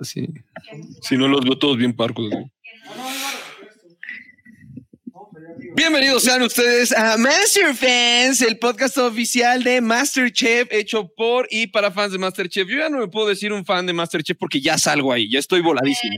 así. 0.00 0.28
Si 1.02 1.16
no 1.16 1.28
los 1.28 1.44
veo 1.44 1.58
todos 1.58 1.76
bien 1.76 1.94
parcos. 1.94 2.30
Bienvenidos 5.76 6.24
sean 6.24 6.42
ustedes 6.42 6.92
a 6.92 7.16
Master 7.16 7.74
Fans, 7.74 8.42
el 8.42 8.58
podcast 8.58 8.98
oficial 8.98 9.62
de 9.62 9.80
Masterchef, 9.80 10.68
hecho 10.72 11.08
por 11.16 11.46
y 11.50 11.68
para 11.68 11.90
fans 11.90 12.12
de 12.12 12.18
Masterchef. 12.18 12.68
Yo 12.68 12.78
ya 12.78 12.88
no 12.88 12.98
me 12.98 13.08
puedo 13.08 13.28
decir 13.28 13.52
un 13.52 13.64
fan 13.64 13.86
de 13.86 13.92
Masterchef 13.92 14.36
porque 14.36 14.60
ya 14.60 14.76
salgo 14.78 15.12
ahí, 15.12 15.30
ya 15.30 15.38
estoy 15.38 15.60
voladísimo, 15.60 16.16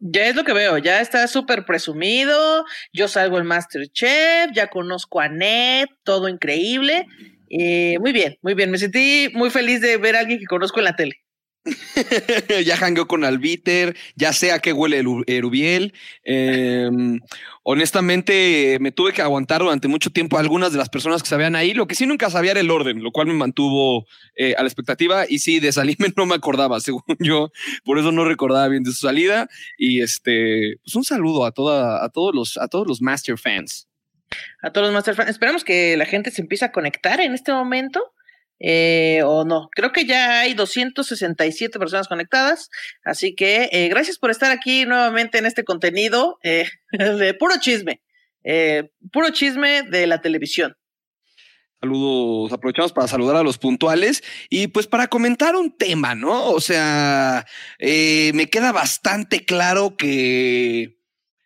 Ya 0.00 0.26
es 0.26 0.36
lo 0.36 0.44
que 0.44 0.52
veo, 0.52 0.78
ya 0.78 1.00
está 1.00 1.26
súper 1.28 1.64
presumido. 1.64 2.64
Yo 2.92 3.08
salgo 3.08 3.38
en 3.38 3.46
Masterchef, 3.46 4.50
ya 4.52 4.68
conozco 4.68 5.20
a 5.20 5.28
Ned, 5.28 5.86
todo 6.02 6.28
increíble. 6.28 7.06
Eh, 7.50 7.96
muy 8.00 8.12
bien, 8.12 8.36
muy 8.42 8.54
bien. 8.54 8.70
Me 8.70 8.78
sentí 8.78 9.30
muy 9.34 9.50
feliz 9.50 9.80
de 9.80 9.96
ver 9.96 10.16
a 10.16 10.20
alguien 10.20 10.38
que 10.38 10.46
conozco 10.46 10.80
en 10.80 10.84
la 10.84 10.96
tele. 10.96 11.22
ya 12.64 12.76
jangueó 12.76 13.06
con 13.06 13.24
Albiter, 13.24 13.96
ya 14.16 14.32
sé 14.32 14.52
a 14.52 14.58
qué 14.58 14.72
huele 14.72 14.98
el 14.98 15.24
Erubiel. 15.26 15.94
Em, 16.24 17.20
honestamente, 17.62 18.78
me 18.80 18.92
tuve 18.92 19.12
que 19.12 19.22
aguantar 19.22 19.60
durante 19.60 19.88
mucho 19.88 20.10
tiempo 20.10 20.36
a 20.36 20.40
algunas 20.40 20.72
de 20.72 20.78
las 20.78 20.88
personas 20.88 21.22
que 21.22 21.28
sabían 21.28 21.56
ahí. 21.56 21.74
Lo 21.74 21.86
que 21.86 21.94
sí 21.94 22.06
nunca 22.06 22.30
sabía 22.30 22.52
era 22.52 22.60
el 22.60 22.70
orden, 22.70 23.02
lo 23.02 23.12
cual 23.12 23.26
me 23.26 23.34
mantuvo 23.34 24.06
eh, 24.36 24.54
a 24.56 24.62
la 24.62 24.68
expectativa. 24.68 25.24
Y 25.28 25.38
sí, 25.38 25.60
de 25.60 25.72
salirme 25.72 26.12
no 26.16 26.26
me 26.26 26.34
acordaba, 26.34 26.80
según 26.80 27.02
yo. 27.18 27.50
Por 27.84 27.98
eso 27.98 28.12
no 28.12 28.24
recordaba 28.24 28.68
bien 28.68 28.82
de 28.82 28.92
su 28.92 29.06
salida. 29.06 29.48
Y 29.76 30.00
este, 30.02 30.78
pues 30.84 30.94
un 30.94 31.04
saludo 31.04 31.44
a, 31.44 31.52
toda, 31.52 32.04
a, 32.04 32.08
todos, 32.08 32.34
los, 32.34 32.56
a 32.58 32.68
todos 32.68 32.86
los 32.86 33.00
Master 33.00 33.38
fans. 33.38 33.88
A 34.62 34.72
todos 34.72 34.86
los 34.86 34.94
Master 34.94 35.14
fans. 35.14 35.30
Esperamos 35.30 35.64
que 35.64 35.96
la 35.96 36.06
gente 36.06 36.30
se 36.30 36.42
empiece 36.42 36.64
a 36.64 36.72
conectar 36.72 37.20
en 37.20 37.34
este 37.34 37.52
momento. 37.52 38.12
Eh, 38.60 39.22
o 39.24 39.44
no. 39.44 39.68
Creo 39.72 39.92
que 39.92 40.04
ya 40.04 40.40
hay 40.40 40.54
267 40.54 41.78
personas 41.78 42.08
conectadas, 42.08 42.70
así 43.04 43.34
que 43.34 43.68
eh, 43.70 43.88
gracias 43.88 44.18
por 44.18 44.30
estar 44.30 44.50
aquí 44.50 44.84
nuevamente 44.84 45.38
en 45.38 45.46
este 45.46 45.64
contenido 45.64 46.38
eh, 46.42 46.68
de 46.92 47.34
puro 47.34 47.54
chisme, 47.60 48.02
puro 49.12 49.30
chisme 49.30 49.82
de 49.82 50.06
la 50.06 50.20
televisión. 50.20 50.76
Saludos, 51.80 52.52
aprovechamos 52.52 52.92
para 52.92 53.06
saludar 53.06 53.36
a 53.36 53.44
los 53.44 53.56
puntuales 53.58 54.24
y 54.50 54.66
pues 54.66 54.88
para 54.88 55.06
comentar 55.06 55.54
un 55.54 55.76
tema, 55.76 56.16
¿no? 56.16 56.50
O 56.50 56.60
sea, 56.60 57.46
me 57.78 58.50
queda 58.50 58.72
bastante 58.72 59.44
claro 59.44 59.96
que 59.96 60.98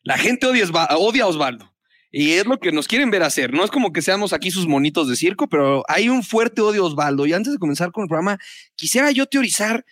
la 0.02 0.16
gente 0.16 0.46
odia, 0.46 0.64
odia 0.96 1.24
a 1.24 1.26
Osvaldo. 1.26 1.71
Y 2.14 2.32
es 2.34 2.44
lo 2.44 2.60
que 2.60 2.72
nos 2.72 2.86
quieren 2.86 3.10
ver 3.10 3.22
hacer. 3.22 3.54
No 3.54 3.64
es 3.64 3.70
como 3.70 3.90
que 3.90 4.02
seamos 4.02 4.34
aquí 4.34 4.50
sus 4.50 4.68
monitos 4.68 5.08
de 5.08 5.16
circo, 5.16 5.48
pero 5.48 5.82
hay 5.88 6.10
un 6.10 6.22
fuerte 6.22 6.60
odio 6.60 6.84
Osvaldo. 6.84 7.24
Y 7.24 7.32
antes 7.32 7.54
de 7.54 7.58
comenzar 7.58 7.90
con 7.90 8.02
el 8.02 8.08
programa, 8.08 8.38
quisiera 8.76 9.10
yo 9.10 9.24
teorizar 9.24 9.86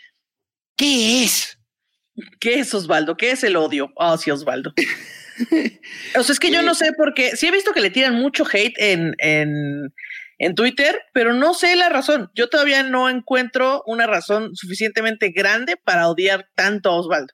qué 0.77 1.25
es. 1.25 1.59
¿Qué 2.39 2.61
es 2.61 2.75
Osvaldo? 2.75 3.17
¿Qué 3.17 3.31
es 3.31 3.43
el 3.43 3.57
odio? 3.57 3.91
Oh, 3.97 4.19
sí, 4.19 4.31
Osvaldo. 4.31 4.75
o 6.17 6.23
sea, 6.23 6.33
es 6.33 6.39
que 6.39 6.51
yo 6.51 6.61
no 6.61 6.75
sé 6.75 6.93
por 6.93 7.15
qué. 7.15 7.37
Sí 7.37 7.47
he 7.47 7.51
visto 7.51 7.73
que 7.73 7.81
le 7.81 7.89
tiran 7.89 8.17
mucho 8.17 8.45
hate 8.45 8.75
en, 8.77 9.15
en, 9.19 9.95
en 10.37 10.55
Twitter, 10.55 11.01
pero 11.15 11.33
no 11.33 11.55
sé 11.55 11.75
la 11.75 11.89
razón. 11.89 12.31
Yo 12.35 12.51
todavía 12.51 12.83
no 12.83 13.09
encuentro 13.09 13.83
una 13.87 14.07
razón 14.07 14.55
suficientemente 14.55 15.31
grande 15.31 15.79
para 15.83 16.09
odiar 16.09 16.51
tanto 16.55 16.91
a 16.91 16.97
Osvaldo 16.97 17.33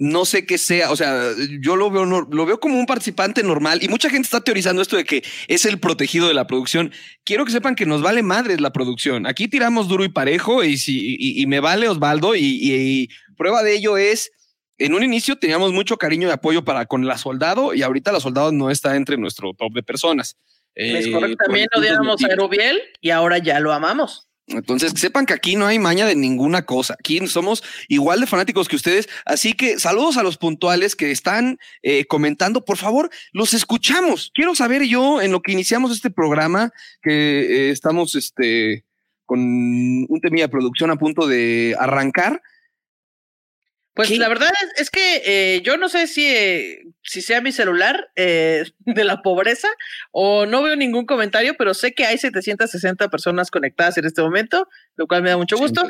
no 0.00 0.24
sé 0.24 0.46
qué 0.46 0.56
sea, 0.56 0.90
o 0.90 0.96
sea, 0.96 1.34
yo 1.60 1.76
lo 1.76 1.90
veo, 1.90 2.06
lo 2.06 2.46
veo 2.46 2.58
como 2.58 2.80
un 2.80 2.86
participante 2.86 3.42
normal 3.42 3.80
y 3.82 3.88
mucha 3.88 4.08
gente 4.08 4.24
está 4.24 4.40
teorizando 4.40 4.80
esto 4.80 4.96
de 4.96 5.04
que 5.04 5.22
es 5.46 5.66
el 5.66 5.78
protegido 5.78 6.26
de 6.26 6.32
la 6.32 6.46
producción. 6.46 6.90
Quiero 7.22 7.44
que 7.44 7.52
sepan 7.52 7.74
que 7.74 7.84
nos 7.84 8.00
vale 8.00 8.22
madres 8.22 8.62
la 8.62 8.72
producción. 8.72 9.26
Aquí 9.26 9.46
tiramos 9.46 9.88
duro 9.88 10.02
y 10.02 10.08
parejo 10.08 10.64
y, 10.64 10.78
si, 10.78 11.16
y, 11.18 11.46
me 11.46 11.60
vale 11.60 11.86
Osvaldo 11.86 12.34
y, 12.34 13.10
prueba 13.36 13.62
de 13.62 13.76
ello 13.76 13.98
es, 13.98 14.32
en 14.78 14.94
un 14.94 15.04
inicio 15.04 15.36
teníamos 15.36 15.70
mucho 15.74 15.98
cariño 15.98 16.28
y 16.28 16.30
apoyo 16.30 16.64
para 16.64 16.86
con 16.86 17.06
la 17.06 17.18
soldado 17.18 17.74
y 17.74 17.82
ahorita 17.82 18.10
la 18.10 18.20
soldado 18.20 18.52
no 18.52 18.70
está 18.70 18.96
entre 18.96 19.18
nuestro 19.18 19.52
top 19.52 19.74
de 19.74 19.82
personas. 19.82 20.38
Es 20.74 21.08
correcto, 21.08 21.42
eh, 21.42 21.46
también 21.46 21.68
odiábamos 21.76 22.24
a 22.24 22.28
Aerobiel 22.28 22.80
y 23.02 23.10
ahora 23.10 23.36
ya 23.36 23.60
lo 23.60 23.70
amamos. 23.70 24.29
Entonces, 24.50 24.92
sepan 24.96 25.26
que 25.26 25.34
aquí 25.34 25.56
no 25.56 25.66
hay 25.66 25.78
maña 25.78 26.06
de 26.06 26.14
ninguna 26.14 26.66
cosa. 26.66 26.94
Aquí 26.98 27.26
somos 27.26 27.62
igual 27.88 28.20
de 28.20 28.26
fanáticos 28.26 28.68
que 28.68 28.76
ustedes. 28.76 29.08
Así 29.24 29.52
que 29.52 29.78
saludos 29.78 30.16
a 30.16 30.22
los 30.22 30.36
puntuales 30.36 30.96
que 30.96 31.10
están 31.10 31.58
eh, 31.82 32.04
comentando. 32.06 32.64
Por 32.64 32.76
favor, 32.76 33.10
los 33.32 33.54
escuchamos. 33.54 34.30
Quiero 34.34 34.54
saber 34.54 34.82
yo, 34.84 35.22
en 35.22 35.32
lo 35.32 35.40
que 35.40 35.52
iniciamos 35.52 35.92
este 35.92 36.10
programa, 36.10 36.72
que 37.02 37.40
eh, 37.40 37.70
estamos 37.70 38.14
este, 38.14 38.84
con 39.24 39.40
un 39.40 40.20
tema 40.20 40.38
de 40.38 40.48
producción 40.48 40.90
a 40.90 40.96
punto 40.96 41.26
de 41.26 41.76
arrancar. 41.78 42.42
Pues 44.06 44.18
la 44.18 44.28
verdad 44.28 44.50
es, 44.76 44.90
que 44.90 45.22
eh, 45.26 45.60
yo 45.62 45.76
no 45.76 45.90
sé 45.90 46.06
si, 46.06 46.26
eh, 46.26 46.84
si 47.02 47.20
sea 47.20 47.42
mi 47.42 47.52
celular 47.52 48.10
eh, 48.16 48.64
de 48.78 49.04
la 49.04 49.20
pobreza 49.20 49.68
o 50.10 50.46
no 50.46 50.62
veo 50.62 50.74
ningún 50.74 51.04
comentario, 51.04 51.54
pero 51.58 51.74
sé 51.74 51.92
que 51.92 52.06
hay 52.06 52.16
760 52.16 53.08
personas 53.08 53.50
conectadas 53.50 53.98
en 53.98 54.06
este 54.06 54.22
momento, 54.22 54.68
lo 54.96 55.06
cual 55.06 55.22
me 55.22 55.28
da 55.28 55.36
mucho 55.36 55.58
gusto. 55.58 55.86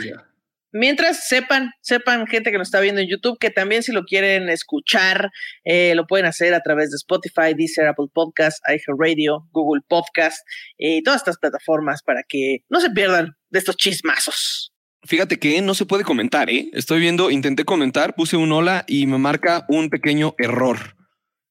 Mientras 0.72 1.28
sepan, 1.28 1.70
sepan 1.80 2.26
gente 2.26 2.50
que 2.50 2.58
nos 2.58 2.68
está 2.68 2.80
viendo 2.80 3.00
en 3.00 3.08
YouTube, 3.08 3.38
que 3.38 3.50
también 3.50 3.84
si 3.84 3.92
lo 3.92 4.04
quieren 4.04 4.48
escuchar, 4.48 5.30
lo 5.64 6.06
pueden 6.06 6.26
hacer 6.26 6.54
a 6.54 6.60
través 6.60 6.90
de 6.90 6.96
Spotify, 6.96 7.54
Deezer, 7.56 7.86
Apple 7.86 8.06
Podcast, 8.12 8.58
iHeartRadio, 8.68 9.48
Google 9.52 9.82
Podcast 9.88 10.46
y 10.78 11.02
todas 11.02 11.22
estas 11.22 11.38
plataformas 11.38 12.02
para 12.02 12.22
que 12.22 12.58
no 12.68 12.80
se 12.80 12.90
pierdan 12.90 13.36
de 13.50 13.58
estos 13.58 13.76
chismazos. 13.76 14.69
Fíjate 15.02 15.38
que 15.38 15.60
no 15.62 15.74
se 15.74 15.86
puede 15.86 16.04
comentar, 16.04 16.50
¿eh? 16.50 16.70
Estoy 16.72 17.00
viendo, 17.00 17.30
intenté 17.30 17.64
comentar, 17.64 18.14
puse 18.14 18.36
un 18.36 18.52
hola 18.52 18.84
y 18.86 19.06
me 19.06 19.18
marca 19.18 19.64
un 19.68 19.88
pequeño 19.88 20.34
error. 20.38 20.96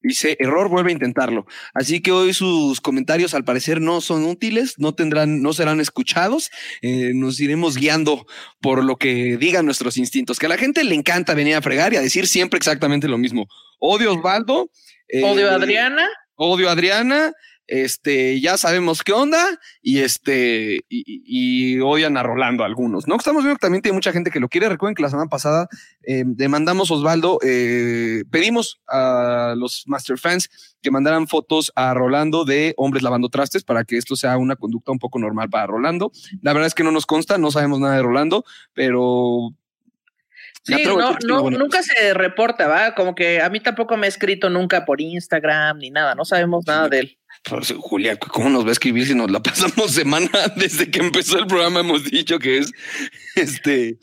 Dice, 0.02 0.38
error, 0.40 0.70
vuelve 0.70 0.92
a 0.92 0.94
intentarlo. 0.94 1.46
Así 1.74 2.02
que 2.02 2.12
hoy 2.12 2.34
sus 2.34 2.80
comentarios 2.80 3.34
al 3.34 3.44
parecer 3.44 3.82
no 3.82 4.00
son 4.00 4.24
útiles, 4.24 4.76
no 4.78 4.94
tendrán, 4.94 5.42
no 5.42 5.52
serán 5.52 5.82
escuchados. 5.82 6.52
Eh, 6.82 7.12
nos 7.16 7.40
iremos 7.40 7.76
guiando 7.76 8.26
por 8.62 8.84
lo 8.86 8.96
que 8.96 9.36
digan 9.38 9.66
nuestros 9.66 9.98
instintos, 9.98 10.40
que 10.40 10.46
a 10.46 10.50
la 10.50 10.58
gente 10.58 10.84
le 10.84 10.96
encanta 10.96 11.34
venir 11.34 11.56
a 11.56 11.62
fregar 11.62 11.92
y 11.92 11.98
a 11.98 12.02
decir 12.02 12.28
siempre 12.28 12.58
exactamente 12.58 13.10
lo 13.10 13.18
mismo. 13.18 13.48
Odio 13.80 14.14
Osvaldo. 14.14 14.70
odio 15.24 15.48
a 15.50 15.52
eh, 15.52 15.56
Adriana. 15.56 16.08
Odio 16.36 16.70
a 16.70 16.74
Adriana 16.74 17.34
este, 17.70 18.42
ya 18.42 18.58
sabemos 18.58 19.04
qué 19.04 19.14
onda 19.14 19.46
y 19.82 20.00
este, 20.00 20.86
y, 20.90 21.80
odian 21.80 22.18
a 22.18 22.24
Rolando 22.24 22.64
algunos, 22.64 23.08
¿no? 23.08 23.16
Estamos 23.16 23.44
viendo 23.44 23.58
que 23.58 23.62
también 23.62 23.84
tiene 23.84 23.96
mucha 23.96 24.12
gente 24.12 24.32
que 24.32 24.40
lo 24.40 24.50
quiere. 24.50 24.70
Recuerden 24.70 24.96
que 24.96 25.04
la 25.04 25.10
semana 25.10 25.30
pasada 25.30 25.68
eh, 26.04 26.24
demandamos 26.26 26.90
Osvaldo, 26.90 27.38
eh, 27.44 28.24
pedimos 28.32 28.82
a 28.88 29.54
los 29.56 29.84
Master 29.86 30.18
Fans 30.18 30.50
que 30.82 30.90
mandaran 30.90 31.28
fotos 31.28 31.72
a 31.76 31.94
Rolando 31.94 32.44
de 32.44 32.74
hombres 32.76 33.04
lavando 33.04 33.30
trastes 33.30 33.64
para 33.64 33.84
que 33.84 33.98
esto 33.98 34.16
sea 34.16 34.38
una 34.38 34.56
conducta 34.56 34.92
un 34.92 35.00
poco 35.00 35.20
normal 35.20 35.50
para 35.50 35.68
Rolando. 35.68 36.12
La 36.42 36.54
verdad 36.54 36.68
es 36.68 36.74
que 36.74 36.84
no 36.84 36.92
nos 36.92 37.06
consta, 37.06 37.38
no 37.38 37.52
sabemos 37.52 37.80
nada 37.80 37.98
de 37.98 38.02
Rolando, 38.02 38.46
pero 38.74 39.54
Sí, 40.64 40.84
no, 40.84 41.50
nunca 41.50 41.82
se 41.82 42.14
reporta, 42.14 42.68
¿va? 42.68 42.94
Como 42.94 43.16
que 43.16 43.42
a 43.42 43.50
mí 43.50 43.60
tampoco 43.60 43.96
me 43.96 44.08
ha 44.08 44.10
escrito 44.10 44.50
nunca 44.50 44.86
por 44.86 45.00
Instagram 45.02 45.78
ni 45.78 45.90
nada, 45.90 46.16
no 46.16 46.26
sabemos 46.26 46.66
nada 46.68 46.90
de 46.90 47.00
él. 47.00 47.19
Pues, 47.44 47.74
Julia, 47.78 48.18
¿cómo 48.18 48.50
nos 48.50 48.66
va 48.66 48.70
a 48.70 48.74
escribir 48.74 49.06
si 49.08 49.16
nos 49.16 49.32
la 49.32 49.42
pasamos 49.44 49.92
semana 49.92 50.30
desde 50.56 50.90
que 50.90 51.00
empezó 51.00 51.40
el 51.40 51.48
programa? 51.48 51.82
Hemos 51.82 52.04
dicho 52.06 52.40
que 52.40 52.60
es 52.60 52.72
este. 53.36 53.98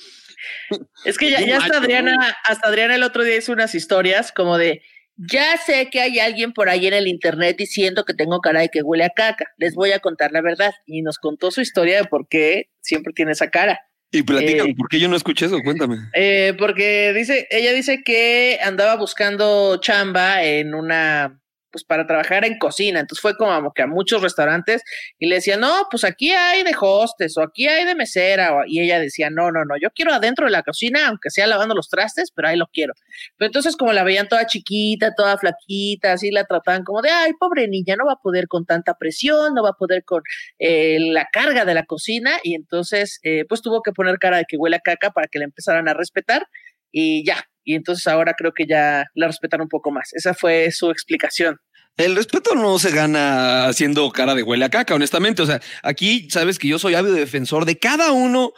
Es 1.04 1.18
que 1.18 1.30
ya, 1.30 1.40
ya 1.40 1.58
hasta 1.58 1.78
Adriana, 1.78 2.36
hasta 2.44 2.68
Adriana 2.68 2.94
el 2.94 3.02
otro 3.02 3.24
día 3.24 3.36
hizo 3.36 3.52
unas 3.52 3.74
historias 3.74 4.32
como 4.32 4.58
de 4.58 4.82
ya 5.16 5.56
sé 5.56 5.88
que 5.90 6.00
hay 6.00 6.18
alguien 6.18 6.52
por 6.52 6.68
ahí 6.68 6.86
en 6.86 6.92
el 6.92 7.08
internet 7.08 7.56
diciendo 7.58 8.04
que 8.04 8.12
tengo 8.12 8.40
cara 8.40 8.64
y 8.64 8.68
que 8.68 8.82
huele 8.82 9.04
a 9.04 9.10
caca. 9.10 9.46
Les 9.56 9.74
voy 9.74 9.92
a 9.92 9.98
contar 10.00 10.30
la 10.32 10.42
verdad. 10.42 10.74
Y 10.84 11.02
nos 11.02 11.18
contó 11.18 11.50
su 11.50 11.62
historia 11.62 12.02
de 12.02 12.04
por 12.04 12.28
qué 12.28 12.68
siempre 12.80 13.14
tiene 13.14 13.32
esa 13.32 13.50
cara. 13.50 13.80
Y 14.12 14.22
platica, 14.22 14.64
eh, 14.64 14.74
¿por 14.76 14.88
qué 14.88 15.00
yo 15.00 15.08
no 15.08 15.16
escuché 15.16 15.46
eso? 15.46 15.58
Cuéntame. 15.64 15.96
Eh, 16.14 16.54
porque 16.58 17.12
dice, 17.14 17.46
ella 17.50 17.72
dice 17.72 18.02
que 18.04 18.58
andaba 18.62 18.96
buscando 18.96 19.78
chamba 19.80 20.44
en 20.44 20.74
una 20.74 21.40
pues 21.76 21.84
para 21.84 22.06
trabajar 22.06 22.46
en 22.46 22.56
cocina. 22.58 23.00
Entonces 23.00 23.20
fue 23.20 23.36
como 23.36 23.74
que 23.74 23.82
a 23.82 23.86
muchos 23.86 24.22
restaurantes 24.22 24.82
y 25.18 25.26
le 25.26 25.34
decían, 25.34 25.60
no, 25.60 25.86
pues 25.90 26.04
aquí 26.04 26.30
hay 26.30 26.62
de 26.62 26.74
hostes 26.80 27.36
o 27.36 27.42
aquí 27.42 27.68
hay 27.68 27.84
de 27.84 27.94
mesera. 27.94 28.64
Y 28.66 28.80
ella 28.80 28.98
decía, 28.98 29.28
no, 29.28 29.52
no, 29.52 29.66
no, 29.66 29.74
yo 29.78 29.90
quiero 29.90 30.14
adentro 30.14 30.46
de 30.46 30.52
la 30.52 30.62
cocina, 30.62 31.08
aunque 31.08 31.28
sea 31.28 31.46
lavando 31.46 31.74
los 31.74 31.90
trastes, 31.90 32.30
pero 32.34 32.48
ahí 32.48 32.56
lo 32.56 32.66
quiero. 32.72 32.94
Pero 33.36 33.48
entonces 33.48 33.76
como 33.76 33.92
la 33.92 34.04
veían 34.04 34.26
toda 34.26 34.46
chiquita, 34.46 35.12
toda 35.14 35.36
flaquita, 35.36 36.14
así 36.14 36.30
la 36.30 36.44
trataban 36.44 36.82
como 36.82 37.02
de, 37.02 37.10
ay, 37.10 37.32
pobre 37.38 37.68
niña, 37.68 37.94
no 37.96 38.06
va 38.06 38.14
a 38.14 38.22
poder 38.22 38.48
con 38.48 38.64
tanta 38.64 38.94
presión, 38.94 39.52
no 39.52 39.62
va 39.62 39.70
a 39.70 39.74
poder 39.74 40.02
con 40.04 40.22
eh, 40.58 40.96
la 40.98 41.28
carga 41.30 41.66
de 41.66 41.74
la 41.74 41.84
cocina. 41.84 42.38
Y 42.42 42.54
entonces, 42.54 43.20
eh, 43.22 43.44
pues 43.46 43.60
tuvo 43.60 43.82
que 43.82 43.92
poner 43.92 44.16
cara 44.16 44.38
de 44.38 44.46
que 44.48 44.56
huele 44.56 44.76
a 44.76 44.80
caca 44.80 45.10
para 45.10 45.28
que 45.28 45.38
le 45.40 45.44
empezaran 45.44 45.90
a 45.90 45.92
respetar 45.92 46.46
y 46.90 47.26
ya, 47.26 47.44
y 47.66 47.74
entonces 47.74 48.06
ahora 48.06 48.34
creo 48.38 48.52
que 48.54 48.64
ya 48.64 49.04
la 49.14 49.26
respetan 49.26 49.60
un 49.60 49.68
poco 49.68 49.90
más. 49.90 50.14
Esa 50.14 50.32
fue 50.32 50.70
su 50.70 50.90
explicación. 50.90 51.58
El 51.96 52.14
respeto 52.14 52.54
no 52.54 52.78
se 52.78 52.92
gana 52.92 53.66
haciendo 53.66 54.10
cara 54.12 54.34
de 54.34 54.42
huele 54.42 54.64
a 54.64 54.70
caca, 54.70 54.94
honestamente. 54.94 55.42
O 55.42 55.46
sea, 55.46 55.60
aquí 55.82 56.28
sabes 56.30 56.58
que 56.58 56.68
yo 56.68 56.78
soy 56.78 56.94
hábil 56.94 57.14
defensor 57.14 57.64
de 57.64 57.78
cada 57.78 58.12
uno 58.12 58.52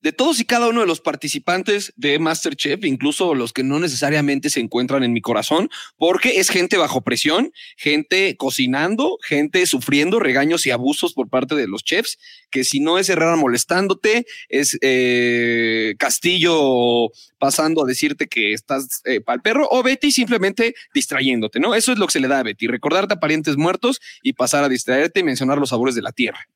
de 0.00 0.12
todos 0.12 0.40
y 0.40 0.44
cada 0.44 0.68
uno 0.68 0.80
de 0.80 0.86
los 0.86 1.00
participantes 1.00 1.92
de 1.96 2.18
Masterchef, 2.18 2.84
incluso 2.84 3.34
los 3.34 3.52
que 3.52 3.62
no 3.62 3.78
necesariamente 3.80 4.50
se 4.50 4.60
encuentran 4.60 5.02
en 5.02 5.12
mi 5.12 5.20
corazón, 5.20 5.70
porque 5.96 6.38
es 6.38 6.48
gente 6.48 6.76
bajo 6.76 7.02
presión, 7.02 7.52
gente 7.76 8.36
cocinando, 8.36 9.18
gente 9.22 9.66
sufriendo 9.66 10.20
regaños 10.20 10.66
y 10.66 10.70
abusos 10.70 11.12
por 11.12 11.28
parte 11.28 11.54
de 11.54 11.66
los 11.66 11.82
chefs, 11.82 12.18
que 12.50 12.64
si 12.64 12.80
no 12.80 12.98
es 12.98 13.08
Herrera 13.08 13.36
molestándote, 13.36 14.26
es 14.48 14.78
eh, 14.82 15.94
Castillo 15.98 17.10
pasando 17.38 17.84
a 17.84 17.86
decirte 17.86 18.26
que 18.26 18.52
estás 18.52 19.02
eh, 19.04 19.20
para 19.20 19.36
el 19.36 19.42
perro, 19.42 19.68
o 19.70 19.82
Betty 19.82 20.10
simplemente 20.12 20.74
distrayéndote, 20.94 21.60
¿no? 21.60 21.74
Eso 21.74 21.92
es 21.92 21.98
lo 21.98 22.06
que 22.06 22.12
se 22.12 22.20
le 22.20 22.28
da 22.28 22.40
a 22.40 22.42
Betty, 22.42 22.66
recordarte 22.66 23.14
a 23.14 23.20
parientes 23.20 23.56
muertos 23.56 24.00
y 24.22 24.34
pasar 24.34 24.64
a 24.64 24.68
distraerte 24.68 25.20
y 25.20 25.24
mencionar 25.24 25.58
los 25.58 25.70
sabores 25.70 25.94
de 25.94 26.02
la 26.02 26.12
tierra. 26.12 26.48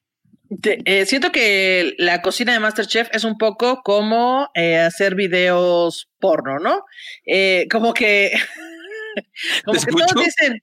Eh, 0.85 1.07
siento 1.07 1.31
que 1.31 1.95
la 1.99 2.23
cocina 2.23 2.53
de 2.53 2.59
Masterchef 2.59 3.09
es 3.13 3.23
un 3.23 3.39
poco 3.39 3.83
como 3.85 4.49
eh, 4.55 4.79
hacer 4.79 5.15
videos 5.15 6.11
porno, 6.19 6.59
¿no? 6.59 6.85
Eh, 7.25 7.69
como 7.71 7.95
que, 7.95 8.33
como 9.65 9.81
que 9.81 9.93
todos 9.93 10.25
dicen, 10.25 10.61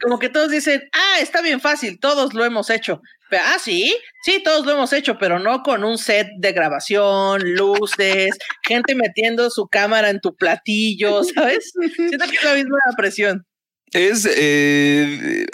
como 0.00 0.18
que 0.20 0.28
todos 0.28 0.50
dicen, 0.50 0.88
ah, 0.92 1.20
está 1.20 1.42
bien 1.42 1.60
fácil, 1.60 1.98
todos 1.98 2.34
lo 2.34 2.44
hemos 2.44 2.70
hecho. 2.70 3.02
ah, 3.32 3.56
sí, 3.60 3.96
sí, 4.22 4.40
todos 4.44 4.64
lo 4.64 4.72
hemos 4.72 4.92
hecho, 4.92 5.18
pero 5.18 5.40
no 5.40 5.64
con 5.64 5.82
un 5.82 5.98
set 5.98 6.28
de 6.38 6.52
grabación, 6.52 7.54
luces, 7.54 8.38
gente 8.62 8.94
metiendo 8.94 9.50
su 9.50 9.66
cámara 9.66 10.10
en 10.10 10.20
tu 10.20 10.36
platillo, 10.36 11.24
¿sabes? 11.34 11.72
Siento 11.96 12.26
que 12.28 12.36
es 12.36 12.44
la 12.44 12.54
misma 12.54 12.78
presión. 12.96 13.47
Es 13.92 14.28
eh, 14.30 15.46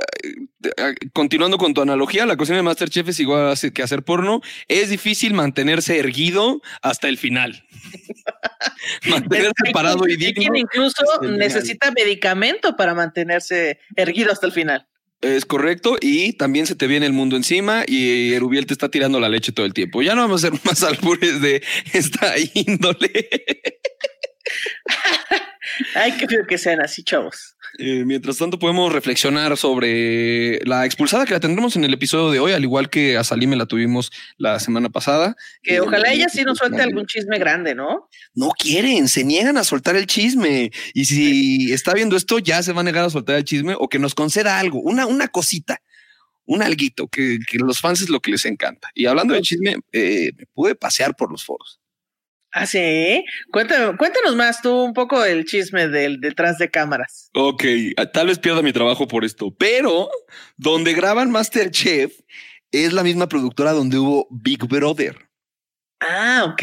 continuando 1.13 1.59
con 1.59 1.75
tu 1.75 1.83
analogía, 1.83 2.27
la 2.27 2.37
cocina 2.37 2.57
de 2.57 2.63
Masterchef 2.63 3.09
es 3.09 3.21
igual 3.21 3.55
que 3.73 3.83
hacer 3.83 4.03
porno. 4.03 4.41
Es 4.69 4.91
difícil 4.91 5.35
mantenerse 5.35 5.99
erguido 5.99 6.63
hasta 6.83 7.09
el 7.09 7.19
final. 7.19 7.65
mantenerse 9.09 9.73
parado 9.73 10.07
y 10.09 10.17
digno. 10.17 10.57
incluso 10.57 11.05
necesita 11.23 11.91
medicamento 11.93 12.77
para 12.77 12.95
mantenerse 12.95 13.79
erguido 13.97 14.33
hasta 14.33 14.47
el 14.47 14.53
final. 14.53 14.87
Es 15.21 15.47
correcto. 15.47 15.97
Y 16.01 16.35
también 16.35 16.67
se 16.67 16.75
te 16.75 16.87
viene 16.87 17.07
el 17.07 17.13
mundo 17.13 17.37
encima 17.37 17.85
y 17.87 18.35
Erubiel 18.35 18.67
te 18.67 18.75
está 18.75 18.91
tirando 18.91 19.21
la 19.21 19.29
leche 19.29 19.53
todo 19.53 19.67
el 19.67 19.73
tiempo. 19.73 20.03
Ya 20.03 20.15
no 20.15 20.23
vamos 20.23 20.45
a 20.45 20.49
hacer 20.49 20.61
más 20.65 20.83
albures 20.83 21.41
de 21.41 21.63
esta 21.93 22.35
índole. 22.55 23.29
Ay, 25.95 26.13
qué 26.13 26.29
feo 26.29 26.47
que 26.47 26.59
sean 26.59 26.81
así, 26.81 27.03
chavos. 27.03 27.57
Eh, 27.79 28.05
mientras 28.05 28.39
tanto, 28.39 28.59
podemos 28.59 28.93
reflexionar 28.93 29.57
sobre 29.57 30.61
la 30.65 30.85
expulsada 30.87 31.27
que 31.27 31.33
la 31.33 31.41
tendremos 31.41 31.75
en 31.77 31.85
el 31.85 31.93
episodio 31.93 32.31
de 32.31 32.39
hoy, 32.39 32.53
al 32.53 32.63
igual 32.63 32.89
que 32.89 33.17
a 33.17 33.25
Salime 33.25 33.57
la 33.57 33.67
tuvimos 33.67 34.13
la 34.37 34.61
semana 34.61 34.91
pasada. 34.91 35.35
Que 35.63 35.81
ojalá 35.81 36.13
ella 36.13 36.29
sí 36.29 36.43
nos 36.45 36.59
suelte 36.59 36.83
algún 36.83 37.07
chisme 37.07 37.39
grande, 37.39 37.75
¿no? 37.75 38.09
No 38.35 38.51
quieren, 38.51 39.09
se 39.09 39.25
niegan 39.25 39.57
a 39.57 39.65
soltar 39.65 39.97
el 39.97 40.07
chisme. 40.07 40.71
Y 40.93 41.05
si 41.07 41.73
está 41.73 41.95
viendo 41.95 42.17
esto, 42.17 42.39
ya 42.39 42.63
se 42.63 42.73
va 42.73 42.83
a 42.83 42.85
negar 42.85 43.05
a 43.05 43.11
soltar 43.11 43.37
el 43.37 43.45
chisme 43.45 43.75
o 43.79 43.89
que 43.89 43.99
nos 43.99 44.15
conceda 44.15 44.59
algo, 44.59 44.81
una, 44.81 45.07
una 45.07 45.29
cosita 45.29 45.81
un 46.47 46.63
alguito 46.63 47.09
que, 47.09 47.39
que 47.51 47.59
los 47.59 47.81
fans 47.81 48.03
es 48.03 48.11
lo 48.11 48.21
que 48.21 48.31
les 48.31 48.45
encanta. 48.45 48.91
Y 48.95 49.07
hablando 49.07 49.35
de 49.35 49.41
chisme, 49.41 49.77
eh, 49.93 50.33
me 50.37 50.47
pude 50.53 50.75
pasear 50.75 51.17
por 51.17 51.31
los 51.31 51.45
foros. 51.45 51.81
Ah, 52.57 52.67
sí. 52.67 53.25
Cuéntanos, 53.51 53.97
cuéntanos 53.97 54.37
más 54.37 54.63
tú 54.63 54.73
un 54.85 54.95
poco 54.95 55.25
el 55.25 55.45
chisme 55.45 55.89
del 55.89 56.21
detrás 56.21 56.57
de 56.57 56.71
cámaras. 56.71 57.29
Ok, 57.35 57.65
tal 58.13 58.29
vez 58.29 58.39
pierda 58.39 58.63
mi 58.63 58.73
trabajo 58.73 59.09
por 59.09 59.25
esto, 59.25 59.53
pero 59.53 60.09
donde 60.57 60.95
graban 60.95 61.33
Masterchef 61.33 62.13
es 62.71 62.93
la 62.93 63.03
misma 63.03 63.29
productora 63.29 63.73
donde 63.73 63.99
hubo 63.99 64.29
Big 64.31 64.65
Brother. 64.69 65.17
Ah, 65.99 66.45
ok. 66.47 66.63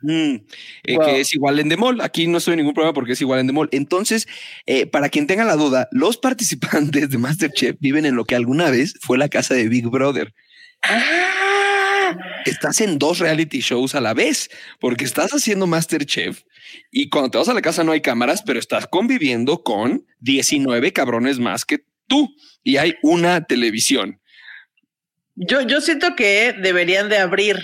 Mm, 0.00 0.34
eh, 0.84 0.98
que 1.04 1.20
es 1.20 1.34
igual 1.34 1.58
en 1.58 1.68
Demol. 1.68 2.00
Aquí 2.00 2.26
no 2.26 2.38
estoy 2.38 2.54
en 2.54 2.58
ningún 2.58 2.74
problema 2.74 2.94
porque 2.94 3.12
es 3.12 3.20
igual 3.20 3.40
en 3.40 3.48
Demol. 3.48 3.68
Entonces, 3.72 4.26
eh, 4.64 4.86
para 4.86 5.10
quien 5.10 5.26
tenga 5.26 5.44
la 5.44 5.56
duda, 5.56 5.88
los 5.90 6.16
participantes 6.16 7.10
de 7.10 7.18
Masterchef 7.18 7.76
viven 7.80 8.06
en 8.06 8.16
lo 8.16 8.24
que 8.24 8.34
alguna 8.34 8.70
vez 8.70 8.94
fue 9.02 9.18
la 9.18 9.28
casa 9.28 9.52
de 9.52 9.68
Big 9.68 9.86
Brother. 9.88 10.32
Ah 10.82 11.31
estás 12.44 12.80
en 12.80 12.98
dos 12.98 13.18
reality 13.18 13.60
shows 13.60 13.94
a 13.94 14.00
la 14.00 14.14
vez, 14.14 14.50
porque 14.80 15.04
estás 15.04 15.32
haciendo 15.32 15.66
Masterchef 15.66 16.42
y 16.90 17.08
cuando 17.08 17.30
te 17.30 17.38
vas 17.38 17.48
a 17.48 17.54
la 17.54 17.62
casa 17.62 17.84
no 17.84 17.92
hay 17.92 18.00
cámaras, 18.00 18.42
pero 18.42 18.58
estás 18.58 18.86
conviviendo 18.86 19.62
con 19.62 20.06
19 20.20 20.92
cabrones 20.92 21.38
más 21.38 21.64
que 21.64 21.84
tú 22.06 22.34
y 22.62 22.76
hay 22.76 22.94
una 23.02 23.44
televisión. 23.44 24.20
Yo, 25.34 25.62
yo 25.62 25.80
siento 25.80 26.14
que 26.14 26.54
deberían 26.60 27.08
de 27.08 27.16
abrir 27.16 27.56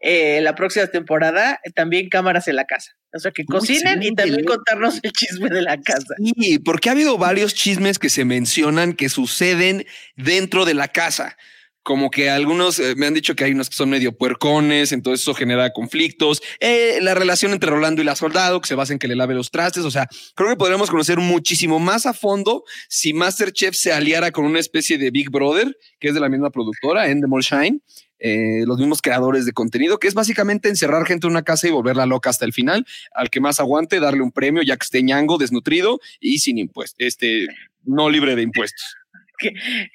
eh, 0.00 0.40
la 0.42 0.54
próxima 0.54 0.86
temporada 0.88 1.58
también 1.74 2.10
cámaras 2.10 2.48
en 2.48 2.56
la 2.56 2.66
casa. 2.66 2.92
O 3.14 3.18
sea, 3.18 3.30
que 3.30 3.44
cocinen 3.46 4.02
y 4.02 4.14
también 4.14 4.44
contarnos 4.44 5.00
el 5.02 5.12
chisme 5.12 5.48
de 5.48 5.62
la 5.62 5.80
casa. 5.80 6.14
Sí, 6.18 6.58
porque 6.58 6.88
ha 6.88 6.92
habido 6.92 7.16
varios 7.16 7.54
chismes 7.54 7.98
que 7.98 8.10
se 8.10 8.24
mencionan 8.24 8.92
que 8.92 9.08
suceden 9.08 9.86
dentro 10.16 10.64
de 10.64 10.74
la 10.74 10.88
casa 10.88 11.36
como 11.84 12.10
que 12.10 12.30
algunos 12.30 12.78
eh, 12.78 12.94
me 12.96 13.06
han 13.06 13.14
dicho 13.14 13.36
que 13.36 13.44
hay 13.44 13.52
unos 13.52 13.68
que 13.68 13.76
son 13.76 13.90
medio 13.90 14.16
puercones, 14.16 14.90
entonces 14.90 15.20
eso 15.20 15.34
genera 15.34 15.70
conflictos. 15.70 16.42
Eh, 16.58 16.98
la 17.02 17.14
relación 17.14 17.52
entre 17.52 17.70
Rolando 17.70 18.00
y 18.00 18.04
la 18.06 18.16
soldado, 18.16 18.60
que 18.60 18.68
se 18.68 18.74
basa 18.74 18.94
en 18.94 18.98
que 18.98 19.06
le 19.06 19.14
lave 19.14 19.34
los 19.34 19.50
trastes. 19.50 19.84
O 19.84 19.90
sea, 19.90 20.08
creo 20.34 20.48
que 20.48 20.56
podríamos 20.56 20.90
conocer 20.90 21.18
muchísimo 21.18 21.78
más 21.78 22.06
a 22.06 22.14
fondo 22.14 22.64
si 22.88 23.12
Masterchef 23.12 23.76
se 23.76 23.92
aliara 23.92 24.32
con 24.32 24.46
una 24.46 24.60
especie 24.60 24.96
de 24.96 25.10
Big 25.10 25.30
Brother, 25.30 25.76
que 26.00 26.08
es 26.08 26.14
de 26.14 26.20
la 26.20 26.30
misma 26.30 26.50
productora, 26.50 27.08
Endemol 27.10 27.42
Shine. 27.42 27.80
Eh, 28.18 28.64
los 28.64 28.78
mismos 28.78 29.02
creadores 29.02 29.44
de 29.44 29.52
contenido, 29.52 29.98
que 29.98 30.08
es 30.08 30.14
básicamente 30.14 30.70
encerrar 30.70 31.04
gente 31.04 31.26
en 31.26 31.32
una 31.32 31.42
casa 31.42 31.68
y 31.68 31.70
volverla 31.72 32.06
loca 32.06 32.30
hasta 32.30 32.46
el 32.46 32.54
final. 32.54 32.86
Al 33.14 33.28
que 33.28 33.40
más 33.40 33.60
aguante, 33.60 34.00
darle 34.00 34.22
un 34.22 34.32
premio, 34.32 34.62
ya 34.62 34.78
que 34.78 34.84
esté 34.84 35.02
ñango, 35.02 35.36
desnutrido 35.36 36.00
y 36.20 36.38
sin 36.38 36.56
impuestos, 36.56 36.96
este, 37.00 37.48
no 37.82 38.08
libre 38.08 38.34
de 38.34 38.40
impuestos. 38.40 38.96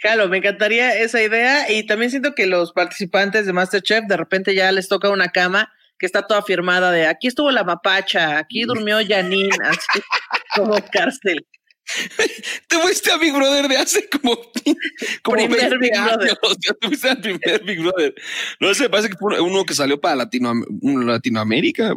Jalo, 0.02 0.30
me 0.30 0.38
encantaría 0.38 0.98
esa 0.98 1.22
idea 1.22 1.72
y 1.72 1.86
también 1.86 2.12
siento 2.12 2.36
que 2.36 2.46
los 2.46 2.74
participantes 2.74 3.46
de 3.46 3.54
Masterchef 3.54 4.06
de 4.08 4.18
repente 4.18 4.54
ya 4.54 4.72
les 4.72 4.88
toca 4.88 5.10
una 5.10 5.30
cama 5.30 5.72
que 5.98 6.06
está 6.06 6.26
toda 6.26 6.42
firmada 6.42 6.92
de 6.92 7.08
aquí 7.08 7.28
estuvo 7.28 7.52
la 7.52 7.64
mapacha, 7.64 8.38
aquí 8.38 8.64
durmió 8.64 8.98
Janine, 9.06 9.50
así 9.64 10.02
como 10.56 10.76
cárcel. 10.92 11.46
Te 12.68 12.78
fuiste 12.78 13.12
a 13.12 13.18
Big 13.18 13.34
Brother 13.34 13.68
de 13.68 13.78
hace 13.78 14.08
como, 14.10 14.38
como 15.24 15.38
primer 15.38 15.80
Big 15.80 15.92
Brother. 15.92 16.38
Ya 16.60 16.74
te 16.80 16.88
fuiste 16.88 17.10
al 17.10 17.20
primer 17.20 17.64
Big 17.64 17.80
Brother. 17.80 18.14
No 18.60 18.74
sé, 18.74 18.90
parece 18.90 19.10
que 19.10 19.18
fue 19.18 19.40
uno 19.42 19.66
que 19.66 19.74
salió 19.74 20.00
para 20.00 20.16
Latino, 20.16 20.54
Latinoamérica. 20.82 21.94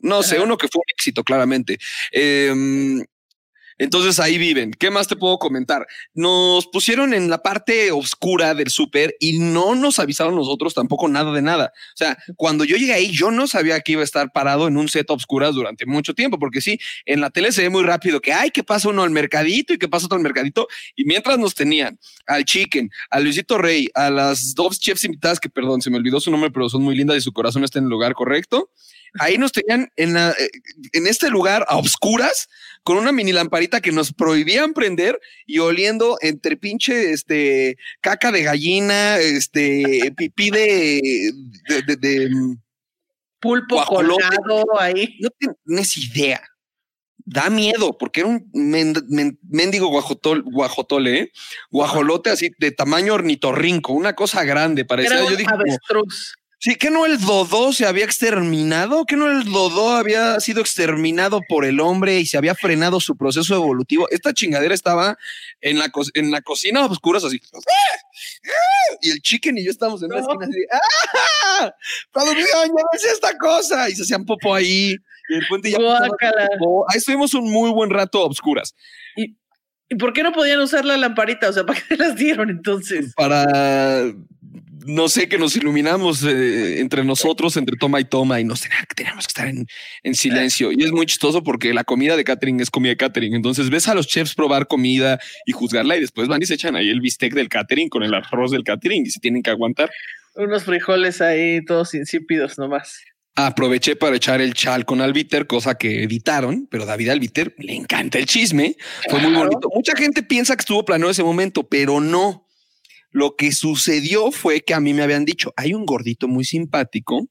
No 0.00 0.22
sé, 0.22 0.40
uno 0.40 0.58
que 0.58 0.68
fue 0.68 0.80
un 0.80 0.92
éxito, 0.92 1.22
claramente. 1.22 1.78
Eh, 2.10 2.52
entonces 3.82 4.20
ahí 4.20 4.38
viven. 4.38 4.70
¿Qué 4.70 4.90
más 4.90 5.08
te 5.08 5.16
puedo 5.16 5.38
comentar? 5.38 5.88
Nos 6.14 6.68
pusieron 6.68 7.12
en 7.14 7.28
la 7.28 7.42
parte 7.42 7.90
oscura 7.90 8.54
del 8.54 8.70
súper 8.70 9.16
y 9.18 9.40
no 9.40 9.74
nos 9.74 9.98
avisaron 9.98 10.36
nosotros 10.36 10.72
tampoco 10.72 11.08
nada 11.08 11.32
de 11.32 11.42
nada. 11.42 11.72
O 11.74 11.96
sea, 11.96 12.16
cuando 12.36 12.64
yo 12.64 12.76
llegué 12.76 12.92
ahí, 12.92 13.10
yo 13.10 13.32
no 13.32 13.48
sabía 13.48 13.80
que 13.80 13.92
iba 13.92 14.02
a 14.02 14.04
estar 14.04 14.30
parado 14.30 14.68
en 14.68 14.76
un 14.76 14.88
set 14.88 15.10
a 15.10 15.14
oscuras 15.14 15.56
durante 15.56 15.84
mucho 15.84 16.14
tiempo, 16.14 16.38
porque 16.38 16.60
sí, 16.60 16.78
en 17.06 17.20
la 17.20 17.30
tele 17.30 17.50
se 17.50 17.62
ve 17.62 17.70
muy 17.70 17.82
rápido 17.82 18.20
que, 18.20 18.32
ay, 18.32 18.52
que 18.52 18.62
pasa 18.62 18.88
uno 18.88 19.02
al 19.02 19.10
mercadito 19.10 19.74
y 19.74 19.78
que 19.78 19.88
pasa 19.88 20.06
otro 20.06 20.16
al 20.16 20.22
mercadito. 20.22 20.68
Y 20.94 21.04
mientras 21.04 21.36
nos 21.40 21.56
tenían 21.56 21.98
al 22.26 22.44
Chicken, 22.44 22.88
a 23.10 23.18
Luisito 23.18 23.58
Rey, 23.58 23.88
a 23.94 24.10
las 24.10 24.54
dos 24.54 24.78
chefs 24.78 25.02
invitadas, 25.02 25.40
que 25.40 25.50
perdón, 25.50 25.82
se 25.82 25.90
me 25.90 25.96
olvidó 25.96 26.20
su 26.20 26.30
nombre, 26.30 26.52
pero 26.52 26.68
son 26.68 26.82
muy 26.82 26.94
lindas 26.94 27.16
y 27.16 27.20
su 27.20 27.32
corazón 27.32 27.64
está 27.64 27.80
en 27.80 27.86
el 27.86 27.90
lugar 27.90 28.14
correcto. 28.14 28.70
Ahí 29.18 29.38
nos 29.38 29.50
tenían 29.50 29.90
en, 29.96 30.16
eh, 30.16 30.32
en 30.92 31.06
este 31.06 31.30
lugar 31.30 31.66
a 31.68 31.76
oscuras 31.76 32.48
con 32.82 32.96
una 32.96 33.12
mini 33.12 33.32
lamparita 33.32 33.80
que 33.80 33.92
nos 33.92 34.12
prohibían 34.12 34.72
prender 34.72 35.20
y 35.46 35.58
oliendo 35.60 36.18
entre 36.20 36.56
pinche 36.56 37.12
este 37.12 37.76
caca 38.00 38.32
de 38.32 38.42
gallina, 38.42 39.18
este 39.18 40.12
pipí 40.16 40.50
de, 40.50 41.32
de, 41.98 42.30
pulpo 43.40 43.84
colado 43.84 44.64
ahí. 44.78 45.16
No 45.20 45.30
tienes 45.66 45.96
idea. 45.96 46.42
Da 47.24 47.50
miedo 47.50 47.96
porque 47.96 48.20
era 48.20 48.28
un 48.28 48.50
mendigo 49.48 49.88
guajotole, 49.88 51.18
¿eh? 51.18 51.32
guajolote 51.70 52.30
así 52.30 52.50
de 52.58 52.72
tamaño 52.72 53.14
ornitorrinco, 53.14 53.92
una 53.92 54.14
cosa 54.14 54.42
grande. 54.42 54.84
Parecía, 54.84 55.22
yo 55.22 55.36
dije, 55.36 55.52
Sí, 56.62 56.76
que 56.76 56.90
no 56.90 57.06
el 57.06 57.18
Dodó 57.18 57.72
se 57.72 57.86
había 57.86 58.04
exterminado, 58.04 59.04
que 59.04 59.16
no 59.16 59.28
el 59.28 59.42
Dodó 59.42 59.96
había 59.96 60.38
sido 60.38 60.60
exterminado 60.60 61.40
por 61.48 61.64
el 61.64 61.80
hombre 61.80 62.20
y 62.20 62.26
se 62.26 62.38
había 62.38 62.54
frenado 62.54 63.00
su 63.00 63.16
proceso 63.16 63.56
evolutivo. 63.56 64.08
Esta 64.10 64.32
chingadera 64.32 64.72
estaba 64.72 65.18
en 65.60 65.80
la, 65.80 65.90
en 66.14 66.30
la 66.30 66.40
cocina 66.40 66.86
oscuras 66.86 67.24
así. 67.24 67.42
Y 69.00 69.10
el 69.10 69.20
chicken 69.20 69.58
y 69.58 69.64
yo 69.64 69.72
estábamos 69.72 70.04
en 70.04 70.10
la 70.10 70.20
esquina 70.20 70.46
así. 70.46 70.64
¡Ah! 70.70 71.74
Ya 72.14 72.84
ves 72.92 73.04
esta 73.06 73.36
cosa. 73.38 73.90
Y 73.90 73.96
se 73.96 74.04
hacían 74.04 74.24
popo 74.24 74.54
ahí. 74.54 74.94
Y 75.30 75.34
el 75.34 75.44
puente 75.48 75.68
ya. 75.68 75.78
Ahí 75.78 76.98
estuvimos 76.98 77.34
un 77.34 77.50
muy 77.50 77.72
buen 77.72 77.90
rato 77.90 78.22
a 78.22 78.26
oscuras. 78.26 78.76
¿Y, 79.16 79.36
¿Y 79.88 79.96
por 79.96 80.12
qué 80.12 80.22
no 80.22 80.30
podían 80.30 80.60
usar 80.60 80.84
la 80.84 80.96
lamparita? 80.96 81.48
O 81.48 81.52
sea, 81.52 81.66
¿para 81.66 81.80
qué 81.80 81.96
las 81.96 82.14
dieron 82.14 82.50
entonces? 82.50 83.14
Para 83.16 84.04
no 84.86 85.08
sé, 85.08 85.28
que 85.28 85.38
nos 85.38 85.56
iluminamos 85.56 86.22
eh, 86.24 86.80
entre 86.80 87.04
nosotros, 87.04 87.56
entre 87.56 87.76
toma 87.76 88.00
y 88.00 88.04
toma, 88.04 88.40
y 88.40 88.44
nos 88.44 88.62
tenemos 88.94 89.26
que 89.26 89.30
estar 89.30 89.48
en, 89.48 89.66
en, 90.02 90.14
silencio. 90.14 90.72
Y 90.72 90.82
es 90.84 90.92
muy 90.92 91.06
chistoso 91.06 91.42
porque 91.42 91.72
la 91.74 91.84
comida 91.84 92.16
de 92.16 92.24
catering 92.24 92.60
es 92.60 92.70
comida 92.70 92.90
de 92.90 92.96
catering. 92.96 93.34
Entonces 93.34 93.70
ves 93.70 93.88
a 93.88 93.94
los 93.94 94.06
chefs 94.06 94.34
probar 94.34 94.66
comida 94.66 95.18
y 95.46 95.52
juzgarla, 95.52 95.96
y 95.96 96.00
después 96.00 96.28
van 96.28 96.42
y 96.42 96.46
se 96.46 96.54
echan 96.54 96.76
ahí 96.76 96.88
el 96.88 97.00
bistec 97.00 97.34
del 97.34 97.48
catering 97.48 97.88
con 97.88 98.02
el 98.02 98.14
arroz 98.14 98.50
del 98.50 98.64
catering 98.64 99.06
y 99.06 99.10
se 99.10 99.20
tienen 99.20 99.42
que 99.42 99.50
aguantar. 99.50 99.90
Unos 100.34 100.64
frijoles 100.64 101.20
ahí 101.20 101.64
todos 101.64 101.94
insípidos 101.94 102.58
nomás. 102.58 103.02
Aproveché 103.34 103.96
para 103.96 104.16
echar 104.16 104.42
el 104.42 104.52
chal 104.52 104.84
con 104.84 105.00
Albiter, 105.00 105.46
cosa 105.46 105.76
que 105.76 106.02
editaron, 106.02 106.68
pero 106.70 106.84
David 106.84 107.08
Albiter 107.08 107.54
le 107.58 107.74
encanta 107.74 108.18
el 108.18 108.26
chisme. 108.26 108.76
Fue 109.08 109.20
muy 109.20 109.32
bonito. 109.32 109.70
Mucha 109.74 109.96
gente 109.96 110.22
piensa 110.22 110.54
que 110.54 110.60
estuvo 110.60 110.84
planeado 110.84 111.10
ese 111.10 111.22
momento, 111.22 111.62
pero 111.62 112.00
no. 112.00 112.46
Lo 113.12 113.36
que 113.36 113.52
sucedió 113.52 114.32
fue 114.32 114.62
que 114.62 114.74
a 114.74 114.80
mí 114.80 114.94
me 114.94 115.02
habían 115.02 115.24
dicho, 115.24 115.52
hay 115.56 115.74
un 115.74 115.86
gordito 115.86 116.28
muy 116.28 116.44
simpático 116.44 117.28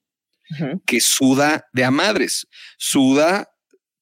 que 0.86 1.00
suda 1.00 1.66
de 1.74 1.86
a 1.86 1.92
madres, 1.92 2.48
suda 2.78 3.52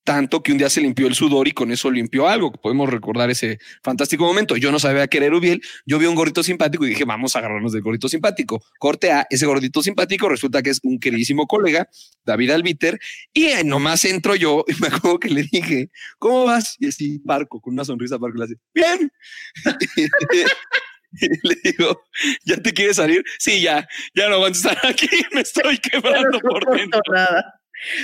tanto 0.09 0.41
que 0.41 0.51
un 0.51 0.57
día 0.57 0.71
se 0.71 0.81
limpió 0.81 1.05
el 1.05 1.13
sudor 1.13 1.47
y 1.47 1.51
con 1.51 1.71
eso 1.71 1.91
limpió 1.91 2.27
algo. 2.27 2.51
Podemos 2.51 2.89
recordar 2.89 3.29
ese 3.29 3.59
fantástico 3.83 4.23
momento. 4.23 4.57
Yo 4.57 4.71
no 4.71 4.79
sabía 4.79 5.07
que 5.07 5.17
era 5.17 5.27
Erubiel. 5.27 5.61
Yo 5.85 5.99
vi 5.99 6.07
un 6.07 6.15
gordito 6.15 6.41
simpático 6.41 6.83
y 6.83 6.89
dije, 6.89 7.05
vamos 7.05 7.35
a 7.35 7.39
agarrarnos 7.39 7.73
del 7.73 7.83
gordito 7.83 8.09
simpático. 8.09 8.59
Corte 8.79 9.11
a 9.11 9.27
ese 9.29 9.45
gordito 9.45 9.83
simpático. 9.83 10.27
Resulta 10.27 10.63
que 10.63 10.71
es 10.71 10.79
un 10.81 10.99
queridísimo 10.99 11.45
colega, 11.45 11.87
David 12.25 12.49
Albiter. 12.49 12.99
Y 13.33 13.49
nomás 13.65 14.03
entro 14.03 14.33
yo 14.33 14.65
y 14.67 14.81
me 14.81 14.87
acuerdo 14.87 15.19
que 15.19 15.29
le 15.29 15.43
dije, 15.43 15.91
¿cómo 16.17 16.45
vas? 16.45 16.75
Y 16.79 16.87
así, 16.87 17.19
Parco, 17.19 17.61
con 17.61 17.73
una 17.73 17.85
sonrisa, 17.85 18.17
Parco 18.17 18.39
le 18.39 18.45
hace, 18.45 18.55
bien. 18.73 19.11
Y 21.21 21.47
le 21.47 21.55
digo, 21.63 22.03
¿ya 22.45 22.57
te 22.57 22.73
quieres 22.73 22.97
salir? 22.97 23.23
Sí, 23.39 23.61
ya, 23.61 23.87
ya 24.15 24.29
no 24.29 24.39
van 24.39 24.53
a 24.53 24.55
estar 24.55 24.77
aquí, 24.83 25.09
me 25.33 25.41
estoy 25.41 25.77
quebrando 25.91 26.39
por 26.39 26.65
dentro. 26.75 27.01
Nada. 27.11 27.55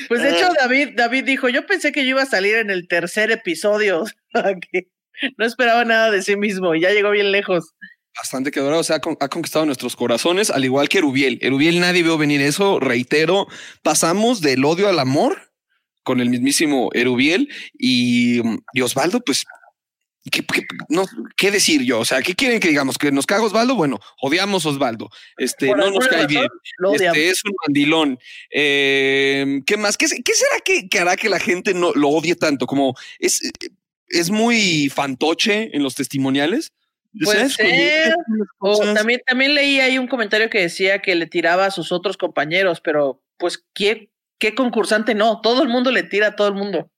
Pues 0.08 0.22
de 0.22 0.32
hecho, 0.32 0.50
David, 0.58 0.90
David 0.96 1.26
dijo, 1.26 1.50
yo 1.50 1.66
pensé 1.66 1.92
que 1.92 2.04
yo 2.04 2.12
iba 2.12 2.22
a 2.22 2.28
salir 2.28 2.56
en 2.56 2.70
el 2.70 2.88
tercer 2.88 3.30
episodio, 3.32 4.06
no 5.38 5.46
esperaba 5.46 5.84
nada 5.84 6.12
de 6.12 6.22
sí 6.22 6.38
mismo 6.38 6.76
y 6.76 6.82
ya 6.82 6.92
llegó 6.92 7.12
bien 7.12 7.34
lejos. 7.34 7.74
Bastante 8.16 8.52
que 8.52 8.62
o 8.62 8.84
sea, 8.84 9.02
ha 9.20 9.30
conquistado 9.30 9.66
nuestros 9.66 9.98
corazones, 9.98 10.50
al 10.50 10.64
igual 10.64 10.88
que 10.88 11.00
Erubiel. 11.00 11.40
Erubiel 11.42 11.82
nadie 11.82 12.04
vio 12.04 12.18
venir 12.18 12.40
eso, 12.40 12.80
reitero, 12.80 13.48
pasamos 13.82 14.40
del 14.40 14.64
odio 14.64 14.88
al 14.88 15.00
amor 15.00 15.52
con 16.04 16.22
el 16.22 16.30
mismísimo 16.30 16.90
Erubiel 16.94 17.50
y, 17.78 18.40
y 18.72 18.82
Osvaldo, 18.82 19.20
pues 19.20 19.44
¿Qué, 20.32 20.44
no, 20.90 21.06
¿Qué 21.38 21.52
decir 21.52 21.84
yo? 21.84 22.00
O 22.00 22.06
sea, 22.06 22.22
¿qué 22.24 22.34
quieren 22.34 22.60
que 22.60 22.70
digamos? 22.70 22.98
¿Que 22.98 23.12
nos 23.12 23.28
caga 23.28 23.44
Osvaldo? 23.44 23.76
Bueno, 23.76 24.00
odiamos 24.22 24.66
a 24.66 24.70
Osvaldo. 24.70 25.10
Este, 25.38 25.68
no 25.68 25.92
nos 25.92 26.08
cae 26.08 26.26
bien. 26.26 26.48
Este, 26.94 27.30
es 27.30 27.46
un 27.46 27.54
mandilón. 27.66 28.20
Em, 28.50 29.64
¿Qué 29.64 29.78
más? 29.78 29.98
¿Qué, 29.98 30.08
qué 30.08 30.34
será 30.34 30.60
que, 30.64 30.90
que, 30.90 31.00
hará 31.00 31.16
que 31.16 31.30
la 31.30 31.40
gente 31.40 31.76
no 31.76 31.94
lo 31.94 32.10
odie 32.10 32.36
tanto? 32.36 32.66
Como 32.66 32.96
es, 33.20 33.40
es 34.08 34.32
muy 34.32 34.90
fantoche 34.90 35.76
en 35.76 35.84
los 35.84 35.94
testimoniales. 35.94 36.74
Puede 37.24 37.50
ser. 37.50 38.16
O 38.60 38.94
también, 38.94 39.22
también 39.26 39.54
leí 39.54 39.80
ahí 39.80 39.98
un 40.00 40.08
comentario 40.08 40.50
que 40.50 40.60
decía 40.60 41.04
que 41.04 41.16
le 41.16 41.28
tiraba 41.28 41.68
a 41.68 41.72
sus 41.72 41.92
otros 41.92 42.18
compañeros, 42.18 42.82
pero 42.82 43.22
pues, 43.38 43.64
¿qué, 43.74 44.10
qué 44.40 44.56
concursante 44.56 45.14
no? 45.14 45.40
Todo 45.42 45.62
el 45.62 45.70
mundo 45.70 45.92
le 45.92 46.04
tira 46.04 46.28
a 46.28 46.36
todo 46.36 46.48
el 46.48 46.56
mundo. 46.56 46.90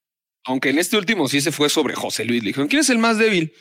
Aunque 0.48 0.70
en 0.70 0.80
este 0.80 0.96
último 0.96 1.28
sí 1.28 1.42
se 1.42 1.52
fue 1.52 1.70
sobre 1.70 1.94
José 1.94 2.24
Luis. 2.24 2.42
Le 2.42 2.48
dijeron, 2.48 2.70
¿quién 2.70 2.80
es 2.80 2.90
el 2.90 2.98
más 2.98 3.18
débil? 3.18 3.54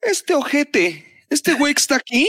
Este 0.00 0.32
ojete. 0.32 1.24
Este 1.28 1.54
güey 1.54 1.74
que 1.74 1.80
está 1.80 1.96
aquí. 1.96 2.28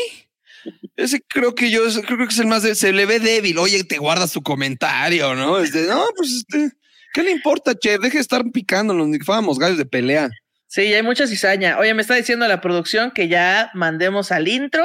Ese 0.95 1.21
creo 1.21 1.53
que 1.53 1.69
yo 1.69 1.83
creo 2.01 2.17
que 2.27 2.33
es 2.33 2.39
el 2.39 2.47
más 2.47 2.63
débil. 2.63 2.75
Se 2.75 2.91
le 2.91 3.05
ve 3.05 3.19
débil. 3.19 3.59
Oye, 3.59 3.83
te 3.83 3.99
guardas 3.99 4.31
tu 4.31 4.41
comentario, 4.41 5.35
¿no? 5.35 5.59
Este, 5.59 5.83
no, 5.83 6.03
pues 6.17 6.31
este, 6.31 6.71
¿qué 7.13 7.21
le 7.21 7.29
importa, 7.29 7.75
che? 7.75 7.99
Deje 7.99 8.17
de 8.17 8.21
estar 8.21 8.43
picando 8.51 8.95
los 8.95 9.07
fuéramos 9.23 9.59
gallos 9.59 9.77
de 9.77 9.85
pelea. 9.85 10.31
Sí, 10.65 10.81
hay 10.81 11.03
mucha 11.03 11.27
cizaña. 11.27 11.77
Oye, 11.77 11.93
me 11.93 12.01
está 12.01 12.15
diciendo 12.15 12.47
la 12.47 12.59
producción 12.59 13.11
que 13.11 13.27
ya 13.27 13.69
mandemos 13.75 14.31
al 14.31 14.47
intro 14.47 14.83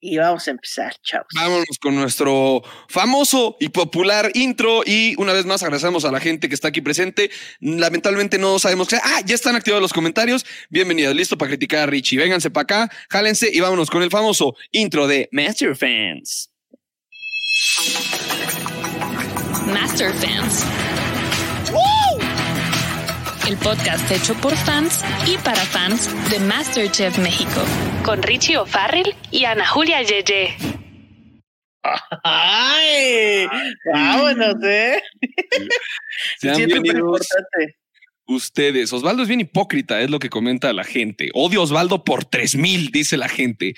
y 0.00 0.18
vamos 0.18 0.46
a 0.46 0.50
empezar, 0.50 0.94
chavos. 1.02 1.26
Vámonos 1.34 1.78
con 1.80 1.94
nuestro 1.94 2.62
famoso 2.88 3.56
y 3.60 3.68
popular 3.68 4.30
intro 4.34 4.82
y 4.84 5.14
una 5.18 5.32
vez 5.32 5.46
más 5.46 5.62
agradecemos 5.62 6.04
a 6.04 6.12
la 6.12 6.20
gente 6.20 6.48
que 6.48 6.54
está 6.54 6.68
aquí 6.68 6.80
presente. 6.80 7.30
Lamentablemente 7.60 8.38
no 8.38 8.58
sabemos 8.58 8.88
qué. 8.88 8.96
Ah, 8.96 9.20
ya 9.24 9.34
están 9.34 9.56
activados 9.56 9.82
los 9.82 9.92
comentarios. 9.92 10.44
Bienvenidos, 10.70 11.14
listo 11.14 11.38
para 11.38 11.50
criticar 11.50 11.80
a 11.80 11.86
Richie. 11.86 12.18
Vénganse 12.18 12.50
para 12.50 12.62
acá, 12.62 12.90
jálense 13.10 13.50
y 13.52 13.60
vámonos 13.60 13.90
con 13.90 14.02
el 14.02 14.10
famoso 14.10 14.54
intro 14.72 15.06
de 15.06 15.28
Master 15.32 15.74
Fans. 15.76 16.50
Master 19.66 20.12
Fans 20.14 20.64
el 23.46 23.56
podcast 23.58 24.10
hecho 24.10 24.34
por 24.34 24.54
fans 24.56 25.04
y 25.26 25.38
para 25.38 25.56
fans 25.56 26.10
de 26.30 26.40
Masterchef 26.40 27.16
México, 27.18 27.60
con 28.04 28.22
Richie 28.22 28.56
O'Farrell 28.58 29.14
y 29.30 29.44
Ana 29.44 29.66
Julia 29.66 30.02
Yeye. 30.02 30.56
¡Ay! 32.24 33.46
¡Vámonos, 33.92 34.56
eh! 34.64 35.00
Sean 36.38 36.56
bienvenidos 36.56 37.28
ustedes. 38.26 38.92
Osvaldo 38.92 39.22
es 39.22 39.28
bien 39.28 39.40
hipócrita, 39.40 40.00
es 40.00 40.10
lo 40.10 40.18
que 40.18 40.30
comenta 40.30 40.72
la 40.72 40.84
gente. 40.84 41.30
Odio 41.34 41.62
Osvaldo 41.62 42.04
por 42.04 42.24
tres 42.24 42.56
mil, 42.56 42.90
dice 42.90 43.16
la 43.16 43.28
gente. 43.28 43.74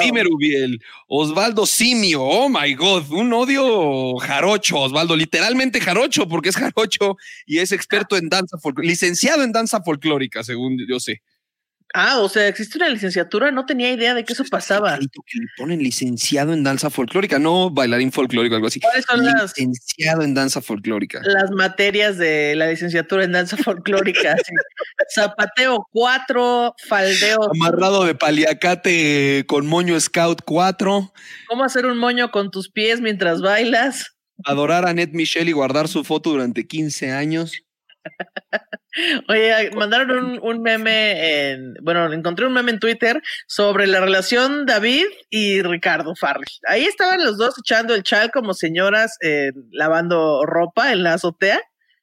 Dime, 0.00 0.24
Rubiel. 0.24 0.80
Osvaldo 1.06 1.66
Simio, 1.66 2.22
oh 2.22 2.48
my 2.48 2.74
God, 2.74 3.10
un 3.12 3.32
odio 3.32 4.16
jarocho, 4.16 4.80
Osvaldo, 4.80 5.16
literalmente 5.16 5.80
jarocho, 5.80 6.28
porque 6.28 6.50
es 6.50 6.56
jarocho 6.56 7.16
y 7.46 7.58
es 7.58 7.72
experto 7.72 8.16
en 8.16 8.28
danza 8.28 8.58
folclórica, 8.58 8.90
licenciado 8.90 9.42
en 9.42 9.52
danza 9.52 9.82
folclórica, 9.82 10.42
según 10.42 10.78
yo 10.88 11.00
sé. 11.00 11.22
Ah, 11.94 12.18
o 12.20 12.28
sea, 12.28 12.46
existe 12.48 12.76
una 12.76 12.88
licenciatura, 12.88 13.50
no 13.50 13.64
tenía 13.64 13.90
idea 13.90 14.12
de 14.12 14.24
que 14.24 14.34
eso 14.34 14.44
pasaba. 14.50 14.98
Que 14.98 15.38
le 15.38 15.46
ponen 15.56 15.82
licenciado 15.82 16.52
en 16.52 16.62
danza 16.62 16.90
folclórica, 16.90 17.38
no 17.38 17.70
bailarín 17.70 18.12
folclórico, 18.12 18.54
algo 18.54 18.66
así. 18.66 18.78
¿Cuáles 18.80 19.06
son 19.06 19.24
las 19.24 19.56
licenciado 19.56 20.22
en 20.22 20.34
danza 20.34 20.60
folclórica? 20.60 21.20
Las 21.24 21.50
materias 21.50 22.18
de 22.18 22.54
la 22.56 22.68
licenciatura 22.68 23.24
en 23.24 23.32
danza 23.32 23.56
folclórica. 23.56 24.36
Zapateo 25.14 25.86
4, 25.92 26.74
faldeo. 26.86 27.50
Amarrado 27.52 28.04
de 28.04 28.14
paliacate 28.14 29.44
con 29.46 29.66
moño 29.66 29.98
scout 29.98 30.42
4. 30.44 31.12
¿Cómo 31.48 31.64
hacer 31.64 31.86
un 31.86 31.96
moño 31.96 32.30
con 32.30 32.50
tus 32.50 32.70
pies 32.70 33.00
mientras 33.00 33.40
bailas? 33.40 34.14
Adorar 34.44 34.86
a 34.86 34.92
Ned 34.92 35.10
Michelle 35.12 35.50
y 35.50 35.54
guardar 35.54 35.88
su 35.88 36.04
foto 36.04 36.30
durante 36.30 36.66
15 36.66 37.12
años. 37.12 37.52
Oye, 39.28 39.70
mandaron 39.76 40.40
un, 40.42 40.62
meme 40.62 41.50
en, 41.50 41.74
bueno, 41.82 42.12
encontré 42.12 42.46
un 42.46 42.52
meme 42.52 42.72
en 42.72 42.80
Twitter 42.80 43.22
sobre 43.46 43.86
la 43.86 44.00
relación 44.00 44.66
David 44.66 45.04
y 45.30 45.62
Ricardo 45.62 46.14
Farrell. 46.16 46.46
Ahí 46.66 46.84
estaban 46.84 47.24
los 47.24 47.38
dos 47.38 47.54
echando 47.58 47.94
el 47.94 48.02
chal 48.02 48.30
como 48.32 48.54
señoras 48.54 49.16
eh, 49.22 49.50
lavando 49.70 50.44
ropa 50.46 50.92
en 50.92 51.02
la 51.02 51.14
azotea. 51.14 51.60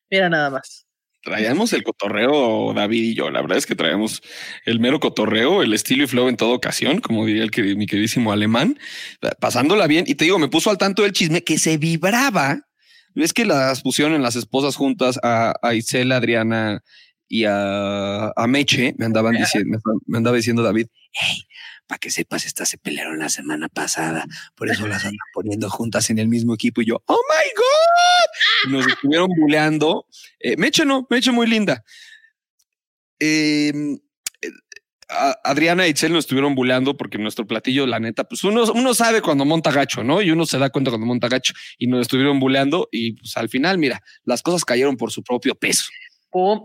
Mira 0.09 0.29
nada 0.29 0.49
más. 0.49 0.85
Traíamos 1.25 1.73
el 1.73 1.81
cotorreo, 1.81 2.71
David 2.75 3.03
y 3.03 3.15
yo. 3.15 3.31
La 3.31 3.41
verdad 3.41 3.57
es 3.57 3.65
que 3.65 3.73
traíamos 3.73 4.21
el 4.63 4.79
mero 4.79 4.99
cotorreo, 4.99 5.63
el 5.63 5.73
estilo 5.73 6.03
y 6.03 6.07
flow 6.07 6.29
en 6.29 6.37
toda 6.37 6.53
ocasión, 6.53 7.01
como 7.01 7.25
diría 7.25 7.41
el 7.41 7.49
que, 7.49 7.75
mi 7.75 7.87
queridísimo 7.87 8.31
alemán, 8.31 8.77
pasándola 9.39 9.87
bien. 9.87 10.05
Y 10.07 10.13
te 10.13 10.25
digo, 10.25 10.37
me 10.37 10.49
puso 10.49 10.69
al 10.69 10.77
tanto 10.77 11.01
del 11.01 11.13
chisme 11.13 11.43
que 11.43 11.57
se 11.57 11.79
vibraba 11.79 12.59
es 13.23 13.33
que 13.33 13.45
las 13.45 13.81
pusieron 13.81 14.13
en 14.13 14.21
las 14.21 14.35
esposas 14.35 14.75
juntas 14.75 15.19
a, 15.23 15.55
a 15.61 15.73
Isela, 15.73 16.17
Adriana 16.17 16.83
y 17.27 17.45
a, 17.45 18.33
Meche. 18.47 18.93
Me 18.97 19.05
andaban 19.05 19.35
diciendo, 19.35 19.79
me 20.05 20.17
andaba 20.17 20.35
diciendo 20.35 20.63
David, 20.63 20.87
hey, 21.11 21.43
para 21.87 21.99
que 21.99 22.11
sepas, 22.11 22.45
estas 22.45 22.69
se 22.69 22.77
pelearon 22.77 23.19
la 23.19 23.29
semana 23.29 23.69
pasada, 23.69 24.25
por 24.55 24.69
eso 24.69 24.87
las 24.87 25.05
andan 25.05 25.17
poniendo 25.33 25.69
juntas 25.69 26.09
en 26.09 26.19
el 26.19 26.27
mismo 26.27 26.53
equipo. 26.53 26.81
Y 26.81 26.85
yo, 26.85 27.01
oh 27.05 27.21
my 27.29 27.49
God. 27.55 28.71
nos 28.71 28.87
estuvieron 28.87 29.29
buleando. 29.37 30.07
Eh, 30.39 30.57
Meche 30.57 30.85
no, 30.85 31.07
Meche 31.09 31.31
muy 31.31 31.47
linda. 31.47 31.83
Eh, 33.19 33.71
Adriana 35.07 35.87
y 35.87 35.91
Itzel 35.91 36.13
nos 36.13 36.25
estuvieron 36.25 36.55
bulleando 36.55 36.97
porque 36.97 37.17
nuestro 37.17 37.45
platillo, 37.45 37.85
la 37.85 37.99
neta, 37.99 38.23
pues 38.23 38.43
uno, 38.43 38.63
uno 38.73 38.93
sabe 38.93 39.21
cuando 39.21 39.45
monta 39.45 39.71
gacho, 39.71 40.03
¿no? 40.03 40.21
Y 40.21 40.31
uno 40.31 40.45
se 40.45 40.57
da 40.57 40.69
cuenta 40.69 40.91
cuando 40.91 41.07
monta 41.07 41.27
gacho 41.27 41.53
y 41.77 41.87
nos 41.87 42.01
estuvieron 42.01 42.39
bulleando 42.39 42.87
y 42.91 43.13
pues 43.13 43.37
al 43.37 43.49
final, 43.49 43.77
mira, 43.77 44.01
las 44.23 44.41
cosas 44.41 44.65
cayeron 44.65 44.97
por 44.97 45.11
su 45.11 45.23
propio 45.23 45.55
peso. 45.55 45.85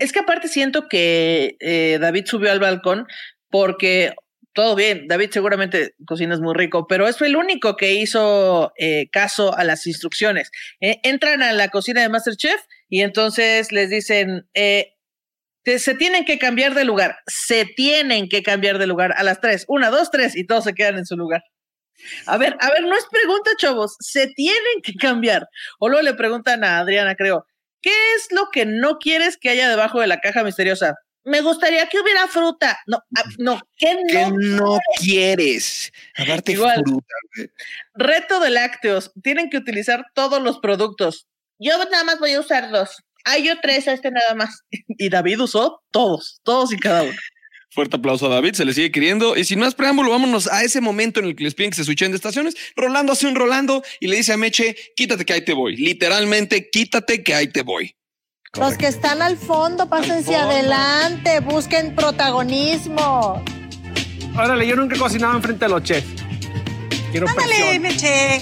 Es 0.00 0.12
que 0.12 0.18
aparte 0.18 0.48
siento 0.48 0.88
que 0.88 1.56
eh, 1.60 1.98
David 2.00 2.24
subió 2.26 2.50
al 2.50 2.58
balcón 2.58 3.06
porque 3.50 4.14
todo 4.52 4.74
bien, 4.74 5.06
David 5.06 5.30
seguramente 5.30 5.94
cocina 6.06 6.34
es 6.34 6.40
muy 6.40 6.54
rico, 6.54 6.86
pero 6.88 7.06
es 7.06 7.20
el 7.20 7.36
único 7.36 7.76
que 7.76 7.94
hizo 7.94 8.72
eh, 8.76 9.08
caso 9.10 9.56
a 9.56 9.64
las 9.64 9.86
instrucciones. 9.86 10.50
Eh, 10.80 11.00
entran 11.04 11.42
a 11.42 11.52
la 11.52 11.68
cocina 11.68 12.02
de 12.02 12.08
Masterchef 12.08 12.60
y 12.88 13.02
entonces 13.02 13.70
les 13.70 13.90
dicen, 13.90 14.48
eh, 14.54 14.96
se 15.64 15.94
tienen 15.94 16.24
que 16.24 16.38
cambiar 16.38 16.74
de 16.74 16.84
lugar, 16.84 17.18
se 17.26 17.64
tienen 17.64 18.28
que 18.28 18.42
cambiar 18.42 18.78
de 18.78 18.86
lugar 18.86 19.14
a 19.16 19.22
las 19.22 19.40
tres, 19.40 19.64
una, 19.68 19.90
dos, 19.90 20.10
tres, 20.10 20.36
y 20.36 20.46
todos 20.46 20.64
se 20.64 20.74
quedan 20.74 20.98
en 20.98 21.06
su 21.06 21.16
lugar. 21.16 21.42
A 22.26 22.38
ver, 22.38 22.56
a 22.60 22.70
ver, 22.70 22.82
no 22.82 22.96
es 22.96 23.06
pregunta, 23.10 23.50
chavos. 23.58 23.96
Se 24.00 24.26
tienen 24.28 24.82
que 24.82 24.94
cambiar. 24.94 25.48
O 25.78 25.88
luego 25.88 26.02
le 26.02 26.14
preguntan 26.14 26.64
a 26.64 26.78
Adriana, 26.78 27.14
creo, 27.14 27.46
¿qué 27.82 27.92
es 28.16 28.28
lo 28.30 28.48
que 28.50 28.66
no 28.66 28.98
quieres 28.98 29.36
que 29.36 29.50
haya 29.50 29.68
debajo 29.68 30.00
de 30.00 30.06
la 30.06 30.20
caja 30.20 30.42
misteriosa? 30.42 30.94
Me 31.24 31.42
gustaría 31.42 31.86
que 31.88 32.00
hubiera 32.00 32.26
fruta. 32.28 32.78
No, 32.86 33.02
ah, 33.16 33.24
no, 33.38 33.60
¿qué 33.76 33.94
no? 33.94 34.06
¿Qué 34.08 34.26
no 34.32 34.78
quieres? 34.98 35.92
Aparte, 36.16 36.56
fruta. 36.56 37.14
Reto 37.94 38.40
de 38.40 38.50
lácteos. 38.50 39.12
Tienen 39.22 39.50
que 39.50 39.58
utilizar 39.58 40.06
todos 40.14 40.42
los 40.42 40.58
productos. 40.60 41.26
Yo 41.58 41.76
nada 41.90 42.04
más 42.04 42.18
voy 42.18 42.32
a 42.32 42.40
usar 42.40 42.70
dos. 42.70 43.02
Ah, 43.24 43.38
yo 43.38 43.54
tres, 43.60 43.86
este 43.86 44.10
nada 44.10 44.34
más. 44.34 44.62
Y 44.98 45.08
David 45.08 45.40
usó 45.42 45.82
todos, 45.90 46.40
todos 46.42 46.72
y 46.72 46.76
cada 46.78 47.02
uno. 47.04 47.16
Fuerte 47.72 47.96
aplauso 47.96 48.26
a 48.26 48.30
David, 48.30 48.54
se 48.54 48.64
le 48.64 48.72
sigue 48.74 48.90
queriendo. 48.90 49.36
Y 49.36 49.44
sin 49.44 49.60
más 49.60 49.74
preámbulo, 49.76 50.10
vámonos 50.10 50.48
a 50.48 50.64
ese 50.64 50.80
momento 50.80 51.20
en 51.20 51.26
el 51.26 51.36
que 51.36 51.44
les 51.44 51.54
piden 51.54 51.70
que 51.70 51.76
se 51.76 51.84
switchen 51.84 52.10
de 52.10 52.16
estaciones. 52.16 52.56
Rolando 52.74 53.12
hace 53.12 53.28
un 53.28 53.36
Rolando 53.36 53.84
y 54.00 54.08
le 54.08 54.16
dice 54.16 54.32
a 54.32 54.36
Meche, 54.36 54.74
quítate 54.96 55.24
que 55.24 55.32
ahí 55.34 55.44
te 55.44 55.52
voy. 55.52 55.76
Literalmente, 55.76 56.68
quítate 56.68 57.22
que 57.22 57.32
ahí 57.34 57.46
te 57.46 57.62
voy. 57.62 57.94
Los 58.58 58.76
que 58.76 58.88
están 58.88 59.22
al 59.22 59.36
fondo, 59.36 59.88
pásense 59.88 60.32
fondo. 60.32 60.50
adelante, 60.50 61.38
busquen 61.38 61.94
protagonismo. 61.94 63.44
Órale, 64.36 64.66
yo 64.66 64.74
nunca 64.74 64.96
he 64.96 64.98
cocinado 64.98 65.36
enfrente 65.36 65.66
de 65.66 65.70
los 65.70 65.82
chefs. 65.84 66.08
Quiero 67.12 67.28
Ándale, 67.28 67.48
presión. 67.54 67.82
Meche. 67.82 68.40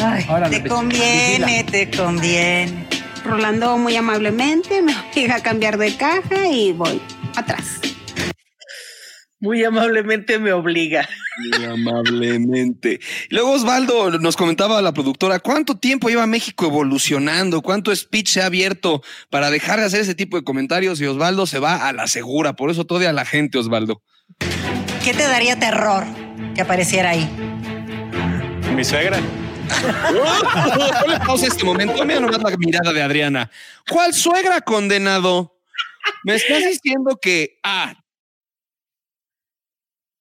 Ay, 0.00 0.24
Órale, 0.28 0.56
te 0.56 0.62
Meche. 0.62 0.68
conviene, 0.74 1.64
te 1.64 1.90
conviene. 1.90 2.87
Rolando 3.28 3.76
muy 3.76 3.94
amablemente 3.94 4.80
me 4.80 4.96
obliga 5.12 5.36
a 5.36 5.42
cambiar 5.42 5.76
de 5.76 5.94
caja 5.96 6.48
y 6.48 6.72
voy 6.72 7.00
atrás. 7.36 7.78
Muy 9.38 9.62
amablemente 9.62 10.38
me 10.38 10.50
obliga. 10.52 11.06
Muy 11.38 11.64
amablemente. 11.66 12.98
Luego 13.28 13.52
Osvaldo 13.52 14.18
nos 14.18 14.36
comentaba 14.36 14.82
la 14.82 14.92
productora, 14.92 15.38
¿cuánto 15.38 15.76
tiempo 15.76 16.08
lleva 16.08 16.26
México 16.26 16.66
evolucionando? 16.66 17.60
¿Cuánto 17.60 17.94
speech 17.94 18.30
se 18.30 18.40
ha 18.40 18.46
abierto 18.46 19.02
para 19.30 19.50
dejar 19.50 19.78
de 19.78 19.84
hacer 19.84 20.00
ese 20.00 20.14
tipo 20.14 20.36
de 20.38 20.42
comentarios? 20.42 21.00
Y 21.00 21.06
Osvaldo 21.06 21.46
se 21.46 21.58
va 21.58 21.86
a 21.86 21.92
la 21.92 22.08
segura, 22.08 22.54
por 22.54 22.70
eso 22.70 22.86
todo 22.86 23.06
a 23.06 23.12
la 23.12 23.26
gente, 23.26 23.58
Osvaldo. 23.58 24.02
¿Qué 25.04 25.12
te 25.12 25.22
daría 25.22 25.58
terror 25.58 26.04
que 26.54 26.62
apareciera 26.62 27.10
ahí? 27.10 27.28
Mi 28.74 28.84
suegra. 28.84 29.20
Ponle 31.00 31.18
pausa 31.26 31.46
a 31.46 31.48
este 31.48 31.64
momento. 31.64 32.04
Mira 32.04 32.20
nomás 32.20 32.42
la 32.42 32.56
mirada 32.56 32.92
de 32.92 33.02
Adriana. 33.02 33.50
¿Cuál 33.88 34.14
suegra 34.14 34.60
condenado? 34.60 35.58
Me 36.24 36.34
estás 36.34 36.64
diciendo 36.64 37.18
que, 37.20 37.58
ah, 37.62 37.94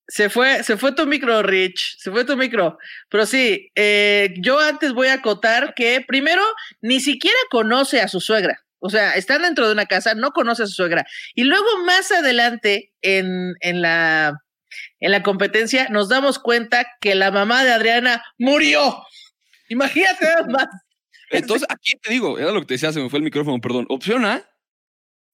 Se 0.09 0.29
fue, 0.29 0.63
se 0.63 0.77
fue 0.77 0.93
tu 0.93 1.05
micro, 1.05 1.43
Rich. 1.43 1.97
Se 1.97 2.11
fue 2.11 2.23
tu 2.23 2.37
micro. 2.37 2.77
Pero 3.09 3.25
sí, 3.25 3.71
eh, 3.75 4.33
yo 4.37 4.57
antes 4.59 4.93
voy 4.93 5.07
a 5.07 5.15
acotar 5.15 5.73
que 5.75 5.99
primero 6.07 6.41
ni 6.81 7.01
siquiera 7.01 7.37
conoce 7.49 7.99
a 7.99 8.07
su 8.07 8.21
suegra. 8.21 8.63
O 8.79 8.89
sea, 8.89 9.13
está 9.13 9.37
dentro 9.37 9.65
de 9.65 9.73
una 9.73 9.85
casa, 9.85 10.13
no 10.13 10.31
conoce 10.31 10.63
a 10.63 10.67
su 10.67 10.73
suegra. 10.73 11.05
Y 11.35 11.43
luego 11.43 11.65
más 11.85 12.11
adelante 12.11 12.93
en, 13.01 13.55
en 13.59 13.81
la, 13.81 14.43
en 14.99 15.11
la 15.11 15.23
competencia 15.23 15.89
nos 15.89 16.07
damos 16.07 16.39
cuenta 16.39 16.87
que 17.01 17.15
la 17.15 17.31
mamá 17.31 17.65
de 17.65 17.71
Adriana 17.73 18.23
murió. 18.37 19.03
Imagínate 19.69 20.25
nada 20.25 20.47
más. 20.47 20.67
entonces 21.31 21.67
aquí 21.69 21.93
te 22.01 22.11
digo, 22.11 22.39
era 22.39 22.51
lo 22.51 22.61
que 22.61 22.67
te 22.67 22.73
decía, 22.75 22.91
se 22.93 23.01
me 23.01 23.09
fue 23.09 23.19
el 23.19 23.25
micrófono, 23.25 23.59
perdón. 23.59 23.85
Opción 23.89 24.25
A, 24.25 24.43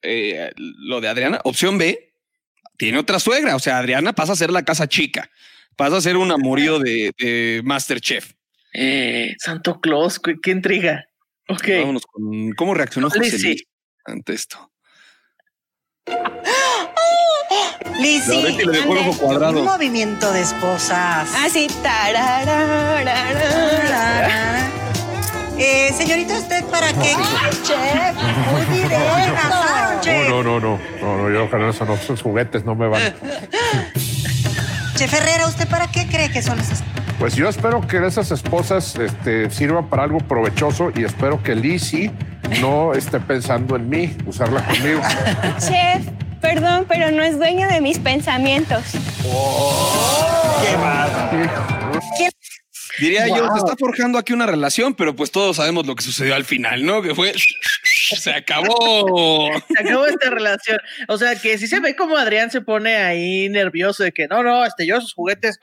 eh, 0.02 0.52
lo 0.56 1.02
de 1.02 1.08
Adriana. 1.08 1.40
Opción 1.44 1.78
B, 1.78 2.14
tiene 2.78 2.98
otra 2.98 3.20
suegra. 3.20 3.56
O 3.56 3.60
sea, 3.60 3.80
Adriana 3.80 4.14
pasa 4.14 4.34
a 4.34 4.36
ser 4.36 4.52
la 4.52 4.64
casa 4.64 4.88
chica. 4.88 5.30
Pasa 5.76 5.98
a 5.98 6.02
ser 6.02 6.18
un 6.18 6.32
amorío 6.32 6.80
de, 6.80 7.12
de 7.18 7.62
Masterchef. 7.64 8.34
Eh, 8.74 9.36
Santo 9.40 9.80
Claus, 9.80 10.20
qué, 10.20 10.36
qué 10.42 10.52
intriga. 10.52 11.06
Ok. 11.48 11.68
Vámonos 11.80 12.06
con 12.06 12.52
cómo 12.54 12.74
reaccionó 12.74 13.10
José. 13.10 13.20
Luis 13.20 13.64
ante 14.06 14.34
esto. 14.34 14.72
La 17.86 17.98
Lizzy, 18.00 18.42
Betty 18.42 18.66
le 18.66 18.72
dejó 18.72 18.94
el 18.94 19.00
ojo 19.08 19.18
cuadrado. 19.18 19.60
un 19.60 19.66
movimiento 19.66 20.32
de 20.32 20.42
esposas. 20.42 21.30
Así, 21.46 21.68
tarararara. 21.82 23.14
Eh, 25.58 25.94
señorita, 25.96 26.34
¿usted 26.36 26.64
para 26.66 26.92
qué? 26.94 27.16
Chef, 27.64 28.16
muy 28.52 28.66
bien. 28.78 28.90
Chef. 30.02 30.30
No, 30.30 30.44
no, 30.44 30.60
no, 30.60 30.80
no, 31.00 31.18
no, 31.18 31.30
yo 31.30 31.70
eso 31.70 31.86
no, 31.86 31.94
esos 31.94 32.22
juguetes 32.22 32.66
no 32.66 32.76
me 32.76 32.88
van. 32.88 33.14
Chef 34.96 35.14
Herrera, 35.14 35.48
¿usted 35.48 35.68
para 35.68 35.88
qué 35.88 36.08
cree 36.08 36.32
que 36.32 36.42
son 36.42 36.60
esas? 36.60 36.84
Pues 37.20 37.36
yo 37.36 37.48
espero 37.48 37.86
que 37.88 38.06
esas 38.06 38.32
esposas 38.32 38.96
este, 38.96 39.50
sirvan 39.50 39.90
para 39.90 40.04
algo 40.04 40.20
provechoso 40.20 40.92
y 40.96 41.04
espero 41.04 41.42
que 41.42 41.56
Lizzie 41.56 42.12
no 42.62 42.94
esté 42.94 43.20
pensando 43.20 43.76
en 43.76 43.90
mí, 43.90 44.16
usarla 44.26 44.66
conmigo. 44.66 45.02
Chef, 45.60 46.06
perdón, 46.42 46.86
pero 46.88 47.12
no 47.12 47.24
es 47.24 47.38
dueño 47.38 47.68
de 47.68 47.82
mis 47.82 48.00
pensamientos. 48.00 48.84
Diría 53.00 53.28
yo, 53.28 53.48
se 53.52 53.58
está 53.58 53.76
forjando 53.78 54.18
aquí 54.18 54.34
una 54.34 54.46
relación, 54.46 54.94
pero 54.94 55.16
pues 55.16 55.32
todos 55.32 55.58
sabemos 55.58 55.86
lo 55.86 55.96
que 55.96 56.04
sucedió 56.04 56.36
al 56.36 56.46
final, 56.46 56.86
¿no? 56.86 57.02
Que 57.02 57.16
fue, 57.16 57.34
se 58.20 58.32
acabó. 58.32 59.50
Se 59.68 59.80
acabó 59.80 60.06
esta 60.06 60.30
relación. 60.30 60.78
O 61.08 61.18
sea, 61.18 61.36
que 61.36 61.58
si 61.58 61.68
se 61.68 61.80
ve 61.80 61.96
como 61.96 62.18
Adrián 62.18 62.52
se 62.52 62.62
pone 62.62 62.96
ahí 62.96 63.50
nervioso 63.50 64.04
de 64.04 64.12
que 64.12 64.28
no, 64.28 64.44
no, 64.44 64.66
este, 64.66 64.86
yo 64.86 65.02
sus 65.02 65.14
juguetes. 65.14 65.58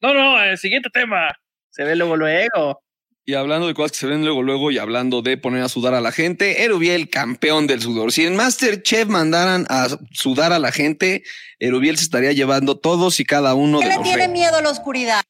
No, 0.00 0.14
no, 0.14 0.42
el 0.42 0.58
siguiente 0.58 0.90
tema. 0.92 1.28
Se 1.70 1.84
ve 1.84 1.96
luego, 1.96 2.16
luego. 2.16 2.82
Y 3.28 3.34
hablando 3.34 3.66
de 3.66 3.74
cosas 3.74 3.92
que 3.92 3.98
se 3.98 4.06
ven 4.06 4.24
luego, 4.24 4.42
luego, 4.42 4.70
y 4.70 4.78
hablando 4.78 5.20
de 5.20 5.36
poner 5.36 5.62
a 5.64 5.68
sudar 5.68 5.94
a 5.94 6.00
la 6.00 6.12
gente, 6.12 6.62
Erubiel, 6.62 7.10
campeón 7.10 7.66
del 7.66 7.82
sudor. 7.82 8.12
Si 8.12 8.24
en 8.24 8.36
Masterchef 8.36 9.08
mandaran 9.08 9.66
a 9.68 9.88
sudar 10.12 10.52
a 10.52 10.60
la 10.60 10.70
gente, 10.70 11.24
Erubiel 11.58 11.96
se 11.96 12.04
estaría 12.04 12.30
llevando 12.30 12.78
todos 12.78 13.18
y 13.18 13.24
cada 13.24 13.54
uno 13.54 13.80
¿Qué 13.80 13.86
de 13.86 13.90
le 13.90 13.96
los 13.96 14.04
tiene 14.04 14.18
retos. 14.18 14.32
miedo 14.32 14.56
a 14.56 14.62
la 14.62 14.70
oscuridad? 14.70 15.22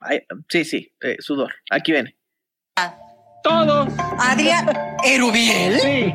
Ay, 0.00 0.20
sí, 0.50 0.64
sí, 0.66 0.92
eh, 1.00 1.16
sudor. 1.20 1.54
Aquí 1.70 1.92
viene. 1.92 2.16
Todo. 3.42 3.88
Adrián. 4.18 4.70
¿Erubiel? 5.04 5.80
Sí. 5.80 6.14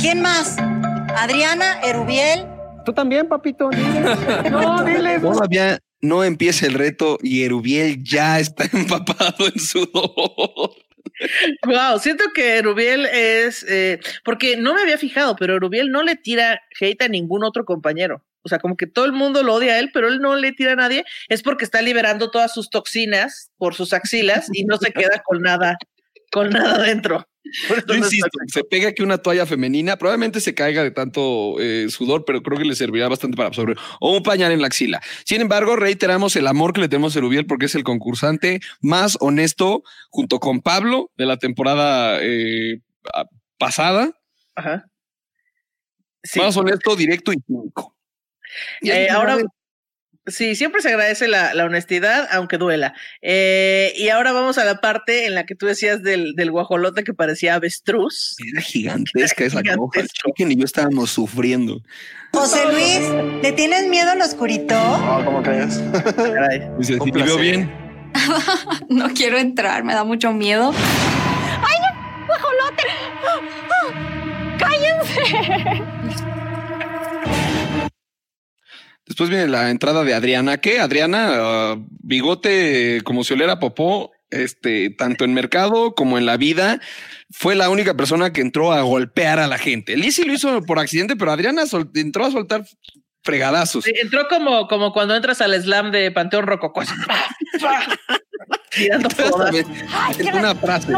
¿Quién 0.00 0.20
más? 0.22 0.56
Adriana, 1.16 1.80
Erubiel. 1.82 2.46
Tú 2.84 2.92
también, 2.92 3.28
papito. 3.28 3.68
Dile. 3.70 4.50
No, 4.50 4.84
dile. 4.84 5.20
Todavía 5.20 5.78
no 6.00 6.24
empieza 6.24 6.66
el 6.66 6.74
reto 6.74 7.18
y 7.22 7.42
Erubiel 7.42 8.02
ya 8.02 8.38
está 8.38 8.64
empapado 8.72 9.46
en 9.52 9.58
sudor. 9.60 10.70
Wow, 11.66 11.98
siento 11.98 12.24
que 12.34 12.62
Rubiel 12.62 13.06
es. 13.06 13.64
eh, 13.68 14.00
porque 14.24 14.56
no 14.56 14.74
me 14.74 14.82
había 14.82 14.98
fijado, 14.98 15.36
pero 15.36 15.58
Rubiel 15.58 15.90
no 15.90 16.02
le 16.02 16.16
tira 16.16 16.60
hate 16.80 17.02
a 17.02 17.08
ningún 17.08 17.44
otro 17.44 17.64
compañero. 17.64 18.24
O 18.42 18.48
sea, 18.48 18.58
como 18.58 18.76
que 18.76 18.86
todo 18.86 19.04
el 19.04 19.12
mundo 19.12 19.42
lo 19.42 19.54
odia 19.54 19.74
a 19.74 19.78
él, 19.78 19.90
pero 19.92 20.08
él 20.08 20.20
no 20.20 20.36
le 20.36 20.52
tira 20.52 20.72
a 20.72 20.76
nadie. 20.76 21.04
Es 21.28 21.42
porque 21.42 21.64
está 21.64 21.82
liberando 21.82 22.30
todas 22.30 22.54
sus 22.54 22.70
toxinas 22.70 23.50
por 23.58 23.74
sus 23.74 23.92
axilas 23.92 24.48
y 24.52 24.64
no 24.64 24.76
se 24.78 24.92
queda 24.92 25.22
con 25.24 25.42
nada, 25.42 25.76
con 26.30 26.50
nada 26.50 26.78
dentro. 26.82 27.26
Yo 27.86 27.94
insisto, 27.94 28.28
se 28.48 28.64
pega 28.64 28.92
que 28.92 29.02
una 29.02 29.18
toalla 29.18 29.46
femenina 29.46 29.96
probablemente 29.96 30.40
se 30.40 30.54
caiga 30.54 30.82
de 30.82 30.90
tanto 30.90 31.56
eh, 31.60 31.86
sudor, 31.88 32.24
pero 32.24 32.42
creo 32.42 32.58
que 32.58 32.64
le 32.64 32.74
servirá 32.74 33.08
bastante 33.08 33.36
para 33.36 33.48
absorber 33.48 33.76
o 34.00 34.16
un 34.16 34.22
pañal 34.22 34.52
en 34.52 34.60
la 34.60 34.66
axila. 34.66 35.00
Sin 35.24 35.40
embargo, 35.40 35.76
reiteramos 35.76 36.36
el 36.36 36.46
amor 36.46 36.72
que 36.72 36.80
le 36.80 36.88
tenemos 36.88 37.14
a 37.14 37.18
Erubiel 37.18 37.46
porque 37.46 37.66
es 37.66 37.74
el 37.74 37.84
concursante 37.84 38.60
más 38.80 39.16
honesto 39.20 39.82
junto 40.10 40.40
con 40.40 40.60
Pablo 40.60 41.10
de 41.16 41.26
la 41.26 41.36
temporada 41.38 42.18
eh, 42.22 42.80
pasada, 43.58 44.12
Ajá. 44.54 44.86
Sí. 46.22 46.40
más 46.40 46.56
honesto, 46.56 46.96
directo 46.96 47.32
y 47.32 47.36
cínico. 47.46 47.96
Y 48.80 48.90
Eh, 48.90 49.08
ahora, 49.10 49.38
sí, 50.30 50.54
siempre 50.56 50.80
se 50.82 50.88
agradece 50.88 51.28
la, 51.28 51.54
la 51.54 51.64
honestidad, 51.64 52.28
aunque 52.30 52.58
duela. 52.58 52.94
Eh, 53.22 53.92
y 53.96 54.08
ahora 54.08 54.32
vamos 54.32 54.58
a 54.58 54.64
la 54.64 54.80
parte 54.80 55.26
en 55.26 55.34
la 55.34 55.44
que 55.46 55.54
tú 55.54 55.66
decías 55.66 56.02
del, 56.02 56.34
del 56.34 56.50
guajolote 56.50 57.04
que 57.04 57.14
parecía 57.14 57.54
avestruz. 57.54 58.36
Era 58.52 58.60
gigantesca 58.62 59.44
esa 59.44 59.58
Gigantesco. 59.60 59.90
coja. 59.90 60.06
Chicken 60.06 60.52
y 60.52 60.56
yo 60.56 60.64
estábamos 60.64 61.10
sufriendo. 61.10 61.80
José 62.32 62.64
Luis, 62.70 63.42
¿le 63.42 63.52
tienes 63.52 63.88
miedo 63.88 64.10
al 64.10 64.20
oscurito? 64.20 64.74
No, 64.74 65.24
¿cómo 65.24 65.42
crees? 65.42 65.80
Dice, 66.78 66.98
te 66.98 67.10
veo 67.22 67.36
bien. 67.38 67.70
No 68.88 69.08
quiero 69.14 69.38
entrar, 69.38 69.84
me 69.84 69.94
da 69.94 70.02
mucho 70.04 70.32
miedo. 70.32 70.72
¡Guajolote! 72.26 72.82
¡Cállense! 74.58 75.82
Después 79.08 79.30
viene 79.30 79.48
la 79.48 79.70
entrada 79.70 80.04
de 80.04 80.12
Adriana, 80.12 80.58
que 80.58 80.80
Adriana, 80.80 81.30
ah, 81.32 81.76
bigote 82.02 83.00
como 83.04 83.24
si 83.24 83.32
olera 83.32 83.58
popó, 83.58 84.12
este, 84.30 84.90
tanto 84.90 85.24
en 85.24 85.32
mercado 85.32 85.94
como 85.94 86.18
en 86.18 86.26
la 86.26 86.36
vida, 86.36 86.78
fue 87.30 87.54
la 87.54 87.70
única 87.70 87.94
persona 87.94 88.34
que 88.34 88.42
entró 88.42 88.72
a 88.72 88.82
golpear 88.82 89.38
a 89.38 89.46
la 89.46 89.56
gente. 89.56 89.96
Lizzie 89.96 90.26
lo 90.26 90.34
hizo 90.34 90.62
por 90.62 90.78
accidente, 90.78 91.16
pero 91.16 91.32
Adriana 91.32 91.62
entró 91.94 92.26
a 92.26 92.30
soltar 92.30 92.66
fregadazos. 93.22 93.86
Entró 93.86 94.28
como, 94.28 94.68
como 94.68 94.92
cuando 94.92 95.16
entras 95.16 95.40
al 95.40 95.54
slam 95.60 95.90
de 95.90 96.10
Panteón 96.10 96.46
Rococó. 96.46 96.82
Tirando 98.70 99.08
una 100.38 100.54
frase. 100.54 100.92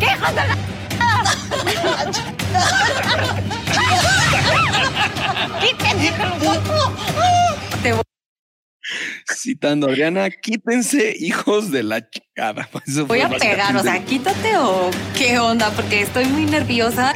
¿Qué 0.00 0.06
hijos 0.06 0.34
de 0.34 0.48
la... 0.48 0.56
Quítense, 5.60 6.12
Citando 9.26 9.86
a 9.86 9.90
Adriana, 9.90 10.30
quítense, 10.30 11.14
hijos 11.18 11.70
de 11.70 11.82
la 11.82 12.08
chingada. 12.08 12.68
Eso 12.86 13.06
Voy 13.06 13.20
a 13.20 13.28
pegar, 13.28 13.76
o 13.76 13.82
sea, 13.82 14.04
quítate 14.04 14.56
o 14.56 14.90
qué 15.16 15.38
onda, 15.38 15.70
porque 15.70 16.02
estoy 16.02 16.24
muy 16.24 16.46
nerviosa. 16.46 17.14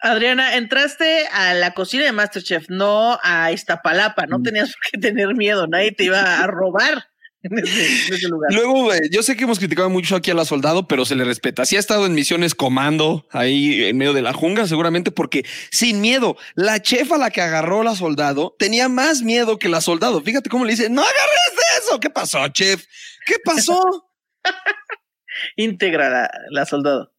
Adriana, 0.00 0.56
entraste 0.56 1.28
a 1.28 1.54
la 1.54 1.72
cocina 1.74 2.04
de 2.04 2.12
Masterchef, 2.12 2.66
no 2.68 3.18
a 3.22 3.52
Iztapalapa. 3.52 4.26
Mm. 4.26 4.30
No 4.30 4.42
tenías 4.42 4.72
por 4.72 4.90
qué 4.90 4.98
tener 4.98 5.34
miedo. 5.34 5.66
Nadie 5.66 5.92
te 5.92 6.04
iba 6.04 6.40
a 6.42 6.46
robar 6.46 7.06
en 7.50 7.58
ese, 7.58 8.06
en 8.08 8.14
ese 8.14 8.28
lugar. 8.28 8.52
Luego, 8.52 8.92
eh, 8.92 9.08
yo 9.10 9.22
sé 9.22 9.36
que 9.36 9.44
hemos 9.44 9.58
criticado 9.58 9.90
mucho 9.90 10.16
aquí 10.16 10.30
a 10.30 10.34
la 10.34 10.44
soldado, 10.44 10.88
pero 10.88 11.04
se 11.04 11.14
le 11.14 11.24
respeta. 11.24 11.64
Si 11.66 11.76
ha 11.76 11.78
estado 11.78 12.06
en 12.06 12.14
misiones 12.14 12.54
comando 12.54 13.26
ahí 13.30 13.84
en 13.84 13.98
medio 13.98 14.12
de 14.14 14.22
la 14.22 14.32
jungla, 14.32 14.66
seguramente 14.66 15.10
porque 15.10 15.44
sin 15.70 16.00
miedo, 16.00 16.36
la 16.54 16.80
chefa 16.80 17.18
la 17.18 17.30
que 17.30 17.42
agarró 17.42 17.82
la 17.82 17.94
soldado 17.94 18.56
tenía 18.58 18.88
más 18.88 19.22
miedo 19.22 19.58
que 19.58 19.68
la 19.68 19.80
soldado. 19.80 20.22
Fíjate 20.22 20.48
cómo 20.48 20.64
le 20.64 20.72
dice, 20.72 20.88
no 20.88 21.02
agarres 21.02 21.56
de 21.56 21.84
eso. 21.84 22.00
¿Qué 22.00 22.10
pasó, 22.10 22.48
chef? 22.48 22.84
¿Qué 23.26 23.36
pasó? 23.44 24.08
Íntegra 25.56 26.08
la, 26.08 26.30
la 26.50 26.64
soldado. 26.64 27.12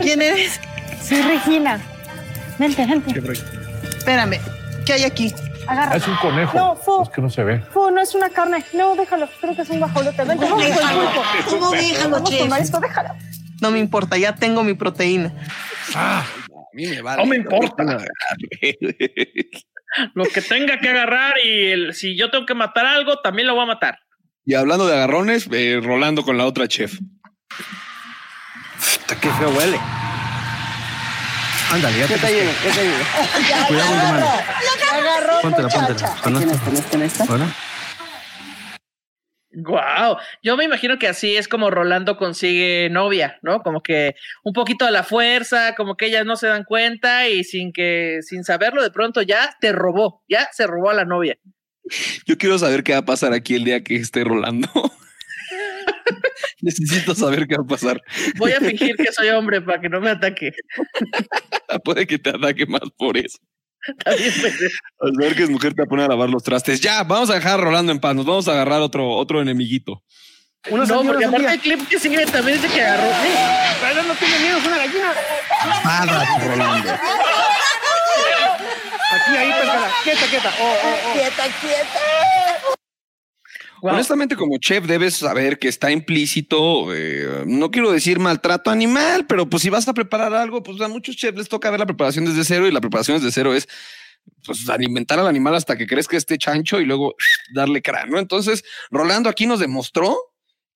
¿Quién 0.00 0.22
eres? 0.22 0.60
Soy 1.02 1.20
Regina. 1.22 1.80
Vente, 2.58 2.86
vente. 2.86 3.20
Espérame, 3.98 4.38
¿qué 4.86 4.92
hay 4.92 5.04
aquí? 5.04 5.32
Agarra. 5.66 5.96
Es 5.96 6.06
un 6.08 6.16
conejo. 6.16 6.56
No, 6.56 6.76
Fu. 6.76 7.02
Es 7.02 7.08
que 7.10 7.20
no 7.22 7.30
se 7.30 7.44
ve. 7.44 7.60
Fu, 7.72 7.90
no 7.90 8.00
es 8.00 8.14
una 8.14 8.30
carne. 8.30 8.64
No, 8.74 8.94
déjalo. 8.96 9.28
Creo 9.40 9.54
que 9.54 9.62
es 9.62 9.70
un 9.70 9.78
guajolote. 9.78 10.24
Vente, 10.24 10.44
vamos 10.48 10.62
con 10.64 10.72
el 10.72 10.74
pulpo. 10.74 11.22
¿Cómo 11.50 11.70
déjalo, 11.72 12.10
Vamos 12.10 12.30
chef? 12.30 12.40
con 12.40 12.48
marisco, 12.48 12.80
déjalo. 12.80 13.10
No 13.60 13.70
me 13.70 13.78
importa, 13.78 14.16
ya 14.18 14.34
tengo 14.34 14.64
mi 14.64 14.74
proteína. 14.74 15.32
A 15.94 16.24
mí 16.72 16.86
me 16.86 17.00
vale. 17.00 17.22
No 17.22 17.28
me 17.28 17.36
importa. 17.36 17.84
No, 17.84 17.98
Lo 20.14 20.24
que 20.24 20.40
tenga 20.40 20.78
que 20.80 20.88
agarrar 20.88 21.34
y 21.44 21.70
el- 21.70 21.94
si 21.94 22.16
yo 22.16 22.30
tengo 22.30 22.46
que 22.46 22.54
matar 22.54 22.86
algo, 22.86 23.18
también 23.20 23.46
lo 23.46 23.54
voy 23.54 23.64
a 23.64 23.66
matar. 23.66 23.98
Y 24.44 24.54
hablando 24.54 24.86
de 24.88 24.94
agarrones, 24.94 25.48
eh, 25.52 25.80
Rolando 25.82 26.24
con 26.24 26.36
la 26.38 26.46
otra 26.46 26.66
chef. 26.66 26.98
Qué 29.20 29.28
feo 29.30 29.50
huele. 29.50 29.78
Ándale, 31.72 31.98
ya 32.00 32.06
te 32.06 32.14
¿Qué 32.14 32.20
te 32.20 32.26
ayudo? 32.26 32.50
¿Qué 32.62 32.70
te 32.70 32.80
ayudo? 32.80 32.94
Cuidado 33.68 33.88
con 33.88 34.00
tu 34.00 34.06
mano. 34.06 34.26
Agarró, 34.92 35.40
Póntela, 35.40 35.68
póntela. 35.68 36.16
Con 36.90 37.02
esto. 37.02 37.24
Hola. 37.30 37.56
Wow, 39.54 40.18
yo 40.42 40.56
me 40.58 40.64
imagino 40.64 40.98
que 40.98 41.08
así 41.08 41.36
es 41.36 41.48
como 41.48 41.70
Rolando 41.70 42.18
consigue 42.18 42.88
novia, 42.90 43.38
¿no? 43.42 43.62
Como 43.62 43.82
que 43.82 44.14
un 44.44 44.52
poquito 44.52 44.84
a 44.84 44.90
la 44.90 45.02
fuerza, 45.02 45.74
como 45.74 45.96
que 45.96 46.06
ellas 46.06 46.26
no 46.26 46.36
se 46.36 46.46
dan 46.46 46.64
cuenta 46.64 47.28
y 47.28 47.42
sin 47.42 47.72
que, 47.72 48.18
sin 48.22 48.44
saberlo, 48.44 48.82
de 48.82 48.90
pronto 48.90 49.22
ya 49.22 49.56
te 49.60 49.72
robó, 49.72 50.22
ya 50.28 50.48
se 50.52 50.66
robó 50.66 50.90
a 50.90 50.94
la 50.94 51.04
novia. 51.06 51.38
Yo 52.26 52.36
quiero 52.36 52.58
saber 52.58 52.82
qué 52.82 52.92
va 52.92 52.98
a 52.98 53.04
pasar 53.04 53.32
aquí 53.32 53.54
el 53.54 53.64
día 53.64 53.82
que 53.82 53.96
esté 53.96 54.24
Rolando. 54.24 54.68
Necesito 56.60 57.14
saber 57.14 57.46
qué 57.46 57.56
va 57.56 57.64
a 57.64 57.66
pasar. 57.66 58.00
Voy 58.36 58.52
a 58.52 58.60
fingir 58.60 58.96
que 58.96 59.12
soy 59.12 59.28
hombre 59.28 59.60
para 59.60 59.80
que 59.80 59.88
no 59.88 60.00
me 60.00 60.10
ataque. 60.10 60.52
Puede 61.84 62.06
que 62.06 62.18
te 62.18 62.30
ataque 62.30 62.66
más 62.66 62.82
por 62.96 63.16
eso. 63.16 63.38
También. 64.04 64.32
Al 65.00 65.12
ver 65.18 65.34
que 65.34 65.42
es 65.42 65.50
mujer 65.50 65.74
te 65.74 65.84
pone 65.86 66.04
a 66.04 66.08
lavar 66.08 66.30
los 66.30 66.42
trastes. 66.42 66.80
Ya, 66.80 67.02
vamos 67.02 67.30
a 67.30 67.34
dejar 67.34 67.58
a 67.58 67.62
Rolando 67.62 67.90
en 67.90 67.98
paz. 67.98 68.14
Nos 68.14 68.26
vamos 68.26 68.46
a 68.48 68.52
agarrar 68.52 68.80
otro, 68.80 69.08
otro 69.10 69.40
enemiguito. 69.42 70.04
Una 70.70 70.84
No, 70.84 71.02
porque 71.02 71.24
aparte 71.24 71.52
el 71.54 71.60
clip 71.60 71.88
que 71.88 71.98
sigue 71.98 72.24
también 72.26 72.60
dice 72.60 72.72
que 72.72 72.82
agarró. 72.82 73.10
Pero 73.80 74.02
no 74.04 74.14
tiene 74.14 74.38
miedo, 74.38 74.58
es 74.58 74.66
una 74.66 74.76
gallina. 74.78 75.12
Nada, 75.84 76.38
Rolando. 76.46 76.92
Aquí, 79.12 79.36
ahí, 79.36 79.52
péscala. 79.52 79.90
Quieta, 80.04 80.26
quieta. 80.30 80.52
Oh, 80.60 80.62
oh, 80.62 80.98
oh. 81.08 81.12
Quieta, 81.12 81.44
quieta. 81.60 82.21
Wow. 83.82 83.94
Honestamente, 83.94 84.36
como 84.36 84.58
chef, 84.58 84.86
debes 84.86 85.16
saber 85.16 85.58
que 85.58 85.66
está 85.66 85.90
implícito, 85.90 86.94
eh, 86.94 87.42
no 87.46 87.72
quiero 87.72 87.90
decir 87.90 88.20
maltrato 88.20 88.70
animal, 88.70 89.26
pero 89.26 89.50
pues 89.50 89.64
si 89.64 89.70
vas 89.70 89.88
a 89.88 89.92
preparar 89.92 90.32
algo, 90.34 90.62
pues 90.62 90.80
a 90.80 90.86
muchos 90.86 91.16
chefs 91.16 91.36
les 91.36 91.48
toca 91.48 91.68
ver 91.68 91.80
la 91.80 91.86
preparación 91.86 92.24
desde 92.24 92.44
cero 92.44 92.68
y 92.68 92.70
la 92.70 92.80
preparación 92.80 93.16
desde 93.16 93.32
cero 93.32 93.52
es 93.52 93.66
pues 94.44 94.68
alimentar 94.68 95.18
al 95.18 95.26
animal 95.26 95.56
hasta 95.56 95.76
que 95.76 95.88
crezca 95.88 96.16
este 96.16 96.38
chancho 96.38 96.80
y 96.80 96.84
luego 96.84 97.16
darle 97.52 97.82
cráneo. 97.82 98.20
Entonces, 98.20 98.62
Rolando 98.92 99.28
aquí 99.28 99.46
nos 99.46 99.58
demostró 99.58 100.16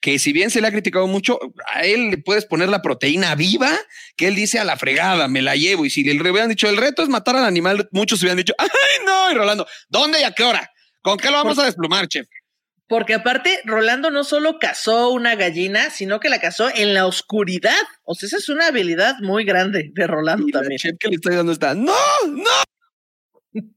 que 0.00 0.18
si 0.18 0.32
bien 0.32 0.50
se 0.50 0.60
le 0.60 0.66
ha 0.66 0.72
criticado 0.72 1.06
mucho, 1.06 1.38
a 1.72 1.82
él 1.84 2.10
le 2.10 2.18
puedes 2.18 2.44
poner 2.44 2.68
la 2.68 2.82
proteína 2.82 3.36
viva 3.36 3.70
que 4.16 4.26
él 4.26 4.34
dice 4.34 4.58
a 4.58 4.64
la 4.64 4.76
fregada, 4.76 5.28
me 5.28 5.42
la 5.42 5.54
llevo. 5.54 5.84
Y 5.84 5.90
si 5.90 6.02
le 6.02 6.20
hubieran 6.28 6.48
dicho 6.48 6.68
el 6.68 6.76
reto 6.76 7.04
es 7.04 7.08
matar 7.08 7.36
al 7.36 7.44
animal, 7.44 7.88
muchos 7.92 8.20
hubieran 8.22 8.38
dicho, 8.38 8.54
ay, 8.58 8.68
no. 9.06 9.30
Y 9.30 9.34
Rolando, 9.34 9.64
¿dónde 9.88 10.20
y 10.20 10.24
a 10.24 10.32
qué 10.32 10.42
hora? 10.42 10.68
¿Con 11.02 11.18
qué 11.18 11.30
lo 11.30 11.36
vamos 11.36 11.56
a 11.60 11.66
desplumar, 11.66 12.08
chef? 12.08 12.26
Porque 12.88 13.14
aparte, 13.14 13.60
Rolando 13.64 14.10
no 14.10 14.22
solo 14.22 14.58
cazó 14.60 15.10
una 15.10 15.34
gallina, 15.34 15.90
sino 15.90 16.20
que 16.20 16.28
la 16.28 16.40
cazó 16.40 16.68
en 16.72 16.94
la 16.94 17.06
oscuridad. 17.06 17.74
O 18.04 18.14
sea, 18.14 18.28
esa 18.28 18.36
es 18.36 18.48
una 18.48 18.68
habilidad 18.68 19.16
muy 19.20 19.44
grande 19.44 19.90
de 19.92 20.06
Rolando 20.06 20.46
Y 20.48 20.52
también. 20.52 20.78
chef 20.78 20.96
que 21.00 21.08
le 21.08 21.16
está 21.16 21.34
dando 21.34 21.52
está, 21.52 21.74
no, 21.74 21.92
no. 22.28 22.44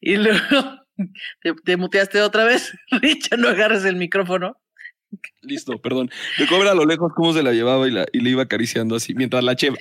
Y 0.00 0.16
luego 0.16 0.84
te, 1.42 1.54
te 1.64 1.76
muteaste 1.76 2.22
otra 2.22 2.44
vez. 2.44 2.72
Richa, 2.90 3.36
no 3.36 3.48
agarres 3.48 3.84
el 3.84 3.96
micrófono. 3.96 4.60
Listo, 5.42 5.80
perdón. 5.80 6.10
Recuerda 6.38 6.72
a 6.72 6.74
lo 6.74 6.84
lejos 6.84 7.12
cómo 7.14 7.32
se 7.32 7.42
la 7.44 7.52
llevaba 7.52 7.86
y, 7.86 7.92
la, 7.92 8.06
y 8.12 8.20
le 8.20 8.30
iba 8.30 8.42
acariciando 8.42 8.96
así, 8.96 9.14
mientras 9.14 9.44
la 9.44 9.54
chef. 9.54 9.74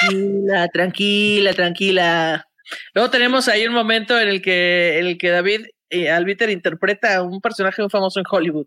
Tranquila, 0.00 0.68
tranquila, 0.68 1.52
tranquila. 1.52 2.48
Luego 2.94 3.10
tenemos 3.10 3.48
ahí 3.48 3.66
un 3.66 3.74
momento 3.74 4.18
en 4.18 4.28
el 4.28 4.40
que, 4.40 4.98
en 4.98 5.06
el 5.06 5.18
que 5.18 5.28
David 5.28 5.66
eh, 5.90 6.10
Albiter 6.10 6.50
interpreta 6.50 7.16
a 7.16 7.22
un 7.22 7.40
personaje 7.40 7.82
muy 7.82 7.90
famoso 7.90 8.20
en 8.20 8.26
Hollywood. 8.30 8.66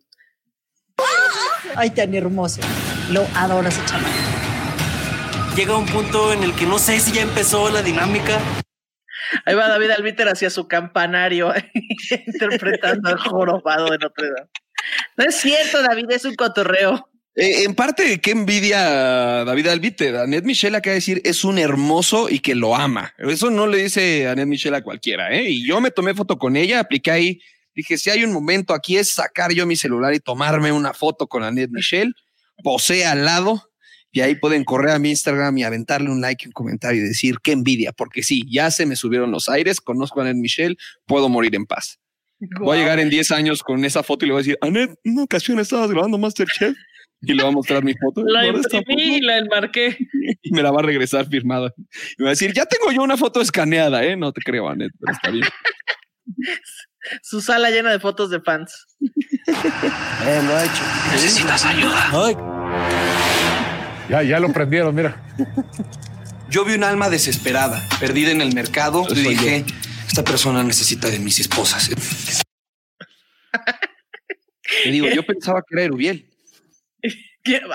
Ay, 1.76 1.90
tan 1.90 2.14
hermoso. 2.14 2.62
Lo 3.12 3.26
adoro 3.36 3.68
ese 3.68 3.84
chaval. 3.86 4.12
Llega 5.56 5.78
un 5.78 5.86
punto 5.86 6.34
en 6.34 6.44
el 6.44 6.54
que 6.56 6.66
no 6.66 6.78
sé 6.78 7.00
si 7.00 7.14
ya 7.14 7.22
empezó 7.22 7.70
la 7.70 7.82
dinámica. 7.82 8.40
Ahí 9.46 9.56
va 9.56 9.68
David 9.68 9.92
Albiter 9.92 10.28
hacia 10.28 10.50
su 10.50 10.68
campanario, 10.68 11.54
interpretando 12.28 13.10
al 13.10 13.18
jorobado 13.18 13.90
de 13.90 13.98
Notre 13.98 14.32
Dame. 14.32 14.50
No 15.18 15.26
es 15.26 15.36
cierto, 15.36 15.82
David, 15.82 16.12
es 16.12 16.26
un 16.26 16.36
cotorreo. 16.36 17.10
Eh, 17.36 17.64
en 17.64 17.74
parte, 17.74 18.22
qué 18.22 18.32
envidia 18.32 19.44
David 19.44 19.68
Albite. 19.68 20.18
Annette 20.18 20.46
Michelle 20.46 20.78
acaba 20.78 20.92
de 20.92 21.00
decir 21.00 21.22
es 21.24 21.44
un 21.44 21.58
hermoso 21.58 22.30
y 22.30 22.40
que 22.40 22.54
lo 22.54 22.76
ama. 22.76 23.14
Eso 23.18 23.50
no 23.50 23.66
le 23.66 23.84
dice 23.84 24.28
Annette 24.28 24.48
Michelle 24.48 24.78
a 24.78 24.84
cualquiera. 24.84 25.32
¿eh? 25.34 25.50
Y 25.50 25.68
yo 25.68 25.82
me 25.82 25.90
tomé 25.90 26.14
foto 26.14 26.38
con 26.38 26.56
ella, 26.56 26.80
apliqué 26.80 27.12
ahí. 27.12 27.42
Dije, 27.76 27.98
si 27.98 28.12
hay 28.12 28.24
un 28.24 28.32
momento 28.32 28.74
aquí 28.74 28.98
es 28.98 29.10
sacar 29.10 29.52
yo 29.52 29.66
mi 29.66 29.76
celular 29.76 30.14
y 30.14 30.20
tomarme 30.20 30.72
una 30.72 30.94
foto 30.94 31.26
con 31.26 31.44
Annette 31.44 31.72
Michelle, 31.72 32.12
posee 32.64 33.06
al 33.06 33.26
lado 33.26 33.68
y 34.12 34.22
ahí 34.22 34.36
pueden 34.36 34.64
correr 34.64 34.92
a 34.92 35.00
mi 35.00 35.10
Instagram 35.10 35.58
y 35.58 35.64
aventarle 35.64 36.12
un 36.12 36.22
like, 36.22 36.46
un 36.46 36.52
comentario 36.52 37.02
y 37.02 37.08
decir 37.08 37.38
qué 37.42 37.52
envidia, 37.52 37.92
porque 37.94 38.22
sí, 38.22 38.44
ya 38.48 38.70
se 38.70 38.86
me 38.86 38.96
subieron 38.96 39.32
los 39.32 39.50
aires, 39.50 39.82
conozco 39.82 40.20
a 40.20 40.24
Annette 40.24 40.38
Michelle, 40.38 40.76
puedo 41.08 41.30
morir 41.30 41.56
en 41.56 41.66
paz. 41.66 42.00
Voy 42.60 42.78
a 42.78 42.80
llegar 42.82 43.00
en 43.00 43.10
10 43.10 43.32
años 43.32 43.64
con 43.64 43.84
esa 43.86 44.04
foto 44.04 44.24
y 44.24 44.28
le 44.28 44.34
voy 44.34 44.42
a 44.42 44.44
decir, 44.44 44.58
Annette, 44.62 45.00
en 45.04 45.14
una 45.14 45.24
ocasión 45.24 45.60
estabas 45.60 45.90
grabando 45.90 46.20
Masterchef 46.20 46.76
y 47.26 47.34
le 47.34 47.44
voy 47.44 47.52
a 47.52 47.56
mostrar 47.56 47.84
mi 47.84 47.94
foto. 47.94 48.24
La 48.26 48.46
imprimí 48.48 49.18
y 49.18 49.22
la 49.22 49.38
enmarqué. 49.38 49.98
y 50.42 50.52
me 50.52 50.62
la 50.62 50.72
va 50.72 50.80
a 50.80 50.84
regresar 50.84 51.28
firmada. 51.28 51.74
Y 51.78 52.16
me 52.20 52.26
va 52.26 52.30
a 52.30 52.32
decir, 52.32 52.54
ya 52.54 52.66
tengo 52.66 52.92
yo 52.92 53.02
una 53.02 53.18
foto 53.18 53.42
escaneada, 53.42 54.04
¿eh? 54.04 54.16
No 54.16 54.32
te 54.32 54.42
creo, 54.42 54.68
Anet, 54.70 54.92
pero 55.00 55.14
está 55.14 55.30
bien. 55.32 55.46
Su 57.22 57.42
sala 57.42 57.70
llena 57.70 57.92
de 57.92 58.00
fotos 58.00 58.30
de 58.30 58.42
fans. 58.42 58.86
Eh, 60.26 60.42
lo 60.48 60.56
ha 60.56 60.64
hecho. 60.64 60.84
Necesitas 61.12 61.66
ayuda. 61.66 62.10
Ay, 62.14 62.34
Ya, 64.10 64.24
ya 64.24 64.40
lo 64.40 64.54
prendieron, 64.54 64.96
mira. 64.96 65.22
Yo 66.50 66.64
vi 66.64 66.76
un 66.76 66.86
alma 66.86 67.10
desesperada, 67.10 67.86
perdida 68.00 68.32
en 68.32 68.40
el 68.40 68.56
mercado 68.56 69.06
y 69.10 69.16
dije, 69.16 69.66
esta 70.08 70.24
persona 70.24 70.64
necesita 70.64 71.10
de 71.10 71.20
mis 71.20 71.40
esposas. 71.40 71.90
Te 74.84 74.92
digo, 74.92 75.08
yo 75.08 75.26
pensaba 75.26 75.62
que 75.68 75.76
era 75.76 75.84
Erubiel. 75.84 76.33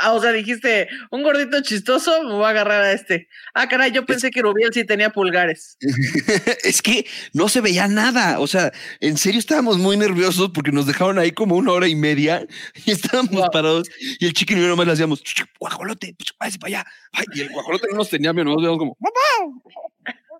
Ah, 0.00 0.12
o 0.12 0.20
sea, 0.20 0.32
dijiste, 0.32 0.88
un 1.10 1.22
gordito 1.22 1.60
chistoso, 1.60 2.22
me 2.22 2.32
voy 2.32 2.44
a 2.44 2.48
agarrar 2.48 2.82
a 2.82 2.92
este. 2.92 3.28
Ah, 3.52 3.68
caray, 3.68 3.92
yo 3.92 4.06
pensé 4.06 4.30
que 4.30 4.40
Rubiel 4.40 4.70
sí 4.72 4.84
tenía 4.84 5.10
pulgares. 5.10 5.76
es 6.64 6.80
que 6.80 7.06
no 7.34 7.48
se 7.48 7.60
veía 7.60 7.86
nada. 7.86 8.40
O 8.40 8.46
sea, 8.46 8.72
en 9.00 9.18
serio 9.18 9.38
estábamos 9.38 9.78
muy 9.78 9.96
nerviosos 9.96 10.50
porque 10.54 10.72
nos 10.72 10.86
dejaron 10.86 11.18
ahí 11.18 11.32
como 11.32 11.56
una 11.56 11.72
hora 11.72 11.86
y 11.86 11.94
media 11.94 12.46
y 12.86 12.90
estábamos 12.92 13.48
parados 13.52 13.88
y 14.18 14.26
el 14.26 14.32
chiquillo 14.32 14.60
y 14.60 14.62
yo 14.62 14.68
nomás 14.68 14.86
le 14.86 14.92
hacíamos 14.94 15.22
guajolote, 15.58 16.14
pues, 16.16 16.32
váyase 16.38 16.58
para 16.58 16.68
allá. 16.68 16.86
Ay, 17.12 17.24
y 17.34 17.40
el 17.42 17.50
guajolote 17.50 17.88
no 17.90 17.98
nos 17.98 18.08
tenía 18.08 18.32
miedo, 18.32 18.46
nos 18.46 18.56
veíamos 18.56 18.78
como 18.78 18.96
¡Mamá! 19.00 19.60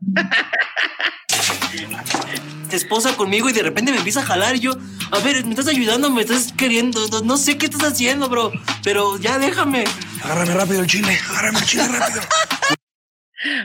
esposa 2.76 3.16
conmigo 3.16 3.48
y 3.48 3.52
de 3.52 3.62
repente 3.62 3.92
me 3.92 3.98
empieza 3.98 4.20
a 4.20 4.24
jalar 4.24 4.56
y 4.56 4.60
yo, 4.60 4.72
a 5.10 5.18
ver, 5.20 5.44
me 5.44 5.50
estás 5.50 5.68
ayudando, 5.68 6.10
me 6.10 6.22
estás 6.22 6.52
queriendo, 6.52 7.06
no, 7.08 7.20
no 7.22 7.36
sé 7.36 7.58
qué 7.58 7.66
estás 7.66 7.92
haciendo, 7.92 8.28
bro, 8.28 8.52
pero 8.84 9.18
ya 9.18 9.38
déjame. 9.38 9.84
Agárrame 10.22 10.54
rápido 10.54 10.80
el 10.80 10.86
chile, 10.86 11.18
agárrame 11.30 11.58
el 11.58 11.64
chile 11.64 11.88
rápido. 11.88 12.20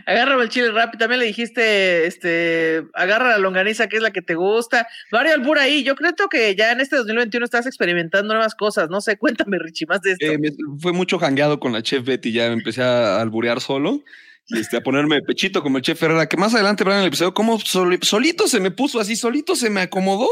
Agárrame 0.06 0.44
el 0.44 0.50
chile 0.50 0.72
rápido. 0.72 1.00
También 1.00 1.20
le 1.20 1.26
dijiste, 1.26 2.06
este, 2.06 2.84
agarra 2.94 3.30
la 3.30 3.38
longaniza, 3.40 3.88
que 3.88 3.98
es 3.98 4.04
la 4.04 4.12
que 4.12 4.22
te 4.22 4.36
gusta. 4.36 4.88
Mario 5.12 5.34
Albur 5.34 5.58
ahí. 5.58 5.84
Yo 5.84 5.96
creo 5.96 6.14
que 6.30 6.56
ya 6.56 6.72
en 6.72 6.80
este 6.80 6.96
2021 6.96 7.44
estás 7.44 7.66
experimentando 7.66 8.36
nuevas 8.36 8.54
cosas. 8.54 8.92
No 8.92 9.02
sé, 9.02 9.18
cuéntame, 9.18 9.58
Richie, 9.58 9.88
más 9.88 10.02
de 10.02 10.12
esto. 10.12 10.26
Eh, 10.28 10.38
fue 10.80 10.94
mucho 10.94 11.18
jangueado 11.18 11.60
con 11.60 11.74
la 11.74 11.82
chef 11.82 12.06
Betty, 12.06 12.32
ya 12.32 12.50
me 12.50 12.54
empecé 12.54 12.84
a 12.84 13.20
alburear 13.20 13.62
solo. 13.62 14.04
Este, 14.50 14.78
a 14.78 14.82
ponerme 14.82 15.22
pechito 15.22 15.64
como 15.64 15.78
el 15.78 15.84
chef 15.84 16.02
Herrera, 16.04 16.28
que 16.28 16.38
más 16.38 16.54
adelante 16.54 16.84
verán 16.84 17.00
en 17.00 17.04
el 17.04 17.08
episodio, 17.10 17.34
soli- 17.66 18.00
solito 18.02 18.48
se 18.48 18.60
me 18.60 18.72
puso 18.72 19.00
así, 19.00 19.16
solito 19.16 19.56
se 19.56 19.70
me 19.70 19.82
acomodó 19.82 20.28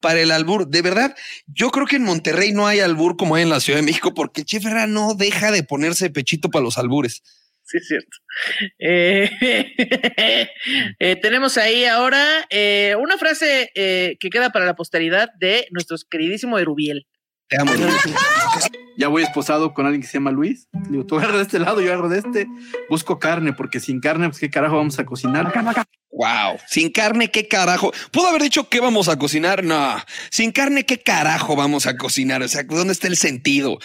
para 0.00 0.20
el 0.20 0.30
albur. 0.30 0.68
De 0.68 0.82
verdad, 0.82 1.16
yo 1.46 1.70
creo 1.70 1.86
que 1.86 1.96
en 1.96 2.04
Monterrey 2.04 2.52
no 2.52 2.66
hay 2.66 2.80
albur 2.80 3.16
como 3.16 3.34
hay 3.34 3.42
en 3.44 3.48
la 3.50 3.60
Ciudad 3.60 3.78
de 3.78 3.86
México, 3.86 4.12
porque 4.14 4.42
el 4.42 4.46
chef 4.46 4.64
Herrera 4.64 4.86
no 4.86 5.14
deja 5.14 5.50
de 5.50 5.62
ponerse 5.62 6.10
pechito 6.10 6.50
para 6.50 6.64
los 6.64 6.76
albures. 6.78 7.22
Sí, 7.64 7.78
es 7.78 7.88
cierto. 7.88 8.16
Eh, 8.78 9.30
eh, 10.98 11.16
tenemos 11.16 11.56
ahí 11.58 11.84
ahora 11.84 12.46
eh, 12.50 12.94
una 13.00 13.18
frase 13.18 13.70
que 13.74 14.30
queda 14.30 14.50
para 14.50 14.66
la 14.66 14.76
posteridad 14.76 15.30
de 15.40 15.66
nuestro 15.70 15.96
queridísimo 16.08 16.58
Erubiel. 16.58 17.06
Te 17.48 17.60
amo. 17.60 17.72
Ya 18.98 19.08
voy 19.08 19.22
esposado 19.22 19.74
con 19.74 19.84
alguien 19.84 20.00
que 20.00 20.08
se 20.08 20.14
llama 20.14 20.30
Luis. 20.30 20.68
Digo, 20.88 21.04
tú 21.04 21.18
agarras 21.18 21.36
de 21.36 21.42
este 21.42 21.58
lado, 21.58 21.82
yo 21.82 21.92
agarro 21.92 22.08
de 22.08 22.18
este. 22.18 22.46
Busco 22.88 23.18
carne, 23.18 23.52
porque 23.52 23.78
sin 23.78 24.00
carne, 24.00 24.28
pues 24.28 24.40
qué 24.40 24.48
carajo 24.48 24.76
vamos 24.76 24.98
a 24.98 25.04
cocinar. 25.04 25.52
Wow, 26.10 26.58
sin 26.66 26.90
carne, 26.90 27.30
qué 27.30 27.46
carajo. 27.46 27.92
¿Puedo 28.10 28.28
haber 28.28 28.40
dicho 28.40 28.70
qué 28.70 28.80
vamos 28.80 29.10
a 29.10 29.18
cocinar? 29.18 29.62
No, 29.64 30.02
sin 30.30 30.50
carne, 30.50 30.86
qué 30.86 31.02
carajo 31.02 31.56
vamos 31.56 31.86
a 31.86 31.98
cocinar. 31.98 32.42
O 32.42 32.48
sea, 32.48 32.62
¿dónde 32.62 32.94
está 32.94 33.06
el 33.06 33.18
sentido? 33.18 33.78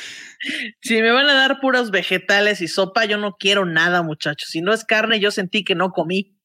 Si 0.81 1.01
me 1.01 1.11
van 1.11 1.27
a 1.27 1.33
dar 1.33 1.59
puros 1.59 1.91
vegetales 1.91 2.61
y 2.61 2.69
sopa, 2.69 3.03
yo 3.03 3.17
no 3.17 3.35
quiero 3.37 3.65
nada, 3.65 4.03
muchachos. 4.03 4.47
Si 4.49 4.61
no 4.61 4.71
es 4.71 4.85
carne, 4.85 5.19
yo 5.19 5.29
sentí 5.29 5.65
que 5.65 5.75
no 5.75 5.91
comí. 5.91 6.37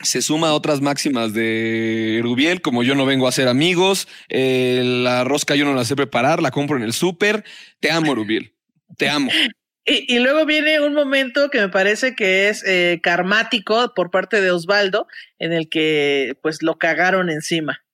Se 0.00 0.20
suma 0.20 0.48
a 0.48 0.54
otras 0.54 0.80
máximas 0.80 1.32
de 1.32 2.20
Rubiel, 2.22 2.60
como 2.60 2.82
yo 2.82 2.94
no 2.94 3.06
vengo 3.06 3.28
a 3.28 3.32
ser 3.32 3.48
amigos, 3.48 4.08
eh, 4.28 4.82
la 4.84 5.24
rosca 5.24 5.54
yo 5.54 5.64
no 5.64 5.74
la 5.74 5.84
sé 5.84 5.96
preparar, 5.96 6.42
la 6.42 6.50
compro 6.50 6.76
en 6.76 6.82
el 6.82 6.92
súper. 6.92 7.44
Te 7.80 7.90
amo, 7.90 8.14
Rubiel. 8.14 8.52
Te 8.96 9.08
amo. 9.08 9.30
Y, 9.88 10.16
y 10.16 10.18
luego 10.18 10.44
viene 10.46 10.80
un 10.80 10.94
momento 10.94 11.48
que 11.48 11.60
me 11.60 11.68
parece 11.68 12.16
que 12.16 12.48
es 12.48 12.64
eh, 12.66 12.98
karmático 13.04 13.94
por 13.94 14.10
parte 14.10 14.40
de 14.40 14.50
Osvaldo, 14.50 15.06
en 15.38 15.52
el 15.52 15.68
que 15.68 16.36
pues 16.42 16.60
lo 16.60 16.76
cagaron 16.76 17.30
encima. 17.30 17.84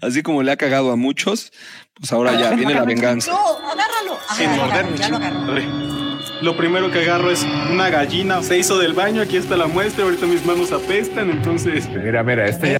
Así 0.00 0.22
como 0.22 0.44
le 0.44 0.52
ha 0.52 0.56
cagado 0.56 0.92
a 0.92 0.96
muchos, 0.96 1.52
pues 1.94 2.12
ahora 2.12 2.40
ya 2.40 2.52
viene 2.52 2.74
la 2.74 2.84
venganza. 2.84 3.32
No, 3.32 3.58
agárralo. 3.68 4.18
Sin 4.36 4.48
Agárralo, 4.50 4.84
morder, 4.84 4.96
ya 4.96 5.08
lo 5.08 5.16
agarró. 5.16 5.95
Lo 6.42 6.56
primero 6.56 6.90
que 6.90 7.00
agarro 7.00 7.30
es 7.30 7.46
una 7.70 7.88
gallina. 7.88 8.42
Se 8.42 8.58
hizo 8.58 8.78
del 8.78 8.92
baño, 8.92 9.22
aquí 9.22 9.36
está 9.36 9.56
la 9.56 9.66
muestra. 9.66 10.04
Ahorita 10.04 10.26
mis 10.26 10.44
manos 10.44 10.70
apestan, 10.72 11.30
entonces. 11.30 11.88
Mira, 11.88 12.22
mira, 12.22 12.46
este 12.46 12.72
ya. 12.72 12.78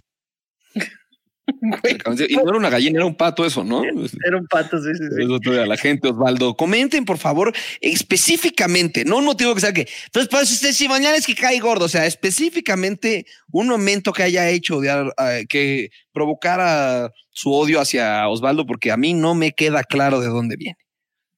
Y 2.29 2.37
no 2.37 2.49
era 2.49 2.59
una 2.59 2.71
gallina, 2.71 2.99
era 2.99 3.07
un 3.07 3.15
pato 3.15 3.45
eso, 3.45 3.63
¿no? 3.63 3.85
Era 3.85 4.37
un 4.37 4.47
pato, 4.47 4.79
sí, 4.79 4.91
sí, 4.95 5.05
sí. 5.11 5.23
Eso 5.23 5.39
todavía 5.41 5.65
a 5.65 5.69
la 5.69 5.77
gente, 5.77 6.09
Osvaldo. 6.09 6.55
Comenten, 6.57 7.05
por 7.05 7.19
favor, 7.19 7.53
específicamente, 7.81 9.05
no 9.05 9.19
un 9.19 9.25
motivo 9.25 9.55
que 9.55 9.61
sea 9.61 9.73
que, 9.73 9.87
entonces, 10.07 10.29
pues 10.29 10.51
usted 10.51 10.73
si 10.73 10.89
mañana 10.89 11.17
es 11.17 11.27
que 11.27 11.35
cae 11.35 11.59
gordo, 11.61 11.85
o 11.85 11.89
sea, 11.89 12.07
específicamente 12.07 13.27
un 13.53 13.69
momento 13.69 14.13
que 14.13 14.25
haya 14.25 14.49
hecho 14.51 14.81
de, 14.81 15.47
que 15.49 15.91
provocara 16.13 17.11
su 17.31 17.53
odio 17.53 17.81
hacia 17.81 18.29
Osvaldo, 18.29 18.67
porque 18.67 18.91
a 18.91 18.97
mí 18.97 19.15
no 19.15 19.35
me 19.35 19.53
queda 19.53 19.85
claro 19.85 20.21
de 20.21 20.29
dónde 20.29 20.57
viene. 20.57 20.79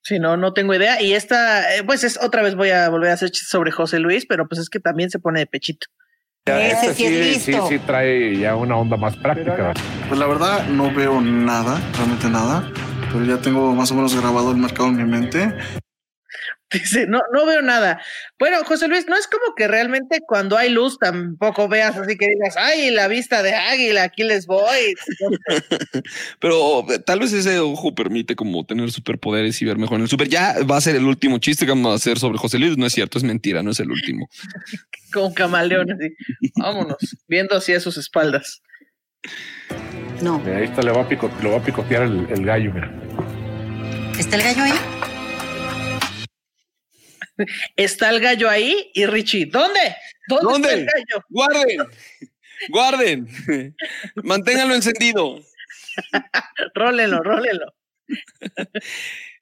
Sí, 0.03 0.19
no, 0.19 0.37
no 0.37 0.53
tengo 0.53 0.75
idea. 0.75 1.03
Y 1.03 1.13
esta, 1.13 1.75
eh, 1.77 1.85
pues 1.85 2.05
es 2.05 2.19
otra 2.23 2.43
vez 2.43 2.55
voy 2.55 2.71
a 2.71 2.89
volver 2.89 3.11
a 3.11 3.15
hacer 3.15 3.31
chistes 3.31 3.51
sobre 3.51 3.71
José 3.73 3.99
Luis, 3.99 4.27
pero 4.27 4.49
pues 4.49 4.61
es 4.61 4.71
que 4.71 4.81
también 4.81 5.11
se 5.11 5.19
pone 5.19 5.41
de 5.41 5.47
pechito. 5.47 5.87
Sí, 6.95 7.35
sí, 7.41 7.55
sí 7.69 7.79
trae 7.81 8.39
ya 8.39 8.57
una 8.57 8.77
onda 8.77 8.97
más 8.97 9.17
práctica. 9.17 9.75
Pues 10.09 10.19
la 10.19 10.27
verdad 10.27 10.67
no 10.69 10.93
veo 10.95 11.21
nada, 11.21 11.79
realmente 11.97 12.31
nada, 12.31 12.71
pero 13.13 13.25
ya 13.25 13.39
tengo 13.39 13.75
más 13.75 13.91
o 13.91 13.95
menos 13.95 14.19
grabado 14.19 14.53
el 14.53 14.57
mercado 14.57 14.89
en 14.89 14.97
mi 14.97 15.05
mente. 15.05 15.55
Dice, 16.73 17.07
no, 17.07 17.23
no 17.33 17.47
veo 17.47 17.63
nada. 17.63 18.01
Bueno, 18.39 18.59
José 18.65 18.89
Luis, 18.89 19.07
no 19.09 19.17
es 19.17 19.27
como 19.27 19.55
que 19.57 19.67
realmente 19.69 20.21
cuando 20.27 20.57
hay 20.59 20.69
luz 20.71 20.99
tampoco 20.99 21.67
veas 21.67 21.97
así 21.97 22.17
que 22.19 22.29
digas, 22.29 22.57
ay, 22.59 22.91
la 22.91 23.09
vista 23.09 23.43
de 23.43 23.55
águila, 23.55 24.03
aquí 24.03 24.23
les 24.23 24.47
voy. 24.47 24.95
Pero 26.41 26.81
eh, 26.93 26.99
tal 26.99 27.21
vez 27.21 27.33
ese 27.33 27.59
ojo 27.59 27.95
permite 27.95 28.37
como 28.37 28.65
tener 28.67 28.91
superpoderes 28.91 29.61
y 29.63 29.65
ver 29.65 29.79
mejor 29.79 29.97
en 29.97 30.03
el 30.03 30.09
super. 30.09 30.29
Ya 30.29 30.57
va 30.71 30.77
a 30.77 30.81
ser 30.81 30.97
el 30.97 31.05
último 31.05 31.39
chiste 31.39 31.65
que 31.65 31.73
vamos 31.73 31.93
a 31.93 31.97
hacer 31.97 32.19
sobre 32.19 32.39
José 32.39 32.59
Luis. 32.59 32.77
No 32.77 32.87
es 32.87 32.93
cierto, 32.93 33.19
es 33.19 33.25
mentira, 33.25 33.63
no 33.63 33.71
es 33.71 33.81
el 33.81 33.91
último. 33.91 34.29
Como 35.13 35.33
camaleón, 35.33 35.91
así. 35.93 36.15
Vámonos, 36.57 36.97
viendo 37.29 37.57
hacia 37.57 37.81
sus 37.81 37.97
espaldas. 37.97 38.61
No. 40.21 40.43
Ahí 40.47 40.65
está, 40.65 40.83
le 40.83 40.91
va 40.93 41.03
a, 41.03 41.09
pico- 41.09 41.31
le 41.43 41.51
va 41.51 41.57
a 41.59 41.63
picotear 41.63 42.03
el, 42.03 42.27
el 42.31 42.45
gallo, 42.45 42.73
mira. 42.75 42.93
¿Está 44.19 44.37
el 44.37 44.43
gallo 44.43 44.63
ahí? 44.65 44.73
Está 47.77 48.11
el 48.11 48.21
gallo 48.21 48.49
ahí 48.49 48.91
y 48.95 49.07
Richie, 49.07 49.47
¿dónde? 49.47 49.81
¿Dónde, 50.29 50.45
¿Dónde? 50.45 50.69
está 50.69 50.81
el 50.81 50.87
gallo? 50.87 51.25
Guarden, 51.29 51.79
guarden, 52.69 53.77
manténganlo 54.23 54.75
encendido. 54.75 55.41
Rólenlo, 56.75 57.23
rólenlo. 57.23 57.75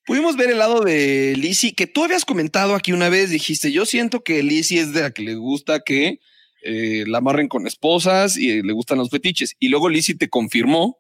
Pudimos 0.05 0.37
ver 0.37 0.51
el 0.51 0.59
lado 0.59 0.83
de 0.83 1.35
Lizzie, 1.37 1.75
que 1.75 1.89
tú 1.89 2.05
habías 2.05 2.25
comentado 2.25 2.75
aquí 2.75 2.93
una 2.93 3.09
vez, 3.09 3.31
dijiste, 3.31 3.73
yo 3.73 3.85
siento 3.87 4.23
que 4.23 4.43
Lizzie 4.43 4.81
es 4.81 4.93
de 4.93 5.01
la 5.03 5.11
que 5.11 5.23
le 5.23 5.35
gusta 5.35 5.81
que 5.81 6.21
eh, 6.63 7.05
la 7.07 7.19
amarren 7.19 7.49
con 7.49 7.67
esposas 7.67 8.37
y 8.37 8.51
eh, 8.51 8.63
le 8.65 8.73
gustan 8.73 8.99
los 8.99 9.11
fetiches. 9.11 9.57
Y 9.59 9.69
luego 9.69 9.89
Lizzie 9.89 10.17
te 10.17 10.29
confirmó, 10.29 10.99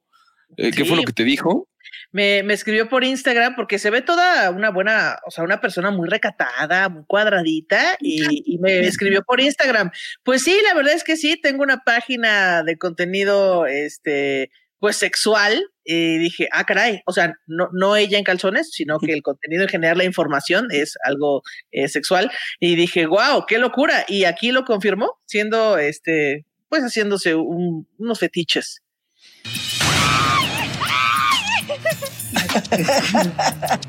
eh, 0.56 0.72
¿qué 0.72 0.84
fue 0.84 0.96
lo 0.96 1.04
que 1.04 1.12
te 1.12 1.24
dijo? 1.24 1.68
Me, 2.16 2.42
me 2.42 2.54
escribió 2.54 2.88
por 2.88 3.04
Instagram 3.04 3.54
porque 3.56 3.78
se 3.78 3.90
ve 3.90 4.00
toda 4.00 4.50
una 4.50 4.70
buena, 4.70 5.18
o 5.26 5.30
sea, 5.30 5.44
una 5.44 5.60
persona 5.60 5.90
muy 5.90 6.08
recatada, 6.08 6.88
muy 6.88 7.04
cuadradita 7.06 7.96
y, 8.00 8.54
y 8.54 8.58
me 8.58 8.78
escribió 8.88 9.22
por 9.22 9.38
Instagram. 9.40 9.90
Pues 10.24 10.42
sí, 10.42 10.56
la 10.66 10.72
verdad 10.74 10.94
es 10.94 11.04
que 11.04 11.16
sí, 11.16 11.38
tengo 11.38 11.62
una 11.62 11.82
página 11.84 12.62
de 12.62 12.78
contenido, 12.78 13.66
este, 13.66 14.50
pues 14.78 14.96
sexual 14.96 15.62
y 15.84 16.16
dije, 16.18 16.48
ah, 16.52 16.64
caray, 16.64 17.02
o 17.06 17.12
sea, 17.12 17.34
no, 17.46 17.68
no 17.72 17.96
ella 17.96 18.16
en 18.18 18.24
calzones, 18.24 18.70
sino 18.72 18.98
que 18.98 19.12
el 19.12 19.22
contenido 19.22 19.62
en 19.64 19.68
general, 19.68 19.98
la 19.98 20.04
información 20.04 20.68
es 20.70 20.96
algo 21.04 21.42
eh, 21.70 21.88
sexual 21.88 22.30
y 22.60 22.76
dije, 22.76 23.04
wow, 23.06 23.44
qué 23.46 23.58
locura. 23.58 24.04
Y 24.08 24.24
aquí 24.24 24.52
lo 24.52 24.64
confirmó, 24.64 25.18
siendo, 25.26 25.76
este, 25.78 26.46
pues 26.68 26.82
haciéndose 26.82 27.34
un- 27.34 27.86
unos 27.98 28.18
fetiches. 28.20 28.82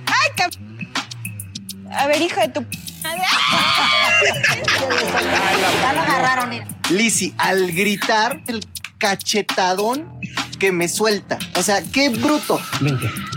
¡Ay, 0.05 0.29
cab- 0.35 0.57
A 1.91 2.07
ver, 2.07 2.21
hijo 2.21 2.39
de 2.41 2.47
tu. 2.49 2.65
Ya 5.81 5.93
lo 5.93 6.01
agarraron, 6.01 6.49
mira. 6.49 6.67
Lizzy, 6.89 7.33
al 7.37 7.71
gritar, 7.71 8.41
el 8.47 8.65
cachetadón 8.97 10.19
que 10.59 10.71
me 10.71 10.87
suelta. 10.87 11.37
O 11.55 11.61
sea, 11.63 11.81
qué 11.91 12.09
bruto. 12.09 12.59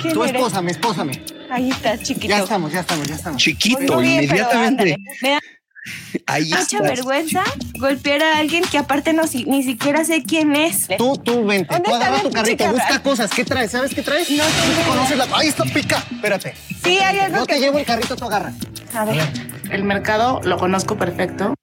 ¿Quién 0.00 0.14
Tú 0.14 0.24
eres? 0.24 0.36
espósame, 0.36 0.70
espósame. 0.72 1.22
Ahí 1.50 1.70
estás, 1.70 2.00
chiquito. 2.02 2.28
Ya 2.28 2.38
estamos, 2.38 2.72
ya 2.72 2.80
estamos, 2.80 3.06
ya 3.08 3.14
estamos. 3.16 3.42
Chiquito, 3.42 3.94
Muy 3.94 4.02
bien, 4.06 4.26
pero 4.28 4.36
inmediatamente. 4.50 4.96
ándale. 5.22 5.40
Ahí 6.26 6.50
mucha 6.50 6.80
vergüenza 6.82 7.42
golpear 7.78 8.22
a 8.22 8.38
alguien 8.38 8.62
que 8.64 8.78
aparte 8.78 9.12
no, 9.12 9.26
si- 9.26 9.44
ni 9.44 9.62
siquiera 9.62 10.04
sé 10.04 10.22
quién 10.22 10.54
es. 10.56 10.88
Tú, 10.98 11.16
tú, 11.16 11.44
vente. 11.46 11.72
¿Dónde 11.74 11.88
Tú 11.88 11.94
está 11.94 12.06
agarra 12.06 12.22
tu 12.22 12.30
carrito, 12.30 12.70
busca 12.72 13.02
cosas. 13.02 13.30
¿Qué 13.30 13.44
traes? 13.44 13.70
¿Sabes 13.70 13.94
qué 13.94 14.02
traes? 14.02 14.30
No 14.30 14.44
¿Tú 14.44 14.50
sé. 14.50 14.80
te 14.82 14.88
conoces 14.88 15.16
la... 15.18 15.26
Ahí 15.36 15.48
está, 15.48 15.64
pica. 15.64 16.04
Espérate. 16.10 16.54
Sí, 16.84 16.98
hay 16.98 17.18
algo 17.18 17.38
No 17.38 17.46
que. 17.46 17.54
te 17.54 17.60
llevo 17.60 17.78
el 17.78 17.84
carrito, 17.86 18.16
tú 18.16 18.24
agarra. 18.26 18.52
A 18.94 19.04
ver. 19.04 19.22
El 19.70 19.84
mercado 19.84 20.40
lo 20.44 20.58
conozco 20.58 20.98
perfecto. 20.98 21.54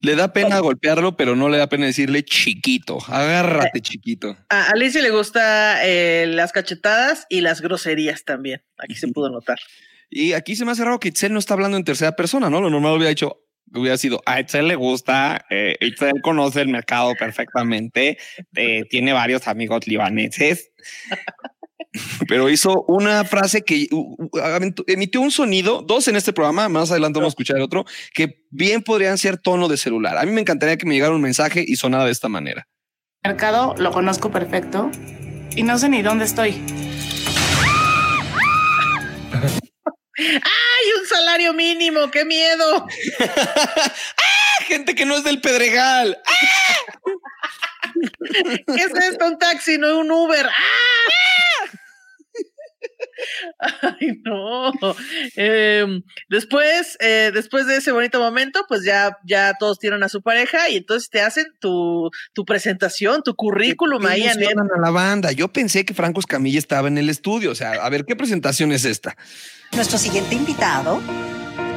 Le 0.00 0.16
da 0.16 0.32
pena 0.34 0.58
golpearlo, 0.58 1.16
pero 1.16 1.34
no 1.34 1.48
le 1.48 1.56
da 1.56 1.66
pena 1.68 1.86
decirle 1.86 2.24
chiquito. 2.24 2.98
Agárrate, 3.08 3.80
chiquito. 3.80 4.36
A 4.50 4.64
Alicia 4.70 5.00
le 5.00 5.10
gusta 5.10 5.82
eh, 5.84 6.26
las 6.28 6.52
cachetadas 6.52 7.26
y 7.30 7.40
las 7.40 7.62
groserías 7.62 8.22
también. 8.24 8.62
Aquí 8.78 8.94
se 8.96 9.08
pudo 9.12 9.30
notar. 9.30 9.58
Y 10.16 10.32
aquí 10.32 10.54
se 10.54 10.64
me 10.64 10.70
hace 10.70 10.84
raro 10.84 11.00
que 11.00 11.08
Itzel 11.08 11.32
no 11.32 11.40
está 11.40 11.54
hablando 11.54 11.76
en 11.76 11.82
tercera 11.82 12.12
persona, 12.12 12.48
¿no? 12.48 12.60
Lo 12.60 12.70
normal 12.70 12.92
hubiera 12.92 13.08
dicho, 13.08 13.40
hubiera 13.74 13.96
sido, 13.96 14.22
a 14.26 14.38
Itzel 14.38 14.68
le 14.68 14.76
gusta, 14.76 15.44
eh, 15.50 15.74
Itzel 15.80 16.22
conoce 16.22 16.60
el 16.60 16.68
mercado 16.68 17.14
perfectamente, 17.18 18.16
eh, 18.54 18.84
tiene 18.88 19.12
varios 19.12 19.48
amigos 19.48 19.88
libaneses. 19.88 20.70
Pero 22.28 22.48
hizo 22.48 22.84
una 22.86 23.24
frase 23.24 23.62
que 23.62 23.88
emitió 24.86 25.20
un 25.20 25.32
sonido, 25.32 25.82
dos 25.82 26.06
en 26.06 26.14
este 26.14 26.32
programa, 26.32 26.68
más 26.68 26.92
adelante 26.92 27.18
vamos 27.18 27.32
a 27.32 27.34
escuchar 27.34 27.60
otro, 27.60 27.84
que 28.14 28.46
bien 28.50 28.82
podrían 28.82 29.18
ser 29.18 29.36
tono 29.38 29.66
de 29.66 29.76
celular. 29.76 30.16
A 30.16 30.22
mí 30.24 30.30
me 30.30 30.42
encantaría 30.42 30.76
que 30.76 30.86
me 30.86 30.94
llegara 30.94 31.12
un 31.12 31.22
mensaje 31.22 31.64
y 31.66 31.74
sonara 31.74 32.04
de 32.04 32.12
esta 32.12 32.28
manera. 32.28 32.68
mercado 33.24 33.74
lo 33.78 33.90
conozco 33.90 34.30
perfecto 34.30 34.92
y 35.56 35.64
no 35.64 35.76
sé 35.76 35.88
ni 35.88 36.02
dónde 36.02 36.24
estoy. 36.24 36.62
¡Ay, 40.16 41.00
un 41.00 41.06
salario 41.06 41.52
mínimo! 41.52 42.10
¡Qué 42.10 42.24
miedo! 42.24 42.86
¡Ah, 43.20 44.64
gente 44.66 44.94
que 44.94 45.04
no 45.04 45.16
es 45.16 45.24
del 45.24 45.40
Pedregal! 45.40 46.18
¿Qué 48.66 48.82
es 48.82 48.94
esto? 49.10 49.26
Un 49.26 49.38
taxi, 49.38 49.78
no 49.78 49.98
un 49.98 50.10
Uber. 50.10 50.46
¡Ah! 50.46 51.04
Ay, 53.82 54.20
no. 54.24 54.72
Em, 55.36 56.02
después, 56.28 56.96
eh, 57.00 57.30
después 57.32 57.66
de 57.66 57.76
ese 57.76 57.92
bonito 57.92 58.18
momento, 58.18 58.64
pues 58.68 58.84
ya, 58.84 59.18
ya 59.24 59.54
todos 59.58 59.78
tienen 59.78 60.02
a 60.02 60.08
su 60.08 60.22
pareja 60.22 60.68
y 60.68 60.76
entonces 60.76 61.10
te 61.10 61.20
hacen 61.20 61.46
tu, 61.60 62.10
tu 62.32 62.44
presentación, 62.44 63.22
tu 63.22 63.34
currículum 63.34 64.04
ahí 64.06 64.24
en 64.24 64.58
a 64.58 64.80
la 64.80 64.90
banda. 64.90 65.32
Yo 65.32 65.48
pensé 65.48 65.84
que 65.84 65.94
Franco 65.94 66.20
Escamilla 66.20 66.58
estaba 66.58 66.88
en 66.88 66.98
el 66.98 67.08
estudio. 67.08 67.50
O 67.50 67.54
sea, 67.54 67.72
a 67.72 67.88
ver, 67.88 68.04
¿qué 68.04 68.16
presentación 68.16 68.72
es 68.72 68.84
esta? 68.84 69.16
Nuestro 69.76 69.98
siguiente 69.98 70.36
invitado 70.36 71.02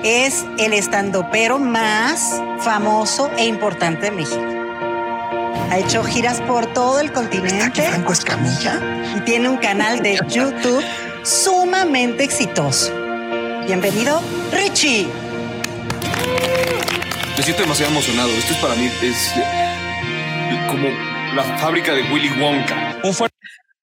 es 0.04 0.46
el 0.60 0.74
estandopero 0.74 1.58
más 1.58 2.40
famoso 2.60 3.32
e 3.38 3.46
importante 3.46 4.06
de 4.06 4.12
México. 4.12 4.44
Ha 5.72 5.80
hecho 5.80 6.04
giras 6.04 6.40
por 6.42 6.72
todo 6.74 7.00
el 7.00 7.12
continente. 7.12 7.82
Franco 7.82 8.14
Escamilla. 8.14 8.80
Y 9.18 9.22
tiene 9.22 9.50
un 9.50 9.58
canal 9.58 10.04
de 10.04 10.20
YouTube 10.30 10.84
sumamente 11.24 12.24
exitoso. 12.24 12.94
Bienvenido, 13.66 14.22
Richie. 14.52 15.08
Me 17.36 17.44
siento 17.44 17.64
demasiado 17.64 17.92
emocionado. 17.92 18.30
Esto 18.30 18.54
es 18.54 18.60
para 18.60 18.76
mí, 18.76 18.92
es 19.02 19.34
como 20.70 20.88
la 21.36 21.44
fábrica 21.58 21.94
de 21.94 22.04
Willy 22.12 22.30
Wonka. 22.40 22.98
Un 23.04 23.14
fuerte 23.14 23.36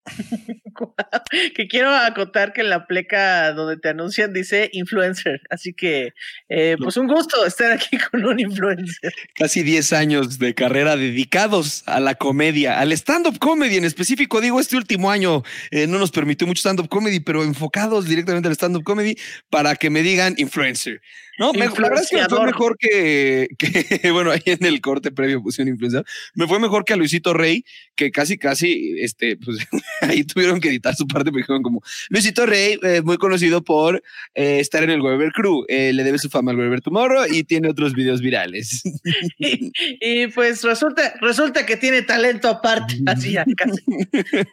que 1.55 1.67
quiero 1.67 1.89
acotar 1.93 2.53
que 2.53 2.61
en 2.61 2.69
la 2.69 2.87
pleca 2.87 3.53
donde 3.53 3.77
te 3.77 3.89
anuncian 3.89 4.33
dice 4.33 4.69
influencer. 4.73 5.41
Así 5.49 5.73
que, 5.73 6.13
eh, 6.49 6.75
pues 6.79 6.97
un 6.97 7.07
gusto 7.07 7.45
estar 7.45 7.71
aquí 7.71 7.97
con 8.11 8.25
un 8.25 8.39
influencer. 8.39 9.13
Casi 9.35 9.63
10 9.63 9.93
años 9.93 10.39
de 10.39 10.53
carrera 10.53 10.95
dedicados 10.95 11.83
a 11.85 11.99
la 11.99 12.15
comedia, 12.15 12.79
al 12.79 12.91
stand-up 12.93 13.37
comedy 13.39 13.77
en 13.77 13.85
específico. 13.85 14.41
Digo, 14.41 14.59
este 14.59 14.77
último 14.77 15.11
año 15.11 15.43
eh, 15.69 15.87
no 15.87 15.99
nos 15.99 16.11
permitió 16.11 16.47
mucho 16.47 16.59
stand-up 16.59 16.89
comedy, 16.89 17.19
pero 17.19 17.43
enfocados 17.43 18.05
directamente 18.05 18.47
al 18.47 18.55
stand-up 18.55 18.83
comedy 18.83 19.15
para 19.49 19.75
que 19.75 19.89
me 19.89 20.01
digan 20.01 20.35
influencer. 20.37 21.01
No, 21.41 21.53
me, 21.53 21.65
la 21.65 21.71
verdad 21.71 22.03
es 22.03 22.09
que 22.11 22.17
me 22.17 22.29
fue 22.29 22.45
mejor 22.45 22.77
que, 22.77 23.47
que, 23.57 24.11
bueno, 24.11 24.29
ahí 24.29 24.43
en 24.45 24.63
el 24.63 24.79
corte 24.79 25.09
previo 25.09 25.41
pusieron 25.41 25.73
influencer. 25.73 26.05
Me 26.35 26.45
fue 26.45 26.59
mejor 26.59 26.85
que 26.85 26.93
a 26.93 26.95
Luisito 26.95 27.33
Rey, 27.33 27.65
que 27.95 28.11
casi, 28.11 28.37
casi, 28.37 28.93
este, 28.99 29.37
pues 29.37 29.57
ahí 30.01 30.23
tuvieron 30.23 30.59
que 30.59 30.69
editar 30.69 30.95
su 30.95 31.07
parte, 31.07 31.31
porque 31.31 31.41
dijeron 31.41 31.63
como 31.63 31.81
Luisito 32.09 32.45
Rey, 32.45 32.77
eh, 32.83 33.01
muy 33.01 33.17
conocido 33.17 33.63
por 33.63 34.03
eh, 34.35 34.59
estar 34.59 34.83
en 34.83 34.91
el 34.91 35.01
Weber 35.01 35.31
Crew, 35.31 35.65
eh, 35.67 35.93
le 35.93 36.03
debe 36.03 36.19
su 36.19 36.29
fama 36.29 36.51
al 36.51 36.59
Weber 36.59 36.81
Tomorrow 36.81 37.25
y 37.27 37.43
tiene 37.43 37.71
otros 37.71 37.93
videos 37.93 38.21
virales. 38.21 38.83
y, 39.39 39.71
y, 39.99 40.27
pues 40.27 40.61
resulta, 40.61 41.15
resulta 41.21 41.65
que 41.65 41.75
tiene 41.75 42.03
talento 42.03 42.49
aparte. 42.49 42.99
Así 43.07 43.31
ya, 43.31 43.45
casi. 43.57 43.81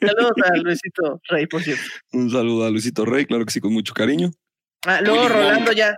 Saludos 0.00 0.32
a 0.42 0.56
Luisito 0.56 1.20
Rey, 1.28 1.46
por 1.46 1.62
cierto. 1.62 1.82
Un 2.12 2.30
saludo 2.30 2.64
a 2.64 2.70
Luisito 2.70 3.04
Rey, 3.04 3.26
claro 3.26 3.44
que 3.44 3.52
sí, 3.52 3.60
con 3.60 3.74
mucho 3.74 3.92
cariño. 3.92 4.30
Ah, 4.86 5.02
luego 5.02 5.28
Rolando 5.28 5.72
ya. 5.72 5.94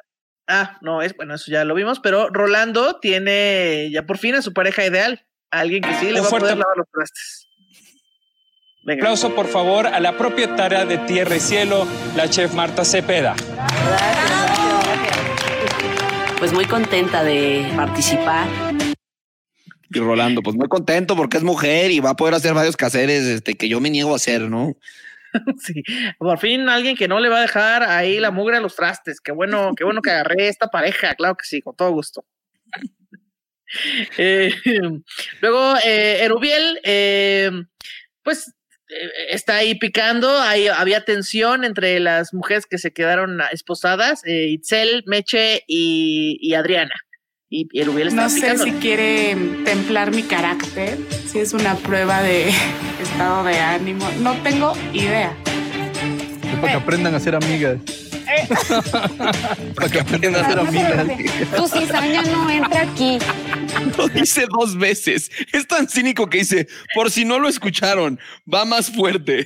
Ah, 0.52 0.78
no, 0.80 1.00
es 1.00 1.14
bueno, 1.14 1.36
eso 1.36 1.48
ya 1.48 1.64
lo 1.64 1.76
vimos, 1.76 2.00
pero 2.00 2.28
Rolando 2.28 2.98
tiene 2.98 3.88
ya 3.92 4.04
por 4.04 4.18
fin 4.18 4.34
a 4.34 4.42
su 4.42 4.52
pareja 4.52 4.84
ideal, 4.84 5.24
a 5.52 5.60
alguien 5.60 5.80
que 5.80 5.94
sí 5.94 6.10
le 6.10 6.20
Un 6.20 6.24
va 6.24 6.26
a 6.26 6.30
poder 6.30 6.58
lavar 6.58 6.76
los 6.76 6.88
trastes. 6.90 7.46
Venga. 8.82 9.04
Aplauso, 9.04 9.32
por 9.32 9.46
favor, 9.46 9.86
a 9.86 10.00
la 10.00 10.16
propietaria 10.16 10.84
de 10.86 10.98
Tierra 10.98 11.36
y 11.36 11.40
Cielo, 11.40 11.86
la 12.16 12.28
chef 12.28 12.52
Marta 12.54 12.84
Cepeda. 12.84 13.36
Pues 16.40 16.52
muy 16.52 16.64
contenta 16.64 17.22
de 17.22 17.70
participar. 17.76 18.48
Y 19.88 20.00
Rolando, 20.00 20.42
pues 20.42 20.56
muy 20.56 20.66
contento 20.66 21.14
porque 21.14 21.36
es 21.36 21.44
mujer 21.44 21.92
y 21.92 22.00
va 22.00 22.10
a 22.10 22.16
poder 22.16 22.34
hacer 22.34 22.54
varios 22.54 22.76
caseres 22.76 23.24
este, 23.24 23.54
que 23.54 23.68
yo 23.68 23.78
me 23.78 23.90
niego 23.90 24.14
a 24.14 24.16
hacer, 24.16 24.42
¿no? 24.42 24.74
Sí, 25.58 25.82
por 26.18 26.38
fin 26.38 26.68
alguien 26.68 26.96
que 26.96 27.08
no 27.08 27.20
le 27.20 27.28
va 27.28 27.38
a 27.38 27.42
dejar 27.42 27.82
ahí 27.82 28.18
la 28.20 28.30
mugre 28.30 28.56
a 28.56 28.60
los 28.60 28.76
trastes. 28.76 29.20
Qué 29.20 29.32
bueno, 29.32 29.72
qué 29.76 29.84
bueno 29.84 30.02
que 30.02 30.10
agarré 30.10 30.48
esta 30.48 30.68
pareja, 30.68 31.14
claro 31.14 31.36
que 31.36 31.44
sí, 31.44 31.60
con 31.60 31.76
todo 31.76 31.90
gusto. 31.92 32.24
Eh, 34.18 34.50
luego, 35.40 35.76
eh, 35.84 36.24
Erubiel, 36.24 36.80
eh, 36.82 37.50
pues 38.24 38.52
eh, 38.88 39.08
está 39.30 39.58
ahí 39.58 39.76
picando, 39.76 40.40
ahí 40.40 40.66
había 40.66 41.04
tensión 41.04 41.62
entre 41.64 42.00
las 42.00 42.34
mujeres 42.34 42.66
que 42.66 42.78
se 42.78 42.92
quedaron 42.92 43.40
esposadas, 43.52 44.22
eh, 44.26 44.48
Itzel, 44.48 45.04
Meche 45.06 45.62
y, 45.68 46.36
y 46.40 46.54
Adriana. 46.54 46.94
Y, 47.52 47.68
y 47.72 47.80
Erubiel 47.80 48.08
está 48.08 48.22
No 48.22 48.30
sé 48.30 48.58
si 48.58 48.70
quiere 48.74 49.34
templar 49.64 50.12
mi 50.14 50.22
carácter, 50.22 50.96
si 51.26 51.40
es 51.40 51.52
una 51.52 51.74
prueba 51.74 52.22
de 52.22 52.48
estado 53.02 53.42
de 53.42 53.58
ánimo. 53.58 54.08
No 54.20 54.40
tengo 54.42 54.72
idea. 54.92 55.36
Es 56.44 56.56
para 56.60 56.72
que 56.72 56.78
aprendan 56.78 57.14
a 57.16 57.18
ser 57.18 57.34
amigas. 57.34 57.78
para 59.74 59.88
que 59.88 59.98
aprendan 59.98 60.36
a 60.36 60.48
ser 60.48 60.58
amigas. 60.60 61.06
Tu 61.56 61.66
cizaña 61.66 62.22
no 62.22 62.48
entra 62.48 62.82
aquí. 62.82 63.18
Lo 63.98 64.06
dice 64.06 64.46
dos 64.48 64.78
veces. 64.78 65.28
Es 65.52 65.66
tan 65.66 65.88
cínico 65.88 66.30
que 66.30 66.38
dice, 66.38 66.68
por 66.94 67.10
si 67.10 67.24
no 67.24 67.40
lo 67.40 67.48
escucharon, 67.48 68.20
va 68.52 68.64
más 68.64 68.92
fuerte. 68.92 69.44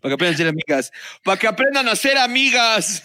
Para 0.00 0.10
que 0.10 0.14
aprendan 0.14 0.34
a 0.34 0.36
ser 0.38 0.48
amigas. 0.48 0.92
Para 1.22 1.38
que 1.38 1.46
aprendan 1.46 1.88
a 1.88 1.96
ser 1.96 2.16
amigas. 2.16 3.02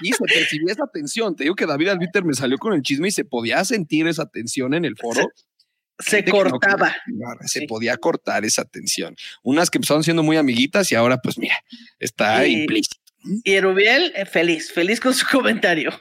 Y 0.00 0.12
se 0.12 0.24
percibía 0.24 0.72
esa 0.72 0.86
tensión. 0.92 1.36
Te 1.36 1.44
digo 1.44 1.54
que 1.54 1.66
David 1.66 1.88
Albiter 1.88 2.24
me 2.24 2.34
salió 2.34 2.58
con 2.58 2.72
el 2.74 2.82
chisme 2.82 3.08
y 3.08 3.10
se 3.12 3.24
podía 3.24 3.64
sentir 3.64 4.06
esa 4.08 4.26
tensión 4.26 4.74
en 4.74 4.84
el 4.84 4.96
foro. 4.96 5.28
Se 5.98 6.22
no 6.22 6.32
cortaba. 6.32 6.94
Se 7.46 7.66
podía 7.66 7.96
cortar 7.96 8.44
esa 8.44 8.64
tensión. 8.64 9.14
Unas 9.42 9.70
que 9.70 9.78
empezaron 9.78 10.02
siendo 10.02 10.22
muy 10.22 10.36
amiguitas 10.36 10.90
y 10.90 10.94
ahora, 10.96 11.18
pues 11.18 11.38
mira, 11.38 11.54
está 11.98 12.46
Y- 12.46 12.62
implícito. 12.62 12.96
Y 13.42 13.52
Erubiel, 13.52 14.12
eh, 14.16 14.26
feliz, 14.26 14.70
feliz 14.72 15.00
con 15.00 15.14
su 15.14 15.24
comentario. 15.30 15.92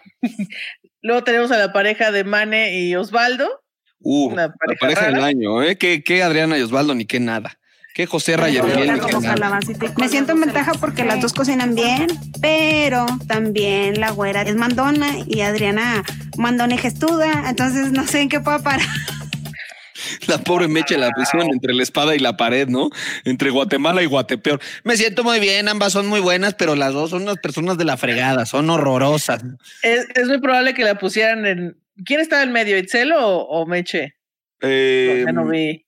Luego 1.01 1.23
tenemos 1.23 1.51
a 1.51 1.57
la 1.57 1.71
pareja 1.71 2.11
de 2.11 2.23
Mane 2.23 2.79
y 2.79 2.95
Osvaldo. 2.95 3.61
Uh, 3.99 4.29
Una 4.31 4.47
la 4.47 4.75
pareja 4.79 5.05
del 5.07 5.23
año, 5.23 5.63
¿eh? 5.63 5.77
Que, 5.77 6.03
que 6.03 6.23
Adriana 6.23 6.57
y 6.57 6.61
Osvaldo, 6.61 6.93
ni 6.95 7.05
que 7.05 7.19
nada. 7.21 7.57
Que 7.93 8.07
José 8.07 8.35
nada. 8.37 9.59
Me 9.97 10.09
siento 10.09 10.31
en 10.31 10.41
ventaja 10.41 10.71
porque 10.79 11.05
las 11.05 11.21
dos 11.21 11.31
cocinan 11.33 11.75
bien, 11.75 12.07
pero 12.41 13.05
también 13.27 13.99
la 13.99 14.09
güera 14.11 14.41
es 14.41 14.55
mandona 14.55 15.19
y 15.27 15.41
Adriana 15.41 16.03
mandona 16.37 16.73
y 16.73 16.77
gestuda, 16.79 17.47
entonces 17.47 17.91
no 17.91 18.07
sé 18.07 18.21
en 18.21 18.29
qué 18.29 18.39
pueda 18.39 18.59
parar. 18.59 18.87
La 20.27 20.37
pobre 20.37 20.67
Meche 20.67 20.97
la 20.97 21.11
pusieron 21.11 21.49
entre 21.51 21.73
la 21.73 21.83
espada 21.83 22.15
y 22.15 22.19
la 22.19 22.35
pared, 22.35 22.67
¿no? 22.67 22.89
Entre 23.23 23.49
Guatemala 23.49 24.03
y 24.03 24.05
Guatepeor. 24.05 24.59
Me 24.83 24.97
siento 24.97 25.23
muy 25.23 25.39
bien, 25.39 25.67
ambas 25.67 25.93
son 25.93 26.07
muy 26.07 26.19
buenas, 26.19 26.55
pero 26.55 26.75
las 26.75 26.93
dos 26.93 27.11
son 27.11 27.23
unas 27.23 27.37
personas 27.37 27.77
de 27.77 27.85
la 27.85 27.95
fregada, 27.95 28.45
son 28.45 28.69
horrorosas. 28.69 29.43
Es, 29.81 30.07
es 30.15 30.27
muy 30.27 30.39
probable 30.41 30.73
que 30.73 30.83
la 30.83 30.95
pusieran 30.97 31.45
en. 31.45 31.77
¿Quién 32.05 32.19
estaba 32.19 32.43
en 32.43 32.51
medio, 32.51 32.77
Itzel 32.77 33.11
o, 33.13 33.43
o 33.43 33.65
Meche? 33.65 34.15
Eh, 34.61 35.23
Ya 35.25 35.31
no 35.31 35.45
vi. 35.45 35.82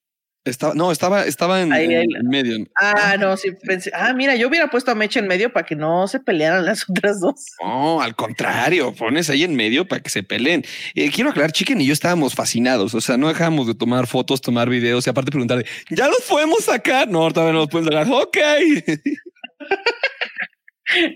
Estaba, 0.45 0.73
no, 0.75 0.91
estaba, 0.91 1.25
estaba 1.25 1.61
en, 1.61 1.73
Ahí, 1.73 1.93
ahí. 1.93 2.05
en 2.05 2.27
medio. 2.27 2.67
Ah, 2.79 3.15
no, 3.19 3.35
sí 3.35 3.49
pensé. 3.63 3.91
Ah, 3.93 4.13
mira, 4.13 4.35
yo 4.35 4.47
hubiera 4.47 4.69
puesto 4.69 4.91
a 4.91 4.95
Meche 4.95 5.19
en 5.19 5.27
medio 5.27 5.51
para 5.51 5.65
que 5.65 5.75
no 5.75 6.07
se 6.07 6.19
pelearan 6.19 6.65
las 6.65 6.85
otras 6.89 7.19
dos. 7.19 7.45
No, 7.61 8.01
al 8.01 8.15
contrario, 8.15 8.93
pones 8.93 9.29
ahí 9.29 9.43
en 9.43 9.55
medio 9.55 9.87
para 9.87 10.01
que 10.01 10.09
se 10.09 10.23
peleen. 10.23 10.63
Eh, 10.93 11.11
quiero 11.11 11.31
aclarar, 11.31 11.51
Chicken 11.51 11.81
y 11.81 11.87
yo 11.87 11.93
estábamos 11.93 12.35
fascinados, 12.35 12.93
o 12.93 13.01
sea, 13.01 13.17
no 13.17 13.27
dejábamos 13.27 13.67
de 13.67 13.75
tomar 13.75 14.07
fotos, 14.07 14.39
tomar 14.41 14.69
videos 14.69 15.05
y 15.07 15.09
aparte 15.09 15.31
preguntarle, 15.31 15.65
¿ya 15.89 16.07
los 16.07 16.21
podemos 16.21 16.63
sacar? 16.63 17.07
No, 17.09 17.29
todavía 17.31 17.53
no 17.53 17.59
los 17.59 17.69
pueden 17.69 17.87
sacar. 17.87 18.07
Ok. 18.11 18.37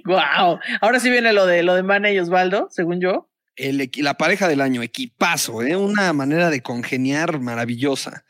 Wow. 0.06 0.60
Ahora 0.82 1.00
sí 1.00 1.10
viene 1.12 1.32
lo 1.32 1.46
de 1.46 1.62
lo 1.62 1.76
de 1.76 1.84
Mane 1.84 2.14
y 2.14 2.20
Osvaldo, 2.20 2.68
según 2.72 3.00
yo. 3.00 3.30
El 3.56 3.90
la 3.98 4.16
pareja 4.16 4.48
del 4.48 4.62
año, 4.62 4.82
equipazo, 4.82 5.62
¿eh? 5.62 5.76
una 5.76 6.12
manera 6.14 6.50
de 6.50 6.62
congeniar 6.62 7.40
maravillosa. 7.40 8.24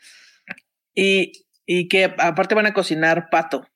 Y, 1.02 1.46
y 1.64 1.88
que 1.88 2.04
aparte 2.04 2.54
van 2.54 2.66
a 2.66 2.74
cocinar 2.74 3.30
pato. 3.30 3.66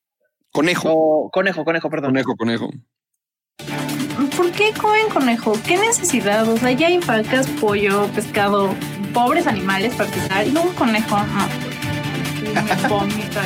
Conejo. 0.53 0.91
O 0.93 1.31
conejo, 1.31 1.65
conejo, 1.65 1.89
perdón. 1.89 2.11
Conejo, 2.11 2.37
conejo. 2.37 2.71
¿Por 4.37 4.53
qué 4.53 4.75
comen 4.79 5.09
conejo? 5.09 5.55
¿Qué 5.67 5.79
necesidad? 5.79 6.47
O 6.47 6.59
sea, 6.59 6.73
ya 6.73 6.89
hay 6.89 6.99
vacas, 6.99 7.49
pollo, 7.63 8.09
pescado, 8.09 8.75
pobres 9.15 9.47
animales 9.47 9.95
para. 9.95 10.45
Y 10.45 10.51
luego 10.51 10.69
un 10.69 10.75
conejo, 10.75 11.17
no. 11.17 11.49
Me 12.83 12.89
vomito. 12.89 13.41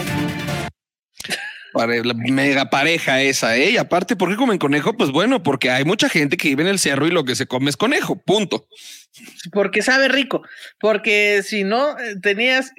Pare- 1.78 2.04
la 2.04 2.12
mega 2.12 2.70
pareja 2.70 3.22
esa, 3.22 3.56
¿eh? 3.56 3.70
Y 3.70 3.76
aparte, 3.76 4.16
¿por 4.16 4.28
qué 4.28 4.34
comen 4.34 4.58
conejo? 4.58 4.96
Pues 4.96 5.12
bueno, 5.12 5.44
porque 5.44 5.70
hay 5.70 5.84
mucha 5.84 6.08
gente 6.08 6.36
que 6.36 6.48
vive 6.48 6.62
en 6.62 6.68
el 6.68 6.80
cerro 6.80 7.06
y 7.06 7.12
lo 7.12 7.22
que 7.24 7.36
se 7.36 7.46
come 7.46 7.70
es 7.70 7.76
conejo, 7.76 8.16
punto. 8.20 8.66
Porque 9.52 9.80
sabe 9.82 10.08
rico. 10.08 10.42
Porque 10.80 11.42
si 11.44 11.62
no 11.62 11.96
eh, 11.98 12.16
tenías, 12.20 12.72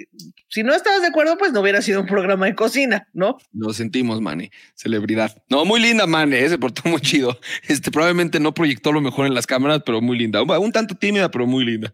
si 0.50 0.64
no 0.64 0.74
estabas 0.76 1.02
de 1.02 1.08
acuerdo, 1.08 1.38
pues 1.38 1.54
no 1.54 1.62
hubiera 1.62 1.82
sido 1.82 2.02
un 2.02 2.08
programa 2.08 2.46
de 2.48 2.56
cocina, 2.56 3.08
¿no? 3.14 3.38
Lo 3.54 3.72
sentimos, 3.72 4.20
Mane. 4.20 4.52
Celebridad. 4.76 5.42
No, 5.50 5.64
muy 5.64 5.80
linda, 5.80 6.06
Mane. 6.06 6.44
¿eh? 6.44 6.50
Se 6.50 6.58
portó 6.58 6.82
muy 6.90 7.00
chido. 7.00 7.40
Este 7.70 7.92
probablemente 7.92 8.42
no 8.42 8.54
proyectó 8.54 8.92
lo 8.92 9.00
mejor 9.00 9.28
en 9.28 9.34
las 9.34 9.48
cámaras, 9.48 9.82
pero 9.86 10.02
muy 10.02 10.18
linda. 10.18 10.42
Un, 10.42 10.52
un 10.52 10.72
tanto 10.74 10.94
tímida, 10.96 11.32
pero 11.32 11.48
muy 11.48 11.64
linda. 11.64 11.94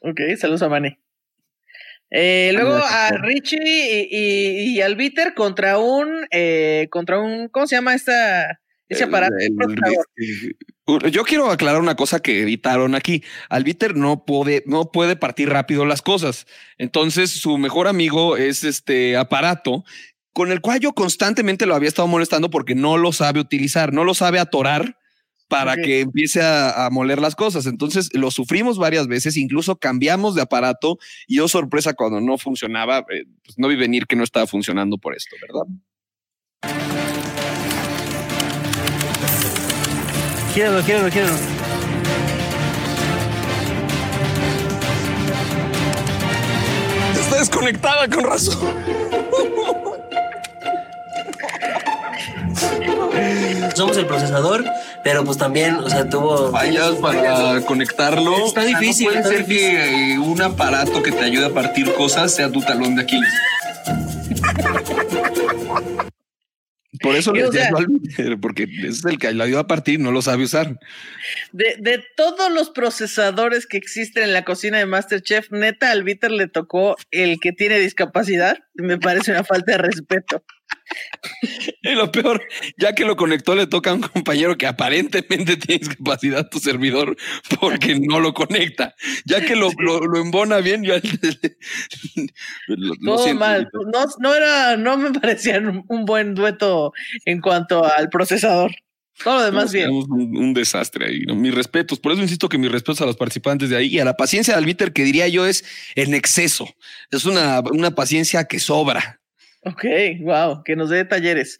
Ok, 0.00 0.20
saludos 0.38 0.60
a 0.62 0.68
Manny. 0.68 0.98
Eh, 2.14 2.50
luego 2.52 2.74
Gracias, 2.74 2.92
a. 3.12 3.16
Richie 3.16 3.58
y, 3.64 4.08
y, 4.10 4.76
y 4.76 4.80
al 4.82 4.96
Bitter 4.96 5.32
contra 5.34 5.78
un, 5.78 6.26
eh, 6.30 6.86
contra 6.90 7.18
un, 7.18 7.48
¿cómo 7.48 7.66
se 7.66 7.76
llama 7.76 7.94
esta, 7.94 8.60
ese 8.88 9.04
aparato? 9.04 9.34
El- 9.38 11.10
yo 11.10 11.22
quiero 11.24 11.50
aclarar 11.50 11.80
una 11.80 11.94
cosa 11.94 12.20
que 12.20 12.42
editaron 12.42 12.94
aquí. 12.94 13.22
Albiter 13.48 13.96
no 13.96 14.24
puede, 14.24 14.62
no 14.66 14.90
puede 14.90 15.16
partir 15.16 15.48
rápido 15.48 15.84
las 15.84 16.02
cosas. 16.02 16.46
Entonces, 16.76 17.30
su 17.30 17.56
mejor 17.56 17.86
amigo 17.88 18.36
es 18.36 18.64
este 18.64 19.16
aparato 19.16 19.84
con 20.34 20.50
el 20.50 20.60
cual 20.60 20.80
yo 20.80 20.92
constantemente 20.92 21.66
lo 21.66 21.74
había 21.74 21.88
estado 21.88 22.08
molestando 22.08 22.50
porque 22.50 22.74
no 22.74 22.98
lo 22.98 23.12
sabe 23.12 23.38
utilizar, 23.40 23.92
no 23.92 24.04
lo 24.04 24.14
sabe 24.14 24.38
atorar 24.38 24.98
para 25.52 25.76
que 25.76 26.00
empiece 26.00 26.40
a, 26.40 26.86
a 26.86 26.90
moler 26.90 27.20
las 27.20 27.36
cosas. 27.36 27.66
Entonces 27.66 28.08
lo 28.14 28.30
sufrimos 28.30 28.78
varias 28.78 29.06
veces, 29.06 29.36
incluso 29.36 29.76
cambiamos 29.76 30.34
de 30.34 30.40
aparato 30.40 30.98
y 31.26 31.36
yo 31.36 31.46
sorpresa 31.46 31.92
cuando 31.92 32.22
no 32.22 32.38
funcionaba, 32.38 33.00
eh, 33.10 33.24
pues 33.44 33.58
no 33.58 33.68
vi 33.68 33.76
venir 33.76 34.06
que 34.06 34.16
no 34.16 34.24
estaba 34.24 34.46
funcionando 34.46 34.96
por 34.96 35.14
esto, 35.14 35.36
¿verdad? 35.42 35.66
Gíralo, 40.54 40.82
gíralo, 40.82 41.10
gíralo. 41.10 41.36
Está 47.14 47.38
desconectada 47.38 48.08
con 48.08 48.24
razón. 48.24 48.74
Somos 53.74 53.96
el 53.96 54.06
procesador, 54.06 54.64
pero 55.04 55.24
pues 55.24 55.38
también, 55.38 55.76
o 55.76 55.88
sea, 55.88 56.08
tuvo. 56.08 56.50
Fallas 56.50 56.94
para 56.96 57.60
conectarlo. 57.62 58.46
Está 58.46 58.64
difícil, 58.64 59.06
No 59.06 59.12
puede 59.12 59.22
está 59.22 59.36
ser 59.36 59.46
que 59.46 60.12
eh, 60.14 60.18
un 60.18 60.40
aparato 60.42 61.02
que 61.02 61.12
te 61.12 61.20
ayude 61.24 61.46
a 61.46 61.50
partir 61.54 61.92
cosas 61.94 62.34
sea 62.34 62.50
tu 62.50 62.60
talón 62.60 62.94
de 62.96 63.02
Aquiles. 63.02 63.32
Por 67.00 67.16
eso 67.16 67.34
Y, 67.34 67.38
le 67.38 67.46
o 67.46 67.52
sea- 67.52 67.70
porque 68.40 68.68
es 68.84 69.04
el 69.04 69.18
que 69.18 69.32
lo 69.32 69.42
ayuda 69.42 69.60
a 69.60 69.66
partir, 69.66 69.98
no 69.98 70.12
lo 70.12 70.22
sabe 70.22 70.44
usar. 70.44 70.78
De, 71.50 71.76
de 71.80 72.04
todos 72.16 72.52
los 72.52 72.70
procesadores 72.70 73.66
que 73.66 73.76
existen 73.76 74.22
en 74.24 74.32
la 74.32 74.44
cocina 74.44 74.78
de 74.78 74.86
Masterchef, 74.86 75.50
neta, 75.50 75.90
al 75.90 76.04
Bitter 76.04 76.30
le 76.30 76.46
tocó 76.46 76.96
el 77.10 77.40
que 77.40 77.52
tiene 77.52 77.78
discapacidad. 77.80 78.58
Me 78.74 78.98
parece 78.98 79.32
una 79.32 79.42
falta 79.42 79.72
de 79.72 79.78
respeto. 79.78 80.44
Y 81.82 81.94
lo 81.94 82.10
peor, 82.12 82.42
ya 82.78 82.94
que 82.94 83.04
lo 83.04 83.16
conectó, 83.16 83.54
le 83.54 83.66
toca 83.66 83.90
a 83.90 83.94
un 83.94 84.02
compañero 84.02 84.56
que 84.56 84.66
aparentemente 84.66 85.56
tiene 85.56 85.80
discapacidad, 85.80 86.48
tu 86.48 86.58
servidor, 86.58 87.16
porque 87.60 87.98
no 87.98 88.20
lo 88.20 88.32
conecta. 88.32 88.94
Ya 89.24 89.44
que 89.44 89.56
lo, 89.56 89.70
lo, 89.78 90.00
lo 90.00 90.20
embona 90.20 90.58
bien, 90.58 90.82
yo 90.84 90.94
lo, 92.68 92.94
Todo 93.16 93.34
mal. 93.34 93.68
No, 93.72 94.04
no 94.18 94.34
era, 94.34 94.76
no 94.76 94.96
me 94.96 95.12
parecían 95.12 95.84
un, 95.88 96.04
buen 96.04 96.34
dueto 96.34 96.92
en 97.24 97.40
cuanto 97.40 97.84
al 97.84 98.08
procesador. 98.08 98.72
Todo 99.22 99.38
lo 99.38 99.44
demás 99.44 99.72
bien. 99.72 99.90
Un, 99.90 100.36
un 100.36 100.54
desastre 100.54 101.06
ahí. 101.06 101.20
¿no? 101.20 101.34
Mis 101.34 101.54
respetos. 101.54 102.00
Por 102.00 102.12
eso 102.12 102.22
insisto 102.22 102.48
que 102.48 102.58
mis 102.58 102.72
respetos 102.72 103.00
a 103.02 103.06
los 103.06 103.16
participantes 103.16 103.70
de 103.70 103.76
ahí 103.76 103.86
y 103.88 103.98
a 103.98 104.04
la 104.04 104.16
paciencia 104.16 104.54
de 104.54 104.58
Albiter, 104.58 104.92
que 104.92 105.04
diría 105.04 105.28
yo 105.28 105.46
es 105.46 105.64
en 105.94 106.14
exceso. 106.14 106.68
Es 107.10 107.24
una, 107.24 107.60
una 107.60 107.92
paciencia 107.92 108.44
que 108.44 108.58
sobra. 108.58 109.21
Ok, 109.64 109.84
wow, 110.20 110.62
que 110.64 110.76
nos 110.76 110.90
dé 110.90 111.04
talleres. 111.04 111.58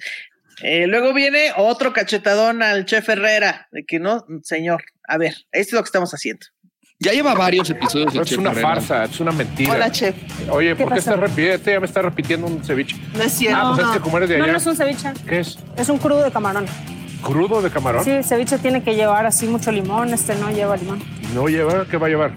Eh, 0.62 0.86
luego 0.86 1.12
viene 1.14 1.50
otro 1.56 1.92
cachetadón 1.92 2.62
al 2.62 2.84
chef 2.84 3.08
Herrera, 3.08 3.68
de 3.72 3.84
que 3.84 3.98
no, 3.98 4.24
señor, 4.42 4.84
a 5.08 5.18
ver, 5.18 5.32
esto 5.50 5.70
es 5.70 5.72
lo 5.72 5.82
que 5.82 5.86
estamos 5.86 6.12
haciendo. 6.12 6.46
Ya 6.98 7.10
lleva 7.10 7.34
varios 7.34 7.68
episodios. 7.68 8.14
Es 8.14 8.38
una 8.38 8.52
farsa, 8.52 9.04
es 9.04 9.18
una 9.18 9.32
mentira. 9.32 9.72
Hola, 9.72 9.90
chef. 9.90 10.14
Oye, 10.50 10.76
¿Qué 10.76 10.84
¿por 10.84 10.92
qué 10.92 11.00
pasó? 11.00 11.10
estás 11.10 11.18
repitiendo? 11.20 11.54
Este 11.56 11.72
ya 11.72 11.80
me 11.80 11.86
está 11.86 12.02
repitiendo 12.02 12.46
un 12.46 12.64
ceviche. 12.64 12.96
No 13.16 13.22
es 13.24 13.32
cierto. 13.32 13.58
Ah, 13.60 13.72
pues 13.74 13.86
es 13.88 13.92
que 13.94 14.00
como 14.00 14.18
eres 14.18 14.28
de 14.28 14.38
no, 14.38 14.46
no 14.46 14.56
es 14.56 14.66
un 14.66 14.76
ceviche. 14.76 15.12
¿Qué 15.28 15.40
es? 15.40 15.58
Es 15.76 15.88
un 15.88 15.98
crudo 15.98 16.22
de 16.22 16.30
camarón. 16.30 16.64
¿Crudo 17.22 17.60
de 17.60 17.70
camarón? 17.70 18.04
Sí, 18.04 18.10
el 18.10 18.24
ceviche 18.24 18.56
tiene 18.58 18.84
que 18.84 18.94
llevar 18.94 19.26
así 19.26 19.46
mucho 19.48 19.72
limón. 19.72 20.14
Este 20.14 20.36
no 20.36 20.52
lleva 20.52 20.76
limón. 20.76 21.02
No 21.34 21.48
lleva, 21.48 21.86
¿qué 21.90 21.96
va 21.96 22.06
a 22.06 22.10
llevar? 22.10 22.32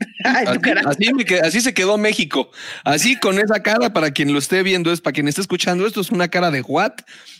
Así, 0.24 0.58
así 0.86 1.12
me 1.14 1.24
qued- 1.24 1.42
así 1.42 1.60
se 1.60 1.74
quedó 1.74 1.98
México. 1.98 2.50
Así 2.84 3.16
con 3.16 3.38
esa 3.38 3.62
cara, 3.62 3.92
para 3.92 4.10
quien 4.10 4.32
lo 4.32 4.38
esté 4.38 4.62
viendo, 4.62 4.92
es 4.92 5.00
para 5.00 5.12
quien 5.12 5.28
esté 5.28 5.40
escuchando 5.40 5.86
esto, 5.86 6.00
es 6.00 6.10
una 6.10 6.28
cara 6.28 6.50
de 6.50 6.62
what. 6.62 6.92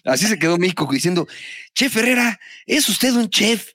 Así 0.04 0.26
se 0.26 0.38
quedó 0.38 0.58
México 0.58 0.88
diciendo, 0.90 1.26
Chef 1.74 1.96
Herrera, 1.96 2.38
es 2.66 2.88
usted 2.88 3.12
un 3.14 3.28
chef. 3.30 3.72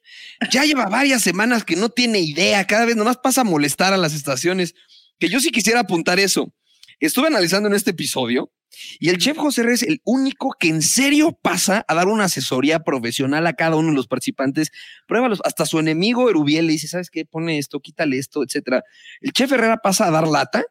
Ya 0.51 0.65
lleva 0.65 0.85
varias 0.87 1.21
semanas 1.21 1.63
que 1.63 1.75
no 1.75 1.89
tiene 1.89 2.19
idea, 2.19 2.65
cada 2.67 2.85
vez 2.85 2.95
nomás 2.95 3.17
pasa 3.17 3.41
a 3.41 3.43
molestar 3.45 3.93
a 3.93 3.97
las 3.97 4.13
estaciones. 4.13 4.75
Que 5.19 5.29
yo 5.29 5.39
sí 5.39 5.49
quisiera 5.51 5.79
apuntar 5.79 6.19
eso. 6.19 6.53
Estuve 6.99 7.27
analizando 7.27 7.69
en 7.69 7.75
este 7.75 7.91
episodio 7.91 8.51
y 8.99 9.09
el 9.09 9.17
chef 9.17 9.37
José 9.37 9.63
Reyes 9.63 9.83
es 9.83 9.89
el 9.89 10.01
único 10.03 10.55
que 10.59 10.69
en 10.69 10.81
serio 10.81 11.37
pasa 11.41 11.85
a 11.87 11.95
dar 11.95 12.07
una 12.07 12.25
asesoría 12.25 12.79
profesional 12.79 13.47
a 13.47 13.53
cada 13.53 13.75
uno 13.75 13.89
de 13.89 13.95
los 13.95 14.07
participantes. 14.07 14.71
Pruébalos. 15.07 15.41
Hasta 15.43 15.65
su 15.65 15.79
enemigo 15.79 16.29
Erubiel 16.29 16.67
le 16.67 16.73
dice, 16.73 16.87
¿sabes 16.87 17.09
qué? 17.09 17.25
Pone 17.25 17.57
esto, 17.57 17.79
quítale 17.79 18.17
esto, 18.17 18.43
etcétera. 18.43 18.83
El 19.21 19.31
chef 19.31 19.51
Herrera 19.51 19.77
pasa 19.77 20.07
a 20.07 20.11
dar 20.11 20.27
lata. 20.27 20.63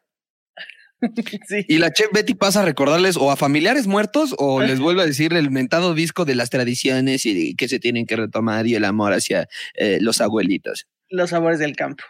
Y 1.67 1.77
la 1.77 1.91
chef 1.91 2.07
Betty 2.13 2.35
pasa 2.35 2.61
a 2.61 2.65
recordarles 2.65 3.17
o 3.17 3.29
a 3.29 3.35
familiares 3.35 3.85
muertos 3.85 4.33
o 4.37 4.61
les 4.61 4.79
vuelve 4.79 5.03
a 5.03 5.05
decir 5.05 5.33
el 5.33 5.51
mentado 5.51 5.93
disco 5.93 6.25
de 6.25 6.35
las 6.35 6.49
tradiciones 6.49 7.25
y 7.25 7.53
que 7.55 7.67
se 7.67 7.79
tienen 7.79 8.05
que 8.05 8.15
retomar 8.15 8.65
y 8.65 8.75
el 8.75 8.85
amor 8.85 9.13
hacia 9.13 9.47
eh, 9.75 9.99
los 10.01 10.21
abuelitos. 10.21 10.87
Los 11.09 11.31
sabores 11.31 11.59
del 11.59 11.75
campo. 11.75 12.03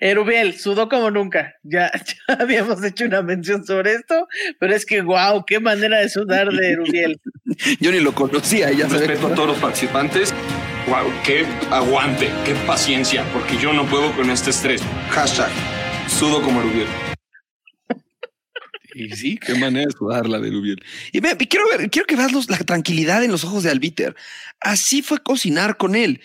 Erubiel, 0.00 0.58
sudó 0.58 0.88
como 0.88 1.10
nunca. 1.10 1.54
Ya, 1.62 1.90
ya 2.28 2.34
habíamos 2.34 2.82
hecho 2.84 3.04
una 3.04 3.22
mención 3.22 3.64
sobre 3.64 3.94
esto, 3.94 4.26
pero 4.58 4.74
es 4.74 4.86
que 4.86 5.00
wow, 5.02 5.44
qué 5.46 5.60
manera 5.60 5.98
de 6.00 6.08
sudar 6.08 6.50
de 6.50 6.72
Erubiel. 6.72 7.20
Yo 7.80 7.90
ni 7.92 8.00
lo 8.00 8.12
conocía, 8.14 8.70
ya 8.72 8.86
Respeto 8.86 9.28
a 9.28 9.34
todos 9.34 9.48
los 9.48 9.58
participantes. 9.58 10.34
Wow, 10.88 11.12
qué 11.24 11.44
aguante, 11.70 12.30
qué 12.44 12.54
paciencia, 12.66 13.24
porque 13.32 13.56
yo 13.60 13.72
no 13.72 13.86
puedo 13.86 14.12
con 14.14 14.30
este 14.30 14.50
estrés. 14.50 14.80
Hashtag, 15.10 15.50
sudo 16.08 16.40
como 16.42 16.60
Rubiel. 16.62 16.86
Y 18.94 19.10
sí, 19.14 19.36
qué 19.36 19.54
manera 19.56 19.84
de 19.86 19.92
sudar 19.92 20.26
la 20.26 20.38
de 20.38 20.50
Lubiel. 20.50 20.82
Y 21.12 21.20
ve, 21.20 21.36
y 21.38 21.46
quiero 21.48 21.66
ver, 21.68 21.90
quiero 21.90 22.06
que 22.06 22.16
veas 22.16 22.32
los- 22.32 22.48
la 22.48 22.56
tranquilidad 22.58 23.22
en 23.22 23.30
los 23.30 23.44
ojos 23.44 23.62
de 23.62 23.70
Albiter. 23.70 24.14
Así 24.60 25.02
fue 25.02 25.18
cocinar 25.22 25.76
con 25.76 25.94
él. 25.96 26.20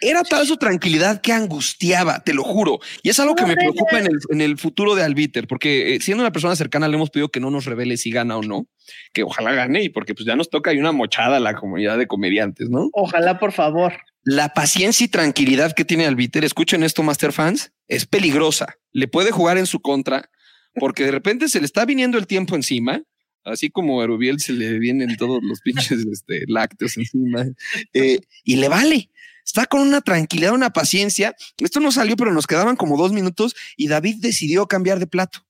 Era 0.00 0.24
tal 0.24 0.44
su 0.46 0.56
tranquilidad 0.56 1.20
que 1.20 1.32
angustiaba, 1.32 2.24
te 2.24 2.34
lo 2.34 2.42
juro. 2.42 2.80
Y 3.02 3.10
es 3.10 3.20
algo 3.20 3.36
que 3.36 3.46
me 3.46 3.54
preocupa 3.54 3.98
en 3.98 4.06
el, 4.06 4.18
en 4.30 4.40
el 4.40 4.58
futuro 4.58 4.96
de 4.96 5.04
Albiter, 5.04 5.46
porque 5.46 5.94
eh, 5.94 6.00
siendo 6.00 6.22
una 6.22 6.32
persona 6.32 6.56
cercana 6.56 6.88
le 6.88 6.96
hemos 6.96 7.10
pedido 7.10 7.28
que 7.28 7.38
no 7.38 7.50
nos 7.50 7.64
revele 7.64 7.96
si 7.96 8.10
gana 8.10 8.36
o 8.36 8.42
no, 8.42 8.66
que 9.12 9.22
ojalá 9.22 9.52
gane, 9.52 9.84
y 9.84 9.88
porque 9.88 10.14
pues 10.14 10.26
ya 10.26 10.34
nos 10.34 10.50
toca 10.50 10.70
ahí 10.70 10.78
una 10.78 10.90
mochada 10.90 11.36
a 11.36 11.40
la 11.40 11.54
comunidad 11.54 11.96
de 11.96 12.08
comediantes, 12.08 12.68
¿no? 12.70 12.88
Ojalá, 12.92 13.38
por 13.38 13.52
favor. 13.52 13.94
La 14.24 14.52
paciencia 14.52 15.04
y 15.04 15.08
tranquilidad 15.08 15.72
que 15.72 15.84
tiene 15.84 16.06
Albiter, 16.06 16.44
escuchen 16.44 16.82
esto, 16.82 17.02
Master 17.04 17.32
Fans, 17.32 17.72
es 17.86 18.04
peligrosa. 18.04 18.74
Le 18.92 19.06
puede 19.06 19.30
jugar 19.30 19.58
en 19.58 19.66
su 19.66 19.80
contra, 19.80 20.28
porque 20.74 21.04
de 21.04 21.12
repente 21.12 21.48
se 21.48 21.60
le 21.60 21.66
está 21.66 21.84
viniendo 21.84 22.18
el 22.18 22.26
tiempo 22.26 22.56
encima, 22.56 23.02
así 23.44 23.70
como 23.70 24.00
a 24.00 24.04
Erubiel 24.04 24.40
se 24.40 24.52
le 24.52 24.78
vienen 24.78 25.16
todos 25.16 25.40
los 25.42 25.60
pinches 25.64 26.04
este, 26.04 26.44
lácteos 26.48 26.96
encima, 26.96 27.46
eh, 27.92 28.20
y 28.44 28.56
le 28.56 28.68
vale. 28.68 29.10
Está 29.48 29.64
con 29.64 29.80
una 29.80 30.02
tranquilidad, 30.02 30.52
una 30.52 30.74
paciencia. 30.74 31.34
Esto 31.56 31.80
no 31.80 31.90
salió, 31.90 32.16
pero 32.16 32.34
nos 32.34 32.46
quedaban 32.46 32.76
como 32.76 32.98
dos 32.98 33.12
minutos 33.12 33.56
y 33.78 33.88
David 33.88 34.16
decidió 34.20 34.66
cambiar 34.66 34.98
de 34.98 35.06
plato. 35.06 35.46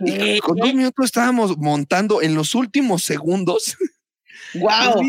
Y 0.00 0.40
con 0.40 0.56
dos 0.56 0.74
minutos 0.74 1.04
estábamos 1.04 1.56
montando 1.56 2.20
en 2.20 2.34
los 2.34 2.56
últimos 2.56 3.04
segundos. 3.04 3.76
Wow. 4.54 5.02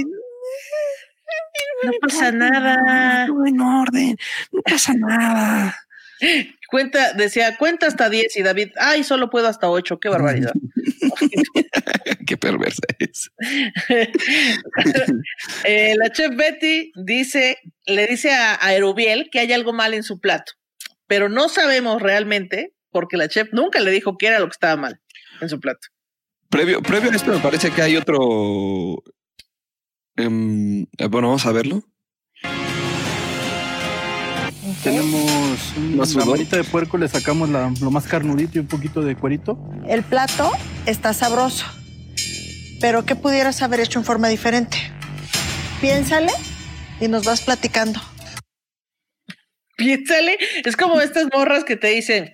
No 1.84 1.92
pasa 2.02 2.32
nada. 2.32 3.26
Todo 3.26 3.46
en 3.46 3.62
orden. 3.62 4.18
No 4.52 4.62
pasa 4.62 4.94
nada. 4.94 5.76
Cuenta, 6.70 7.13
decía, 7.13 7.57
cuenta 7.57 7.88
hasta 7.88 8.09
10 8.09 8.38
y 8.38 8.43
David, 8.43 8.70
ay, 8.78 9.03
solo 9.03 9.30
puedo 9.30 9.47
hasta 9.47 9.70
8, 9.70 9.99
qué 9.99 10.09
barbaridad. 10.09 10.53
Qué 12.28 12.38
perversa 12.38 12.84
es. 12.99 13.32
Eh, 15.63 15.95
la 15.97 16.11
chef 16.11 16.36
Betty 16.36 16.91
dice, 16.95 17.57
le 17.86 18.07
dice 18.07 18.32
a, 18.32 18.63
a 18.63 18.74
Erubiel 18.74 19.30
que 19.32 19.39
hay 19.39 19.51
algo 19.51 19.74
mal 19.74 19.93
en 19.93 20.03
su 20.03 20.20
plato, 20.20 20.53
pero 21.07 21.28
no 21.30 21.49
sabemos 21.49 22.01
realmente 22.01 22.74
porque 22.91 23.17
la 23.17 23.28
chef 23.28 23.49
nunca 23.51 23.80
le 23.80 23.91
dijo 23.91 24.17
qué 24.17 24.28
era 24.28 24.39
lo 24.39 24.45
que 24.45 24.53
estaba 24.53 24.76
mal 24.76 24.99
en 25.41 25.49
su 25.49 25.59
plato. 25.59 25.88
Previo, 26.49 26.82
previo 26.82 27.11
a 27.11 27.15
esto, 27.15 27.32
me 27.32 27.39
parece 27.39 27.72
que 27.72 27.82
hay 27.82 27.95
otro. 27.95 29.03
em, 30.15 30.86
bueno, 31.09 31.28
vamos 31.28 31.45
a 31.45 31.51
verlo. 31.51 31.84
Tenemos 34.84 35.74
una 36.16 36.26
manita 36.26 36.56
de 36.58 36.64
puerco, 36.64 36.98
le 36.98 37.08
sacamos 37.08 37.50
la- 37.50 37.72
lo 37.82 37.92
más 37.92 38.06
carnudito 38.08 38.54
y 38.56 38.60
un 38.60 38.68
poquito 38.68 39.02
de 39.02 39.16
cuerito. 39.16 39.58
El 39.88 40.04
plato 40.04 40.52
está 40.86 41.14
sabroso, 41.14 41.66
pero 42.80 43.06
¿qué 43.06 43.16
pudieras 43.16 43.62
haber 43.62 43.82
hecho 43.82 44.00
en 44.00 44.06
forma 44.06 44.30
diferente? 44.30 44.78
Piénsale 45.82 46.32
y 47.02 47.08
nos 47.10 47.26
vas 47.26 47.42
platicando. 47.42 48.00
Piénsale, 49.76 50.38
es 50.66 50.76
como 50.78 51.00
estas 51.02 51.28
morras 51.34 51.64
que 51.64 51.76
te 51.78 51.88
dicen, 51.88 52.32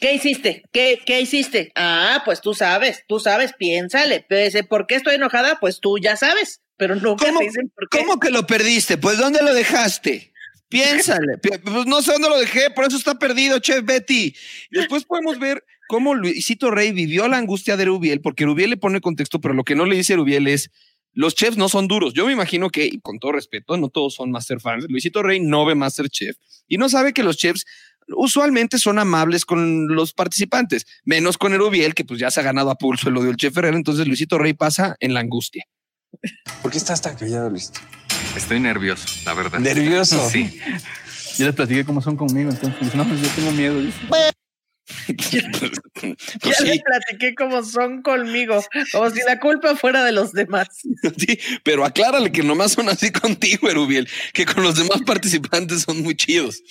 ¿qué 0.00 0.14
hiciste? 0.14 0.62
¿Qué, 0.72 1.00
qué 1.04 1.20
hiciste? 1.20 1.72
Ah, 1.74 2.22
pues 2.24 2.40
tú 2.40 2.54
sabes, 2.54 3.04
tú 3.08 3.20
sabes, 3.20 3.52
piénsale. 3.58 4.24
¿por 4.68 4.86
qué 4.86 4.94
estoy 4.96 5.16
enojada? 5.16 5.58
Pues 5.60 5.80
tú 5.80 5.98
ya 5.98 6.16
sabes, 6.16 6.60
pero 6.78 6.94
nunca 6.94 7.24
te 7.26 7.44
dicen 7.44 7.70
por 7.74 7.88
qué. 7.90 7.98
¿Cómo 7.98 8.18
que 8.20 8.30
lo 8.30 8.46
perdiste? 8.46 8.96
Pues 8.98 9.18
¿dónde 9.18 9.42
lo 9.42 9.52
dejaste? 9.54 10.32
Piénsale. 10.68 11.38
Pi- 11.38 11.50
Pues 11.64 11.86
no 11.86 12.02
sé 12.02 12.12
dónde 12.12 12.28
lo 12.28 12.38
dejé, 12.38 12.70
por 12.74 12.84
eso 12.84 12.96
está 12.96 13.18
perdido, 13.18 13.58
Chef 13.58 13.84
Betty. 13.84 14.34
Después 14.70 15.04
podemos 15.04 15.38
ver 15.38 15.64
cómo 15.88 16.14
Luisito 16.14 16.70
Rey 16.70 16.92
vivió 16.92 17.26
la 17.28 17.38
angustia 17.38 17.76
de 17.76 17.86
Rubiel, 17.86 18.20
porque 18.20 18.44
Rubiel 18.44 18.70
le 18.70 18.76
pone 18.76 19.00
contexto, 19.00 19.40
pero 19.40 19.54
lo 19.54 19.64
que 19.64 19.74
no 19.74 19.84
le 19.86 19.96
dice 19.96 20.16
Rubiel 20.16 20.46
es. 20.48 20.70
Los 21.14 21.34
chefs 21.34 21.56
no 21.56 21.68
son 21.68 21.88
duros. 21.88 22.12
Yo 22.14 22.26
me 22.26 22.32
imagino 22.32 22.68
que, 22.70 22.84
y 22.86 23.00
con 23.00 23.18
todo 23.18 23.32
respeto, 23.32 23.76
no 23.76 23.88
todos 23.88 24.14
son 24.14 24.30
Master 24.30 24.60
fans. 24.60 24.84
Luisito 24.88 25.20
Rey 25.22 25.40
no 25.40 25.64
ve 25.64 25.74
Masterchef 25.74 26.36
y 26.68 26.76
no 26.76 26.88
sabe 26.88 27.12
que 27.12 27.24
los 27.24 27.36
chefs 27.38 27.64
usualmente 28.08 28.78
son 28.78 28.98
amables 29.00 29.44
con 29.44 29.88
los 29.88 30.12
participantes, 30.12 30.86
menos 31.04 31.36
con 31.36 31.54
Erubiel, 31.54 31.94
que 31.94 32.04
pues 32.04 32.20
ya 32.20 32.30
se 32.30 32.38
ha 32.38 32.44
ganado 32.44 32.70
a 32.70 32.76
pulso 32.76 33.08
el 33.08 33.16
odio 33.16 33.28
del 33.28 33.36
chef 33.36 33.56
Herrera. 33.56 33.76
Entonces 33.76 34.06
Luisito 34.06 34.38
Rey 34.38 34.52
pasa 34.52 34.96
en 35.00 35.12
la 35.14 35.20
angustia. 35.20 35.64
¿Por 36.62 36.70
qué 36.70 36.78
estás 36.78 37.02
tan 37.02 37.16
callado, 37.16 37.50
Luis? 37.50 37.72
Estoy 38.36 38.60
nervioso, 38.60 39.06
la 39.24 39.34
verdad. 39.34 39.58
¿Nervioso? 39.58 40.28
Sí. 40.30 40.58
Yo 41.38 41.46
les 41.46 41.54
platiqué 41.54 41.84
cómo 41.84 42.02
son 42.02 42.16
conmigo, 42.16 42.50
entonces 42.50 42.94
no, 42.94 43.04
yo 43.04 43.28
tengo 43.36 43.52
miedo. 43.52 43.80
dice. 43.80 43.98
Pues 46.40 46.58
ya 46.58 46.64
le 46.64 46.80
platiqué 46.80 47.34
cómo 47.34 47.62
son 47.62 48.02
conmigo, 48.02 48.64
como 48.92 49.10
si 49.10 49.20
la 49.26 49.38
culpa 49.38 49.76
fuera 49.76 50.04
de 50.04 50.12
los 50.12 50.32
demás. 50.32 50.68
Sí, 51.18 51.38
pero 51.62 51.84
aclárale 51.84 52.32
que 52.32 52.42
nomás 52.42 52.72
son 52.72 52.88
así 52.88 53.10
contigo, 53.12 53.68
Erubiel, 53.68 54.08
que 54.32 54.46
con 54.46 54.62
los 54.62 54.76
demás 54.76 55.02
participantes 55.04 55.82
son 55.82 56.02
muy 56.02 56.16
chidos. 56.16 56.62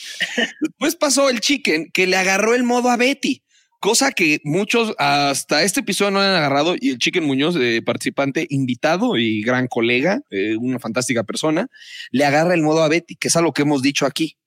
Después 0.62 0.96
pasó 0.96 1.30
el 1.30 1.40
chicken 1.42 1.92
que 1.92 2.08
le 2.08 2.18
agarró 2.18 2.56
el 2.56 2.64
modo 2.64 2.90
a 2.90 2.98
Betty, 2.98 3.44
cosa 3.80 4.12
que 4.12 4.40
muchos 4.44 4.94
hasta 4.98 5.64
este 5.64 5.80
episodio 5.82 6.12
no 6.12 6.20
han 6.22 6.36
agarrado. 6.36 6.76
Y 6.80 6.90
el 6.92 6.98
chicken 6.98 7.24
Muñoz, 7.26 7.56
eh, 7.60 7.82
participante 7.86 8.46
invitado 8.50 9.18
y 9.18 9.42
gran 9.44 9.68
colega, 9.68 10.22
eh, 10.30 10.56
una 10.58 10.80
fantástica 10.80 11.24
persona, 11.24 11.68
le 12.12 12.26
agarra 12.26 12.54
el 12.54 12.62
modo 12.62 12.84
a 12.84 12.88
Betty, 12.90 13.16
que 13.16 13.28
es 13.28 13.36
algo 13.36 13.54
que 13.54 13.62
hemos 13.64 13.82
dicho 13.82 14.06
aquí. 14.06 14.38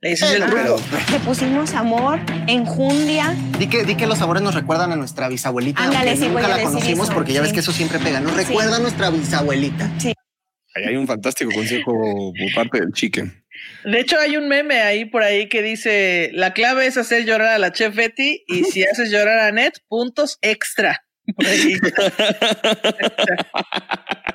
Ese 0.00 0.24
es 0.24 0.32
el 0.32 0.42
Pero- 0.50 0.80
Le 1.12 1.20
pusimos 1.20 1.74
amor, 1.74 2.18
enjundia. 2.48 3.36
Di 3.58 3.68
que, 3.68 3.84
di 3.84 3.94
que 3.94 4.08
los 4.08 4.18
sabores 4.18 4.42
nos 4.42 4.52
recuerdan 4.54 4.90
a 4.90 4.96
nuestra 4.96 5.28
bisabuelita. 5.28 5.84
Ándale, 5.84 6.16
sí, 6.16 6.22
voy 6.24 6.30
nunca 6.30 6.46
a 6.46 6.48
la 6.48 6.56
decir 6.56 6.70
conocimos 6.72 7.06
eso, 7.06 7.14
porque 7.14 7.32
ya 7.32 7.40
ves 7.40 7.52
que 7.52 7.60
eso 7.60 7.70
siempre 7.72 8.00
pega. 8.00 8.18
Nos 8.18 8.32
Sí. 8.32 8.38
recuerda 8.38 8.76
a 8.76 8.80
nuestra 8.80 9.10
bisabuelita. 9.10 9.92
Sí. 10.00 10.12
Ahí 10.74 10.84
hay 10.88 10.96
un 10.96 11.06
fantástico 11.06 11.52
consejo 11.54 11.92
por 11.92 12.54
parte 12.54 12.80
del 12.80 12.92
chicken. 12.92 13.41
De 13.84 14.00
hecho, 14.00 14.18
hay 14.18 14.36
un 14.36 14.48
meme 14.48 14.80
ahí 14.80 15.04
por 15.04 15.22
ahí 15.22 15.48
que 15.48 15.62
dice: 15.62 16.30
La 16.32 16.52
clave 16.52 16.86
es 16.86 16.96
hacer 16.96 17.24
llorar 17.24 17.48
a 17.48 17.58
la 17.58 17.72
chef 17.72 17.94
Betty 17.94 18.44
y 18.46 18.64
si 18.64 18.84
haces 18.90 19.10
llorar 19.10 19.38
a 19.38 19.52
Net, 19.52 19.74
puntos 19.88 20.38
extra. 20.42 21.04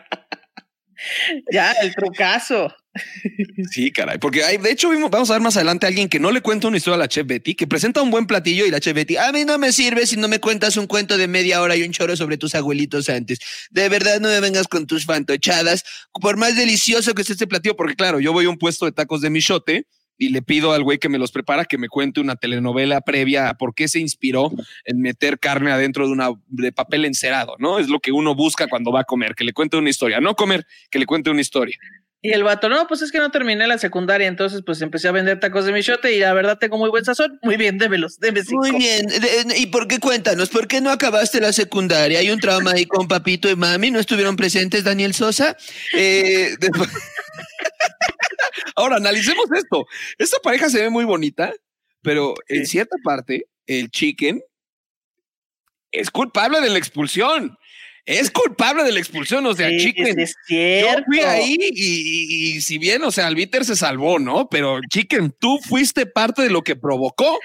Ya, 1.51 1.71
el 1.73 1.93
trucazo. 1.95 2.73
Sí, 3.71 3.91
caray, 3.91 4.17
porque 4.17 4.43
hay, 4.43 4.57
de 4.57 4.71
hecho, 4.71 4.89
vimos- 4.89 5.11
vamos 5.11 5.29
a 5.29 5.33
ver 5.33 5.41
más 5.41 5.55
adelante 5.55 5.85
a 5.85 5.89
alguien 5.89 6.09
que 6.09 6.19
no 6.19 6.31
le 6.31 6.41
cuenta 6.41 6.67
una 6.67 6.77
historia 6.77 6.95
a 6.95 6.99
la 6.99 7.07
chef 7.07 7.27
Betty, 7.27 7.53
que 7.53 7.67
presenta 7.67 8.01
un 8.01 8.09
buen 8.09 8.25
platillo 8.25 8.65
y 8.65 8.71
la 8.71 8.79
chef 8.79 8.95
Betty, 8.95 9.17
a 9.17 9.31
mí 9.31 9.45
no 9.45 9.57
me 9.59 9.71
sirve 9.71 10.07
si 10.07 10.17
no 10.17 10.27
me 10.27 10.39
cuentas 10.39 10.77
un 10.77 10.87
cuento 10.87 11.17
de 11.17 11.27
media 11.27 11.61
hora 11.61 11.75
y 11.75 11.83
un 11.83 11.91
choro 11.91 12.15
sobre 12.15 12.37
tus 12.37 12.55
abuelitos 12.55 13.09
antes. 13.09 13.39
De 13.69 13.87
verdad, 13.89 14.19
no 14.19 14.29
me 14.29 14.39
vengas 14.39 14.67
con 14.67 14.87
tus 14.87 15.05
fantochadas, 15.05 15.83
por 16.19 16.37
más 16.37 16.55
delicioso 16.55 17.13
que 17.13 17.21
esté 17.21 17.33
este 17.33 17.47
platillo, 17.47 17.75
porque 17.75 17.95
claro, 17.95 18.19
yo 18.19 18.33
voy 18.33 18.45
a 18.45 18.49
un 18.49 18.57
puesto 18.57 18.85
de 18.85 18.91
tacos 18.91 19.21
de 19.21 19.29
michote 19.29 19.85
y 20.17 20.29
le 20.29 20.41
pido 20.41 20.73
al 20.73 20.83
güey 20.83 20.97
que 20.97 21.09
me 21.09 21.17
los 21.19 21.31
prepara 21.31 21.65
que 21.65 21.77
me 21.77 21.89
cuente 21.89 22.19
una 22.19 22.35
telenovela 22.35 23.01
previa 23.01 23.49
a 23.49 23.53
por 23.55 23.75
qué 23.75 23.87
se 23.87 23.99
inspiró 23.99 24.51
en 24.85 25.01
meter 25.01 25.39
carne 25.39 25.71
adentro 25.71 26.05
de 26.07 26.11
una 26.13 26.29
de 26.47 26.71
papel 26.71 27.05
encerado, 27.05 27.55
¿no? 27.59 27.79
Es 27.79 27.87
lo 27.87 27.99
que 27.99 28.11
uno 28.11 28.33
busca 28.35 28.67
cuando 28.67 28.91
va 28.91 29.01
a 29.01 29.03
comer, 29.05 29.35
que 29.35 29.43
le 29.43 29.53
cuente 29.53 29.77
una 29.77 29.89
historia, 29.89 30.19
no 30.19 30.35
comer, 30.35 30.65
que 30.89 30.99
le 30.99 31.05
cuente 31.05 31.29
una 31.29 31.41
historia. 31.41 31.77
Y 32.19 32.31
el 32.31 32.43
vato, 32.43 32.67
no, 32.67 32.87
pues 32.87 33.03
es 33.03 33.11
que 33.11 33.19
no 33.19 33.29
terminé 33.29 33.67
la 33.67 33.77
secundaria, 33.77 34.27
entonces 34.27 34.63
pues 34.65 34.81
empecé 34.81 35.07
a 35.07 35.11
vender 35.11 35.39
tacos 35.39 35.65
de 35.65 35.71
michote 35.71 36.15
y 36.15 36.19
la 36.19 36.33
verdad 36.33 36.57
tengo 36.57 36.75
muy 36.79 36.89
buen 36.89 37.05
sazón. 37.05 37.39
Muy 37.43 37.57
bien, 37.57 37.77
démelos, 37.77 38.19
deme 38.19 38.41
cinco. 38.43 38.67
Muy 38.67 38.71
bien. 38.75 39.05
De- 39.05 39.57
¿Y 39.59 39.67
por 39.67 39.87
qué 39.87 39.99
cuéntanos? 39.99 40.49
¿Por 40.49 40.67
qué 40.67 40.81
no 40.81 40.89
acabaste 40.89 41.39
la 41.39 41.53
secundaria? 41.53 42.17
Hay 42.17 42.31
un 42.31 42.39
trauma 42.39 42.71
ahí 42.71 42.87
con 42.87 43.07
papito 43.07 43.47
y 43.51 43.55
mami. 43.55 43.91
¿No 43.91 43.99
estuvieron 43.99 44.35
presentes 44.35 44.83
Daniel 44.83 45.13
Sosa? 45.13 45.55
Eh, 45.95 46.55
después- 46.59 46.89
Ahora, 48.77 48.95
analicemos 48.97 49.45
esto. 49.55 49.85
Esta 50.17 50.37
pareja 50.39 50.69
se 50.69 50.81
ve 50.81 50.89
muy 50.89 51.03
bonita, 51.03 51.51
pero 52.01 52.33
en 52.47 52.65
cierta 52.65 52.95
parte, 53.03 53.47
el 53.65 53.89
chicken 53.91 54.41
es 55.91 56.09
culpable 56.11 56.61
de 56.61 56.69
la 56.69 56.77
expulsión. 56.77 57.57
Es 58.05 58.31
culpable 58.31 58.83
de 58.83 58.93
la 58.93 58.99
expulsión, 58.99 59.45
o 59.45 59.53
sea, 59.53 59.67
Sí, 59.69 59.77
chicken. 59.79 60.17
es 60.19 60.33
Yo 60.47 60.55
fui 61.05 61.17
cierto. 61.17 61.29
ahí 61.29 61.57
y, 61.59 61.73
y- 61.73 62.57
y 62.57 62.61
si 62.61 62.77
bien, 62.77 63.03
o 63.03 63.11
sea, 63.11 63.27
Albiter 63.27 63.65
se 63.65 63.75
salvó, 63.75 64.17
¿no? 64.19 64.47
Pero 64.47 64.79
chicken, 64.89 65.35
tú 65.37 65.59
fuiste 65.67 66.05
parte 66.05 66.41
de 66.43 66.49
lo 66.49 66.61
que 66.63 66.77
provocó 66.77 67.37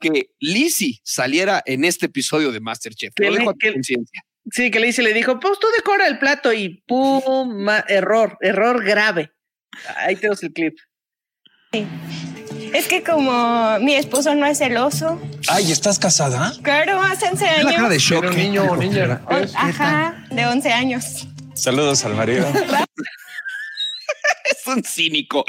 que 0.00 0.30
Lizzie 0.40 0.98
saliera 1.04 1.62
en 1.66 1.84
este 1.84 2.06
episodio 2.06 2.50
de 2.50 2.58
Masterchef. 2.60 3.12
Lo 3.16 3.30
Que 3.32 3.38
dejo 3.38 3.50
a 3.50 3.54
tu 3.54 3.72
conciencia. 3.72 4.22
Sí, 4.50 4.70
que 4.70 4.80
dice, 4.80 5.02
le 5.02 5.12
dijo, 5.12 5.38
pues 5.38 5.58
tú 5.60 5.66
decora 5.76 6.08
el 6.08 6.18
plato 6.18 6.52
y 6.52 6.82
pum, 6.86 7.54
ma- 7.62 7.84
error, 7.86 8.38
error 8.40 8.82
grave. 8.82 9.30
Ahí 9.96 10.16
tenemos 10.16 10.42
el 10.42 10.52
clip. 10.52 10.76
Es 12.72 12.86
que 12.86 13.02
como 13.02 13.78
mi 13.80 13.94
esposo 13.94 14.34
no 14.34 14.46
es 14.46 14.58
celoso. 14.58 15.20
Ay, 15.48 15.70
¿estás 15.72 15.98
casada? 15.98 16.52
Claro, 16.62 17.00
hace 17.02 17.28
11 17.28 17.46
años. 17.46 17.90
de 17.90 17.98
shock. 17.98 18.34
niño 18.34 18.64
o 18.64 18.76
niña. 18.76 19.22
Ajá, 19.54 20.26
de 20.30 20.46
11 20.46 20.72
años. 20.72 21.04
Saludos 21.54 22.04
al 22.04 22.14
marido. 22.14 22.46
Es 24.50 24.66
un 24.66 24.82
cínico. 24.82 25.44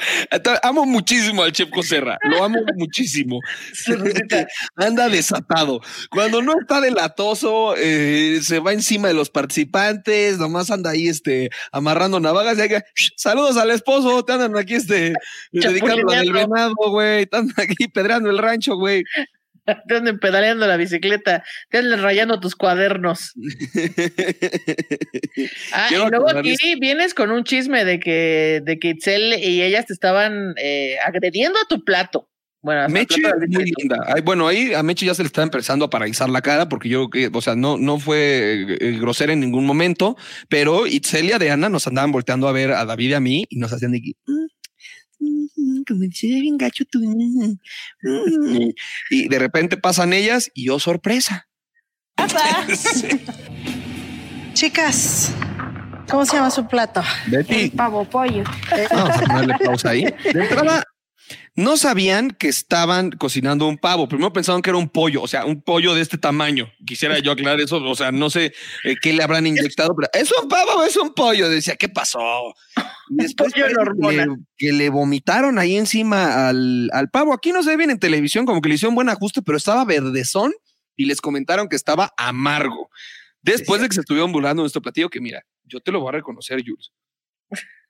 Amo 0.63 0.85
muchísimo 0.85 1.43
al 1.43 1.51
chef 1.51 1.69
Coserra. 1.69 2.17
Lo 2.23 2.43
amo 2.43 2.59
muchísimo. 2.75 3.39
Anda 4.75 5.09
desatado. 5.09 5.81
Cuando 6.11 6.41
no 6.41 6.53
está 6.59 6.81
delatoso, 6.81 7.75
eh, 7.77 8.39
se 8.43 8.59
va 8.59 8.73
encima 8.73 9.07
de 9.07 9.13
los 9.13 9.29
participantes, 9.29 10.37
nomás 10.37 10.69
anda 10.71 10.91
ahí 10.91 11.07
este, 11.07 11.49
amarrando 11.71 12.19
navajas. 12.19 12.57
y 12.57 12.61
haga, 12.61 12.83
"Shh, 12.95 13.11
saludos 13.15 13.57
al 13.57 13.71
esposo, 13.71 14.23
te 14.23 14.33
andan 14.33 14.57
aquí 14.57 14.75
este, 14.75 15.13
dedicando 15.51 16.11
al 16.11 16.31
venado, 16.31 16.75
güey. 16.89 17.25
Te 17.25 17.37
andan 17.37 17.55
aquí 17.57 17.87
pedrando 17.87 18.29
el 18.29 18.37
rancho, 18.37 18.75
güey. 18.75 19.03
Te 19.87 19.95
andan 19.95 20.19
pedaleando 20.19 20.67
la 20.67 20.77
bicicleta, 20.77 21.43
te 21.69 21.77
andan 21.79 22.01
rayando 22.01 22.39
tus 22.39 22.55
cuadernos. 22.55 23.33
Ah, 25.71 25.87
y 25.91 25.95
luego 25.95 26.29
aquí 26.29 26.55
vienes 26.79 27.13
con 27.13 27.31
un 27.31 27.43
chisme 27.43 27.85
de 27.85 27.99
que, 27.99 28.61
de 28.63 28.79
que 28.79 28.89
Itzel 28.89 29.33
y 29.33 29.61
ellas 29.61 29.85
te 29.85 29.93
estaban 29.93 30.53
eh, 30.57 30.97
agrediendo 31.05 31.57
a 31.59 31.67
tu 31.67 31.83
plato. 31.83 32.29
Bueno, 32.61 32.89
Meche 32.89 33.21
muy 33.47 33.71
linda. 33.77 34.03
Ay, 34.13 34.21
bueno, 34.21 34.45
ahí 34.47 34.73
a 34.73 34.83
Meche 34.83 35.05
ya 35.05 35.13
se 35.13 35.23
le 35.23 35.27
está 35.27 35.43
empezando 35.43 35.85
a 35.85 35.89
paralizar 35.89 36.29
la 36.29 36.41
cara 36.41 36.67
porque 36.67 36.89
yo 36.89 37.09
o 37.33 37.41
sea, 37.41 37.55
no, 37.55 37.77
no 37.77 37.99
fue 37.99 38.65
eh, 38.81 38.97
grosera 38.99 39.31
en 39.31 39.39
ningún 39.39 39.65
momento, 39.65 40.17
pero 40.49 40.85
Itzelia 40.85 41.39
de 41.39 41.51
Ana 41.51 41.69
nos 41.69 41.87
andaban 41.87 42.11
volteando 42.11 42.49
a 42.49 42.51
ver 42.51 42.71
a 42.71 42.83
David 42.83 43.11
y 43.11 43.13
a 43.13 43.19
mí 43.21 43.45
y 43.49 43.59
nos 43.59 43.71
hacían 43.71 43.93
de 43.93 44.01
que, 44.01 44.11
"Mm, 44.25 44.33
mm, 44.33 44.38
como 45.87 46.03
se 46.13 46.27
ve 46.27 46.41
bien 46.41 46.57
gacho 46.57 46.85
tú. 46.85 46.99
mm, 46.99 47.57
mm". 48.01 48.73
Y 49.09 49.27
de 49.27 49.39
repente 49.39 49.77
pasan 49.77 50.13
ellas 50.13 50.51
y 50.53 50.65
yo 50.65 50.79
sorpresa. 50.79 51.47
Chicas, 54.53 55.33
¿Cómo 56.09 56.25
se 56.25 56.37
llama 56.37 56.49
su 56.49 56.67
plato? 56.67 57.03
Betty. 57.27 57.69
Pavo 57.69 58.03
pollo. 58.03 58.43
Vamos 58.91 59.09
a 59.09 59.21
ponerle 59.21 59.55
pausa 59.63 59.89
ahí. 59.91 60.03
De 60.03 60.41
entrada, 60.41 60.83
no 61.55 61.77
sabían 61.77 62.31
que 62.31 62.47
estaban 62.47 63.11
cocinando 63.11 63.67
un 63.67 63.77
pavo. 63.77 64.07
Primero 64.07 64.33
pensaban 64.33 64.61
que 64.61 64.69
era 64.69 64.77
un 64.77 64.89
pollo, 64.89 65.21
o 65.21 65.27
sea, 65.27 65.45
un 65.45 65.61
pollo 65.61 65.93
de 65.93 66.01
este 66.01 66.17
tamaño. 66.17 66.71
Quisiera 66.85 67.19
yo 67.19 67.31
aclarar 67.31 67.59
eso, 67.59 67.77
o 67.77 67.95
sea, 67.95 68.11
no 68.11 68.29
sé 68.29 68.53
eh, 68.83 68.95
qué 69.01 69.13
le 69.13 69.23
habrán 69.23 69.47
inyectado, 69.47 69.95
pero 69.95 70.09
es 70.13 70.31
un 70.41 70.47
pavo 70.47 70.83
es 70.83 70.95
un 70.97 71.13
pollo. 71.13 71.49
Decía, 71.49 71.75
¿qué 71.75 71.89
pasó? 71.89 72.19
Y 73.09 73.15
después 73.23 73.53
que, 73.53 73.61
le, 73.61 74.25
que 74.57 74.71
le 74.71 74.89
vomitaron 74.89 75.59
ahí 75.59 75.77
encima 75.77 76.49
al, 76.49 76.89
al 76.93 77.09
pavo. 77.09 77.33
Aquí 77.33 77.51
no 77.51 77.63
se 77.63 77.71
ve 77.71 77.77
bien 77.77 77.91
en 77.91 77.99
televisión, 77.99 78.45
como 78.45 78.61
que 78.61 78.69
le 78.69 78.75
hicieron 78.75 78.95
buen 78.95 79.09
ajuste, 79.09 79.41
pero 79.41 79.57
estaba 79.57 79.85
verdezón 79.85 80.53
y 80.95 81.05
les 81.05 81.21
comentaron 81.21 81.69
que 81.69 81.75
estaba 81.75 82.13
amargo. 82.17 82.89
Después 83.41 83.81
de 83.81 83.87
que 83.87 83.95
se 83.95 84.01
estuvieron 84.01 84.31
burlando 84.31 84.63
nuestro 84.63 84.81
platillo, 84.81 85.09
que 85.09 85.21
mira, 85.21 85.45
yo 85.63 85.79
te 85.79 85.91
lo 85.91 86.01
voy 86.01 86.09
a 86.09 86.13
reconocer, 86.13 86.61
Jules. 86.65 86.91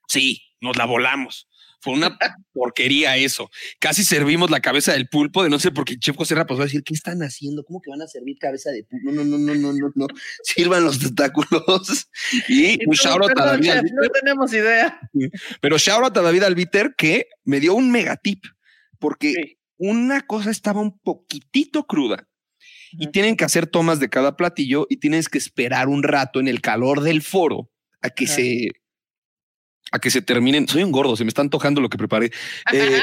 Sí, 0.07 0.41
nos 0.61 0.77
la 0.77 0.85
volamos. 0.85 1.47
Fue 1.81 1.93
una 1.93 2.17
porquería 2.53 3.15
eso. 3.17 3.49
Casi 3.79 4.03
servimos 4.03 4.49
la 4.49 4.59
cabeza 4.59 4.91
del 4.93 5.07
pulpo 5.07 5.43
de 5.43 5.49
no 5.49 5.59
sé 5.59 5.71
por 5.71 5.85
qué 5.85 5.97
Chef 5.97 6.15
José 6.15 6.35
pasó 6.35 6.61
a 6.61 6.65
decir, 6.65 6.83
¿qué 6.83 6.93
están 6.93 7.21
haciendo? 7.21 7.63
¿Cómo 7.63 7.81
que 7.81 7.89
van 7.89 8.01
a 8.01 8.07
servir 8.07 8.37
cabeza 8.37 8.69
de 8.71 8.83
pulpo? 8.83 9.11
No, 9.11 9.23
no, 9.23 9.37
no, 9.37 9.55
no, 9.55 9.73
no, 9.73 9.91
no. 9.95 10.07
Sirvan 10.43 10.83
los 10.83 10.99
tentáculos. 10.99 12.09
Y 12.49 12.81
Y 12.83 12.85
un 12.85 12.93
shout 12.95 13.21
out 13.21 13.39
a 13.39 13.45
David 13.45 13.69
Albiter. 13.69 13.93
no 13.93 14.09
tenemos 14.09 14.53
idea. 14.53 14.99
Pero 15.61 15.77
shout 15.77 16.03
out 16.03 16.17
a 16.17 16.21
David 16.21 16.43
Albiter 16.43 16.95
que 16.97 17.27
me 17.45 17.59
dio 17.59 17.73
un 17.75 17.91
mega 17.91 18.17
tip 18.17 18.43
porque 18.99 19.57
una 19.77 20.21
cosa 20.27 20.51
estaba 20.51 20.81
un 20.81 20.99
poquitito 20.99 21.85
cruda 21.87 22.27
y 22.91 23.07
tienen 23.11 23.37
que 23.37 23.45
hacer 23.45 23.67
tomas 23.67 23.99
de 23.99 24.09
cada 24.09 24.35
platillo 24.35 24.85
y 24.89 24.97
tienes 24.97 25.29
que 25.29 25.37
esperar 25.37 25.87
un 25.87 26.03
rato 26.03 26.39
en 26.41 26.47
el 26.49 26.59
calor 26.59 27.01
del 27.01 27.21
foro 27.21 27.71
a 28.01 28.09
que 28.09 28.25
Ajá. 28.25 28.33
se 28.35 28.67
a 29.91 29.99
que 29.99 30.11
se 30.11 30.21
terminen. 30.21 30.67
Soy 30.67 30.83
un 30.83 30.91
gordo, 30.91 31.15
se 31.15 31.23
me 31.23 31.29
está 31.29 31.41
antojando 31.41 31.81
lo 31.81 31.89
que 31.89 31.97
preparé. 31.97 32.31
Eh, 32.71 33.01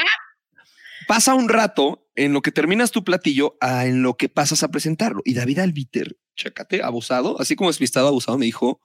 pasa 1.07 1.35
un 1.35 1.49
rato 1.49 2.07
en 2.15 2.33
lo 2.33 2.43
que 2.43 2.53
terminas 2.53 2.91
tu 2.91 3.05
platillo 3.05 3.57
a 3.61 3.87
en 3.87 4.03
lo 4.03 4.17
que 4.17 4.29
pasas 4.29 4.63
a 4.63 4.69
presentarlo. 4.69 5.23
Y 5.25 5.35
David 5.35 5.61
Albiter, 5.61 6.17
chécate, 6.37 6.83
abusado, 6.83 7.41
así 7.41 7.57
como 7.57 7.71
despistado, 7.71 8.09
abusado, 8.09 8.39
me 8.39 8.47
dijo, 8.47 8.81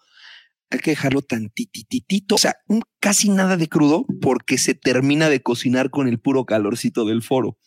hay 0.70 0.80
que 0.80 0.92
dejarlo 0.92 1.22
tantititito, 1.22 2.36
o 2.36 2.38
sea, 2.38 2.56
un 2.68 2.82
casi 3.00 3.30
nada 3.30 3.58
de 3.58 3.68
crudo 3.68 4.06
porque 4.22 4.58
se 4.58 4.74
termina 4.74 5.30
de 5.30 5.42
cocinar 5.42 5.90
con 5.90 6.08
el 6.08 6.20
puro 6.20 6.46
calorcito 6.46 7.06
del 7.06 7.22
foro. 7.22 7.58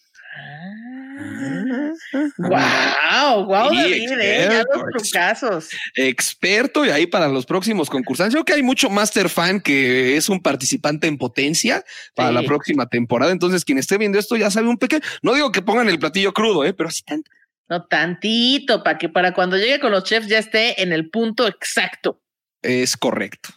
Wow, 2.39 3.45
wow, 3.47 3.71
Sí, 3.71 3.77
David, 3.77 4.13
eh, 4.21 4.49
ya 4.51 4.61
experto, 4.61 4.87
los 4.87 5.03
trucazos. 5.03 5.69
Experto 5.95 6.85
y 6.85 6.91
ahí 6.91 7.07
para 7.07 7.29
los 7.29 7.47
próximos 7.47 7.89
concursantes. 7.91 8.35
Creo 8.35 8.45
que 8.45 8.53
hay 8.55 8.63
mucho 8.63 8.91
Master 8.91 9.29
Fan 9.29 9.61
que 9.61 10.17
es 10.17 10.29
un 10.29 10.41
participante 10.41 11.07
en 11.07 11.19
potencia 11.19 11.85
para 12.15 12.29
Sí. 12.31 12.35
la 12.35 12.43
próxima 12.43 12.87
temporada. 12.89 13.33
Entonces, 13.33 13.65
quien 13.65 13.79
esté 13.79 13.99
viendo 13.99 14.19
esto 14.19 14.37
ya 14.37 14.51
sabe 14.51 14.69
un 14.69 14.79
pequeño. 14.79 15.03
No 15.23 15.35
digo 15.35 15.53
que 15.53 15.63
pongan 15.63 15.89
el 15.89 15.99
platillo 15.99 16.33
crudo, 16.33 16.65
¿eh? 16.65 16.73
pero 16.75 16.89
así 16.89 17.03
tanto. 17.03 17.31
No, 17.69 17.85
tantito, 17.87 18.83
para 18.83 18.99
que 18.99 19.09
para 19.09 19.33
cuando 19.33 19.57
llegue 19.57 19.81
con 19.81 19.91
los 19.91 20.05
chefs 20.05 20.29
ya 20.29 20.39
esté 20.39 20.83
en 20.83 20.93
el 20.93 21.11
punto 21.11 21.47
exacto. 21.49 22.21
Es 22.63 22.97
correcto. 22.97 23.51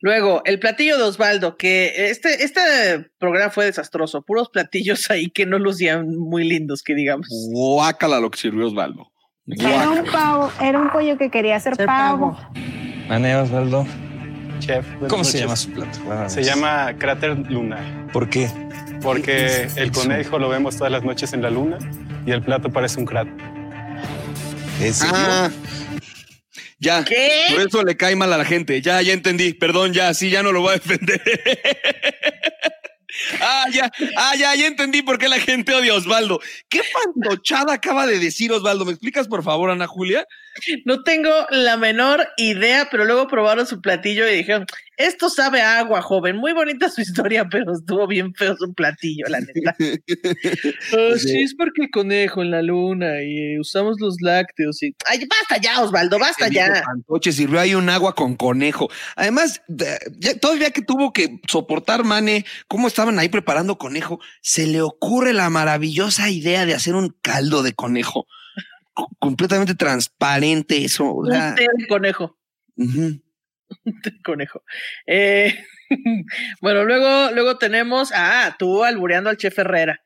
Luego, 0.00 0.42
el 0.44 0.58
platillo 0.58 0.96
de 0.96 1.04
Osvaldo, 1.04 1.56
que 1.56 2.10
este, 2.10 2.44
este 2.44 2.60
programa 3.18 3.50
fue 3.50 3.66
desastroso, 3.66 4.22
puros 4.22 4.50
platillos 4.50 5.10
ahí 5.10 5.30
que 5.30 5.46
no 5.46 5.58
lucían 5.58 6.16
muy 6.16 6.44
lindos, 6.44 6.82
que 6.82 6.94
digamos. 6.94 7.28
Guácala 7.50 8.20
lo 8.20 8.30
que 8.30 8.38
sirvió 8.38 8.66
Osvaldo. 8.66 9.10
Era 9.46 9.90
un 9.90 10.04
pavo, 10.06 10.50
era 10.60 10.78
un 10.78 10.90
pollo 10.90 11.18
que 11.18 11.30
quería 11.30 11.60
ser 11.60 11.76
pavo. 11.76 12.36
Mané 13.08 13.36
Osvaldo. 13.36 13.86
Chef. 14.60 14.86
¿Cómo 15.08 15.24
se 15.24 15.40
llama 15.40 15.56
su 15.56 15.70
plato? 15.70 15.98
Buenas 16.04 16.32
Se 16.32 16.42
llama 16.42 16.94
cráter 16.98 17.36
lunar. 17.50 18.06
¿Por 18.12 18.30
qué? 18.30 18.48
Porque 19.02 19.68
el 19.76 19.92
conejo 19.92 20.38
lo 20.38 20.48
vemos 20.48 20.76
todas 20.76 20.90
las 20.90 21.04
noches 21.04 21.32
en 21.34 21.42
la 21.42 21.50
luna 21.50 21.78
y 22.24 22.30
el 22.30 22.42
plato 22.42 22.70
parece 22.70 22.98
un 22.98 23.06
cráter. 23.06 23.34
¿Es 24.80 25.02
Ah, 25.02 25.50
ya. 26.84 27.04
Por 27.50 27.66
eso 27.66 27.82
le 27.82 27.96
cae 27.96 28.14
mal 28.14 28.32
a 28.32 28.38
la 28.38 28.44
gente. 28.44 28.80
Ya, 28.82 29.00
ya 29.02 29.12
entendí. 29.12 29.54
Perdón, 29.54 29.92
ya, 29.92 30.14
sí, 30.14 30.30
ya 30.30 30.42
no 30.42 30.52
lo 30.52 30.60
voy 30.60 30.70
a 30.70 30.78
defender. 30.78 31.20
ah, 33.40 33.66
ya, 33.72 33.90
ah, 34.16 34.36
ya, 34.36 34.54
ya 34.54 34.66
entendí 34.66 35.02
por 35.02 35.18
qué 35.18 35.28
la 35.28 35.40
gente 35.40 35.74
odia 35.74 35.92
a 35.92 35.96
Osvaldo. 35.96 36.40
¿Qué 36.68 36.82
fantochada 36.82 37.74
acaba 37.74 38.06
de 38.06 38.18
decir 38.18 38.52
Osvaldo? 38.52 38.84
¿Me 38.84 38.92
explicas, 38.92 39.26
por 39.26 39.42
favor, 39.42 39.70
Ana 39.70 39.86
Julia? 39.86 40.26
No 40.84 41.02
tengo 41.02 41.30
la 41.50 41.76
menor 41.76 42.26
idea, 42.36 42.88
pero 42.90 43.04
luego 43.04 43.26
probaron 43.28 43.66
su 43.66 43.80
platillo 43.80 44.28
y 44.28 44.36
dijeron, 44.36 44.66
esto 44.96 45.28
sabe 45.28 45.60
a 45.60 45.78
agua, 45.80 46.00
joven. 46.02 46.36
Muy 46.36 46.52
bonita 46.52 46.88
su 46.88 47.00
historia, 47.00 47.48
pero 47.50 47.72
estuvo 47.72 48.06
bien 48.06 48.32
feo 48.34 48.56
su 48.56 48.72
platillo, 48.74 49.24
la 49.28 49.40
neta. 49.40 49.74
Ah, 50.92 51.16
sí, 51.18 51.42
es 51.42 51.54
porque 51.54 51.90
conejo 51.90 52.42
en 52.42 52.50
la 52.50 52.62
luna 52.62 53.22
y 53.22 53.54
eh, 53.54 53.60
usamos 53.60 53.96
los 54.00 54.16
lácteos 54.20 54.82
y... 54.82 54.94
Ay, 55.06 55.26
basta 55.26 55.60
ya, 55.60 55.82
Osvaldo, 55.82 56.18
basta 56.18 56.48
ya. 56.48 56.82
Fantoche, 56.84 57.32
sirvió 57.32 57.60
ahí 57.60 57.74
un 57.74 57.88
agua 57.88 58.14
con 58.14 58.36
conejo. 58.36 58.88
Además, 59.16 59.62
de- 59.68 59.98
ya- 60.18 60.38
todavía 60.38 60.70
que 60.70 60.82
tuvo 60.82 61.12
que 61.12 61.40
soportar 61.48 62.04
Mane, 62.04 62.44
cómo 62.68 62.86
estaban 62.88 63.18
ahí 63.18 63.28
preparando 63.28 63.78
conejo, 63.78 64.20
se 64.40 64.66
le 64.66 64.80
ocurre 64.82 65.32
la 65.32 65.50
maravillosa 65.50 66.30
idea 66.30 66.66
de 66.66 66.74
hacer 66.74 66.94
un 66.94 67.14
caldo 67.22 67.62
de 67.62 67.72
conejo. 67.72 68.26
Co- 68.94 69.10
completamente 69.18 69.74
transparente 69.74 70.84
eso. 70.84 71.14
o 71.14 71.26
sea, 71.26 71.50
Un 71.50 71.54
té 71.56 71.66
de 71.76 71.86
conejo. 71.86 72.38
ujú. 72.76 73.20
Un 73.84 74.00
té 74.02 74.10
de 74.12 74.22
conejo. 74.22 74.62
Eh, 75.06 75.54
bueno, 76.60 76.84
luego, 76.84 77.30
luego 77.32 77.58
tenemos, 77.58 78.12
ah, 78.14 78.54
tú 78.58 78.84
albureando 78.84 79.30
al 79.30 79.36
chef 79.36 79.58
Herrera. 79.58 80.00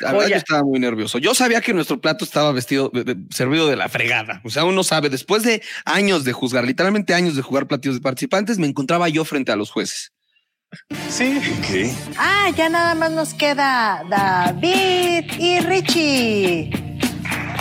La 0.00 0.12
verdad, 0.12 0.28
yo 0.28 0.36
estaba 0.36 0.62
muy 0.64 0.80
nervioso. 0.80 1.18
Yo 1.18 1.34
sabía 1.34 1.60
que 1.60 1.74
nuestro 1.74 2.00
plato 2.00 2.24
estaba 2.24 2.50
vestido, 2.52 2.90
de- 2.94 3.04
de- 3.04 3.16
servido 3.30 3.68
de 3.68 3.76
la 3.76 3.88
fregada. 3.90 4.40
O 4.42 4.48
sea, 4.50 4.64
uno 4.64 4.82
sabe, 4.82 5.10
después 5.10 5.42
de 5.42 5.62
años 5.84 6.24
de 6.24 6.32
juzgar, 6.32 6.64
literalmente 6.64 7.12
años 7.12 7.36
de 7.36 7.42
jugar 7.42 7.66
platillos 7.66 7.96
de 7.96 8.00
participantes, 8.02 8.58
me 8.58 8.66
encontraba 8.66 9.08
yo 9.10 9.24
frente 9.26 9.52
a 9.52 9.56
los 9.56 9.70
jueces. 9.70 10.12
Sí. 11.10 11.38
Ah, 12.16 12.50
ya 12.56 12.68
nada 12.70 12.94
más 12.94 13.10
nos 13.12 13.34
queda 13.34 14.02
David 14.08 15.30
y 15.38 15.60
Richie. 15.60 16.70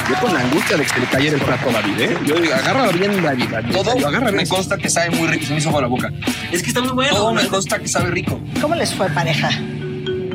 Yo 0.10 0.16
con 0.20 0.34
la 0.34 0.42
angustia 0.42 0.78
de 0.78 0.84
que 0.84 0.90
se 0.90 1.00
le 1.00 1.06
cayera 1.08 1.36
el 1.36 1.42
plato 1.42 1.70
a 1.70 1.74
David, 1.74 2.00
¿eh? 2.00 2.18
Yo 2.26 2.36
digo, 2.36 2.54
agárralo 2.54 2.92
bien, 2.92 3.22
David. 3.22 3.46
David. 3.52 3.72
Todo 3.74 3.98
Yo, 3.98 4.08
agárrame 4.08 4.38
me 4.38 4.48
consta 4.48 4.78
que 4.78 4.90
sabe 4.90 5.12
muy 5.12 5.28
rico. 5.28 5.46
Se 5.46 5.54
me 5.54 5.60
hizo 5.60 5.70
agua 5.70 5.82
la 5.82 5.88
boca. 5.88 6.12
Es 6.52 6.62
que 6.62 6.70
está 6.70 6.82
muy 6.82 6.92
bueno. 6.92 7.16
Todo 7.16 7.34
me 7.34 7.44
¿no? 7.44 7.50
consta 7.50 7.80
que 7.80 7.88
sabe 7.88 8.12
rico. 8.12 8.40
¿Cómo 8.62 8.76
les 8.76 8.94
fue, 8.94 9.10
pareja? 9.10 9.50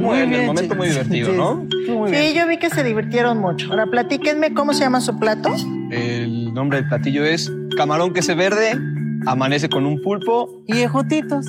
Muy 0.00 0.18
en 0.18 0.32
el 0.32 0.46
momento 0.46 0.74
muy 0.74 0.88
divertido, 0.88 1.32
¿no? 1.32 1.66
Sí, 2.10 2.34
yo 2.34 2.46
vi 2.46 2.58
que 2.58 2.70
se 2.70 2.84
divirtieron 2.84 3.38
mucho. 3.38 3.70
Ahora 3.70 3.86
platíquenme 3.86 4.54
cómo 4.54 4.72
se 4.72 4.80
llama 4.80 5.00
su 5.00 5.18
plato. 5.18 5.54
El 5.90 6.54
nombre 6.54 6.80
del 6.80 6.88
platillo 6.88 7.24
es 7.24 7.50
camarón 7.76 8.12
queso 8.12 8.36
verde, 8.36 8.78
amanece 9.26 9.68
con 9.68 9.86
un 9.86 10.00
pulpo. 10.02 10.62
Y 10.66 10.80
ejotitos. 10.80 11.46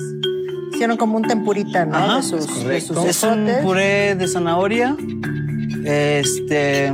Hicieron 0.72 0.96
como 0.96 1.16
un 1.16 1.22
tempurita, 1.24 1.84
¿no? 1.84 1.96
Ajá, 1.96 2.16
de 2.16 2.22
sus, 2.22 2.40
es 2.40 2.64
de 2.64 2.80
sus 2.80 2.96
correcto. 2.96 3.10
Es 3.10 3.22
un 3.22 3.48
puré 3.62 4.14
de 4.14 4.28
zanahoria, 4.28 4.96
este, 5.84 6.92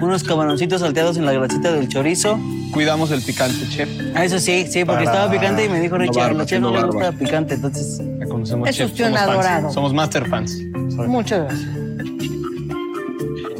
unos 0.00 0.24
camaroncitos 0.24 0.80
salteados 0.80 1.16
en 1.16 1.24
la 1.26 1.32
grasita 1.32 1.72
del 1.72 1.88
chorizo. 1.88 2.38
Cuidamos 2.72 3.10
el 3.10 3.22
picante, 3.22 3.66
chef. 3.68 3.88
Ah, 4.14 4.24
eso 4.24 4.38
sí, 4.38 4.66
sí, 4.70 4.84
porque 4.84 5.04
Para 5.04 5.16
estaba 5.16 5.30
picante 5.32 5.64
y 5.64 5.68
me 5.68 5.80
dijo 5.80 5.96
no 5.98 6.04
chefs 6.06 6.60
no 6.60 6.70
no 6.70 6.70
les 6.74 6.82
barba. 6.82 6.86
gusta 6.86 7.12
picante, 7.12 7.54
entonces... 7.54 8.00
Conocemos 8.28 8.68
Es 8.68 8.76
chef. 8.76 8.90
usted 8.90 9.04
un 9.06 9.12
Somos 9.14 9.20
fans. 9.26 9.30
adorado. 9.38 9.72
Somos 9.72 9.94
master 9.94 10.28
fans. 10.28 10.58
Muchas 11.06 11.44
gracias. 11.44 11.70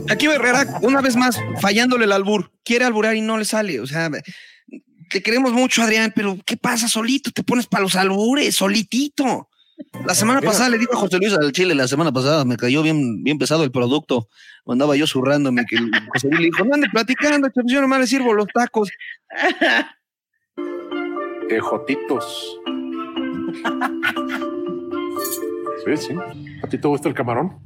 Aquí 0.09 0.27
Herrera, 0.27 0.79
una 0.83 1.01
vez 1.01 1.17
más, 1.17 1.39
fallándole 1.61 2.05
el 2.05 2.13
albur. 2.13 2.53
Quiere 2.65 2.85
alburar 2.85 3.17
y 3.17 3.21
no 3.23 3.39
le 3.39 3.45
sale. 3.45 3.81
O 3.81 3.87
sea, 3.87 4.11
te 5.11 5.23
queremos 5.23 5.53
mucho, 5.53 5.83
Adrián, 5.83 6.13
pero 6.15 6.39
¿qué 6.45 6.57
pasa 6.57 6.89
solito? 6.89 7.31
Te 7.33 7.43
pones 7.43 7.67
para 7.67 7.83
los 7.83 7.97
albures, 7.97 8.55
solitito. 8.55 9.49
La 10.07 10.15
semana 10.15 10.41
Mira. 10.41 10.53
pasada 10.53 10.71
le 10.71 10.79
digo 10.79 10.95
a 10.95 10.97
José 10.97 11.19
Luis 11.19 11.33
al 11.35 11.53
Chile, 11.53 11.75
la 11.75 11.89
semana 11.89 12.13
pasada 12.13 12.45
me 12.45 12.57
cayó 12.57 12.83
bien, 12.83 13.23
bien 13.23 13.39
pesado 13.39 13.65
el 13.65 13.71
producto. 13.71 14.29
Andaba 14.67 14.97
yo 14.97 15.07
zurrándome 15.07 15.65
que 15.67 15.77
José 16.13 16.29
Luis 16.29 16.41
le 16.41 16.47
dijo, 16.47 16.65
no 16.65 16.75
ande 16.75 16.89
platicando, 16.91 17.49
yo 17.67 17.81
nomás 17.81 18.01
le 18.01 18.07
sirvo 18.07 18.35
los 18.35 18.47
tacos. 18.49 18.91
Ejotitos. 21.51 22.59
Sí, 25.85 25.97
sí. 25.97 26.15
¿A 26.65 26.67
ti 26.67 26.79
te 26.79 26.89
gusta 26.89 27.09
el 27.09 27.15
camarón? 27.15 27.61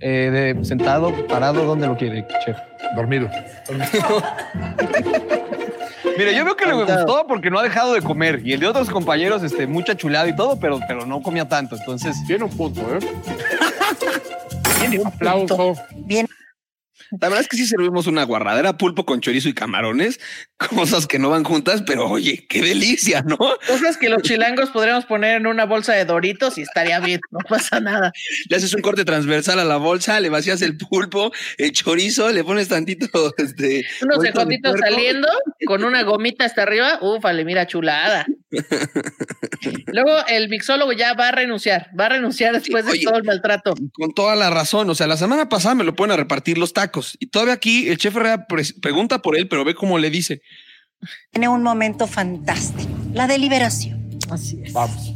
Eh, 0.00 0.54
de 0.56 0.64
sentado, 0.64 1.12
parado, 1.26 1.66
¿dónde 1.66 1.86
lo 1.86 1.94
quiere, 1.96 2.26
chef? 2.42 2.56
Dormido. 2.94 3.28
Mire, 6.04 6.34
yo 6.34 6.44
veo 6.44 6.56
que 6.56 6.66
le 6.66 6.74
gustó 6.74 7.26
porque 7.26 7.50
no 7.50 7.58
ha 7.58 7.62
dejado 7.62 7.94
de 7.94 8.02
comer. 8.02 8.40
Y 8.44 8.52
el 8.52 8.60
de 8.60 8.66
otros 8.66 8.90
compañeros, 8.90 9.42
este, 9.42 9.66
mucha 9.66 9.96
chulada 9.96 10.28
y 10.28 10.36
todo, 10.36 10.58
pero, 10.58 10.80
pero 10.86 11.06
no 11.06 11.22
comía 11.22 11.46
tanto. 11.48 11.76
Entonces. 11.76 12.16
Tiene 12.26 12.44
un 12.44 12.56
punto, 12.56 12.80
¿eh? 12.94 12.98
Tiene 14.80 15.00
un 15.00 15.06
Aplauso. 15.06 15.74
Bien. 15.94 16.26
La 17.12 17.28
verdad 17.28 17.40
es 17.40 17.48
que 17.48 17.56
sí 17.56 17.66
servimos 17.66 18.06
una 18.06 18.24
guarradera 18.24 18.76
pulpo 18.76 19.06
con 19.06 19.20
chorizo 19.20 19.48
y 19.48 19.54
camarones, 19.54 20.20
cosas 20.56 21.06
que 21.06 21.18
no 21.18 21.30
van 21.30 21.44
juntas, 21.44 21.82
pero 21.86 22.08
oye, 22.08 22.46
qué 22.48 22.62
delicia, 22.62 23.22
¿no? 23.22 23.36
Cosas 23.36 23.96
que 23.96 24.08
los 24.08 24.22
chilangos 24.22 24.70
podríamos 24.70 25.06
poner 25.06 25.36
en 25.36 25.46
una 25.46 25.64
bolsa 25.64 25.92
de 25.92 26.04
doritos 26.04 26.58
y 26.58 26.62
estaría 26.62 27.00
bien, 27.00 27.20
no 27.30 27.38
pasa 27.48 27.80
nada. 27.80 28.12
Le 28.48 28.56
haces 28.56 28.74
un 28.74 28.82
corte 28.82 29.04
transversal 29.04 29.58
a 29.58 29.64
la 29.64 29.76
bolsa, 29.76 30.20
le 30.20 30.28
vacías 30.28 30.62
el 30.62 30.76
pulpo, 30.76 31.32
el 31.58 31.72
chorizo, 31.72 32.30
le 32.30 32.44
pones 32.44 32.68
tantito, 32.68 33.34
este, 33.38 33.84
Unos 34.02 34.24
ejotitos 34.24 34.78
saliendo 34.78 35.28
con 35.66 35.84
una 35.84 36.02
gomita 36.02 36.44
hasta 36.44 36.62
arriba, 36.62 36.98
ufale, 37.00 37.44
mira, 37.44 37.66
chulada. 37.66 38.26
Luego 39.86 40.10
el 40.28 40.48
mixólogo 40.48 40.92
ya 40.92 41.14
va 41.14 41.28
a 41.28 41.32
renunciar, 41.32 41.90
va 41.98 42.06
a 42.06 42.08
renunciar 42.10 42.52
después 42.52 42.84
de 42.86 42.98
todo 43.00 43.16
el 43.16 43.24
maltrato. 43.24 43.74
Con 43.92 44.12
toda 44.14 44.36
la 44.36 44.50
razón. 44.50 44.88
O 44.90 44.94
sea, 44.94 45.06
la 45.06 45.16
semana 45.16 45.48
pasada 45.48 45.74
me 45.74 45.84
lo 45.84 45.94
ponen 45.94 46.14
a 46.14 46.16
repartir 46.16 46.58
los 46.58 46.72
tacos 46.72 47.16
y 47.20 47.26
todavía 47.28 47.54
aquí 47.54 47.88
el 47.88 47.98
chef 47.98 48.16
Herrera 48.16 48.46
pre- 48.46 48.62
pregunta 48.80 49.20
por 49.22 49.36
él, 49.36 49.48
pero 49.48 49.64
ve 49.64 49.74
cómo 49.74 49.98
le 49.98 50.10
dice. 50.10 50.42
Tiene 51.30 51.48
un 51.48 51.62
momento 51.62 52.06
fantástico, 52.06 52.88
la 53.12 53.26
deliberación. 53.26 54.18
Así 54.30 54.60
es. 54.64 54.72
Vamos. 54.72 55.12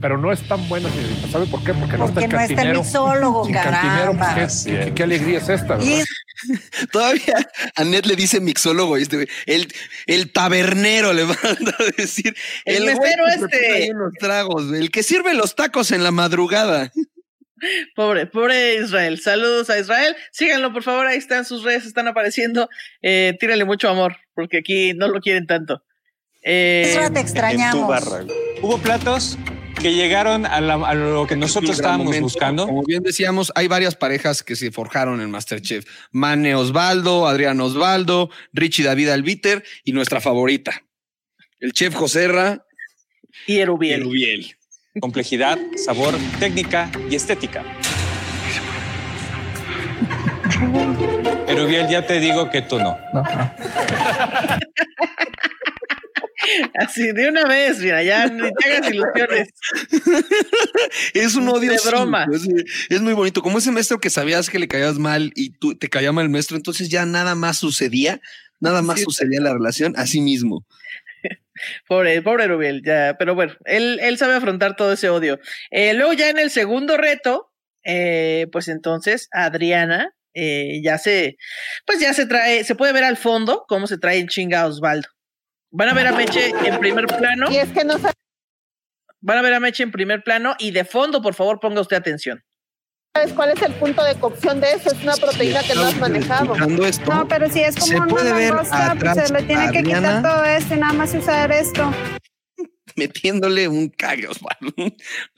Pero 0.00 0.18
no 0.18 0.32
es 0.32 0.40
tan 0.48 0.66
buena, 0.68 0.90
señorita. 0.90 1.28
¿Sabe 1.28 1.46
por 1.46 1.62
qué? 1.64 1.74
Porque 1.74 1.96
no 1.98 2.06
está 2.06 2.14
Porque 2.20 2.24
el 2.26 2.30
no 2.32 2.40
está 2.40 2.52
el 2.52 2.56
cantinero. 2.56 2.82
mixólogo, 2.82 3.42
cantinero, 3.50 4.12
pues, 4.16 4.28
caramba. 4.28 4.34
¿qué, 4.64 4.84
qué- 4.86 4.94
qué 4.94 5.02
alegría 5.02 5.38
es 5.38 5.48
esta, 5.48 5.76
¿verdad? 5.76 6.04
Todavía 6.92 7.50
Anet 7.76 8.06
le 8.06 8.16
dice 8.16 8.40
mixólogo, 8.40 8.96
este 8.96 9.28
el, 9.46 9.72
el 10.06 10.32
tabernero 10.32 11.12
le 11.12 11.24
manda 11.24 11.74
a 11.78 11.84
decir. 11.96 12.34
El 12.64 12.82
güey 12.84 12.96
mesero 12.96 13.26
este. 13.26 13.90
unos 13.92 14.12
tragos, 14.18 14.72
el 14.72 14.90
que 14.90 15.02
sirve 15.02 15.34
los 15.34 15.54
tacos 15.54 15.90
en 15.92 16.02
la 16.04 16.10
madrugada. 16.10 16.90
Pobre, 17.96 18.26
pobre 18.26 18.74
Israel. 18.74 19.18
Saludos 19.20 19.70
a 19.70 19.78
Israel. 19.78 20.14
Síganlo, 20.32 20.72
por 20.74 20.82
favor. 20.82 21.06
Ahí 21.06 21.16
están 21.16 21.46
sus 21.46 21.62
redes, 21.62 21.86
están 21.86 22.06
apareciendo. 22.08 22.68
Eh, 23.00 23.34
tírale 23.40 23.64
mucho 23.64 23.88
amor, 23.88 24.16
porque 24.34 24.58
aquí 24.58 24.92
no 24.92 25.08
lo 25.08 25.20
quieren 25.20 25.46
tanto. 25.46 25.82
Eh, 26.44 26.92
te 26.96 27.04
En 27.06 27.14
tu 27.14 27.20
extrañamos. 27.20 27.88
barra. 27.88 28.24
Hubo 28.60 28.78
platos 28.78 29.38
que 29.80 29.94
llegaron 29.94 30.46
a, 30.46 30.60
la- 30.60 30.74
a 30.74 30.94
lo 30.94 31.26
que 31.26 31.36
nosotros 31.36 31.72
estábamos 31.76 32.06
momento. 32.06 32.24
buscando. 32.24 32.66
Como 32.66 32.82
bien 32.84 33.02
decíamos, 33.02 33.52
hay 33.54 33.68
varias 33.68 33.94
parejas 33.96 34.42
que 34.42 34.56
se 34.56 34.70
forjaron 34.70 35.20
en 35.20 35.30
Masterchef. 35.30 35.84
Mane 36.12 36.54
Osvaldo, 36.54 37.26
Adrián 37.26 37.60
Osvaldo, 37.60 38.30
Richie 38.52 38.84
David 38.84 39.08
Albiter 39.10 39.64
y 39.84 39.92
nuestra 39.92 40.20
favorita, 40.20 40.84
el 41.60 41.72
chef 41.72 41.94
Joserra 41.94 42.64
y 43.46 43.58
Erubiel. 43.58 44.00
Erubiel. 44.02 44.56
Complejidad, 45.00 45.58
sabor, 45.76 46.14
técnica 46.38 46.90
y 47.10 47.16
estética. 47.16 47.64
Erubiel, 51.48 51.88
ya 51.88 52.06
te 52.06 52.20
digo 52.20 52.48
que 52.50 52.62
tú 52.62 52.78
no. 52.78 52.96
Así 56.74 57.12
de 57.12 57.28
una 57.28 57.44
vez, 57.46 57.78
mira, 57.78 58.02
ya 58.02 58.26
ni 58.26 58.50
te 58.52 58.72
hagas 58.72 58.90
ilusiones. 58.92 59.48
Es 61.14 61.34
un 61.34 61.48
odio 61.48 61.72
De 61.72 61.78
broma. 61.86 62.26
Es, 62.32 62.46
es 62.90 63.00
muy 63.00 63.12
bonito. 63.12 63.42
Como 63.42 63.58
ese 63.58 63.70
maestro 63.70 63.98
que 64.00 64.10
sabías 64.10 64.50
que 64.50 64.58
le 64.58 64.68
caías 64.68 64.98
mal 64.98 65.32
y 65.34 65.50
tú 65.58 65.76
te 65.76 65.88
caía 65.88 66.12
mal 66.12 66.24
el 66.24 66.30
maestro, 66.30 66.56
entonces 66.56 66.88
ya 66.88 67.06
nada 67.06 67.34
más 67.34 67.58
sucedía, 67.58 68.20
nada 68.60 68.82
más 68.82 68.98
Sí. 68.98 69.04
sucedía 69.04 69.38
en 69.38 69.44
la 69.44 69.52
relación 69.52 69.94
así 69.96 70.20
mismo. 70.20 70.64
Pobre, 71.88 72.20
pobre 72.20 72.48
Rubiel, 72.48 72.82
ya, 72.84 73.16
pero 73.18 73.34
bueno, 73.34 73.54
él, 73.64 73.98
él 74.02 74.18
sabe 74.18 74.34
afrontar 74.34 74.76
todo 74.76 74.92
ese 74.92 75.08
odio. 75.08 75.38
Eh, 75.70 75.94
luego 75.94 76.12
ya 76.12 76.28
en 76.28 76.38
el 76.38 76.50
segundo 76.50 76.96
reto, 76.96 77.50
eh, 77.84 78.46
pues 78.52 78.68
entonces 78.68 79.28
Adriana 79.32 80.10
eh, 80.34 80.80
ya 80.82 80.98
se, 80.98 81.36
pues 81.86 82.00
ya 82.00 82.12
se 82.12 82.26
trae, 82.26 82.64
se 82.64 82.74
puede 82.74 82.92
ver 82.92 83.04
al 83.04 83.16
fondo 83.16 83.64
cómo 83.68 83.86
se 83.86 83.98
trae 83.98 84.18
en 84.18 84.26
chinga 84.28 84.62
a 84.62 84.66
Osvaldo. 84.66 85.08
Van 85.76 85.88
a 85.88 85.94
ver 85.94 86.06
a 86.06 86.12
Meche 86.12 86.50
en 86.50 86.78
primer 86.78 87.06
plano. 87.06 87.50
Y 87.50 87.56
es 87.56 87.70
que 87.72 87.82
no 87.82 87.96
Van 89.20 89.38
a 89.38 89.42
ver 89.42 89.54
a 89.54 89.60
Meche 89.60 89.82
en 89.82 89.90
primer 89.90 90.22
plano 90.22 90.54
y 90.60 90.70
de 90.70 90.84
fondo, 90.84 91.20
por 91.20 91.34
favor, 91.34 91.58
ponga 91.58 91.80
usted 91.80 91.96
atención. 91.96 92.44
sabes 93.12 93.32
cuál 93.32 93.50
es 93.50 93.60
el 93.60 93.72
punto 93.74 94.04
de 94.04 94.14
cocción 94.14 94.60
de 94.60 94.70
eso. 94.70 94.92
Es 94.92 95.02
una 95.02 95.16
proteína 95.16 95.64
que 95.64 95.74
no 95.74 95.82
has 95.82 95.96
manejado. 95.96 96.54
Esto, 96.84 97.12
No, 97.12 97.26
pero 97.26 97.50
si 97.50 97.60
es 97.60 97.74
como 97.74 98.04
una 98.04 98.22
langosta, 98.22 98.96
pues 99.00 99.26
se 99.26 99.32
le 99.32 99.42
tiene 99.42 99.72
que 99.72 99.82
quitar 99.82 100.22
todo 100.22 100.44
esto 100.44 100.74
y 100.74 100.78
nada 100.78 100.92
más 100.92 101.12
usar 101.12 101.50
esto. 101.50 101.92
metiéndole 102.96 103.66
un 103.66 103.88
cague, 103.88 104.28
Osvaldo. 104.28 104.72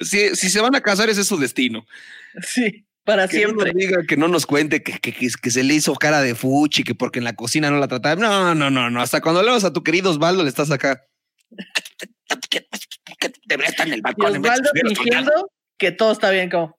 Si, 0.01 0.37
si 0.37 0.51
se 0.51 0.61
van 0.61 0.75
a 0.75 0.83
casar, 0.83 1.09
ese 1.09 1.23
es 1.23 1.27
su 1.29 1.39
destino. 1.39 1.87
Sí, 2.43 2.87
para 3.07 3.27
que 3.29 3.39
siempre. 3.39 3.73
No 3.73 3.73
nos 3.73 3.75
diga 3.75 4.03
que 4.07 4.17
no 4.19 4.29
nos 4.29 4.45
cuente 4.45 4.83
que, 4.83 4.99
que, 4.99 5.13
que- 5.15 5.31
que 5.41 5.51
se 5.51 5.63
le 5.65 5.73
hizo 5.73 5.95
cara 5.95 6.21
de 6.21 6.35
fuchi, 6.35 6.85
que 6.85 6.95
porque 6.95 7.21
en 7.21 7.25
la 7.25 7.35
cocina 7.35 7.71
no 7.71 7.79
la 7.79 7.89
trataba. 7.89 8.21
No, 8.21 8.55
no, 8.55 8.69
no, 8.71 8.91
no. 8.91 9.01
Hasta 9.01 9.23
cuando 9.23 9.43
le 9.43 9.51
vas 9.51 9.65
a 9.65 9.73
tu 9.73 9.83
querido 9.83 10.11
Osvaldo, 10.11 10.43
le 10.43 10.51
estás 10.51 10.71
acá. 10.71 11.03
Debería 13.47 13.71
estar 13.71 13.87
en 13.87 13.95
el 13.95 14.03
balcón. 14.03 14.37
Osvaldo 14.37 14.69
fingiendo 14.75 15.51
que 15.79 15.93
todo 15.93 16.13
está 16.13 16.31
bien, 16.31 16.51
como. 16.51 16.77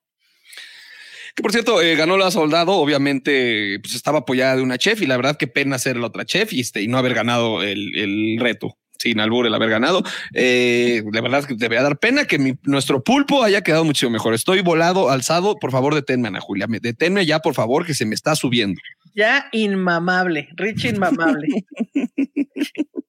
Que 1.36 1.44
por 1.44 1.52
cierto, 1.52 1.82
eh, 1.82 1.96
ganó 1.96 2.18
la 2.18 2.32
soldado. 2.32 2.74
Obviamente, 2.74 3.80
pues 3.82 3.96
estaba 3.96 4.20
apoyada 4.20 4.56
de 4.56 4.62
una 4.64 4.78
chef 4.78 5.02
y 5.02 5.08
la 5.08 5.18
verdad 5.18 5.38
que 5.38 5.48
pena 5.48 5.78
ser 5.80 5.98
la 5.98 6.08
otra 6.08 6.26
chef 6.26 6.52
y, 6.52 6.62
este, 6.62 6.82
y 6.82 6.88
no 6.88 6.98
haber 6.98 7.14
ganado 7.14 7.62
el, 7.64 7.96
el 7.96 8.38
reto. 8.40 8.78
Sin 9.00 9.20
albur 9.20 9.46
el 9.46 9.54
haber 9.54 9.70
ganado. 9.70 10.04
Eh, 10.34 11.04
la 11.12 11.22
verdad 11.22 11.42
es 11.42 11.46
que 11.48 11.54
debería 11.56 11.84
dar 11.84 12.00
pena 12.00 12.26
que 12.26 12.40
mi- 12.40 12.58
nuestro 12.64 13.04
pulpo 13.04 13.44
haya 13.44 13.62
quedado 13.62 13.84
mucho 13.86 14.10
mejor. 14.10 14.34
Estoy 14.34 14.62
volado, 14.62 15.10
alzado. 15.10 15.56
Por 15.56 15.72
favor, 15.72 15.94
deténme, 15.96 16.28
Ana 16.30 16.42
Julia. 16.42 16.68
Me- 16.68 16.80
Deténme 16.80 17.26
ya, 17.26 17.40
por 17.40 17.54
favor, 17.54 17.86
que 17.86 17.94
se 17.94 18.06
me 18.06 18.16
está 18.16 18.36
subiendo. 18.36 18.80
Ya 19.14 19.48
inmamable, 19.52 20.50
Rich 20.56 20.86
inmamable. 20.86 21.48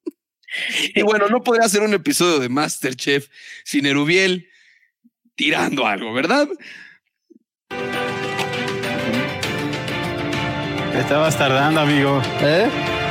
Y 0.94 1.02
bueno, 1.02 1.28
no 1.28 1.42
podría 1.42 1.66
hacer 1.66 1.82
un 1.82 1.92
episodio 1.92 2.38
de 2.38 2.48
Masterchef 2.48 3.28
sin 3.64 3.84
Erubiel 3.84 4.48
tirando 5.36 5.86
algo, 5.86 6.12
¿verdad? 6.14 6.48
Te 10.92 11.00
estabas 11.00 11.36
tardando, 11.36 11.80
amigo. 11.80 12.22
¿Eh? 12.40 12.66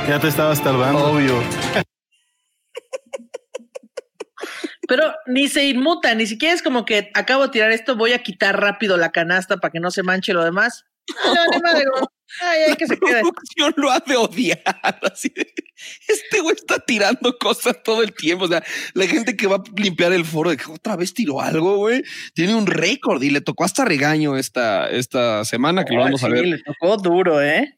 Ya 0.10 0.20
te 0.20 0.28
estabas 0.30 0.62
tardando. 0.64 1.12
Obvio. 1.12 1.42
Pero 4.88 5.04
ni 5.26 5.48
se 5.48 5.66
inmuta, 5.66 6.16
ni 6.16 6.26
siquiera 6.28 6.54
es 6.56 6.62
como 6.62 6.86
que 6.86 7.12
acabo 7.14 7.44
de 7.44 7.50
tirar 7.50 7.72
esto, 7.72 7.96
voy 7.96 8.14
a 8.14 8.24
quitar 8.24 8.60
rápido 8.60 8.98
la 8.98 9.12
canasta 9.12 9.58
para 9.58 9.72
que 9.72 9.80
no 9.80 9.92
se 9.92 10.04
manche 10.04 10.34
lo 10.34 10.44
demás. 10.44 10.86
No, 11.26 11.46
ni 11.52 11.62
madre, 11.62 11.84
ay, 12.42 12.60
ay, 12.70 12.76
que 12.76 12.88
se 12.88 12.98
quede. 13.00 13.22
producción 13.22 13.74
lo 13.78 13.92
ha 13.92 14.00
de 14.00 14.16
odiar. 14.18 14.62
Así 15.04 15.30
de, 15.36 15.54
este 16.08 16.42
güey 16.42 16.56
está 16.56 16.80
tirando 16.80 17.38
cosas 17.38 17.82
todo 17.84 18.04
el 18.04 18.14
tiempo. 18.14 18.46
O 18.46 18.48
sea, 18.48 18.64
la 18.94 19.08
gente 19.08 19.36
que 19.38 19.48
va 19.48 19.58
a 19.58 19.64
limpiar 19.76 20.12
el 20.14 20.26
foro 20.26 20.50
de 20.50 20.58
que 20.58 20.70
otra 20.72 20.96
vez 20.98 21.14
tiró 21.14 21.40
algo, 21.42 21.78
güey, 21.78 22.04
tiene 22.34 22.56
un 22.56 22.66
récord 22.68 23.22
y 23.24 23.30
le 23.30 23.42
tocó 23.42 23.64
hasta 23.64 23.86
regaño 23.86 24.36
esta, 24.38 24.90
esta 24.90 25.46
semana 25.46 25.86
que 25.86 25.94
lo 25.94 26.02
vamos 26.02 26.24
a 26.24 26.28
sí, 26.28 26.34
ver. 26.34 26.46
Le 26.46 26.58
tocó 26.64 26.98
duro, 26.98 27.42
¿eh? 27.42 27.78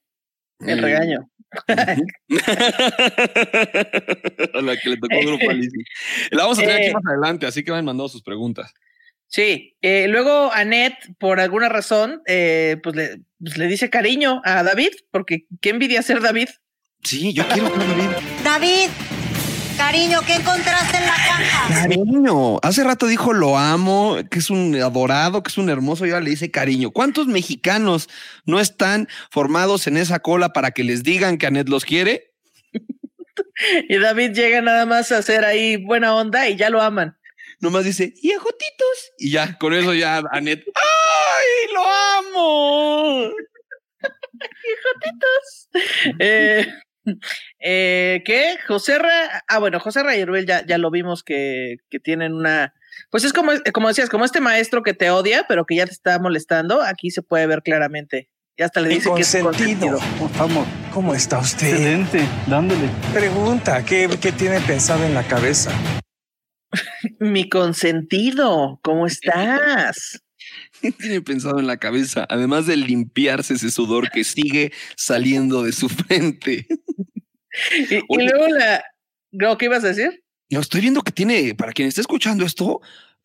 El 0.59 0.79
Mm. 0.79 0.83
regaño. 0.83 1.29
A 4.53 4.61
la 4.61 4.77
que 4.77 4.89
le 4.89 4.97
tocó 4.97 5.51
Lizzy. 5.51 5.83
La 6.31 6.43
vamos 6.43 6.57
a 6.59 6.61
tener 6.61 6.79
Eh. 6.81 6.85
aquí 6.85 6.93
más 6.93 7.05
adelante, 7.05 7.45
así 7.45 7.63
que 7.63 7.71
van 7.71 7.85
mandando 7.85 8.09
sus 8.09 8.21
preguntas. 8.23 8.73
Sí, 9.27 9.75
eh, 9.81 10.07
luego 10.07 10.51
Annette, 10.53 10.97
por 11.19 11.39
alguna 11.39 11.69
razón, 11.69 12.21
eh, 12.25 12.77
pues, 12.81 12.95
le, 12.95 13.21
pues 13.39 13.57
le 13.57 13.67
dice 13.67 13.89
cariño 13.89 14.41
a 14.43 14.63
David, 14.63 14.89
porque 15.11 15.45
qué 15.61 15.69
envidia 15.69 16.01
ser 16.01 16.19
David. 16.21 16.49
Sí, 17.03 17.31
yo 17.33 17.47
quiero 17.47 17.69
ser 17.69 17.77
David. 17.87 18.09
David, 18.43 18.89
cariño, 19.79 20.19
¿qué 20.27 20.33
encontraste 20.33 20.97
en 20.97 21.05
la 21.05 21.15
caja? 21.15 21.67
Cariño. 21.69 22.59
Hace 22.61 22.83
rato 22.83 23.07
dijo 23.07 23.31
lo 23.31 23.57
amo, 23.57 24.17
que 24.29 24.39
es 24.39 24.49
un 24.49 24.75
adorado, 24.75 25.41
que 25.41 25.49
es 25.49 25.57
un 25.57 25.69
hermoso, 25.69 26.05
y 26.05 26.09
ahora 26.09 26.23
le 26.23 26.31
dice 26.31 26.51
cariño. 26.51 26.91
¿Cuántos 26.91 27.27
mexicanos 27.27 28.09
no 28.45 28.59
están 28.59 29.07
formados 29.31 29.87
en 29.87 29.95
esa 29.95 30.19
cola 30.19 30.49
para 30.49 30.71
que 30.71 30.83
les 30.83 31.01
digan 31.01 31.37
que 31.37 31.47
Anet 31.47 31.69
los 31.69 31.85
quiere? 31.85 32.33
Y 33.87 33.97
David 33.97 34.31
llega 34.31 34.61
nada 34.61 34.85
más 34.85 35.13
a 35.13 35.17
hacer 35.19 35.45
ahí 35.45 35.77
buena 35.77 36.13
onda 36.13 36.49
y 36.49 36.57
ya 36.57 36.69
lo 36.69 36.81
aman. 36.81 37.17
Nomás 37.61 37.85
dice, 37.85 38.13
y 38.21 38.31
ejotitos. 38.31 39.11
Y 39.17 39.31
ya, 39.31 39.57
con 39.57 39.73
eso 39.73 39.93
ya 39.93 40.21
Anet, 40.31 40.65
¡ay, 40.75 41.73
lo 41.73 41.83
amo! 42.17 43.31
Hijotitos. 44.69 45.69
Eh, 46.19 46.67
eh, 47.59 48.21
¿Qué? 48.25 48.57
Joserra. 48.67 49.43
Ah, 49.47 49.59
bueno, 49.59 49.79
Herbel 50.13 50.45
ya, 50.45 50.65
ya 50.65 50.77
lo 50.77 50.91
vimos 50.91 51.23
que, 51.23 51.77
que 51.89 51.99
tienen 51.99 52.33
una. 52.33 52.73
Pues 53.11 53.23
es 53.23 53.33
como, 53.33 53.51
como 53.73 53.87
decías, 53.87 54.09
como 54.09 54.25
este 54.25 54.41
maestro 54.41 54.83
que 54.83 54.93
te 54.93 55.09
odia, 55.09 55.45
pero 55.47 55.65
que 55.65 55.75
ya 55.75 55.85
te 55.85 55.91
está 55.91 56.19
molestando. 56.19 56.81
Aquí 56.81 57.11
se 57.11 57.21
puede 57.21 57.47
ver 57.47 57.61
claramente. 57.63 58.29
Y 58.57 58.63
hasta 58.63 58.81
le 58.81 58.89
Mi 58.89 58.95
dice 58.95 59.09
que 59.15 59.21
es 59.21 59.37
consentido. 59.41 59.99
consentido. 60.19 60.65
¿Cómo 60.93 61.15
está 61.15 61.39
usted? 61.39 61.67
Excelente, 61.69 62.27
dándole. 62.45 62.89
Pregunta, 63.13 63.85
¿qué, 63.85 64.09
qué 64.21 64.33
tiene 64.33 64.59
pensado 64.59 65.05
en 65.05 65.13
la 65.13 65.23
cabeza? 65.23 65.71
Mi 67.19 67.47
consentido, 67.47 68.79
¿cómo 68.83 69.05
estás? 69.07 70.21
¿Qué 70.81 70.91
tiene 70.99 71.21
pensado 71.21 71.59
en 71.59 71.67
la 71.67 71.77
cabeza? 71.77 72.25
Además 72.29 72.65
de 72.65 72.77
limpiarse 72.77 73.55
ese 73.55 73.71
sudor 73.71 74.09
que 74.11 74.23
sigue 74.23 74.71
saliendo 74.95 75.63
de 75.63 75.71
su 75.71 75.89
frente. 75.89 76.67
Y, 77.89 77.95
y 77.95 78.27
luego 78.27 78.47
la. 78.47 78.83
¿No, 79.31 79.57
¿Qué 79.57 79.65
ibas 79.65 79.83
a 79.83 79.87
decir? 79.87 80.23
Yo 80.49 80.59
estoy 80.59 80.81
viendo 80.81 81.01
que 81.01 81.11
tiene, 81.11 81.55
para 81.55 81.73
quien 81.73 81.87
esté 81.87 81.99
escuchando 81.99 82.45
esto, 82.45 82.79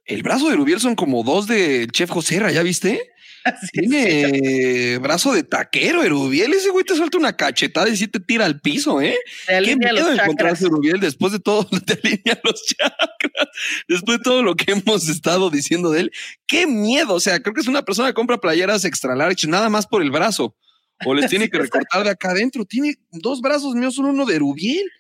el 0.06 0.22
brazo 0.22 0.48
de 0.48 0.56
Rubiel 0.56 0.80
son 0.80 0.94
como 0.94 1.22
dos 1.22 1.46
de 1.46 1.86
Chef 1.92 2.10
Josera, 2.10 2.50
¿ya 2.50 2.62
viste? 2.62 3.12
tiene 3.72 4.98
brazo 4.98 5.32
de 5.32 5.42
taquero, 5.42 6.02
Erubiel. 6.02 6.52
Ese 6.54 6.70
güey 6.70 6.84
te 6.84 6.94
suelta 6.94 7.18
una 7.18 7.36
cachetada 7.36 7.88
y 7.88 7.96
sí 7.96 8.08
te 8.08 8.20
tira 8.20 8.44
al 8.46 8.60
piso, 8.60 9.00
¿eh? 9.00 9.16
Te 9.46 9.62
Qué 9.62 9.76
miedo 9.76 10.12
encontrarse. 10.12 10.66
Erubiel 10.66 11.00
después 11.00 11.32
de 11.32 11.40
todo, 11.40 11.64
te 11.86 11.94
alinea 12.02 12.40
los 12.42 12.64
chakras. 12.64 13.48
Después 13.88 14.18
de 14.18 14.24
todo 14.24 14.42
lo 14.42 14.54
que 14.54 14.72
hemos 14.72 15.08
estado 15.08 15.50
diciendo 15.50 15.90
de 15.90 16.00
él. 16.00 16.12
Qué 16.46 16.66
miedo. 16.66 17.14
O 17.14 17.20
sea, 17.20 17.40
creo 17.40 17.54
que 17.54 17.60
es 17.60 17.68
una 17.68 17.82
persona 17.82 18.08
que 18.08 18.14
compra 18.14 18.38
playeras 18.38 18.84
extra 18.84 19.14
large 19.14 19.46
nada 19.46 19.68
más 19.68 19.86
por 19.86 20.02
el 20.02 20.10
brazo. 20.10 20.56
O 21.04 21.12
les 21.14 21.28
tiene 21.30 21.48
que 21.50 21.58
recortar 21.58 22.04
de 22.04 22.10
acá 22.10 22.30
adentro. 22.30 22.64
Tiene 22.64 22.94
dos 23.12 23.40
brazos 23.40 23.74
míos, 23.74 23.94
son 23.96 24.06
uno 24.06 24.24
de 24.26 24.36
Erubiel. 24.36 24.90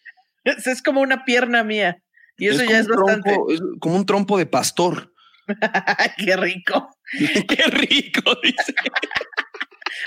Es, 0.44 0.82
como 0.82 1.00
una 1.00 1.24
pierna 1.24 1.64
mía. 1.64 2.02
Y 2.36 2.48
eso 2.48 2.62
Es 2.62 2.68
ya 2.68 2.78
es 2.80 2.88
bastante. 2.88 3.30
trompo- 3.30 3.52
es 3.54 3.60
como 3.80 3.96
un 3.96 4.04
trompo 4.04 4.36
de 4.36 4.44
pastor. 4.46 5.13
Qué 6.18 6.36
rico. 6.36 6.88
Qué 7.48 7.64
rico, 7.70 8.36
dice. 8.42 8.74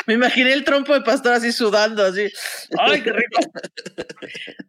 Me 0.05 0.13
imaginé 0.15 0.53
el 0.53 0.63
trompo 0.63 0.93
de 0.93 1.01
pastor 1.01 1.33
así 1.33 1.51
sudando, 1.51 2.05
así. 2.05 2.27
¡Ay, 2.77 3.01
qué 3.01 3.11
rico! 3.13 3.39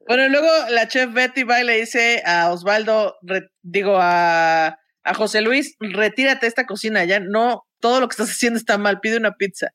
bueno, 0.06 0.28
luego 0.28 0.48
la 0.70 0.86
chef 0.88 1.12
Betty 1.12 1.42
va 1.42 1.60
y 1.60 1.64
le 1.64 1.80
dice 1.80 2.22
a 2.24 2.50
Osvaldo, 2.50 3.16
re- 3.22 3.48
digo, 3.62 3.98
a, 4.00 4.78
a 5.04 5.14
José 5.14 5.40
Luis, 5.42 5.74
retírate 5.80 6.42
de 6.42 6.48
esta 6.48 6.66
cocina, 6.66 7.04
ya 7.04 7.20
no, 7.20 7.66
todo 7.80 8.00
lo 8.00 8.08
que 8.08 8.12
estás 8.14 8.30
haciendo 8.30 8.58
está 8.58 8.78
mal, 8.78 9.00
pide 9.00 9.16
una 9.16 9.32
pizza. 9.32 9.68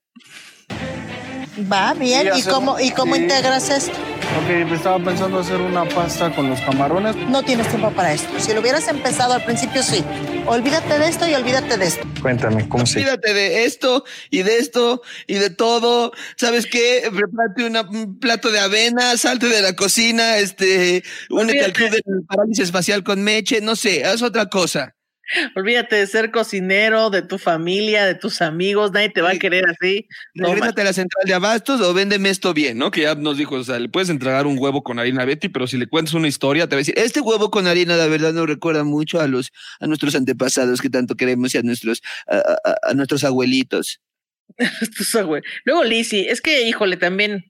Va 1.71 1.93
bien. 1.93 2.29
¿Y 2.35 2.41
cómo, 2.43 2.79
¿y 2.79 2.89
cómo 2.91 3.15
sí. 3.15 3.21
integras 3.21 3.69
esto? 3.69 3.91
Ok, 3.91 4.71
estaba 4.71 4.97
pensando 5.03 5.39
hacer 5.39 5.57
una 5.61 5.85
pasta 5.85 6.33
con 6.33 6.49
los 6.49 6.59
camarones. 6.61 7.15
No 7.15 7.43
tienes 7.43 7.67
tiempo 7.67 7.91
para 7.91 8.13
esto. 8.13 8.27
Si 8.39 8.53
lo 8.53 8.61
hubieras 8.61 8.87
empezado 8.87 9.33
al 9.33 9.43
principio, 9.45 9.83
sí. 9.83 10.03
Olvídate 10.47 10.97
de 10.97 11.07
esto 11.07 11.27
y 11.27 11.35
olvídate 11.35 11.77
de 11.77 11.85
esto. 11.85 12.07
Cuéntame, 12.21 12.67
¿cómo 12.67 12.85
se 12.85 12.99
Olvídate 12.99 13.33
de 13.33 13.65
esto 13.65 14.03
y 14.31 14.41
de 14.41 14.57
esto 14.57 15.01
y 15.27 15.35
de 15.35 15.51
todo. 15.51 16.11
¿Sabes 16.37 16.65
qué? 16.65 17.09
Prepárate 17.13 17.65
una- 17.65 17.81
un 17.87 18.17
plato 18.19 18.49
de 18.51 18.59
avena, 18.59 19.15
salte 19.17 19.47
de 19.47 19.61
la 19.61 19.75
cocina, 19.75 20.37
este, 20.37 21.03
únete 21.29 21.63
al 21.63 21.73
club 21.73 21.91
de 21.91 22.01
parálisis 22.27 22.71
facial 22.71 23.03
con 23.03 23.21
meche, 23.23 23.61
no 23.61 23.75
sé, 23.75 24.03
haz 24.05 24.21
otra 24.23 24.47
cosa. 24.47 24.95
Olvídate 25.55 25.95
de 25.95 26.05
ser 26.07 26.31
cocinero, 26.31 27.09
de 27.09 27.21
tu 27.21 27.37
familia, 27.37 28.05
de 28.05 28.15
tus 28.15 28.41
amigos, 28.41 28.91
nadie 28.91 29.09
te 29.09 29.21
va 29.21 29.31
a 29.31 29.37
querer 29.39 29.65
así. 29.69 30.07
Regrésate 30.35 30.81
a 30.81 30.83
la 30.83 30.93
central 30.93 31.25
de 31.25 31.33
abastos 31.33 31.79
o 31.81 31.93
véndeme 31.93 32.29
esto 32.29 32.53
bien, 32.53 32.77
¿no? 32.77 32.91
Que 32.91 33.01
ya 33.01 33.15
nos 33.15 33.37
dijo, 33.37 33.55
o 33.55 33.63
sea, 33.63 33.79
le 33.79 33.87
puedes 33.89 34.09
entregar 34.09 34.45
un 34.45 34.57
huevo 34.59 34.83
con 34.83 34.99
harina 34.99 35.21
a 35.21 35.25
Betty, 35.25 35.49
pero 35.49 35.65
si 35.65 35.77
le 35.77 35.87
cuentas 35.87 36.13
una 36.13 36.27
historia, 36.27 36.67
te 36.67 36.75
va 36.75 36.79
a 36.79 36.81
decir, 36.81 36.95
este 36.97 37.21
huevo 37.21 37.49
con 37.51 37.67
harina, 37.67 37.95
la 37.95 38.07
verdad, 38.07 38.33
nos 38.33 38.47
recuerda 38.47 38.83
mucho 38.83 39.21
a 39.21 39.27
los, 39.27 39.51
a 39.79 39.87
nuestros 39.87 40.13
antepasados 40.15 40.81
que 40.81 40.89
tanto 40.89 41.15
queremos 41.15 41.55
y 41.55 41.57
a 41.57 41.61
nuestros, 41.63 42.01
a, 42.27 42.37
a- 42.37 42.89
a 42.91 42.93
nuestros 42.93 43.23
abuelitos. 43.23 44.01
Luego 45.65 45.83
Lizzy, 45.83 46.25
es 46.27 46.41
que, 46.41 46.67
híjole, 46.67 46.97
también 46.97 47.45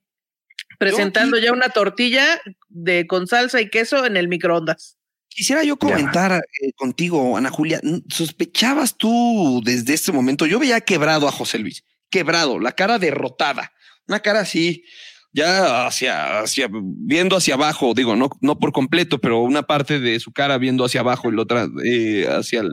presentando 0.80 1.38
ya 1.38 1.51
una 1.51 1.69
tortilla 1.69 2.39
de 2.69 3.07
con 3.07 3.28
salsa 3.28 3.59
y 3.61 3.69
queso 3.69 4.05
en 4.05 4.15
el 4.17 4.28
microondas. 4.28 4.97
Quisiera 5.36 5.64
yo 5.64 5.78
comentar 5.78 6.32
eh, 6.62 6.72
contigo, 6.76 7.36
Ana 7.38 7.50
Julia, 7.50 7.82
¿sospechabas 8.10 8.98
tú 8.98 9.62
desde 9.64 9.94
este 9.94 10.12
momento? 10.12 10.46
Yo 10.46 10.60
veía 10.60 10.82
quebrado 10.82 11.28
a 11.28 11.32
José 11.32 11.60
Luis, 11.60 11.84
quebrado, 12.10 12.60
la 12.60 12.72
cara 12.74 13.00
derrotada, 13.00 13.72
una 14.08 14.20
cara 14.20 14.42
así, 14.42 14.84
ya 15.32 15.88
hacia, 15.88 16.40
hacia, 16.42 16.70
viendo 16.72 17.36
hacia 17.36 17.56
abajo, 17.56 17.94
digo, 17.96 18.16
no, 18.16 18.30
no 18.42 18.60
por 18.60 18.72
completo, 18.72 19.20
pero 19.20 19.40
una 19.42 19.64
parte 19.64 20.00
de 20.00 20.20
su 20.20 20.32
cara 20.32 20.60
viendo 20.60 20.86
hacia 20.86 21.00
abajo 21.02 21.30
y 21.32 21.36
la 21.36 21.42
otra 21.42 21.68
eh, 21.84 22.28
hacia 22.30 22.62
la, 22.64 22.70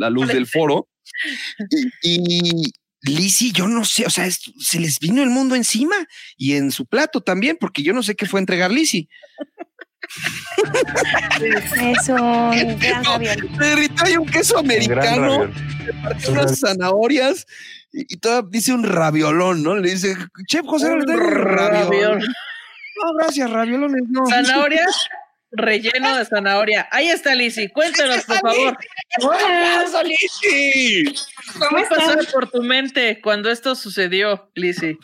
la 0.00 0.10
luz 0.10 0.26
del 0.28 0.46
foro. 0.48 0.88
Y, 2.02 2.62
y 3.02 3.16
Lizzy, 3.16 3.52
yo 3.52 3.68
no 3.68 3.84
sé, 3.84 4.06
o 4.06 4.10
sea, 4.10 4.26
es- 4.26 4.40
se 4.58 4.80
les 4.80 4.98
vino 4.98 5.22
el 5.22 5.30
mundo 5.30 5.54
encima 5.54 5.94
y 6.36 6.54
en 6.54 6.72
su 6.72 6.86
plato 6.86 7.20
también, 7.20 7.56
porque 7.60 7.82
yo 7.82 7.92
no 7.92 8.02
sé 8.02 8.16
qué 8.16 8.26
fue 8.26 8.40
a 8.40 8.42
entregar 8.42 8.72
Lizzy. 8.72 9.08
Es 11.40 12.08
un 12.08 12.78
gran 12.78 13.04
ravioli. 13.04 13.48
Me 13.58 13.66
derritió 13.66 14.06
ahí 14.06 14.16
un 14.16 14.26
queso 14.26 14.58
americano, 14.58 15.46
le 15.46 15.92
partió 16.02 16.32
unas 16.32 16.58
zanahorias 16.60 17.46
y, 17.92 18.14
y 18.14 18.16
todo 18.18 18.42
dice 18.42 18.72
un 18.72 18.84
raviolón, 18.84 19.62
¿no? 19.62 19.76
Le 19.76 19.90
dice, 19.90 20.16
Chef 20.46 20.64
José, 20.66 20.88
le 20.88 20.94
un 20.94 21.06
raviol. 21.06 21.44
Raviol. 21.44 22.18
No, 22.18 23.14
gracias, 23.18 23.50
raviolones, 23.50 24.02
no. 24.08 24.24
Zanahoria, 24.26 24.86
relleno 25.52 26.16
de 26.16 26.24
zanahoria. 26.24 26.88
Ahí 26.90 27.08
está 27.08 27.34
Lizzy, 27.34 27.68
cuéntanos, 27.68 28.24
por 28.24 28.38
favor. 28.38 28.78
Hola, 29.22 30.02
Lizzy. 30.04 31.04
¿Cómo 31.58 31.84
pasó 31.88 32.16
por 32.32 32.50
tu 32.50 32.62
mente 32.62 33.20
cuando 33.20 33.50
esto 33.50 33.74
sucedió, 33.74 34.50
Lizzy? 34.54 34.98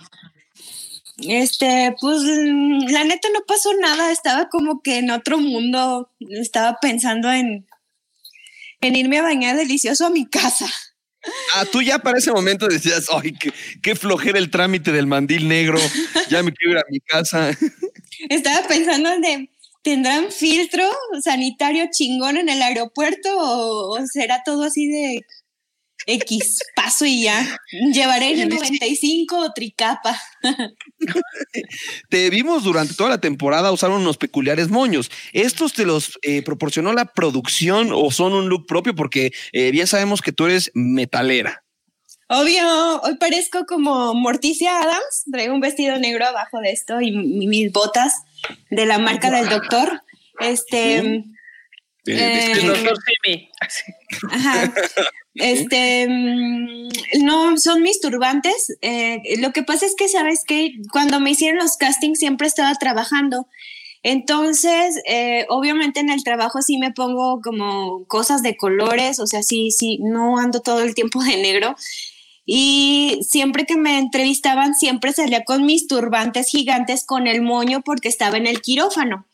Este, 1.28 1.94
pues 2.00 2.22
mm, 2.22 2.88
la 2.90 3.04
neta 3.04 3.28
no 3.32 3.40
pasó 3.46 3.72
nada, 3.74 4.12
estaba 4.12 4.48
como 4.48 4.82
que 4.82 4.98
en 4.98 5.10
otro 5.10 5.38
mundo, 5.38 6.10
estaba 6.30 6.78
pensando 6.80 7.30
en, 7.30 7.66
en 8.80 8.96
irme 8.96 9.18
a 9.18 9.22
bañar 9.22 9.56
delicioso 9.56 10.06
a 10.06 10.10
mi 10.10 10.26
casa. 10.26 10.66
Ah, 11.54 11.64
tú 11.70 11.82
ya 11.82 11.98
para 11.98 12.18
ese 12.18 12.32
momento 12.32 12.66
decías, 12.66 13.08
ay, 13.12 13.32
qué, 13.32 13.52
qué 13.82 13.94
flojera 13.94 14.38
el 14.38 14.50
trámite 14.50 14.90
del 14.92 15.06
mandil 15.06 15.48
negro, 15.48 15.78
ya 16.30 16.42
me 16.42 16.52
quiero 16.52 16.72
ir 16.72 16.78
a 16.78 16.84
mi 16.90 17.00
casa. 17.00 17.50
Estaba 18.28 18.66
pensando 18.66 19.12
en 19.12 19.20
de, 19.20 19.50
¿tendrán 19.82 20.30
filtro 20.32 20.84
sanitario 21.22 21.88
chingón 21.90 22.38
en 22.38 22.48
el 22.48 22.62
aeropuerto 22.62 23.28
o, 23.36 23.98
o 23.98 24.06
será 24.06 24.42
todo 24.44 24.64
así 24.64 24.86
de 24.86 25.26
X 26.06 26.60
paso 26.74 27.04
y 27.04 27.24
ya? 27.24 27.58
Llevaré 27.92 28.32
el 28.32 28.48
95 28.48 29.38
o 29.38 29.52
tricapa. 29.52 30.18
Te 32.08 32.30
vimos 32.30 32.64
durante 32.64 32.94
toda 32.94 33.10
la 33.10 33.20
temporada 33.20 33.72
usar 33.72 33.90
unos 33.90 34.16
peculiares 34.16 34.68
moños. 34.70 35.10
¿Estos 35.32 35.72
te 35.72 35.84
los 35.84 36.18
eh, 36.22 36.42
proporcionó 36.42 36.92
la 36.92 37.06
producción 37.06 37.90
o 37.92 38.10
son 38.10 38.32
un 38.32 38.48
look 38.48 38.66
propio? 38.66 38.94
Porque 38.94 39.32
eh, 39.52 39.70
bien 39.70 39.86
sabemos 39.86 40.22
que 40.22 40.32
tú 40.32 40.46
eres 40.46 40.70
metalera. 40.74 41.64
Obvio, 42.28 43.00
hoy 43.02 43.16
parezco 43.16 43.66
como 43.66 44.14
Morticia 44.14 44.80
Adams, 44.80 45.24
traigo 45.32 45.52
un 45.52 45.60
vestido 45.60 45.98
negro 45.98 46.26
abajo 46.26 46.60
de 46.60 46.70
esto 46.70 47.00
y 47.00 47.10
mis 47.10 47.72
botas 47.72 48.14
de 48.70 48.86
la 48.86 48.98
marca 48.98 49.30
del 49.30 49.48
doctor. 49.48 50.02
Este, 50.38 51.24
Eh, 52.06 52.52
El 52.52 52.66
doctor 52.66 52.96
Simi. 53.24 53.50
Ajá. 54.30 54.72
Este, 55.34 56.08
mm, 56.08 56.88
no, 57.22 57.56
son 57.56 57.82
mis 57.82 58.00
turbantes. 58.00 58.76
Eh, 58.82 59.22
lo 59.38 59.52
que 59.52 59.62
pasa 59.62 59.86
es 59.86 59.94
que, 59.94 60.08
¿sabes 60.08 60.44
que 60.46 60.72
Cuando 60.92 61.20
me 61.20 61.30
hicieron 61.30 61.58
los 61.58 61.76
castings 61.76 62.18
siempre 62.18 62.46
estaba 62.46 62.74
trabajando. 62.74 63.46
Entonces, 64.02 65.00
eh, 65.06 65.46
obviamente 65.50 66.00
en 66.00 66.10
el 66.10 66.24
trabajo 66.24 66.62
sí 66.62 66.78
me 66.78 66.90
pongo 66.92 67.40
como 67.42 68.06
cosas 68.06 68.42
de 68.42 68.56
colores, 68.56 69.20
o 69.20 69.26
sea, 69.26 69.42
sí, 69.42 69.70
sí, 69.70 69.98
no 70.00 70.38
ando 70.38 70.60
todo 70.60 70.80
el 70.82 70.94
tiempo 70.94 71.22
de 71.22 71.36
negro. 71.36 71.76
Y 72.46 73.20
siempre 73.22 73.66
que 73.66 73.76
me 73.76 73.98
entrevistaban, 73.98 74.74
siempre 74.74 75.12
salía 75.12 75.44
con 75.44 75.66
mis 75.66 75.86
turbantes 75.86 76.48
gigantes 76.48 77.04
con 77.04 77.26
el 77.26 77.42
moño 77.42 77.82
porque 77.82 78.08
estaba 78.08 78.38
en 78.38 78.46
el 78.46 78.62
quirófano. 78.62 79.26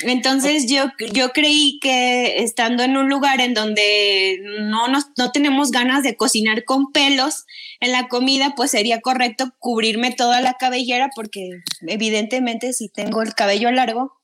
Entonces 0.00 0.66
yo, 0.68 0.86
yo 1.12 1.30
creí 1.32 1.78
que 1.80 2.38
estando 2.42 2.82
en 2.82 2.96
un 2.96 3.08
lugar 3.10 3.40
en 3.40 3.52
donde 3.54 4.40
no, 4.62 4.88
nos, 4.88 5.08
no 5.18 5.30
tenemos 5.32 5.70
ganas 5.70 6.02
de 6.02 6.16
cocinar 6.16 6.64
con 6.64 6.92
pelos 6.92 7.44
en 7.78 7.92
la 7.92 8.08
comida, 8.08 8.54
pues 8.56 8.70
sería 8.70 9.00
correcto 9.00 9.52
cubrirme 9.58 10.10
toda 10.12 10.40
la 10.40 10.54
cabellera 10.54 11.10
porque 11.14 11.50
evidentemente 11.86 12.72
si 12.72 12.88
tengo 12.88 13.22
el 13.22 13.34
cabello 13.34 13.70
largo. 13.70 14.18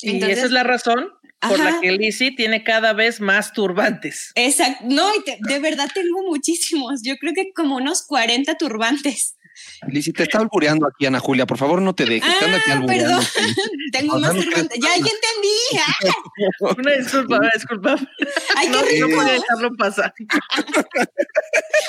Y 0.00 0.10
Entonces- 0.10 0.38
esa 0.38 0.46
es 0.46 0.52
la 0.52 0.62
razón 0.62 1.08
por 1.40 1.60
Ajá. 1.60 1.72
la 1.72 1.80
que 1.80 1.92
Lizzy 1.92 2.34
tiene 2.34 2.64
cada 2.64 2.94
vez 2.94 3.20
más 3.20 3.52
turbantes. 3.52 4.32
Exacto, 4.34 4.84
no, 4.88 5.14
y 5.14 5.22
te- 5.24 5.38
de 5.40 5.58
verdad 5.58 5.90
tengo 5.92 6.22
muchísimos, 6.26 7.02
yo 7.04 7.16
creo 7.18 7.34
que 7.34 7.52
como 7.54 7.76
unos 7.76 8.06
40 8.06 8.56
turbantes. 8.56 9.36
Lizzy, 9.88 10.12
te 10.12 10.22
está 10.24 10.38
albureando 10.38 10.86
aquí, 10.86 11.06
Ana 11.06 11.20
Julia. 11.20 11.46
Por 11.46 11.58
favor, 11.58 11.80
no 11.82 11.94
te 11.94 12.04
dejes. 12.04 12.28
aquí 12.28 12.70
Ah, 12.70 12.72
albureando. 12.74 12.86
perdón, 12.86 13.24
tengo 13.92 14.18
más 14.18 14.32
turbantes. 14.34 14.78
Ya, 14.80 14.88
ya 14.88 14.96
entendí. 14.96 16.14
Una 16.78 16.92
disculpa, 16.96 17.38
una 17.38 17.50
disculpa. 17.54 17.96
Ay, 18.56 18.66
qué 18.68 18.72
No, 18.72 18.82
rico. 18.82 19.08
no 19.08 19.16
podía 19.16 19.32
dejarlo 19.34 19.70
pasar. 19.76 20.14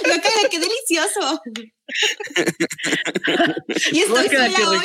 Lo 0.06 0.14
que 0.14 0.50
qué 0.52 0.60
delicioso. 0.60 1.42
Y 3.92 4.00
estoy 4.00 4.28
sola 4.28 4.70
hoy. 4.70 4.80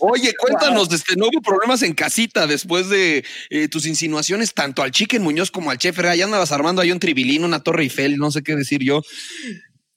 Oye, 0.00 0.32
cuéntanos, 0.38 0.92
este, 0.92 1.16
no 1.16 1.26
hubo 1.26 1.40
problemas 1.42 1.82
en 1.82 1.94
casita 1.94 2.46
después 2.46 2.88
de 2.88 3.24
eh, 3.50 3.68
tus 3.68 3.86
insinuaciones 3.86 4.54
tanto 4.54 4.82
al 4.82 4.90
Chicken 4.90 5.22
Muñoz 5.22 5.50
como 5.50 5.70
al 5.70 5.78
Chef. 5.78 5.98
Ya 6.16 6.24
andabas 6.24 6.52
armando 6.52 6.82
ahí 6.82 6.90
un 6.92 7.00
tribilín, 7.00 7.44
una 7.44 7.62
torre 7.62 7.82
Eiffel, 7.84 8.16
no 8.16 8.30
sé 8.30 8.42
qué 8.42 8.54
decir 8.56 8.82
yo. 8.82 9.02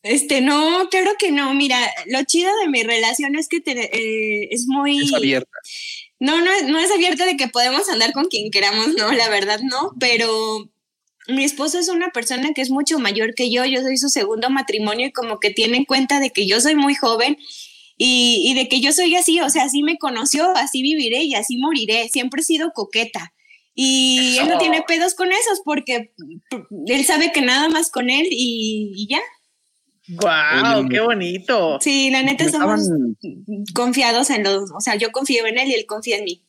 Este, 0.07 0.39
no, 0.41 0.87
claro 0.91 1.13
que 1.17 1.31
no. 1.31 1.53
Mira, 1.55 1.79
lo 2.05 2.23
chido 2.23 2.51
de 2.61 2.69
mi 2.69 2.83
relación 2.83 3.35
es 3.35 3.47
que 3.47 3.59
te- 3.59 3.71
eh, 3.97 4.49
es 4.51 4.67
muy... 4.67 4.99
Es 4.99 5.13
abierta. 5.13 5.49
No, 6.19 6.41
no, 6.41 6.51
es- 6.51 6.63
no 6.67 6.77
es 6.79 6.91
abierta 6.91 7.25
de 7.25 7.35
que 7.37 7.47
podemos 7.47 7.89
andar 7.89 8.13
con 8.13 8.25
quien 8.25 8.51
queramos, 8.51 8.89
no, 8.95 9.11
la 9.11 9.29
verdad 9.29 9.59
no, 9.63 9.93
pero 9.99 10.69
mi 11.27 11.43
esposo 11.43 11.79
es 11.79 11.89
una 11.89 12.11
persona 12.11 12.51
que 12.53 12.61
es 12.61 12.69
mucho 12.69 12.99
mayor 12.99 13.33
que 13.33 13.49
yo, 13.51 13.65
yo 13.65 13.81
soy 13.81 13.97
su 13.97 14.09
segundo 14.09 14.49
matrimonio 14.51 15.07
y 15.07 15.11
como 15.11 15.39
que 15.39 15.49
tiene 15.49 15.77
en 15.77 15.85
cuenta 15.85 16.19
de 16.19 16.29
que 16.29 16.45
yo 16.45 16.61
soy 16.61 16.75
muy 16.75 16.93
joven 16.93 17.35
y, 17.97 18.43
y 18.45 18.53
de 18.53 18.67
que 18.69 18.79
yo 18.81 18.91
soy 18.93 19.15
así, 19.15 19.39
o 19.41 19.49
sea, 19.49 19.63
así 19.63 19.81
me 19.81 19.97
conoció, 19.97 20.51
así 20.55 20.83
viviré 20.83 21.23
y 21.23 21.33
así 21.33 21.57
moriré, 21.57 22.09
siempre 22.09 22.41
he 22.41 22.43
sido 22.45 22.71
coqueta. 22.73 23.33
Y 23.73 24.37
él 24.39 24.47
no 24.49 24.57
tiene 24.59 24.83
pedos 24.83 25.15
con 25.15 25.31
esos 25.31 25.61
porque 25.65 26.13
p- 26.49 26.63
él 26.87 27.05
sabe 27.05 27.31
que 27.33 27.41
nada 27.41 27.67
más 27.69 27.89
con 27.91 28.09
él 28.09 28.27
y, 28.29 28.93
y 28.95 29.07
ya. 29.09 29.19
¡Guau! 30.07 30.87
¡Qué 30.87 30.99
bonito! 30.99 31.79
Sí, 31.81 32.09
la 32.11 32.21
neta 32.23 32.49
somos 32.49 32.81
Estaban- 32.81 33.15
confiados 33.73 34.29
en 34.29 34.43
los, 34.43 34.71
o 34.71 34.79
sea, 34.79 34.95
yo 34.95 35.11
confío 35.11 35.45
en 35.47 35.57
él 35.57 35.69
y 35.69 35.73
él 35.73 35.85
confía 35.85 36.17
en 36.17 36.25
mí. 36.25 36.41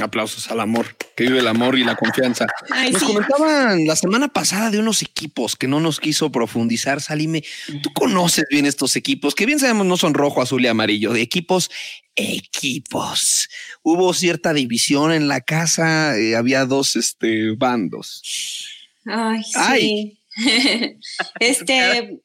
Aplausos 0.00 0.50
al 0.50 0.58
amor, 0.58 0.96
que 1.14 1.22
vive 1.24 1.38
el 1.38 1.46
amor 1.46 1.78
y 1.78 1.84
la 1.84 1.94
confianza. 1.94 2.46
Ay, 2.70 2.90
nos 2.90 3.00
sí. 3.00 3.06
comentaban 3.06 3.86
la 3.86 3.94
semana 3.94 4.26
pasada 4.26 4.72
de 4.72 4.80
unos 4.80 5.02
equipos 5.02 5.54
que 5.54 5.68
no 5.68 5.78
nos 5.78 6.00
quiso 6.00 6.32
profundizar. 6.32 7.00
Salime, 7.00 7.44
tú 7.80 7.90
conoces 7.94 8.44
bien 8.50 8.66
estos 8.66 8.96
equipos, 8.96 9.36
que 9.36 9.46
bien 9.46 9.60
sabemos 9.60 9.86
no 9.86 9.96
son 9.96 10.14
rojo, 10.14 10.42
azul 10.42 10.64
y 10.64 10.66
amarillo, 10.66 11.12
de 11.12 11.22
equipos, 11.22 11.70
equipos. 12.16 13.48
Hubo 13.82 14.12
cierta 14.14 14.52
división 14.52 15.12
en 15.12 15.28
la 15.28 15.40
casa, 15.40 16.18
eh, 16.18 16.34
había 16.34 16.64
dos 16.66 16.96
este, 16.96 17.54
bandos. 17.56 18.20
Ay, 19.06 19.42
Ay. 19.54 19.80
sí. 19.80 20.18
este, 21.38 22.18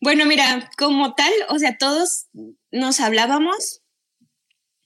bueno, 0.00 0.26
mira, 0.26 0.70
como 0.76 1.14
tal, 1.14 1.32
o 1.48 1.58
sea, 1.58 1.76
todos 1.76 2.26
nos 2.70 3.00
hablábamos, 3.00 3.82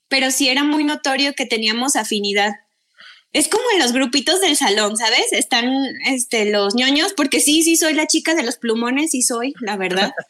pero 0.09 0.31
sí 0.31 0.49
era 0.49 0.65
muy 0.65 0.85
notorio 0.85 1.35
que 1.35 1.47
teníamos 1.47 1.97
afinidad. 1.97 2.53
Es 3.33 3.49
como 3.49 3.65
en 3.73 3.79
los 3.79 3.93
grupitos 3.93 4.41
del 4.41 4.57
salón, 4.57 4.97
¿sabes? 4.97 5.33
Están 5.33 5.71
este, 6.07 6.51
los 6.51 6.75
ñoños, 6.75 7.15
porque 7.15 7.41
sí, 7.41 7.63
sí 7.63 7.77
soy 7.77 7.95
la 7.95 8.07
chica 8.07 8.35
de 8.35 8.43
los 8.43 8.57
plumones, 8.57 9.11
sí 9.11 9.23
soy, 9.23 9.55
la 9.61 9.77
verdad. 9.77 10.13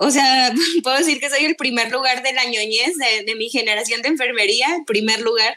O 0.00 0.10
sea, 0.10 0.54
puedo 0.82 0.96
decir 0.96 1.20
que 1.20 1.28
soy 1.28 1.44
el 1.44 1.54
primer 1.54 1.92
lugar 1.92 2.22
de 2.22 2.32
la 2.32 2.44
ñoñez 2.44 2.96
de, 2.96 3.24
de 3.26 3.34
mi 3.34 3.50
generación 3.50 4.00
de 4.00 4.08
enfermería, 4.08 4.74
el 4.74 4.86
primer 4.86 5.20
lugar. 5.20 5.54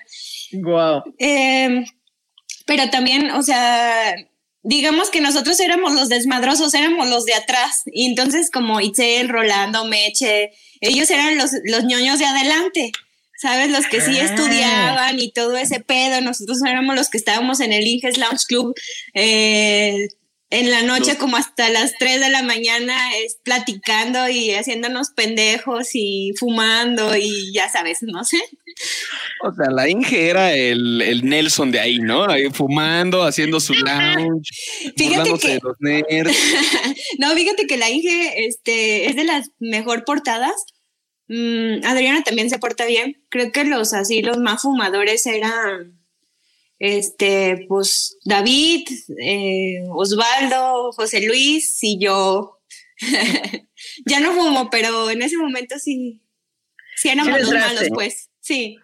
¡Guau! 0.51 1.03
Eh, 1.19 1.85
pero 2.65 2.89
también, 2.89 3.31
o 3.31 3.41
sea, 3.41 4.15
digamos 4.63 5.09
que 5.09 5.21
nosotros 5.21 5.59
éramos 5.59 5.93
los 5.93 6.09
desmadrosos, 6.09 6.73
éramos 6.73 7.07
los 7.09 7.25
de 7.25 7.33
atrás. 7.33 7.83
Y 7.85 8.05
entonces, 8.05 8.51
como 8.51 8.81
Itzel, 8.81 9.29
Rolando, 9.29 9.85
Meche, 9.85 10.51
ellos 10.81 11.09
eran 11.09 11.37
los, 11.37 11.51
los 11.65 11.83
ñoños 11.85 12.19
de 12.19 12.25
adelante. 12.25 12.91
¿Sabes? 13.41 13.71
Los 13.71 13.85
que 13.85 14.01
sí 14.01 14.19
Ah. 14.19 14.25
estudiaban 14.25 15.17
y 15.17 15.31
todo 15.31 15.55
ese 15.55 15.79
pedo. 15.79 16.19
Nosotros 16.19 16.61
éramos 16.61 16.93
los 16.97 17.07
que 17.07 17.17
estábamos 17.17 17.61
en 17.61 17.71
el 17.71 17.87
Inges 17.87 18.17
Lounge 18.17 18.45
Club 18.45 18.75
eh, 19.13 20.09
en 20.51 20.71
la 20.71 20.81
noche, 20.81 21.17
como 21.17 21.37
hasta 21.37 21.69
las 21.69 21.93
3 21.99 22.19
de 22.19 22.29
la 22.29 22.41
mañana, 22.41 23.15
es, 23.17 23.37
platicando 23.43 24.27
y 24.29 24.51
haciéndonos 24.51 25.11
pendejos 25.11 25.89
y 25.93 26.31
fumando 26.39 27.15
y 27.15 27.53
ya 27.53 27.69
sabes, 27.69 27.99
no 28.01 28.23
sé. 28.23 28.41
O 29.43 29.53
sea, 29.53 29.69
la 29.69 29.87
Inge 29.87 30.29
era 30.29 30.55
el, 30.55 31.03
el 31.03 31.23
Nelson 31.23 31.71
de 31.71 31.79
ahí, 31.79 31.99
¿no? 31.99 32.23
Ahí 32.23 32.49
fumando, 32.51 33.23
haciendo 33.23 33.59
su 33.59 33.73
lounge, 33.75 34.49
Fíjate 34.97 35.37
que- 35.37 35.47
de 35.49 35.59
los 35.61 35.75
nerds. 35.79 36.35
no, 37.19 37.29
fíjate 37.35 37.67
que 37.67 37.77
la 37.77 37.91
Inge 37.91 38.47
este, 38.47 39.05
es 39.05 39.15
de 39.15 39.25
las 39.25 39.51
mejor 39.59 40.03
portadas. 40.03 40.55
Mm, 41.27 41.85
Adriana 41.85 42.23
también 42.23 42.49
se 42.49 42.57
porta 42.57 42.85
bien. 42.85 43.23
Creo 43.29 43.51
que 43.51 43.65
los 43.65 43.93
así, 43.93 44.23
los 44.23 44.37
más 44.39 44.63
fumadores 44.63 45.27
eran 45.27 45.98
este, 46.79 47.65
pues 47.67 48.17
David, 48.23 48.87
eh, 49.21 49.83
Osvaldo, 49.89 50.91
José 50.93 51.21
Luis 51.21 51.77
y 51.81 51.99
yo. 51.99 52.57
ya 54.05 54.19
no 54.19 54.33
fumo, 54.33 54.69
pero 54.69 55.09
en 55.09 55.21
ese 55.21 55.37
momento 55.37 55.77
sí, 55.77 56.21
sí 56.95 57.09
éramos 57.09 57.39
los 57.41 57.53
malos, 57.53 57.87
pues. 57.93 58.29
Sí. 58.39 58.77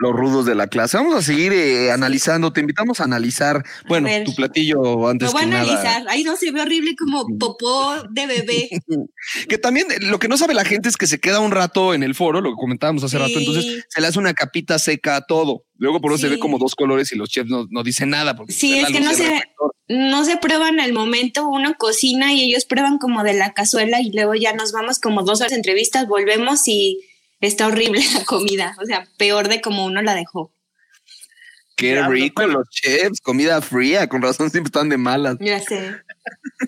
Los 0.00 0.12
rudos 0.12 0.46
de 0.46 0.54
la 0.54 0.68
clase. 0.68 0.96
Vamos 0.96 1.14
a 1.16 1.22
seguir 1.22 1.52
eh, 1.52 1.90
analizando. 1.90 2.52
Te 2.52 2.60
invitamos 2.60 3.00
a 3.00 3.04
analizar, 3.04 3.64
bueno, 3.88 4.08
tu 4.24 4.34
platillo 4.34 5.08
antes 5.08 5.26
Lo 5.26 5.32
voy 5.32 5.42
a 5.42 5.44
que 5.44 5.50
nada. 5.50 5.62
analizar. 5.62 6.04
Ay, 6.08 6.22
no, 6.22 6.36
se 6.36 6.52
ve 6.52 6.62
horrible 6.62 6.94
como 6.96 7.26
popó 7.38 8.04
de 8.10 8.26
bebé. 8.26 8.68
Que 9.48 9.58
también 9.58 9.86
eh, 9.90 9.96
lo 10.00 10.18
que 10.18 10.28
no 10.28 10.38
sabe 10.38 10.54
la 10.54 10.64
gente 10.64 10.88
es 10.88 10.96
que 10.96 11.06
se 11.06 11.18
queda 11.18 11.40
un 11.40 11.50
rato 11.50 11.94
en 11.94 12.02
el 12.02 12.14
foro, 12.14 12.40
lo 12.40 12.50
que 12.50 12.56
comentábamos 12.56 13.02
hace 13.04 13.18
rato, 13.18 13.38
entonces 13.38 13.84
se 13.88 14.00
le 14.00 14.06
hace 14.06 14.18
una 14.18 14.32
capita 14.34 14.78
seca 14.78 15.16
a 15.16 15.20
todo. 15.22 15.64
Luego 15.76 16.00
por 16.00 16.12
eso 16.12 16.22
se 16.22 16.28
ve 16.28 16.38
como 16.38 16.58
dos 16.58 16.74
colores 16.74 17.12
y 17.12 17.16
los 17.16 17.28
chefs 17.28 17.50
no, 17.50 17.66
no 17.70 17.82
dicen 17.82 18.10
nada. 18.10 18.34
Porque 18.36 18.52
Sí, 18.52 18.78
es 18.78 18.88
que 18.88 19.00
no 19.00 19.12
se, 19.12 19.42
no 19.88 20.24
se 20.24 20.36
prueban 20.36 20.80
al 20.80 20.92
momento, 20.92 21.48
uno 21.48 21.74
cocina 21.78 22.32
y 22.32 22.42
ellos 22.42 22.64
prueban 22.64 22.98
como 22.98 23.22
de 23.22 23.34
la 23.34 23.52
cazuela 23.52 24.00
y 24.00 24.12
luego 24.12 24.34
ya 24.34 24.52
nos 24.52 24.72
vamos 24.72 24.98
como 24.98 25.22
dos 25.22 25.40
horas 25.40 25.50
de 25.50 25.56
entrevistas, 25.56 26.06
volvemos 26.06 26.66
y 26.68 26.98
está 27.46 27.66
horrible 27.66 28.00
la 28.14 28.24
comida, 28.24 28.76
o 28.80 28.84
sea, 28.84 29.06
peor 29.16 29.48
de 29.48 29.60
como 29.60 29.84
uno 29.84 30.02
la 30.02 30.14
dejó. 30.14 30.52
Qué 31.76 32.02
rico 32.08 32.44
los 32.44 32.68
chefs, 32.70 33.20
comida 33.20 33.62
fría, 33.62 34.08
con 34.08 34.20
razón 34.20 34.50
siempre 34.50 34.66
están 34.66 34.88
de 34.88 34.96
malas. 34.96 35.36
Ya 35.38 35.60
sé. 35.60 35.94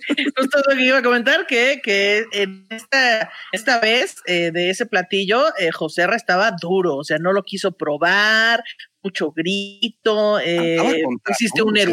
Justo 0.37 0.59
lo 0.69 0.77
que 0.77 0.85
iba 0.85 0.99
a 0.99 1.03
comentar, 1.03 1.49
que, 1.49 1.81
que 1.83 2.25
en 2.31 2.65
esta, 2.71 3.29
esta 3.51 3.81
vez 3.81 4.15
eh, 4.27 4.53
de 4.53 4.71
ese 4.71 4.87
platillo, 4.87 5.49
eh, 5.59 5.73
José 5.73 6.03
R 6.03 6.15
estaba 6.15 6.53
duro, 6.53 6.95
o 6.95 7.03
sea, 7.03 7.19
no 7.19 7.33
lo 7.33 7.43
quiso 7.43 7.73
probar, 7.73 8.63
mucho 9.03 9.33
grito, 9.33 10.39
eh, 10.39 11.03
hiciste 11.29 11.63
un 11.63 11.77
se 11.77 11.87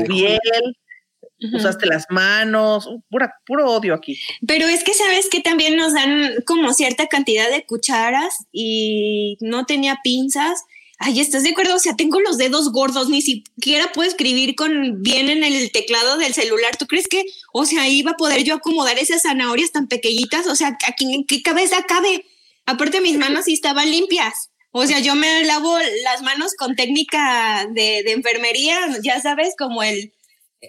usaste 1.54 1.86
las 1.86 2.06
manos, 2.10 2.90
pura, 3.10 3.36
puro 3.46 3.72
odio 3.72 3.94
aquí. 3.94 4.20
Pero 4.48 4.68
es 4.68 4.84
que 4.84 4.94
sabes 4.94 5.30
que 5.30 5.42
también 5.42 5.76
nos 5.76 5.94
dan 5.94 6.36
como 6.46 6.74
cierta 6.74 7.08
cantidad 7.08 7.50
de 7.50 7.66
cucharas 7.66 8.46
y 8.52 9.38
no 9.42 9.66
tenía 9.66 10.00
pinzas. 10.04 10.64
Ay, 11.00 11.20
¿estás 11.20 11.44
de 11.44 11.52
acuerdo? 11.52 11.76
O 11.76 11.80
sea, 11.80 11.96
tengo 11.96 12.20
los 12.20 12.38
dedos 12.38 12.72
gordos, 12.72 13.10
ni 13.10 13.22
siquiera 13.22 13.92
puedo 13.94 14.10
escribir 14.10 14.56
con 14.56 15.04
bien 15.04 15.30
en 15.30 15.44
el 15.44 15.72
teclado 15.72 16.18
del 16.18 16.34
celular. 16.34 16.76
¿Tú 16.76 16.88
crees 16.88 17.08
que, 17.08 17.24
o 17.54 17.66
sea, 17.66 17.88
iba 17.88 18.12
a 18.12 18.18
poder 18.18 18.44
yo 18.44 18.56
acomodar 18.56 18.98
esas 18.98 19.22
zanahorias 19.22 19.72
tan 19.72 19.88
pequeñitas? 19.88 20.48
O 20.48 20.56
sea, 20.56 20.76
¿aquí 20.88 21.14
en 21.14 21.24
qué 21.26 21.44
cabeza 21.44 21.84
cabe? 21.88 22.26
Aparte, 22.66 23.00
mis 23.00 23.18
manos 23.18 23.46
sí 23.46 23.54
estaban 23.54 23.92
limpias. 23.92 24.50
O 24.72 24.86
sea, 24.86 25.00
yo 25.00 25.16
me 25.16 25.44
lavo 25.46 25.78
las 26.04 26.22
manos 26.24 26.54
con 26.56 26.76
técnica 26.76 27.68
de, 27.72 28.04
de 28.04 28.12
enfermería, 28.12 28.80
ya 29.04 29.22
sabes, 29.22 29.56
como 29.58 29.82
el, 29.82 30.12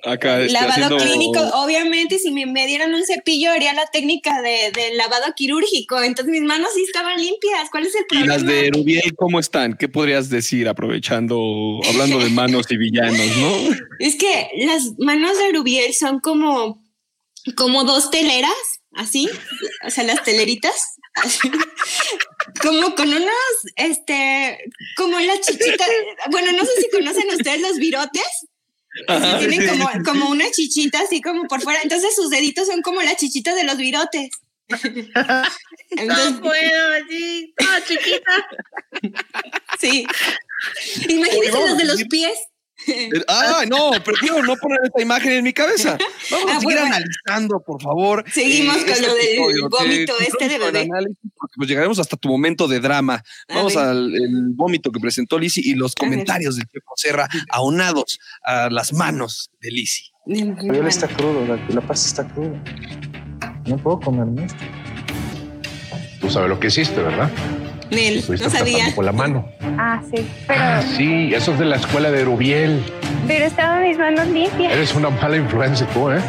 Acá 0.05 0.39
lavado 0.39 0.71
haciendo- 0.71 0.97
clínico, 0.99 1.41
obviamente, 1.55 2.19
si 2.19 2.31
me, 2.31 2.45
me 2.45 2.67
dieran 2.67 2.95
un 2.95 3.05
cepillo, 3.07 3.51
haría 3.51 3.73
la 3.73 3.87
técnica 3.87 4.43
de, 4.43 4.71
de 4.75 4.95
lavado 4.95 5.33
quirúrgico. 5.35 6.03
Entonces 6.03 6.31
mis 6.31 6.43
manos 6.43 6.71
sí 6.75 6.83
estaban 6.83 7.17
limpias. 7.19 7.71
¿Cuál 7.71 7.87
es 7.87 7.95
el 7.95 8.03
Y 8.03 8.05
problema? 8.05 8.35
las 8.35 8.45
de 8.47 8.71
Rubiel, 8.73 9.15
¿cómo 9.17 9.41
están? 9.41 9.77
¿Qué 9.79 9.89
podrías 9.89 10.29
decir 10.29 10.69
aprovechando, 10.69 11.81
hablando 11.89 12.19
de 12.19 12.29
manos 12.31 12.67
y 12.71 12.77
villanos, 12.77 13.37
no? 13.39 13.77
Es 13.99 14.17
que 14.17 14.49
las 14.67 14.93
manos 14.99 15.39
de 15.39 15.53
Rubiel 15.53 15.95
son 15.95 16.21
como, 16.21 16.85
como 17.57 17.85
dos 17.85 18.11
teleras, 18.11 18.53
así, 18.93 19.29
o 19.87 19.91
sea, 19.91 20.05
las 20.05 20.23
teleritas, 20.23 20.97
así, 21.15 21.51
como 22.63 22.95
con 22.95 23.09
unos, 23.09 23.33
este, 23.77 24.59
como 24.97 25.19
las 25.19 25.41
chichitas, 25.41 25.89
bueno, 26.31 26.53
no 26.53 26.65
sé 26.65 26.73
si 26.83 26.91
conocen 26.91 27.29
ustedes 27.31 27.61
los 27.63 27.79
virotes. 27.79 28.23
Ajá, 29.07 29.39
tienen 29.39 29.63
sí. 29.63 29.69
como, 29.69 30.05
como 30.05 30.31
una 30.31 30.51
chichita 30.51 31.01
así 31.01 31.21
como 31.21 31.45
por 31.47 31.61
fuera. 31.61 31.81
Entonces 31.83 32.15
sus 32.15 32.31
deditos 32.31 32.67
son 32.67 32.83
como 32.83 33.03
las 33.03 33.17
chichitas 33.17 33.55
de 33.55 33.65
los 33.65 33.77
virotes. 33.77 34.31
Entonces, 34.69 36.33
No 36.33 36.41
puedo, 36.41 36.93
así, 36.95 37.55
toda 37.57 37.85
chiquita. 37.85 38.49
Sí. 39.79 40.07
Imagínense 41.09 41.59
los 41.59 41.79
de 41.79 41.85
los 41.85 42.05
pies. 42.05 42.39
Ah, 43.29 43.65
no, 43.69 43.91
prefiero 44.05 44.43
no 44.43 44.55
poner 44.57 44.79
esta 44.85 45.03
imagen 45.03 45.33
en 45.33 45.45
mi 45.45 45.53
cabeza. 45.53 45.99
Vamos 46.31 46.51
a 46.53 46.57
Ah, 46.57 46.61
seguir 46.61 46.79
bueno. 46.79 46.95
analizando, 46.97 47.61
por 47.61 47.83
favor. 47.83 48.25
eh, 48.27 48.31
Seguimos 48.31 48.77
con 48.79 49.03
lo 49.03 49.15
del 49.15 49.69
vómito 49.69 50.17
Te- 50.17 50.25
este 50.29 50.49
de 50.49 50.59
bebé. 50.59 50.89
Pues 51.57 51.69
llegaremos 51.69 51.99
hasta 51.99 52.17
tu 52.17 52.29
momento 52.29 52.69
de 52.69 52.81
drama. 52.81 53.23
A 53.49 53.55
Vamos 53.55 53.75
ver. 53.75 53.85
al 53.85 54.15
el 54.15 54.51
vómito 54.55 54.91
que 54.93 55.01
presentó 55.01 55.39
Lisi 55.39 55.61
y 55.65 55.75
los 55.75 55.95
comentarios 55.95 56.57
del 56.57 56.67
Checo 56.67 56.93
Serra 56.97 57.29
aunados 57.51 58.19
a 58.45 58.71
las 58.71 58.93
manos 58.93 59.51
de 59.61 59.71
Lisi. 59.71 60.05
Gabriel 60.27 60.87
está 60.87 61.09
crudo, 61.09 61.45
la, 61.47 61.57
la 61.69 61.81
pasta 61.81 62.07
está 62.07 62.35
cruda. 62.35 62.63
No 63.67 63.77
puedo 63.77 63.99
comerme 64.01 64.45
esto. 64.45 64.65
Tú 66.21 66.31
sabes 66.31 66.49
lo 66.49 66.59
que 66.61 66.67
hiciste, 66.69 67.01
¿verdad? 67.01 67.31
Nel, 67.91 68.19
Estuviste 68.19 68.47
no 68.47 68.51
sabía. 68.53 68.95
Con 68.95 69.05
la 69.07 69.13
mano. 69.13 69.49
Ah, 69.61 70.03
sí, 70.15 70.27
pero, 70.47 70.61
Ah, 70.61 70.83
sí, 70.97 71.31
eso 71.35 71.53
es 71.53 71.59
de 71.59 71.65
la 71.65 71.77
escuela 71.77 72.11
de 72.11 72.25
Rubiel. 72.25 72.83
pero 73.27 73.45
estaban 73.47 73.83
mis 73.87 73.97
manos 73.99 74.27
limpias. 74.29 74.73
Eres 74.73 74.95
una 74.95 75.11
mala 75.11 75.37
influencia 75.37 75.87
tú, 75.93 76.11
¿eh? 76.11 76.21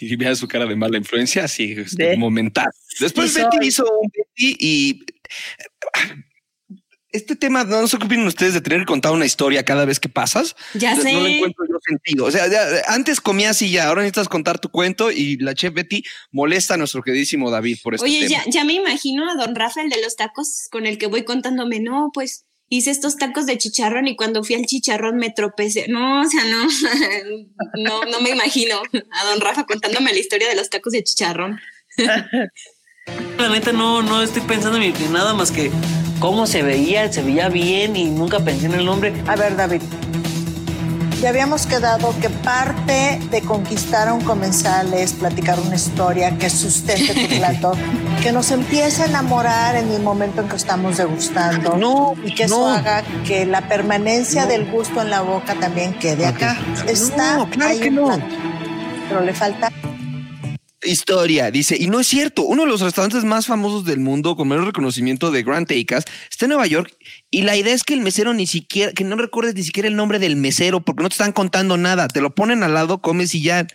Y 0.00 0.16
vea 0.16 0.34
su 0.34 0.48
cara 0.48 0.66
de 0.66 0.74
mala 0.74 0.98
influencia, 0.98 1.44
así, 1.44 1.72
este, 1.78 2.16
momental. 2.16 2.68
Después 2.98 3.32
Sí, 3.32 3.40
Betty 3.40 3.56
soy. 3.58 3.66
hizo 3.68 3.84
un 3.84 4.08
Betty 4.12 4.56
y 4.58 5.04
este 7.10 7.36
tema, 7.36 7.62
no 7.64 7.86
qué 7.98 8.06
opinan 8.06 8.26
ustedes 8.26 8.54
de 8.54 8.60
tener 8.62 8.84
contar 8.84 9.12
una 9.12 9.26
historia 9.26 9.64
cada 9.64 9.84
vez 9.84 10.00
que 10.00 10.08
pasas. 10.08 10.56
Ya 10.74 10.94
no, 10.96 11.02
sé. 11.02 11.12
No 11.12 11.20
le 11.20 11.36
encuentro 11.36 11.64
yo 11.68 11.71
sentido. 11.82 12.26
O 12.26 12.30
sea, 12.30 12.48
ya, 12.48 12.82
antes 12.86 13.20
comías 13.20 13.60
y 13.62 13.70
ya, 13.70 13.88
ahora 13.88 14.02
necesitas 14.02 14.28
contar 14.28 14.58
tu 14.58 14.70
cuento 14.70 15.10
y 15.10 15.36
la 15.36 15.54
chef 15.54 15.74
Betty 15.74 16.02
molesta 16.30 16.74
a 16.74 16.76
nuestro 16.76 17.02
queridísimo 17.02 17.50
David 17.50 17.78
por 17.82 17.94
este 17.94 18.06
Oye, 18.06 18.28
ya, 18.28 18.42
ya 18.46 18.64
me 18.64 18.74
imagino 18.74 19.28
a 19.28 19.34
don 19.34 19.54
Rafael 19.54 19.88
de 19.90 20.00
los 20.00 20.16
tacos 20.16 20.68
con 20.70 20.86
el 20.86 20.98
que 20.98 21.06
voy 21.06 21.24
contándome, 21.24 21.80
no, 21.80 22.10
pues 22.12 22.44
hice 22.68 22.90
estos 22.90 23.18
tacos 23.18 23.44
de 23.44 23.58
chicharrón 23.58 24.08
y 24.08 24.16
cuando 24.16 24.42
fui 24.42 24.56
al 24.56 24.64
chicharrón 24.64 25.16
me 25.16 25.30
tropecé. 25.30 25.88
No, 25.88 26.22
o 26.22 26.28
sea, 26.28 26.44
no, 26.44 26.66
no, 27.82 28.04
no 28.04 28.20
me 28.20 28.30
imagino 28.30 28.82
a 29.10 29.24
don 29.26 29.40
Rafa 29.40 29.66
contándome 29.66 30.12
la 30.12 30.18
historia 30.18 30.48
de 30.48 30.56
los 30.56 30.70
tacos 30.70 30.92
de 30.92 31.04
chicharrón. 31.04 31.60
La 33.36 33.48
neta 33.48 33.72
no, 33.72 34.00
no 34.00 34.22
estoy 34.22 34.42
pensando 34.42 34.78
en 34.78 34.94
en 34.94 35.12
nada 35.12 35.34
más 35.34 35.50
que 35.50 35.72
cómo 36.20 36.46
se 36.46 36.62
veía, 36.62 37.12
se 37.12 37.22
veía 37.22 37.48
bien 37.48 37.96
y 37.96 38.04
nunca 38.04 38.38
pensé 38.38 38.66
en 38.66 38.74
el 38.74 38.84
nombre. 38.84 39.12
A 39.26 39.34
ver, 39.34 39.56
David. 39.56 39.82
Ya 41.22 41.28
habíamos 41.28 41.66
quedado 41.66 42.12
que 42.20 42.28
parte 42.28 43.20
de 43.30 43.42
conquistar 43.42 44.08
a 44.08 44.12
un 44.12 44.22
comensal 44.22 44.92
es 44.92 45.12
platicar 45.12 45.60
una 45.60 45.76
historia 45.76 46.36
que 46.36 46.50
sustente 46.50 47.14
tu 47.14 47.36
plato, 47.36 47.72
que 48.24 48.32
nos 48.32 48.50
empiece 48.50 49.02
a 49.02 49.06
enamorar 49.06 49.76
en 49.76 49.88
el 49.92 50.02
momento 50.02 50.40
en 50.40 50.48
que 50.48 50.56
estamos 50.56 50.96
degustando 50.96 52.16
y 52.24 52.34
que 52.34 52.44
eso 52.44 52.58
no. 52.58 52.68
haga 52.68 53.04
que 53.24 53.46
la 53.46 53.68
permanencia 53.68 54.46
del 54.46 54.68
gusto 54.68 55.00
en 55.00 55.10
la 55.10 55.20
boca 55.22 55.54
también 55.54 55.94
quede 55.94 56.26
acá. 56.26 56.56
Está 56.88 57.36
No, 57.36 57.48
claro 57.48 57.70
ahí 57.70 57.78
que 57.78 57.90
no. 57.92 58.06
plato, 58.06 58.24
pero 59.08 59.20
le 59.20 59.32
falta 59.32 59.70
Historia, 60.84 61.50
dice, 61.50 61.76
y 61.78 61.86
no 61.86 62.00
es 62.00 62.08
cierto, 62.08 62.42
uno 62.42 62.62
de 62.62 62.68
los 62.68 62.80
restaurantes 62.80 63.24
más 63.24 63.46
famosos 63.46 63.84
del 63.84 64.00
mundo 64.00 64.34
con 64.34 64.48
menos 64.48 64.66
reconocimiento 64.66 65.30
de 65.30 65.42
Grand 65.44 65.70
Acres 65.70 66.04
está 66.30 66.46
en 66.46 66.50
Nueva 66.50 66.66
York 66.66 66.92
y 67.30 67.42
la 67.42 67.56
idea 67.56 67.72
es 67.72 67.84
que 67.84 67.94
el 67.94 68.00
mesero 68.00 68.34
ni 68.34 68.46
siquiera, 68.46 68.92
que 68.92 69.04
no 69.04 69.16
recuerdes 69.16 69.54
ni 69.54 69.62
siquiera 69.62 69.88
el 69.88 69.94
nombre 69.94 70.18
del 70.18 70.34
mesero 70.34 70.80
porque 70.80 71.02
no 71.04 71.08
te 71.08 71.14
están 71.14 71.32
contando 71.32 71.76
nada, 71.76 72.08
te 72.08 72.20
lo 72.20 72.34
ponen 72.34 72.62
al 72.64 72.74
lado, 72.74 73.00
comes 73.00 73.34
y 73.34 73.42
ya. 73.42 73.66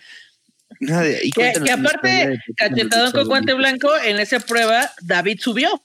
Y 0.81 1.31
Que, 1.31 1.71
aparte, 1.71 2.39
cachetadón 2.57 3.11
con 3.13 3.27
guante 3.27 3.53
blanco, 3.53 3.89
en 4.03 4.19
esa 4.19 4.39
prueba, 4.41 4.91
David 5.01 5.39
subió. 5.39 5.81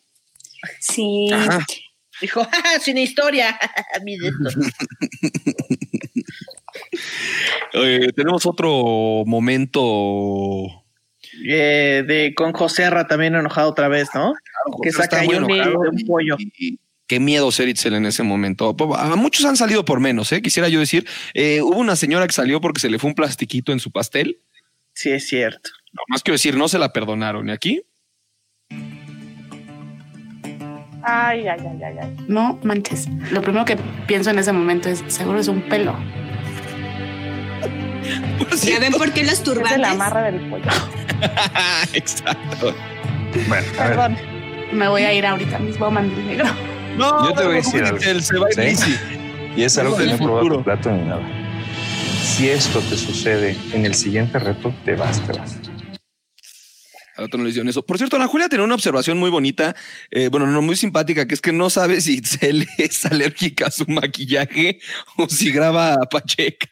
Sí. 0.80 1.28
Ajá. 1.32 1.64
Dijo, 2.20 2.44
"Ja, 2.44 2.50
ja, 2.64 2.80
sin 2.80 2.98
historia. 2.98 3.58
Mire 4.04 4.28
esto. 4.28 4.60
Eh, 7.74 8.08
tenemos 8.14 8.44
otro 8.46 9.24
momento. 9.26 10.81
Eh, 11.44 12.04
de 12.06 12.34
con 12.34 12.52
José 12.52 12.84
Arra 12.84 13.06
también 13.06 13.34
enojado 13.34 13.70
otra 13.70 13.88
vez, 13.88 14.08
¿no? 14.14 14.34
que 14.82 14.90
José 14.90 15.02
está 15.02 15.02
saca 15.02 15.20
ahí 15.20 15.28
muy 15.28 15.36
un 15.36 15.46
de 15.46 15.88
un 15.88 16.06
pollo. 16.06 16.36
Qué 17.06 17.20
miedo 17.20 17.50
ser 17.52 17.68
Itzel 17.68 17.94
en 17.94 18.06
ese 18.06 18.22
momento. 18.22 18.74
A 18.96 19.16
muchos 19.16 19.44
han 19.44 19.56
salido 19.56 19.84
por 19.84 20.00
menos, 20.00 20.32
¿eh? 20.32 20.40
quisiera 20.40 20.68
yo 20.68 20.80
decir. 20.80 21.06
Eh, 21.34 21.60
hubo 21.60 21.78
una 21.78 21.96
señora 21.96 22.26
que 22.26 22.32
salió 22.32 22.60
porque 22.60 22.80
se 22.80 22.88
le 22.88 22.98
fue 22.98 23.10
un 23.10 23.14
plastiquito 23.14 23.72
en 23.72 23.80
su 23.80 23.90
pastel. 23.90 24.40
Sí, 24.94 25.10
es 25.10 25.26
cierto. 25.26 25.70
No, 25.92 26.02
más 26.08 26.22
quiero 26.22 26.36
decir, 26.36 26.56
no 26.56 26.68
se 26.68 26.78
la 26.78 26.92
perdonaron. 26.92 27.48
¿Y 27.48 27.52
aquí? 27.52 27.82
Ay, 31.02 31.48
ay, 31.48 31.60
ay, 31.60 31.82
ay, 31.84 31.96
ay. 32.00 32.16
No 32.28 32.58
manches. 32.62 33.08
Lo 33.30 33.42
primero 33.42 33.64
que 33.64 33.76
pienso 34.06 34.30
en 34.30 34.38
ese 34.38 34.52
momento 34.52 34.88
es, 34.88 35.02
seguro 35.08 35.40
es 35.40 35.48
un 35.48 35.68
pelo. 35.68 35.96
¿Ya 38.64 38.78
ven 38.78 38.92
por 38.92 39.12
qué 39.12 39.22
los 39.22 39.34
Es 39.34 39.42
turbantes? 39.42 39.78
la 39.78 39.90
amarra 39.92 40.22
del 40.22 40.40
pollo. 40.48 40.64
Exacto. 41.92 42.74
Bueno, 43.48 43.66
a 43.78 43.88
ver. 43.88 43.96
Perdón. 43.96 44.18
Me 44.72 44.88
voy 44.88 45.02
a 45.02 45.12
ir 45.12 45.26
ahorita 45.26 45.58
mismo 45.58 45.86
a 45.86 45.90
mandil 45.90 46.26
negro. 46.26 46.46
No, 46.96 47.28
Yo 47.28 47.34
te 47.34 47.44
voy 47.44 47.52
a 47.52 47.56
decir 47.56 47.82
algo. 47.84 47.96
Itzel, 47.98 48.22
se 48.22 48.38
va 48.38 48.46
a 48.46 48.50
ir 48.50 48.76
¿Sí? 48.76 48.84
easy. 48.86 48.98
Y 49.56 49.62
es 49.64 49.76
algo 49.78 49.96
que 49.96 50.04
no 50.06 50.12
he 50.14 50.18
probado 50.18 50.64
plato 50.64 50.90
ni 50.90 51.02
nada. 51.02 51.22
Si 52.22 52.48
esto 52.48 52.80
te 52.80 52.96
sucede 52.96 53.56
en 53.72 53.84
el 53.84 53.94
siguiente 53.94 54.38
reto, 54.38 54.74
te 54.84 54.94
vas, 54.94 55.20
te 55.26 55.32
vas. 55.38 55.56
Al 57.16 57.24
otro 57.24 57.36
no 57.38 57.44
le 57.44 57.50
hicieron 57.50 57.68
eso. 57.68 57.84
Por 57.84 57.98
cierto, 57.98 58.16
Ana 58.16 58.26
Julia 58.26 58.48
tenía 58.48 58.64
una 58.64 58.74
observación 58.74 59.18
muy 59.18 59.28
bonita, 59.28 59.76
eh, 60.10 60.28
bueno, 60.28 60.46
no 60.46 60.62
muy 60.62 60.76
simpática, 60.76 61.26
que 61.26 61.34
es 61.34 61.42
que 61.42 61.52
no 61.52 61.68
sabe 61.68 62.00
si 62.00 62.14
Itzel 62.18 62.66
es 62.78 63.04
alérgica 63.04 63.66
a 63.66 63.70
su 63.70 63.84
maquillaje 63.86 64.80
o 65.18 65.28
si 65.28 65.52
graba 65.52 65.94
a 65.94 66.08
Pacheca. 66.08 66.68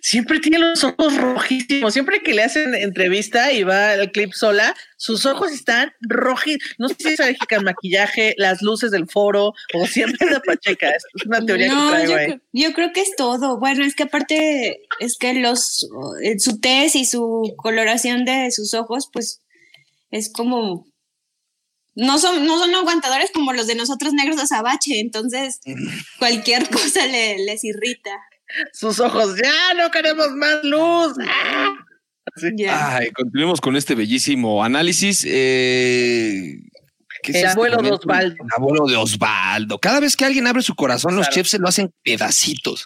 Siempre 0.00 0.38
tiene 0.40 0.58
los 0.58 0.82
ojos 0.84 1.16
rojísimos. 1.16 1.92
Siempre 1.92 2.22
que 2.22 2.34
le 2.34 2.42
hacen 2.42 2.74
entrevista 2.74 3.52
y 3.52 3.62
va 3.62 3.94
el 3.94 4.10
clip 4.12 4.32
sola, 4.32 4.74
sus 4.96 5.26
ojos 5.26 5.52
están 5.52 5.92
rojos. 6.00 6.56
No 6.78 6.88
sé 6.88 6.94
si 6.98 7.08
es 7.08 7.20
alérgica 7.20 7.56
al 7.56 7.64
maquillaje, 7.64 8.34
las 8.38 8.62
luces 8.62 8.90
del 8.90 9.08
foro 9.08 9.52
o 9.74 9.86
siempre 9.86 10.30
la 10.30 10.40
pacheca. 10.40 10.90
Es 10.90 11.04
una 11.26 11.44
teoría 11.44 11.68
No, 11.68 11.86
que 11.86 11.90
traigo 11.96 12.12
yo, 12.12 12.18
ahí. 12.18 12.26
creo- 12.26 12.40
yo 12.52 12.72
creo 12.72 12.92
que 12.92 13.00
es 13.00 13.10
todo. 13.16 13.58
Bueno, 13.58 13.84
es 13.84 13.94
que 13.94 14.04
aparte 14.04 14.82
es 15.00 15.16
que 15.18 15.34
los 15.34 15.88
eh, 16.22 16.38
su 16.38 16.60
tez 16.60 16.94
y 16.96 17.04
su 17.04 17.54
coloración 17.56 18.24
de 18.24 18.50
sus 18.50 18.74
ojos, 18.74 19.08
pues 19.12 19.42
es 20.10 20.30
como 20.32 20.86
no 21.94 22.18
son 22.18 22.44
no 22.46 22.58
son 22.58 22.74
aguantadores 22.74 23.30
como 23.32 23.52
los 23.54 23.66
de 23.66 23.74
nosotros 23.74 24.12
negros 24.12 24.36
de 24.36 24.42
azabache, 24.42 25.00
entonces 25.00 25.60
cualquier 26.18 26.68
cosa 26.70 27.06
le- 27.06 27.38
les 27.44 27.64
irrita. 27.64 28.10
Sus 28.72 29.00
ojos, 29.00 29.36
ya 29.42 29.74
no 29.74 29.90
queremos 29.90 30.30
más 30.32 30.62
luz. 30.64 31.16
¡Ah! 31.28 31.74
Ay, 32.70 33.10
continuemos 33.12 33.60
con 33.60 33.76
este 33.76 33.94
bellísimo 33.94 34.62
análisis. 34.62 35.24
Eh, 35.26 36.58
¿qué 37.22 37.32
es 37.32 37.36
El 37.36 37.44
este 37.44 37.48
abuelo 37.48 37.82
de? 37.82 37.92
Osvaldo. 37.92 38.36
El 38.44 38.50
abuelo 38.56 38.86
de 38.86 38.96
Osvaldo. 38.96 39.78
Cada 39.78 40.00
vez 40.00 40.16
que 40.16 40.24
alguien 40.24 40.46
abre 40.46 40.62
su 40.62 40.74
corazón, 40.74 41.16
los 41.16 41.28
chefs 41.30 41.50
se 41.50 41.58
lo 41.58 41.68
hacen 41.68 41.92
pedacitos. 42.04 42.84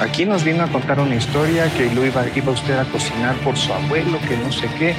Aquí 0.00 0.26
nos 0.26 0.44
vino 0.44 0.62
a 0.62 0.68
contar 0.70 1.00
una 1.00 1.16
historia 1.16 1.72
que 1.76 1.92
lo 1.92 2.04
iba, 2.04 2.24
iba 2.34 2.52
usted 2.52 2.78
a 2.78 2.84
cocinar 2.84 3.36
por 3.38 3.56
su 3.56 3.72
abuelo, 3.72 4.18
que 4.28 4.36
no 4.36 4.52
sé 4.52 4.68
qué. 4.78 4.94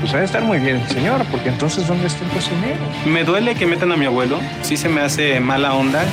Pues 0.00 0.14
ha 0.14 0.18
de 0.18 0.26
estar 0.26 0.42
muy 0.42 0.58
bien, 0.58 0.86
señor, 0.88 1.24
porque 1.30 1.48
entonces, 1.48 1.88
¿dónde 1.88 2.06
está 2.06 2.24
el 2.24 2.30
cocinero? 2.30 2.78
Me 3.06 3.24
duele 3.24 3.54
que 3.54 3.66
metan 3.66 3.90
a 3.90 3.96
mi 3.96 4.06
abuelo. 4.06 4.40
Sí 4.62 4.76
se 4.76 4.88
me 4.88 5.00
hace 5.00 5.40
mala 5.40 5.74
onda. 5.74 6.04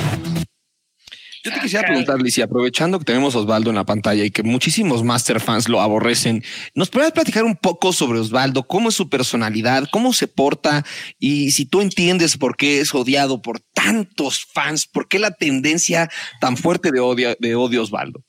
Yo 1.44 1.52
te 1.52 1.60
quisiera 1.60 1.86
preguntar, 1.86 2.22
Lizy, 2.22 2.40
aprovechando 2.40 2.98
que 2.98 3.04
tenemos 3.04 3.34
a 3.34 3.40
Osvaldo 3.40 3.68
en 3.68 3.76
la 3.76 3.84
pantalla 3.84 4.24
y 4.24 4.30
que 4.30 4.42
muchísimos 4.42 5.04
Master 5.04 5.40
fans 5.40 5.68
lo 5.68 5.82
aborrecen, 5.82 6.42
¿nos 6.74 6.88
podrías 6.88 7.12
platicar 7.12 7.44
un 7.44 7.54
poco 7.54 7.92
sobre 7.92 8.18
Osvaldo? 8.18 8.66
¿Cómo 8.66 8.88
es 8.88 8.94
su 8.94 9.10
personalidad? 9.10 9.86
¿Cómo 9.92 10.14
se 10.14 10.26
porta? 10.26 10.86
Y 11.18 11.50
si 11.50 11.66
tú 11.66 11.82
entiendes 11.82 12.38
por 12.38 12.56
qué 12.56 12.80
es 12.80 12.94
odiado 12.94 13.42
por 13.42 13.60
tantos 13.60 14.46
fans, 14.54 14.86
¿por 14.86 15.06
qué 15.06 15.18
la 15.18 15.32
tendencia 15.32 16.08
tan 16.40 16.56
fuerte 16.56 16.90
de 16.90 17.00
odio, 17.00 17.36
de 17.38 17.54
odio 17.54 17.80
a 17.80 17.82
Osvaldo? 17.82 18.24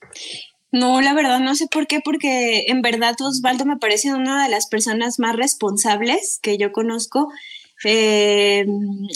No, 0.73 0.99
la 0.99 1.13
verdad 1.13 1.39
no 1.39 1.55
sé 1.55 1.67
por 1.71 1.87
qué, 1.87 2.01
porque 2.03 2.65
en 2.67 2.81
verdad 2.81 3.15
Osvaldo 3.21 3.63
me 3.63 3.77
parece 3.77 4.13
una 4.13 4.43
de 4.43 4.49
las 4.49 4.67
personas 4.67 5.19
más 5.19 5.37
responsables 5.37 6.37
que 6.41 6.57
yo 6.57 6.73
conozco. 6.73 7.29
Eh, 7.83 8.65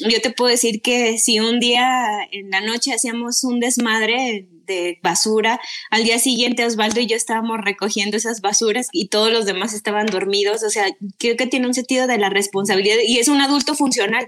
yo 0.10 0.22
te 0.22 0.32
puedo 0.32 0.52
decir 0.52 0.82
que 0.82 1.18
si 1.18 1.40
un 1.40 1.60
día 1.60 2.28
en 2.32 2.50
la 2.52 2.62
noche 2.62 2.94
hacíamos 2.94 3.44
un 3.44 3.60
desmadre 3.60 4.48
de 4.66 5.00
basura, 5.02 5.60
al 5.90 6.04
día 6.04 6.20
siguiente 6.20 6.66
Osvaldo 6.66 7.00
y 7.00 7.08
yo 7.08 7.16
estábamos 7.16 7.60
recogiendo 7.64 8.18
esas 8.18 8.42
basuras 8.42 8.90
y 8.92 9.08
todos 9.08 9.32
los 9.32 9.46
demás 9.46 9.74
estaban 9.74 10.06
dormidos. 10.08 10.64
O 10.64 10.70
sea, 10.70 10.86
creo 11.18 11.38
que 11.38 11.48
tiene 11.48 11.68
un 11.68 11.74
sentido 11.74 12.06
de 12.06 12.18
la 12.18 12.30
responsabilidad 12.30 12.98
y 13.06 13.18
es 13.18 13.28
un 13.28 13.42
adulto 13.42 13.76
funcional. 13.76 14.28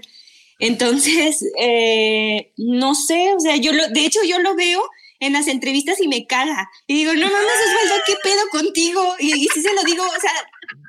Entonces, 0.58 1.44
eh, 1.58 2.52
no 2.56 2.94
sé, 2.94 3.34
o 3.34 3.40
sea, 3.40 3.56
yo 3.56 3.72
lo, 3.72 3.88
de 3.88 4.06
hecho 4.06 4.20
yo 4.26 4.38
lo 4.38 4.54
veo 4.54 4.82
en 5.20 5.34
las 5.34 5.46
entrevistas 5.46 6.00
y 6.00 6.08
me 6.08 6.26
caga. 6.26 6.68
Y 6.86 6.94
digo, 6.94 7.14
no 7.14 7.26
mames, 7.26 7.52
Osvaldo, 7.68 7.94
¿qué 8.06 8.14
pedo 8.24 8.42
contigo? 8.50 9.14
Y, 9.20 9.34
y 9.34 9.48
sí 9.54 9.62
se 9.62 9.72
lo 9.72 9.82
digo, 9.84 10.04
o 10.04 10.20
sea, 10.20 10.32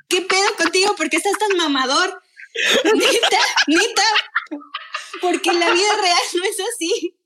¿qué 0.08 0.22
pedo 0.22 0.56
contigo? 0.56 0.96
¿Por 0.96 1.08
qué 1.08 1.18
estás 1.18 1.38
tan 1.38 1.56
mamador? 1.56 2.23
Neta, 2.84 3.40
neta. 3.66 4.02
Porque 5.20 5.52
la 5.52 5.70
vida 5.72 5.88
real 6.02 6.18
no 6.34 6.44
es 6.44 6.56
así. 6.74 7.16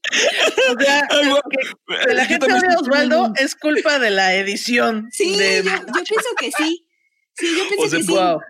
O 0.76 0.80
sea, 0.80 1.06
que 1.08 2.14
la 2.14 2.24
gente 2.26 2.46
a 2.50 2.78
Osvaldo 2.80 3.32
es 3.36 3.54
culpa 3.56 3.98
de 3.98 4.10
la 4.10 4.34
edición. 4.34 5.08
Sí, 5.12 5.36
de- 5.36 5.62
yo, 5.64 5.70
yo 5.70 6.04
pienso 6.04 6.28
que 6.38 6.50
sí. 6.56 6.86
Sí, 7.34 7.46
yo 7.56 7.68
pienso 7.68 7.84
O 7.84 7.88
sea, 7.88 7.98
que 7.98 8.04
sí. 8.04 8.12
wow. 8.12 8.40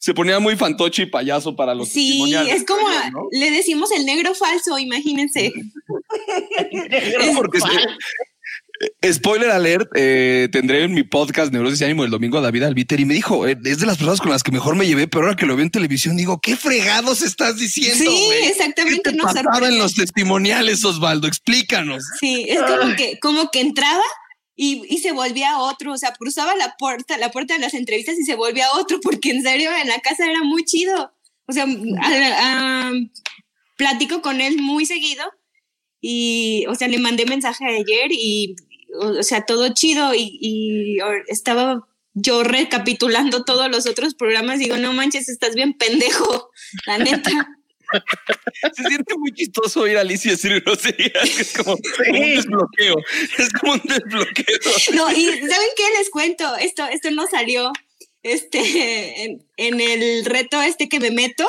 Se 0.00 0.14
ponía 0.14 0.38
muy 0.38 0.56
fantoche 0.56 1.02
y 1.02 1.06
payaso 1.06 1.56
para 1.56 1.74
los 1.74 1.88
Sí, 1.88 2.32
es 2.48 2.64
como 2.64 2.88
¿no? 3.10 3.26
le 3.32 3.50
decimos 3.50 3.90
el 3.90 4.06
negro 4.06 4.32
falso, 4.32 4.78
imagínense. 4.78 5.52
Porque 7.36 7.60
se- 7.60 7.66
Spoiler 9.04 9.50
alert, 9.50 9.88
eh, 9.96 10.48
tendré 10.52 10.84
en 10.84 10.94
mi 10.94 11.02
podcast 11.02 11.52
Neurosis 11.52 11.80
y 11.80 11.84
Ánimo 11.84 12.04
el 12.04 12.10
domingo 12.10 12.38
a 12.38 12.40
David 12.40 12.62
Albiter 12.64 13.00
y 13.00 13.04
me 13.04 13.14
dijo, 13.14 13.46
eh, 13.46 13.56
es 13.64 13.78
de 13.80 13.86
las 13.86 13.96
personas 13.96 14.20
con 14.20 14.30
las 14.30 14.42
que 14.42 14.52
mejor 14.52 14.76
me 14.76 14.86
llevé, 14.86 15.08
pero 15.08 15.24
ahora 15.24 15.36
que 15.36 15.46
lo 15.46 15.56
veo 15.56 15.64
en 15.64 15.70
televisión 15.70 16.16
digo, 16.16 16.40
¿qué 16.40 16.54
fregados 16.56 17.22
estás 17.22 17.56
diciendo? 17.56 17.98
Sí, 18.10 18.22
güey? 18.26 18.44
exactamente, 18.46 19.00
¿Qué 19.04 19.12
te 19.12 19.16
pasaba 19.22 19.68
en 19.68 19.78
los 19.78 19.94
testimoniales, 19.94 20.84
Osvaldo? 20.84 21.26
Explícanos. 21.26 22.04
Sí, 22.20 22.46
es 22.48 22.60
como 22.62 22.94
que, 22.96 23.18
como 23.20 23.50
que 23.50 23.60
entraba 23.60 24.02
y, 24.54 24.82
y 24.88 24.98
se 24.98 25.12
volvía 25.12 25.58
otro, 25.58 25.92
o 25.92 25.98
sea, 25.98 26.12
cruzaba 26.12 26.54
la 26.56 26.74
puerta, 26.78 27.16
la 27.18 27.30
puerta 27.30 27.54
de 27.54 27.60
las 27.60 27.74
entrevistas 27.74 28.18
y 28.18 28.24
se 28.24 28.34
volvía 28.36 28.66
otro, 28.74 29.00
porque 29.00 29.30
en 29.30 29.42
serio 29.42 29.70
en 29.80 29.88
la 29.88 29.98
casa 30.00 30.24
era 30.30 30.42
muy 30.44 30.64
chido. 30.64 31.12
O 31.46 31.52
sea, 31.52 31.64
a- 31.64 32.88
a- 32.88 32.92
platico 33.76 34.20
con 34.22 34.40
él 34.40 34.58
muy 34.60 34.84
seguido 34.86 35.24
y, 36.00 36.64
o 36.68 36.74
sea, 36.74 36.88
le 36.88 36.98
mandé 36.98 37.26
mensaje 37.26 37.64
ayer 37.66 38.08
y, 38.10 38.54
o, 39.00 39.22
sea, 39.22 39.44
todo 39.44 39.72
chido 39.74 40.14
y, 40.14 40.98
estaba 41.28 41.86
yo 42.14 42.42
recapitulando 42.42 43.44
todos 43.44 43.70
los 43.70 43.86
otros 43.86 44.14
programas, 44.14 44.58
digo, 44.58 44.76
no 44.76 44.92
manches, 44.92 45.28
estás 45.28 45.54
bien 45.54 45.74
pendejo, 45.74 46.50
la 46.86 46.98
neta. 46.98 47.48
Se 48.74 48.82
siente 48.82 49.16
muy 49.16 49.32
chistoso 49.32 49.86
ir 49.86 49.96
a 49.96 50.02
Alicia 50.02 50.28
y 50.28 50.32
decir 50.32 50.60
groserías. 50.60 51.40
Es 51.40 51.54
como, 51.56 51.74
como 51.76 52.20
un 52.20 52.34
desbloqueo. 52.34 52.96
Es 53.38 53.48
como 53.58 53.72
un 53.72 53.80
desbloqueo. 53.82 54.58
No, 54.94 55.10
y 55.10 55.24
¿saben 55.24 55.68
qué? 55.74 55.84
Les 55.98 56.10
cuento, 56.10 56.56
esto, 56.56 56.84
esto 56.86 57.10
no 57.12 57.26
salió 57.26 57.72
este, 58.22 59.24
en, 59.24 59.46
en 59.56 59.80
el 59.80 60.26
reto 60.26 60.60
este 60.60 60.90
que 60.90 61.00
me 61.00 61.10
meto 61.10 61.48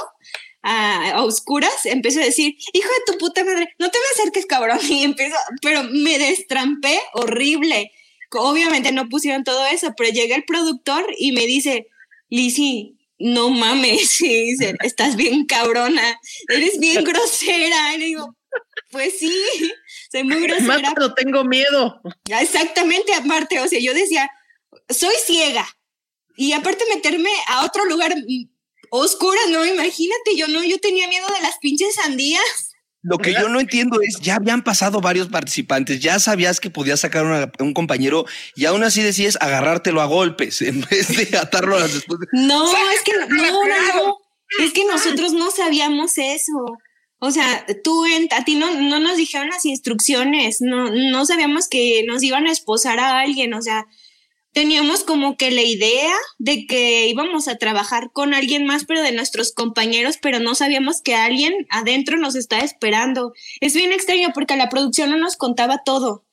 a, 0.62 1.12
a 1.12 1.24
oscuras, 1.24 1.86
empiezo 1.86 2.20
a 2.20 2.26
decir, 2.26 2.56
hijo 2.74 2.90
de 2.90 3.12
tu 3.12 3.18
puta 3.18 3.44
madre, 3.44 3.74
no 3.78 3.90
te 3.90 3.98
me 4.00 4.06
acerques, 4.20 4.46
cabrón, 4.46 4.80
y 4.90 5.04
empiezo, 5.04 5.36
pero 5.62 5.84
me 5.84 6.18
destrampé 6.18 7.00
horrible. 7.14 7.92
Obviamente 8.32 8.92
no 8.92 9.10
pusieron 9.10 9.44
todo 9.44 9.66
eso, 9.66 9.94
pero 9.98 10.12
llega 10.12 10.36
el 10.36 10.46
productor 10.46 11.06
y 11.18 11.32
me 11.32 11.48
dice, 11.48 11.88
Lizzy, 12.30 12.98
no 13.18 13.50
mames, 13.50 14.22
y 14.22 14.52
dice, 14.52 14.76
estás 14.84 15.16
bien 15.16 15.46
cabrona, 15.46 16.20
eres 16.48 16.80
bien 16.80 17.04
grosera, 17.04 17.96
y 17.96 17.98
le 17.98 18.06
digo, 18.06 18.36
pues 18.92 19.20
sí, 19.20 19.34
soy 20.12 20.24
muy 20.24 20.42
grosera. 20.48 20.68
Más 20.68 20.82
cuando 20.82 21.14
tengo 21.14 21.44
miedo. 21.44 22.02
Exactamente, 22.40 23.14
aparte, 23.14 23.60
o 23.60 23.68
sea, 23.68 23.80
yo 23.80 23.94
decía, 23.94 24.30
soy 24.90 25.14
ciega. 25.26 25.68
Y 26.36 26.54
aparte 26.54 26.86
meterme 26.94 27.30
a 27.48 27.66
otro 27.66 27.84
lugar 27.84 28.16
oscuro, 28.92 29.38
no, 29.50 29.66
imagínate, 29.66 30.36
yo 30.36 30.48
no, 30.48 30.64
yo 30.64 30.80
tenía 30.80 31.08
miedo 31.08 31.28
de 31.36 31.42
las 31.42 31.58
pinches 31.60 31.96
sandías. 31.96 32.42
Lo 33.02 33.18
que 33.18 33.32
yo 33.32 33.48
no 33.48 33.62
entiendo 33.62 34.02
es, 34.02 34.20
ya 34.22 34.36
habían 34.36 34.62
pasado 34.62 35.00
varios 35.00 35.30
participantes, 35.30 36.02
ya 36.02 36.20
sabías 36.20 36.60
que 36.60 36.70
podías 36.70 37.00
sacar 37.00 37.24
una- 37.26 37.50
un 37.60 37.74
compañero 37.74 38.26
y 38.58 38.66
aún 38.66 38.84
así 38.84 39.02
decías 39.02 39.38
agarrártelo 39.40 40.02
a 40.02 40.06
golpes 40.06 40.62
en 40.62 40.82
vez 40.92 41.08
de 41.32 41.38
atarlo 41.38 41.78
a 41.78 41.80
las 41.80 41.94
después. 41.94 42.20
de- 42.20 42.28
No, 42.34 42.70
es 42.92 43.02
que 43.06 43.14
no, 43.18 43.28
no, 43.28 43.64
no, 43.96 44.18
es 44.66 44.74
que 44.74 44.84
nosotros 44.86 45.32
no 45.32 45.50
sabíamos 45.52 46.18
eso. 46.18 46.78
O 47.22 47.32
sea, 47.32 47.66
tú, 47.84 48.06
en, 48.06 48.28
a 48.32 48.44
ti 48.44 48.56
no, 48.56 48.74
no 48.74 49.00
nos 49.00 49.16
dijeron 49.18 49.48
las 49.50 49.64
instrucciones, 49.66 50.58
no, 50.60 50.90
no 50.90 51.26
sabíamos 51.26 51.68
que 51.70 52.04
nos 52.06 52.22
iban 52.24 52.48
a 52.48 52.52
esposar 52.52 53.00
a 53.00 53.20
alguien, 53.20 53.54
o 53.54 53.62
sea, 53.62 53.86
teníamos 54.60 55.06
como 55.06 55.38
que 55.38 55.52
la 55.52 55.62
idea 55.62 56.14
de 56.38 56.68
que 56.68 57.08
íbamos 57.08 57.48
a 57.48 57.58
trabajar 57.58 58.12
con 58.12 58.34
alguien 58.34 58.66
más, 58.66 58.84
pero 58.84 59.02
de 59.02 59.14
nuestros 59.14 59.54
compañeros, 59.54 60.18
pero 60.22 60.42
no 60.42 60.54
sabíamos 60.54 61.02
que 61.02 61.16
alguien 61.16 61.66
adentro 61.70 62.18
nos 62.18 62.36
estaba 62.36 62.64
esperando. 62.64 63.32
Es 63.62 63.74
bien 63.74 63.94
extraño 63.94 64.32
porque 64.34 64.58
la 64.58 64.68
producción 64.68 65.12
no 65.12 65.18
nos 65.18 65.38
contaba 65.38 65.84
todo. 65.86 66.26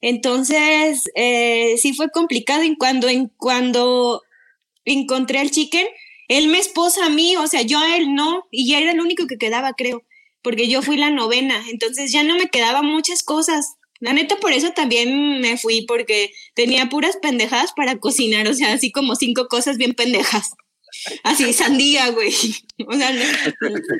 Entonces, 0.00 1.10
eh, 1.16 1.74
sí 1.76 1.92
fue 1.92 2.12
complicado 2.12 2.62
y 2.62 2.76
cuando, 2.76 3.08
en, 3.08 3.26
cuando 3.36 4.22
encontré 4.84 5.40
al 5.40 5.50
chicken, 5.50 5.88
él 6.28 6.46
me 6.46 6.58
esposa 6.58 7.06
a 7.06 7.10
mí, 7.10 7.34
o 7.34 7.48
sea, 7.48 7.62
yo 7.62 7.80
a 7.80 7.96
él 7.96 8.14
no, 8.14 8.44
y 8.52 8.68
ya 8.68 8.78
era 8.78 8.92
el 8.92 9.00
único 9.00 9.26
que 9.26 9.38
quedaba, 9.38 9.72
creo, 9.72 10.04
porque 10.40 10.68
yo 10.68 10.82
fui 10.82 10.98
la 10.98 11.10
novena, 11.10 11.60
entonces 11.68 12.12
ya 12.12 12.22
no 12.22 12.36
me 12.36 12.48
quedaban 12.48 12.86
muchas 12.86 13.24
cosas. 13.24 13.74
La 14.02 14.12
neta, 14.12 14.34
por 14.36 14.52
eso 14.52 14.72
también 14.72 15.40
me 15.40 15.56
fui, 15.56 15.82
porque 15.86 16.32
tenía 16.54 16.88
puras 16.88 17.16
pendejadas 17.22 17.72
para 17.76 17.98
cocinar, 18.00 18.48
o 18.48 18.54
sea, 18.54 18.72
así 18.72 18.90
como 18.90 19.14
cinco 19.14 19.46
cosas 19.46 19.76
bien 19.76 19.94
pendejas. 19.94 20.50
Así, 21.22 21.52
sandía, 21.52 22.10
güey. 22.10 22.32
O 22.88 22.94
sea, 22.94 23.12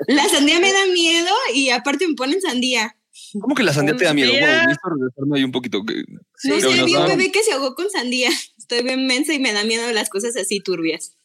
la 0.09 0.29
sandía 0.29 0.59
me 0.59 0.73
da 0.73 0.87
miedo 0.87 1.31
y 1.55 1.71
aparte 1.71 2.09
me 2.09 2.15
ponen 2.15 2.41
sandía. 2.41 2.97
¿Cómo 3.41 3.55
que 3.55 3.63
la 3.63 3.73
sandía 3.73 3.97
te 3.97 4.05
da 4.05 4.13
miedo? 4.13 4.33
Wow, 4.33 5.35
ahí 5.37 5.45
un 5.45 5.53
poquito. 5.53 5.85
que- 5.85 6.03
No 6.45 6.61
sé, 6.61 6.85
vi 6.85 6.97
un 6.97 7.07
bebé 7.07 7.31
que 7.31 7.45
se 7.45 7.53
ahogó 7.53 7.77
con 7.77 7.89
sandía. 7.89 8.31
Estoy 8.59 8.83
bien 8.83 9.07
mensa 9.07 9.33
y 9.35 9.39
me 9.39 9.53
da 9.53 9.63
miedo 9.63 9.91
las 9.93 10.09
cosas 10.09 10.37
así 10.37 10.59
turbias. 10.61 11.17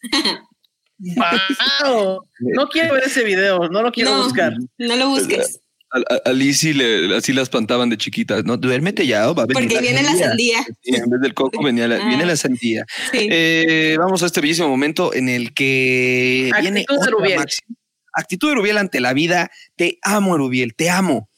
Wow. 1.00 2.24
No 2.40 2.68
quiero 2.70 2.94
ver 2.94 3.04
ese 3.06 3.24
video, 3.24 3.68
no 3.70 3.82
lo 3.82 3.92
quiero 3.92 4.12
No, 4.12 4.24
buscar. 4.24 4.54
No 4.78 4.96
lo 4.96 5.10
busques. 5.10 5.62
A, 5.90 6.30
a, 6.30 6.34
le, 6.34 7.16
así 7.16 7.32
la 7.34 7.42
espantaban 7.42 7.90
de 7.90 7.98
chiquitas, 7.98 8.44
¿no? 8.44 8.58
Duérmete 8.58 9.08
ya, 9.08 9.32
va 9.32 9.44
a 9.44 9.46
venir 9.46 9.54
Porque 9.70 9.80
viene 9.82 10.04
la 10.04 10.16
sandía. 10.16 10.64
Sí, 10.82 10.96
en 10.96 11.10
vez 11.10 11.22
del 11.22 11.34
coco 11.34 11.64
venía 11.64 11.88
la, 11.88 11.96
Ah. 11.96 12.08
viene 12.08 12.26
la 12.26 12.36
sandía. 12.36 12.86
Sí. 13.12 13.28
Eh, 13.32 13.96
vamos 13.98 14.22
a 14.22 14.26
este 14.26 14.42
bellísimo 14.42 14.68
momento 14.68 15.14
en 15.14 15.30
el 15.30 15.54
que 15.54 16.52
viene 16.62 16.82
Actitud 16.82 17.06
de 17.06 17.12
Rubiel. 17.12 17.40
máxima. 17.40 17.76
Actitud 18.14 18.50
de 18.50 18.56
Rubiel 18.56 18.78
ante 18.80 19.00
la 19.00 19.14
vida. 19.14 19.50
Te 19.76 20.00
amo, 20.02 20.38
Rubiel, 20.38 20.76
te 20.76 20.90
amo. 20.90 21.30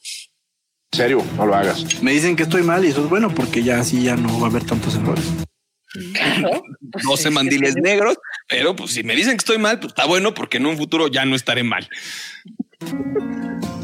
En 0.92 0.96
serio, 0.96 1.24
no 1.36 1.46
lo 1.46 1.54
hagas. 1.54 2.02
Me 2.02 2.10
dicen 2.12 2.34
que 2.34 2.42
estoy 2.42 2.62
mal 2.64 2.84
y 2.84 2.88
eso 2.88 3.04
es 3.04 3.08
bueno 3.08 3.32
porque 3.32 3.62
ya 3.62 3.78
así 3.78 4.02
ya 4.02 4.16
no 4.16 4.40
va 4.40 4.48
a 4.48 4.50
haber 4.50 4.64
tantos 4.64 4.96
errores. 4.96 5.24
Claro. 6.14 6.62
12 6.80 7.30
mandiles 7.30 7.76
negros, 7.76 8.16
pero 8.48 8.74
pues 8.74 8.90
si 8.90 9.04
me 9.04 9.14
dicen 9.14 9.32
que 9.32 9.38
estoy 9.38 9.58
mal, 9.58 9.78
pues 9.78 9.90
está 9.92 10.06
bueno 10.06 10.34
porque 10.34 10.56
en 10.56 10.66
un 10.66 10.76
futuro 10.76 11.06
ya 11.08 11.24
no 11.24 11.36
estaré 11.36 11.62
mal. 11.62 11.88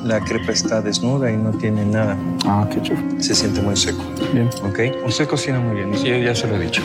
La 0.03 0.21
crepa 0.21 0.53
está 0.53 0.81
desnuda 0.81 1.31
y 1.31 1.37
no 1.37 1.51
tiene 1.51 1.85
nada. 1.85 2.17
Ah, 2.47 2.69
qué 2.73 2.81
chulo. 2.81 3.01
Se 3.21 3.35
siente 3.35 3.61
muy 3.61 3.77
seco. 3.77 4.03
Bien. 4.33 4.49
¿Ok? 4.65 5.05
Usted 5.07 5.27
cocina 5.27 5.59
muy 5.61 5.77
bien, 5.77 5.93
yo 5.93 6.17
ya 6.17 6.35
se 6.35 6.47
lo 6.47 6.57
he 6.57 6.61
dicho. 6.61 6.83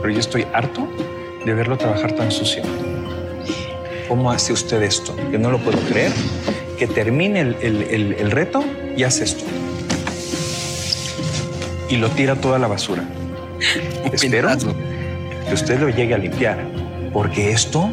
Pero 0.00 0.12
yo 0.12 0.20
estoy 0.20 0.46
harto 0.52 0.86
de 1.44 1.54
verlo 1.54 1.76
trabajar 1.76 2.12
tan 2.12 2.30
sucio. 2.30 2.62
¿Cómo 4.08 4.30
hace 4.30 4.52
usted 4.52 4.82
esto? 4.82 5.14
Yo 5.32 5.38
no 5.38 5.50
lo 5.50 5.58
puedo 5.58 5.78
creer. 5.88 6.12
Que 6.78 6.86
termine 6.86 7.40
el, 7.40 7.56
el- 7.62 7.82
el- 7.82 8.12
el 8.14 8.30
reto 8.30 8.62
y 8.96 9.02
hace 9.04 9.24
esto. 9.24 9.44
Y 11.88 11.96
lo 11.96 12.08
tira 12.10 12.36
toda 12.36 12.58
la 12.58 12.68
basura. 12.68 13.04
Espero 14.12 14.48
que 15.48 15.54
usted 15.54 15.80
lo 15.80 15.88
llegue 15.88 16.14
a 16.14 16.18
limpiar, 16.18 16.58
porque 17.12 17.50
esto 17.50 17.90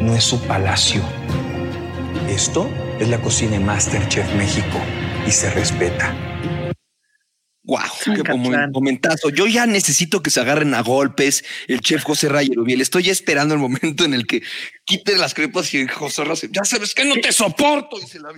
no 0.00 0.14
es 0.14 0.24
su 0.24 0.40
palacio. 0.42 1.02
Esto 2.28 2.70
es 2.98 3.08
la 3.08 3.20
cocina 3.20 3.52
de 3.52 3.60
Masterchef 3.60 4.32
México 4.34 4.80
y 5.26 5.30
se 5.30 5.50
respeta. 5.50 6.14
Wow, 7.66 7.78
qué 8.04 8.22
momen- 8.24 8.70
momentazo. 8.72 9.30
Yo 9.30 9.46
ya 9.46 9.64
necesito 9.66 10.22
que 10.22 10.28
se 10.30 10.40
agarren 10.40 10.74
a 10.74 10.82
golpes 10.82 11.44
el 11.66 11.80
chef 11.80 12.02
José 12.02 12.28
Rayerubiel. 12.28 12.80
Estoy 12.82 13.04
ya 13.04 13.12
esperando 13.12 13.54
el 13.54 13.60
momento 13.60 14.04
en 14.04 14.12
el 14.12 14.26
que 14.26 14.42
quite 14.84 15.16
las 15.16 15.32
crepas 15.32 15.72
y 15.72 15.86
José 15.88 16.24
Ra 16.24 16.36
se- 16.36 16.48
ya 16.50 16.64
sabes 16.64 16.92
que 16.94 17.04
no 17.06 17.14
te 17.14 17.32
soporto. 17.32 17.96
Y 17.98 18.06
se 18.06 18.20
la. 18.20 18.30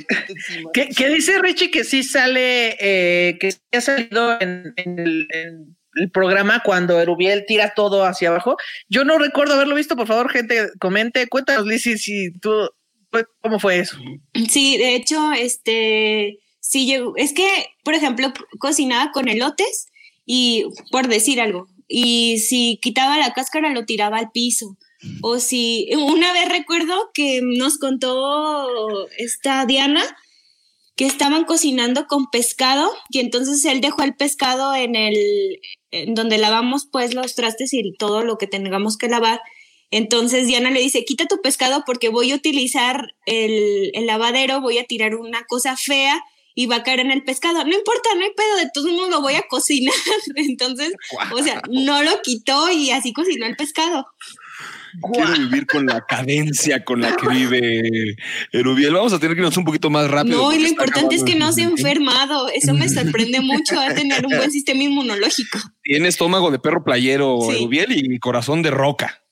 ¿Qué, 0.73 0.89
qué 0.97 1.09
dice 1.09 1.39
Richie 1.41 1.71
que 1.73 1.83
sí 1.85 2.05
sale, 2.05 2.77
eh, 2.79 3.37
que 3.41 3.51
sí 3.53 3.59
ha 3.73 3.81
salido 3.81 4.39
en, 4.41 4.73
en 4.77 4.99
el, 5.01 5.27
en 5.31 5.77
el 5.95 6.11
programa 6.13 6.63
cuando 6.65 7.01
Erubiel 7.01 7.45
tira 7.49 7.73
todo 7.75 8.05
hacia 8.05 8.29
abajo? 8.29 8.57
Yo 8.89 9.05
no 9.05 9.19
recuerdo 9.19 9.55
haberlo 9.55 9.75
visto, 9.75 9.97
por 9.97 10.07
favor, 10.07 10.31
gente, 10.31 10.69
comente, 10.79 11.27
cuéntanos, 11.27 11.67
Lizzy, 11.67 11.99
si 11.99 12.31
tú, 12.39 12.53
¿cómo 13.43 13.59
fue 13.59 13.79
eso? 13.81 13.97
Sí, 14.49 14.77
de 14.79 14.95
hecho, 14.95 15.33
este, 15.33 16.39
sí 16.61 16.87
llegó, 16.87 17.15
es 17.17 17.33
que, 17.33 17.47
por 17.85 17.95
ejemplo, 17.95 18.33
co- 18.33 18.45
cocinaba 18.59 19.13
con 19.13 19.29
elotes 19.29 19.87
y, 20.25 20.65
por 20.91 21.09
decir 21.09 21.41
algo, 21.41 21.69
y 21.89 22.39
si 22.39 22.79
quitaba 22.83 23.19
la 23.19 23.33
cáscara 23.33 23.71
lo 23.73 23.85
tiraba 23.85 24.19
al 24.19 24.31
piso. 24.33 24.77
O 25.23 25.39
si, 25.39 25.89
una 25.97 26.33
vez 26.33 26.49
recuerdo 26.49 27.11
que 27.15 27.41
nos 27.43 27.79
contó 27.79 29.09
esta 29.19 29.65
Diana 29.67 30.03
que 30.97 31.05
estaban 31.07 31.45
cocinando 31.45 32.07
con 32.07 32.27
pescado 32.31 32.91
y 33.11 33.21
entonces 33.21 33.65
él 33.67 33.81
dejó 33.83 34.03
el 34.03 34.17
pescado 34.17 34.75
en 34.75 34.97
el, 34.97 35.15
donde 36.09 36.39
lavamos 36.39 36.89
pues 36.91 37.15
los 37.15 37.35
trastes 37.35 37.73
y 37.75 37.93
todo 37.99 38.25
lo 38.25 38.39
que 38.39 38.47
tengamos 38.47 38.97
que 38.97 39.09
lavar. 39.09 39.41
Entonces 39.91 40.47
Diana 40.47 40.71
le 40.71 40.81
dice, 40.81 41.05
quita 41.05 41.27
tu 41.27 41.41
pescado 41.41 41.85
porque 41.87 42.09
voy 42.09 42.33
a 42.33 42.37
utilizar 42.37 43.15
el, 43.27 43.91
el 43.95 44.07
lavadero, 44.07 44.61
voy 44.61 44.79
a 44.79 44.85
tirar 44.85 45.15
una 45.15 45.45
cosa 45.45 45.77
fea 45.77 46.21
y 46.59 46.67
va 46.67 46.77
a 46.77 46.83
caer 46.83 47.01
en 47.01 47.11
el 47.13 47.23
pescado. 47.23 47.65
No 47.65 47.75
importa, 47.75 48.09
no 48.17 48.23
hay 48.23 48.31
pedo, 48.35 48.57
de 48.57 48.71
todos 48.73 48.91
modos 48.91 49.11
lo 49.11 49.21
voy 49.21 49.35
a 49.35 49.43
cocinar. 49.43 49.95
Entonces, 50.37 50.93
o 51.33 51.43
sea, 51.43 51.63
no 51.71 52.03
lo 52.03 52.21
quitó 52.23 52.71
y 52.71 52.91
así 52.91 53.13
cocinó 53.13 53.47
el 53.47 53.57
pescado. 53.57 54.07
quiero 55.13 55.33
vivir 55.33 55.67
con 55.67 55.85
la 55.85 56.01
cadencia 56.07 56.83
con 56.83 57.03
la 57.03 57.15
que 57.15 57.29
vive 57.29 58.17
Erubiel. 58.53 58.95
Vamos 58.95 59.13
a 59.13 59.21
tener 59.21 59.37
que 59.37 59.43
irnos 59.43 59.59
un 59.59 59.67
poquito 59.67 59.91
más 59.91 60.11
rápido. 60.11 60.39
No, 60.39 60.53
y 60.55 60.59
lo 60.59 60.67
importante 60.67 61.15
es 61.15 61.25
que 61.25 61.35
no 61.35 61.53
se 61.53 61.61
ha 61.61 61.67
enfermado. 61.67 62.49
Eso 62.49 62.73
me 62.73 62.89
sorprende 62.89 63.41
mucho, 63.43 63.79
a 63.79 63.93
tener 63.93 64.25
un 64.25 64.35
buen 64.35 64.51
sistema 64.51 64.83
inmunológico. 64.83 65.59
Tiene 65.83 66.09
estómago 66.09 66.51
de 66.51 66.59
perro 66.59 66.83
playero 66.83 67.39
Sí. 67.51 67.57
Erubiel 67.57 67.93
y 67.93 68.19
corazón 68.19 68.63
de 68.63 68.71
roca. 68.71 69.26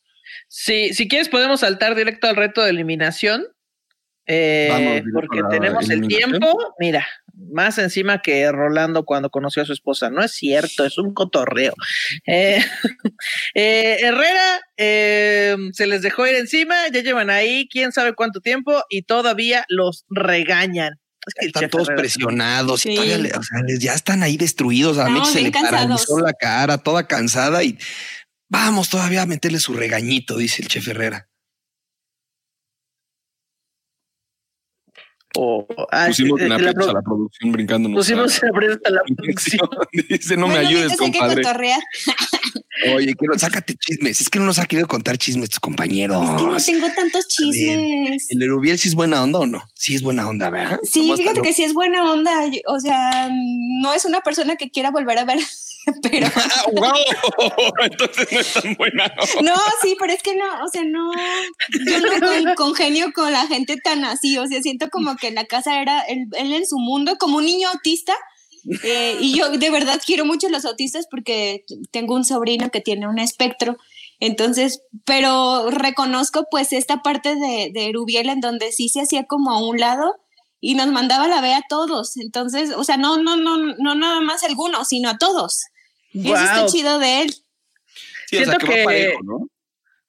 Sí, 0.56 0.94
si 0.94 1.09
quieres 1.09 1.28
podemos 1.28 1.60
saltar 1.60 1.97
directo 1.97 2.28
al 2.28 2.36
reto 2.36 2.62
de 2.62 2.70
eliminación. 2.70 3.44
eh, 4.26 5.02
porque 5.12 5.40
tenemos 5.51 5.90
el 5.90 6.06
tiempo, 6.06 6.56
mira, 6.78 7.05
más 7.52 7.76
encima 7.78 8.22
que 8.22 8.51
Rolando 8.52 9.05
cuando 9.05 9.31
conoció 9.31 9.62
a 9.62 9.66
su 9.66 9.72
esposa. 9.72 10.10
No 10.10 10.22
es 10.22 10.31
cierto, 10.32 10.85
es 10.86 10.97
un 10.97 11.12
cotorreo. 11.12 11.74
Eh, 12.28 12.64
eh, 13.55 13.97
Herrera 14.01 14.60
eh, 14.76 15.56
se 15.72 15.86
les 15.86 16.02
dejó 16.02 16.24
ir 16.26 16.36
encima, 16.36 16.76
ya 16.93 17.01
llevan 17.02 17.31
ahí 17.31 17.68
quién 17.68 17.90
sabe 17.90 18.14
cuánto 18.14 18.40
tiempo 18.40 18.81
y 18.89 19.02
todavía 19.02 19.64
los 19.68 20.05
regañan. 20.09 21.01
Es 21.26 21.35
que 21.35 21.47
el 21.47 21.48
Están 21.48 21.68
todos 21.70 21.89
Herrera- 21.89 22.01
presionados. 22.02 22.86
y 22.86 22.94
todavía 22.94 23.16
o 23.39 23.43
sea, 23.43 23.59
ya 23.81 23.94
están 23.94 24.22
ahí 24.22 24.36
destruidos. 24.36 24.98
A 24.98 25.09
No, 25.09 25.14
Mitch 25.20 25.32
se 25.32 25.40
le 25.43 25.51
paralizó 25.51 26.20
la 26.20 26.32
cara, 26.32 26.78
toda 26.78 27.09
cansada 27.09 27.64
y 27.64 27.76
vamos 28.55 28.89
todavía 28.89 29.22
a 29.22 29.26
meterle 29.26 29.59
su 29.59 29.72
regañito, 29.72 30.36
dice 30.36 30.62
el 30.62 30.68
chef 30.68 30.86
Herrera. 30.89 31.28
O, 35.36 35.66
ah, 35.90 36.05
Pusimos 36.06 36.40
eh, 36.40 36.44
una 36.47 36.51
la 36.51 36.55
aprietos 36.70 36.85
pro- 36.85 36.90
a 36.90 36.94
la 36.94 37.02
producción 37.02 37.51
brincándonos. 37.52 37.97
Pusimos 37.98 38.40
a- 38.40 38.47
a 38.47 38.51
aprietos 38.51 38.78
a 38.85 38.90
la 38.90 39.02
producción. 39.16 39.68
Dice, 40.09 40.36
no 40.36 40.47
me 40.47 40.59
ayudes, 40.59 40.97
compadre. 40.97 41.43
Oye, 42.94 43.14
quiero, 43.14 43.36
sácate 43.36 43.74
chismes. 43.74 44.20
Es 44.20 44.28
que 44.31 44.39
no 44.39 44.44
nos 44.44 44.60
ha 44.60 44.66
querido 44.66 44.86
contar 44.86 45.18
chismes 45.18 45.51
tus 45.51 45.59
compañeros. 45.59 46.22
Es 46.56 46.66
que 46.66 46.72
no 46.74 46.81
tengo 46.82 46.94
tantos 46.94 47.26
chismes. 47.26 48.26
¿El 48.31 48.43
Erubiel 48.43 48.78
sí 48.78 48.89
es 48.89 48.94
buena 48.94 49.22
onda 49.24 49.40
o 49.40 49.47
no? 49.47 49.62
Sí 49.74 49.97
es 49.97 50.02
buena 50.02 50.28
onda, 50.28 50.51
¿verdad? 50.51 50.78
Sí, 50.85 51.01
¿Cómo 51.01 51.14
está, 51.14 51.22
fíjate 51.22 51.39
no? 51.40 51.43
que 51.43 51.52
sí 51.52 51.64
es 51.64 51.74
buena 51.74 52.12
onda. 52.12 52.31
O 52.68 52.78
sea, 52.78 53.28
no 53.81 53.93
es 53.93 54.05
una 54.05 54.20
persona 54.20 54.55
que 54.55 54.70
quiera 54.70 54.93
volver 54.93 55.18
a 55.18 55.24
ver, 55.24 55.39
pero. 56.02 56.27
Entonces 57.82 58.28
no 58.32 58.40
es 58.40 58.52
tan 58.52 58.74
buena. 58.74 59.12
No, 59.43 59.55
sí, 59.82 59.97
pero 59.98 60.12
es 60.12 60.23
que 60.23 60.35
no, 60.36 60.44
o 60.65 60.69
sea, 60.69 60.82
no. 60.85 61.11
Yo 61.86 62.01
no 62.01 62.11
con- 62.20 62.55
congenio 62.55 63.12
con 63.12 63.32
la 63.32 63.47
gente 63.47 63.77
tan 63.77 64.05
así. 64.05 64.39
O 64.39 64.47
sea, 64.47 64.62
siento 64.62 64.89
como 64.90 65.16
que 65.16 65.28
en 65.28 65.35
la 65.36 65.44
casa 65.47 65.81
era 65.81 66.01
él, 66.02 66.27
él 66.36 66.52
en 66.52 66.66
su 66.66 66.78
mundo, 66.78 67.16
como 67.19 67.39
un 67.39 67.44
niño 67.44 67.69
autista. 67.69 68.15
eh, 68.82 69.16
y 69.20 69.36
yo 69.36 69.51
de 69.51 69.70
verdad 69.70 70.01
quiero 70.05 70.24
mucho 70.24 70.47
a 70.47 70.51
los 70.51 70.65
autistas 70.65 71.06
porque 71.11 71.65
tengo 71.90 72.15
un 72.15 72.24
sobrino 72.24 72.70
que 72.70 72.81
tiene 72.81 73.09
un 73.09 73.19
espectro. 73.19 73.77
Entonces, 74.20 74.81
pero 75.05 75.70
reconozco 75.70 76.47
pues 76.51 76.73
esta 76.73 77.02
parte 77.02 77.35
de, 77.35 77.70
de 77.74 77.90
Rubiel 77.93 78.28
en 78.31 78.40
donde 78.40 78.73
sí 78.73 78.89
se 78.89 79.02
hacía 79.02 79.24
como 79.24 79.51
a 79.51 79.59
un 79.66 79.78
lado 79.78 80.15
y 80.61 80.77
nos 80.77 80.86
mandaba 80.86 81.28
la 81.28 81.43
B 81.43 81.52
a 81.52 81.61
todos. 81.69 82.16
Entonces, 82.16 82.70
o 82.74 82.85
sea, 82.85 82.97
no, 82.97 83.19
no, 83.19 83.36
no, 83.36 83.59
no 83.59 83.94
nada 83.94 84.20
más 84.23 84.43
a 84.43 84.47
algunos, 84.47 84.89
sino 84.89 85.11
a 85.11 85.19
todos. 85.19 85.65
Y 86.14 86.32
eso 86.32 86.42
está 86.42 86.66
chido 86.66 86.98
de 86.98 87.22
él. 87.22 87.34
Sí, 88.26 88.38
o 88.38 88.44
sea, 88.46 88.56
que 88.56 88.78
va 88.78 88.84
parejo, 88.84 89.18
¿no? 89.22 89.48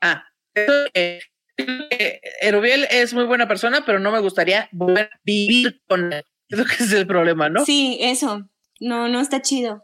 Ah, 0.01 0.23
eso 0.53 0.71
que- 0.93 1.19
que 1.57 2.21
Erubiel 2.41 2.87
es 2.89 3.13
muy 3.13 3.23
buena 3.25 3.47
persona, 3.47 3.83
pero 3.85 3.99
no 3.99 4.11
me 4.11 4.19
gustaría 4.19 4.69
volver 4.71 5.09
a 5.13 5.19
vivir 5.23 5.81
con 5.87 6.13
él. 6.13 6.23
Creo 6.49 6.65
que 6.65 6.73
ese 6.75 6.83
es 6.83 6.91
el 6.93 7.07
problema, 7.07 7.49
¿no? 7.49 7.65
Sí, 7.65 7.97
eso. 8.01 8.47
No, 8.79 9.07
no 9.09 9.19
está 9.19 9.41
chido. 9.41 9.83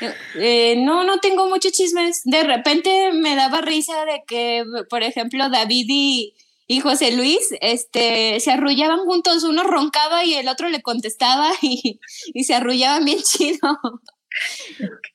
Eh, 0.00 0.14
eh, 0.36 0.74
no, 0.78 1.02
no 1.04 1.18
tengo 1.18 1.48
muchos 1.48 1.72
chismes. 1.72 2.22
De 2.24 2.44
repente 2.44 3.12
me 3.12 3.34
daba 3.36 3.60
risa 3.60 4.04
de 4.04 4.22
que, 4.26 4.64
por 4.88 5.02
ejemplo, 5.02 5.50
David 5.50 5.86
y, 5.88 6.34
y 6.68 6.80
José 6.80 7.10
Luis 7.16 7.48
este, 7.60 8.38
se 8.40 8.52
arrullaban 8.52 9.00
juntos. 9.00 9.42
Uno 9.42 9.64
roncaba 9.64 10.24
y 10.24 10.34
el 10.34 10.46
otro 10.48 10.68
le 10.68 10.82
contestaba 10.82 11.50
y, 11.62 11.98
y 12.32 12.44
se 12.44 12.54
arrullaban 12.54 13.04
bien 13.04 13.20
chido. 13.22 13.58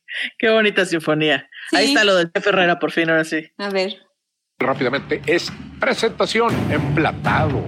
Qué 0.38 0.50
bonita 0.50 0.86
sinfonía. 0.86 1.50
Ahí 1.72 1.90
está 1.90 2.04
lo 2.04 2.16
del 2.16 2.32
Chef 2.32 2.48
Herrera, 2.48 2.80
por 2.80 2.92
fin, 2.92 3.10
ahora 3.10 3.24
sí. 3.24 3.50
A 3.58 3.70
ver. 3.70 3.96
Rápidamente, 4.60 5.22
es 5.26 5.52
presentación 5.80 6.54
emplatado. 6.72 7.64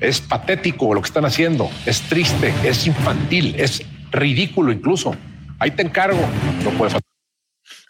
Es 0.00 0.20
patético 0.20 0.94
lo 0.94 1.02
que 1.02 1.06
están 1.06 1.24
haciendo. 1.24 1.70
Es 1.86 2.02
triste, 2.02 2.52
es 2.64 2.86
infantil, 2.86 3.54
es 3.58 3.84
ridículo 4.10 4.72
incluso. 4.72 5.14
Ahí 5.58 5.70
te 5.70 5.82
encargo. 5.82 6.20
No 6.64 6.70
puede 6.70 6.90
faltar. 6.90 7.10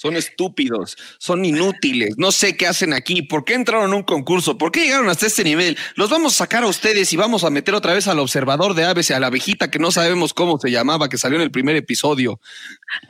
Son 0.00 0.16
estúpidos, 0.16 0.96
son 1.18 1.44
inútiles, 1.44 2.14
no 2.16 2.32
sé 2.32 2.56
qué 2.56 2.66
hacen 2.66 2.94
aquí, 2.94 3.20
por 3.20 3.44
qué 3.44 3.52
entraron 3.52 3.92
a 3.92 3.96
un 3.96 4.02
concurso, 4.02 4.56
por 4.56 4.72
qué 4.72 4.84
llegaron 4.84 5.10
hasta 5.10 5.26
este 5.26 5.44
nivel. 5.44 5.76
Los 5.94 6.08
vamos 6.08 6.32
a 6.32 6.38
sacar 6.38 6.62
a 6.62 6.68
ustedes 6.68 7.12
y 7.12 7.18
vamos 7.18 7.44
a 7.44 7.50
meter 7.50 7.74
otra 7.74 7.92
vez 7.92 8.08
al 8.08 8.18
observador 8.18 8.72
de 8.72 8.86
aves 8.86 9.10
y 9.10 9.12
a 9.12 9.20
la 9.20 9.26
abejita 9.26 9.70
que 9.70 9.78
no 9.78 9.90
sabemos 9.90 10.32
cómo 10.32 10.58
se 10.58 10.70
llamaba, 10.70 11.10
que 11.10 11.18
salió 11.18 11.36
en 11.36 11.42
el 11.42 11.50
primer 11.50 11.76
episodio. 11.76 12.40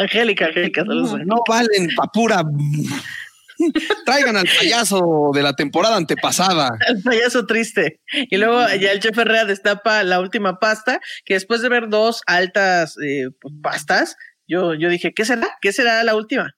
Angélica, 0.01 0.47
Angélica. 0.47 0.83
No, 0.83 1.17
no 1.19 1.37
valen 1.49 1.91
pa' 1.95 2.09
pura. 2.12 2.43
Traigan 4.05 4.37
al 4.37 4.49
payaso 4.59 5.31
de 5.33 5.45
la 5.45 5.55
temporada 5.55 5.95
antepasada. 5.95 6.77
El 6.89 7.01
payaso 7.05 7.47
triste. 7.47 8.01
Y 8.12 8.37
luego 8.37 8.67
ya 8.81 8.91
el 8.91 8.99
chef 8.99 9.17
Herrera 9.17 9.45
destapa 9.45 10.03
la 10.03 10.19
última 10.19 10.59
pasta, 10.59 10.99
que 11.25 11.35
después 11.35 11.62
de 11.62 11.69
ver 11.69 11.89
dos 11.89 12.23
altas 12.27 12.97
eh, 12.99 13.29
pues, 13.41 13.55
pastas, 13.62 14.17
yo, 14.49 14.75
yo 14.75 14.89
dije, 14.89 15.15
¿qué 15.15 15.25
será? 15.25 15.57
¿Qué 15.61 15.73
será 15.73 16.03
la 16.03 16.17
última? 16.17 16.57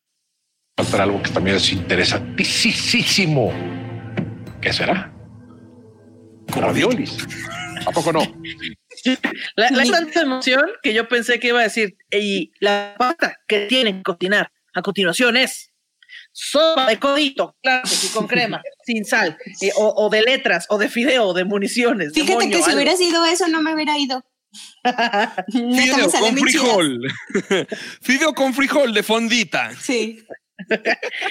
Faltar 0.77 1.03
algo 1.03 1.23
que 1.23 1.31
también 1.31 1.57
es 1.57 1.73
interesantísimo. 1.73 3.53
¿Qué 4.61 4.73
será? 4.73 5.13
Raviolis. 6.49 7.17
¿A 7.87 7.91
poco 7.91 8.13
no? 8.13 8.23
La, 9.57 9.71
la 9.71 9.85
tanta 9.85 10.21
emoción 10.21 10.65
que 10.83 10.95
yo 10.95 11.09
pensé 11.09 11.41
que 11.41 11.49
iba 11.49 11.61
a 11.61 11.65
decir, 11.65 11.97
y 12.11 12.53
la 12.61 12.95
pasta 12.97 13.37
que 13.49 13.67
tienen 13.67 13.97
que 13.97 14.03
cocinar 14.03 14.53
a 14.75 14.83
continuación 14.83 15.37
es 15.37 15.73
sopa 16.31 16.87
de 16.87 16.99
codito, 16.99 17.57
claro 17.63 17.87
sí, 17.87 18.09
con 18.09 18.29
crema, 18.29 18.63
sin 18.85 19.05
sal, 19.05 19.37
eh, 19.61 19.71
o, 19.77 19.93
o 19.97 20.11
de 20.11 20.23
letras, 20.23 20.67
o 20.69 20.79
de 20.79 20.89
fideo, 20.89 21.29
o 21.29 21.35
de 21.35 21.45
municiones. 21.45 22.13
Fíjate 22.13 22.33
demonio, 22.33 22.57
que 22.59 22.63
si 22.63 22.71
algo. 22.71 22.77
hubiera 22.83 22.97
sido 22.97 23.25
eso, 23.25 23.49
no 23.49 23.63
me 23.63 23.75
hubiera 23.75 23.99
ido. 23.99 24.25
Fideo 25.51 26.11
con 26.11 26.37
frijol. 26.37 27.01
Fideo 28.03 28.35
con 28.35 28.55
frijol 28.55 28.93
de 28.93 29.03
fondita. 29.03 29.75
Sí. 29.81 30.23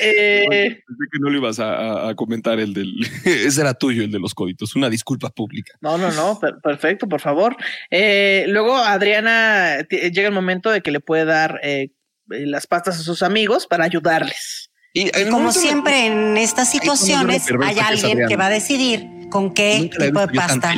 Eh, 0.00 0.46
Pensé 0.48 1.04
que 1.12 1.18
no 1.20 1.30
lo 1.30 1.38
ibas 1.38 1.58
a, 1.60 2.12
comentar 2.16 2.58
el 2.58 2.74
del. 2.74 2.94
Ese 3.24 3.60
era 3.60 3.74
tuyo, 3.74 4.02
el 4.02 4.10
de 4.10 4.18
los 4.18 4.34
códitos. 4.34 4.74
Una 4.74 4.90
disculpa 4.90 5.30
pública. 5.30 5.74
No, 5.80 5.98
no, 5.98 6.10
no, 6.12 6.38
per- 6.38 6.58
perfecto, 6.62 7.08
por 7.08 7.20
favor. 7.20 7.56
Eh, 7.90 8.46
luego 8.48 8.76
Adriana 8.76 9.78
llega 9.88 10.28
el 10.28 10.34
momento 10.34 10.70
de 10.70 10.80
que 10.80 10.90
le 10.90 11.00
puede 11.00 11.24
dar 11.24 11.60
eh, 11.62 11.90
las 12.26 12.66
pastas 12.66 12.98
a 12.98 13.02
sus 13.02 13.22
amigos 13.22 13.66
para 13.66 13.84
ayudarles. 13.84 14.70
Y 14.94 15.10
Como 15.30 15.52
siempre 15.52 16.06
en 16.06 16.36
estas 16.38 16.70
situaciones 16.70 17.46
hay 17.62 17.78
alguien 17.78 18.26
que 18.26 18.36
va 18.36 18.46
a 18.46 18.50
decidir 18.50 19.06
con 19.30 19.52
qué 19.52 19.90
tipo 19.96 20.26
de 20.26 20.28
pasta 20.28 20.74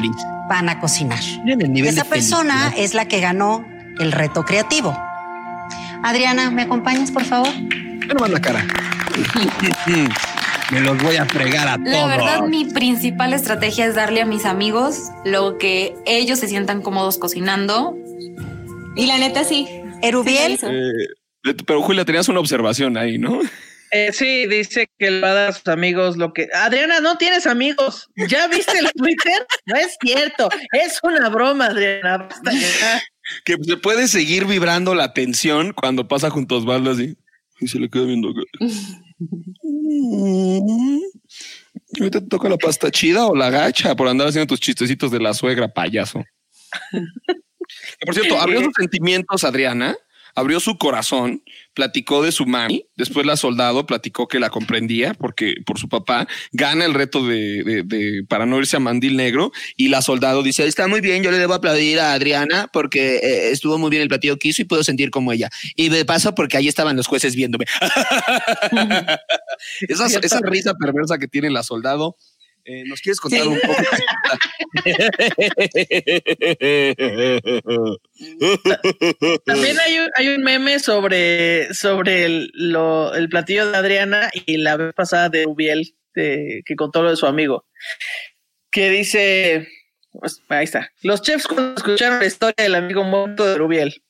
van 0.49 0.69
a 0.69 0.81
cocinar. 0.81 1.21
Esa 1.77 2.05
persona 2.05 2.75
es 2.77 2.93
la 2.93 3.07
que 3.07 3.21
ganó 3.21 3.65
el 3.99 4.13
reto 4.13 4.45
creativo. 4.45 4.95
Adriana, 6.03 6.51
¿me 6.51 6.63
acompañas, 6.63 7.11
por 7.11 7.25
favor? 7.25 7.49
Ve 8.07 8.15
nomás 8.15 8.31
la 8.31 8.41
cara. 8.41 8.65
Me 10.71 10.81
los 10.81 11.03
voy 11.03 11.17
a 11.17 11.27
fregar 11.27 11.67
a 11.67 11.77
La 11.79 11.93
todos. 11.93 12.09
verdad, 12.09 12.43
mi 12.47 12.65
principal 12.65 13.33
estrategia 13.33 13.87
es 13.87 13.97
darle 13.97 14.21
a 14.21 14.27
mis 14.27 14.45
amigos 14.45 15.11
lo 15.25 15.59
que 15.59 15.97
ellos 16.07 16.39
se 16.39 16.47
sientan 16.47 16.81
cómodos 16.81 17.19
cocinando. 17.19 17.97
Y 18.95 19.07
la 19.07 19.19
neta, 19.19 19.43
sí. 19.43 19.67
Erubiel. 20.01 20.59
Eh, 20.63 21.53
pero 21.67 21.83
Julia, 21.83 22.05
tenías 22.05 22.29
una 22.29 22.39
observación 22.39 22.97
ahí, 22.97 23.19
¿no? 23.19 23.41
Eh, 23.91 24.11
sí, 24.13 24.47
dice 24.47 24.87
que 24.97 25.11
le 25.11 25.21
va 25.21 25.31
a 25.31 25.35
dar 25.35 25.49
a 25.49 25.53
sus 25.53 25.67
amigos 25.67 26.17
lo 26.17 26.33
que. 26.33 26.47
Adriana, 26.55 27.01
no 27.01 27.19
tienes 27.19 27.49
amigos. 27.49 28.09
¿Ya 28.29 28.47
viste 28.47 28.79
el 28.79 28.93
Twitter? 28.93 29.45
No 29.67 29.75
es 29.75 29.97
cierto. 30.01 30.51
Es 30.73 31.01
una 31.03 31.29
broma, 31.31 31.67
Adriana. 31.67 32.19
Basta 32.19 32.53
ya. 32.53 33.03
Que 33.45 33.57
se 33.63 33.77
puede 33.77 34.09
seguir 34.09 34.47
vibrando 34.47 34.95
la 34.95 35.13
tensión 35.13 35.73
cuando 35.73 36.09
pasa 36.09 36.31
junto 36.31 36.55
a 36.55 36.59
Osvaldo 36.59 36.91
así. 36.91 37.17
Y 37.61 37.69
se 37.69 37.79
le 37.79 37.89
queda 37.91 38.05
viendo. 38.05 38.31
acá. 38.31 38.41
Ahorita 41.99 42.21
te 42.21 42.27
toca 42.27 42.49
la 42.49 42.57
pasta 42.57 42.91
chida 42.91 43.27
o 43.27 43.35
la 43.35 43.51
gacha 43.51 43.95
por 43.97 44.09
andar 44.09 44.29
haciendo 44.29 44.47
tus 44.47 44.61
chistecitos 44.61 45.11
de 45.11 45.21
la 45.21 45.35
suegra, 45.35 45.69
payaso. 45.69 46.25
Por 48.05 48.15
cierto, 48.15 48.41
abrió 48.41 48.63
sus 48.63 48.73
sentimientos, 48.77 49.45
Adriana, 49.45 49.97
abrió 50.35 50.61
su 50.61 50.79
corazón, 50.79 51.43
platicó 51.75 52.23
de 52.23 52.33
su 52.33 52.47
mami, 52.47 52.87
después 52.97 53.25
la 53.27 53.37
soldado 53.37 53.87
platicó 53.87 54.29
que 54.29 54.41
la 54.41 54.51
comprendía 54.51 55.15
porque 55.15 55.55
por 55.65 55.79
su 55.79 55.89
papá 55.89 56.27
gana 56.53 56.85
el 56.85 56.95
reto 56.95 57.27
de, 57.27 57.63
de- 57.65 57.83
de- 57.85 58.25
para 58.29 58.47
no 58.47 58.59
irse 58.59 58.77
a 58.77 58.81
mandil 58.81 59.17
negro 59.17 59.53
y 59.77 59.89
la 59.89 60.03
soldado 60.03 60.43
dice 60.43 60.67
está 60.67 60.89
muy 60.89 61.01
bien, 61.01 61.23
yo 61.23 61.31
le 61.31 61.39
debo 61.39 61.55
aplaudir 61.55 62.01
a 62.01 62.13
Adriana 62.13 62.69
porque 62.73 63.17
eh, 63.17 63.51
estuvo 63.51 63.79
muy 63.79 63.91
bien 63.91 64.03
el 64.03 64.09
platillo 64.09 64.39
que 64.39 64.49
hizo 64.49 64.63
y 64.63 64.65
puedo 64.67 64.85
sentir 64.85 65.11
como 65.11 65.33
ella. 65.33 65.49
Y 65.77 65.89
de 65.89 66.05
paso 66.05 66.35
porque 66.35 66.57
ahí 66.57 66.69
estaban 66.69 66.97
los 66.97 67.07
jueces 67.07 67.35
viéndome. 67.37 67.65
esa, 69.89 70.07
esa 70.07 70.41
risa 70.43 70.75
perversa 70.75 71.19
que 71.19 71.29
tiene 71.29 71.51
la 71.51 71.63
soldado. 71.63 72.17
Eh, 72.65 72.85
¿Nos 72.87 73.01
quieres 73.01 73.21
contar 73.21 73.41
Sí. 73.43 73.49
un 73.49 73.61
poco? 73.61 73.75
También 79.47 79.79
hay 79.81 79.99
un, 79.99 80.09
hay 80.17 80.29
un 80.29 80.43
meme 80.43 80.79
sobre, 80.79 81.73
sobre 81.75 82.25
el, 82.25 82.51
lo- 82.55 83.15
el 83.15 83.29
platillo 83.29 83.71
de 83.71 83.77
Adriana 83.77 84.31
y 84.47 84.57
la 84.59 84.77
vez 84.77 84.95
pasada 84.95 85.29
de 85.29 85.47
Ubiel, 85.47 85.95
de- 86.15 86.63
que 86.65 86.77
contó 86.77 87.03
lo 87.03 87.11
de 87.11 87.17
su 87.17 87.27
amigo, 87.27 87.67
que 88.71 88.91
dice, 88.91 89.69
pues, 90.13 90.41
ahí 90.49 90.65
está, 90.65 90.91
los 91.03 91.23
chefs 91.23 91.47
cuando 91.47 91.75
escucharon 91.77 92.21
la 92.21 92.27
historia 92.27 92.55
del 92.65 92.75
amigo 92.75 93.05
muerto 93.05 93.45
de 93.47 93.57
Rubiel. 93.57 94.03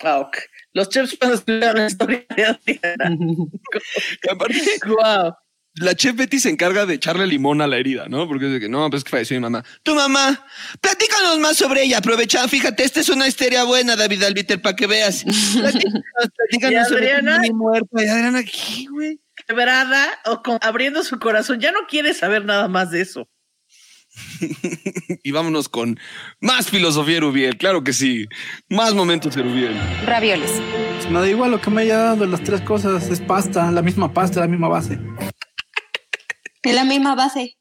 Ah, 0.00 0.18
ok. 0.20 0.36
Los 0.72 0.88
chefs 0.88 1.16
cuando 1.18 1.36
escucharon 1.36 1.76
la 1.82 1.86
historia 1.86 2.24
de 2.36 2.44
Adriana. 2.44 3.16
wow. 4.86 5.34
La 5.76 5.94
chef 5.96 6.14
Betty 6.14 6.38
se 6.38 6.50
encarga 6.50 6.86
de 6.86 6.94
echarle 6.94 7.26
limón 7.26 7.60
a 7.60 7.66
la 7.66 7.78
herida, 7.78 8.06
¿no? 8.08 8.28
Porque 8.28 8.46
es 8.46 8.52
de 8.52 8.60
que 8.60 8.68
no, 8.68 8.88
pues 8.90 9.00
es 9.00 9.04
que 9.04 9.10
falleció 9.10 9.36
mi 9.36 9.40
mamá. 9.42 9.64
Tu 9.82 9.94
mamá, 9.94 10.46
platícanos 10.80 11.38
más 11.40 11.56
sobre 11.56 11.82
ella. 11.82 11.98
Aprovecha, 11.98 12.46
fíjate, 12.46 12.84
esta 12.84 13.00
es 13.00 13.08
una 13.08 13.26
historia 13.26 13.64
buena, 13.64 13.96
David 13.96 14.22
Albiter, 14.22 14.62
para 14.62 14.76
que 14.76 14.86
veas. 14.86 15.24
Platícanos, 15.54 16.02
platícanos 16.36 16.88
sobre 16.88 17.12
Adriana, 17.12 17.40
muerta. 17.52 18.02
Y 18.04 18.06
Adriana, 18.08 18.42
¿qué, 18.44 18.86
güey? 18.90 19.20
quebrada 19.48 20.06
o 20.26 20.42
con- 20.42 20.58
abriendo 20.62 21.02
su 21.02 21.18
corazón, 21.18 21.58
ya 21.60 21.72
no 21.72 21.80
quiere 21.88 22.14
saber 22.14 22.44
nada 22.44 22.68
más 22.68 22.90
de 22.92 23.00
eso. 23.00 23.28
Y 25.24 25.30
vámonos 25.32 25.68
con 25.68 25.98
más 26.40 26.68
filosofía 26.68 27.16
Erubiel, 27.16 27.56
claro 27.56 27.82
que 27.82 27.92
sí. 27.92 28.26
Más 28.68 28.94
momentos 28.94 29.36
Erubiel. 29.36 29.74
Ravioles. 30.04 30.50
Me 31.10 31.18
da 31.20 31.28
igual 31.28 31.50
lo 31.50 31.60
que 31.60 31.70
me 31.70 31.82
haya 31.82 31.98
dado 31.98 32.26
las 32.26 32.42
tres 32.42 32.60
cosas. 32.60 33.08
Es 33.10 33.20
pasta, 33.20 33.70
la 33.70 33.82
misma 33.82 34.12
pasta, 34.12 34.40
la 34.40 34.46
misma 34.48 34.68
base. 34.68 34.98
Es 36.64 36.74
la 36.74 36.84
misma 36.84 37.14
base. 37.14 37.56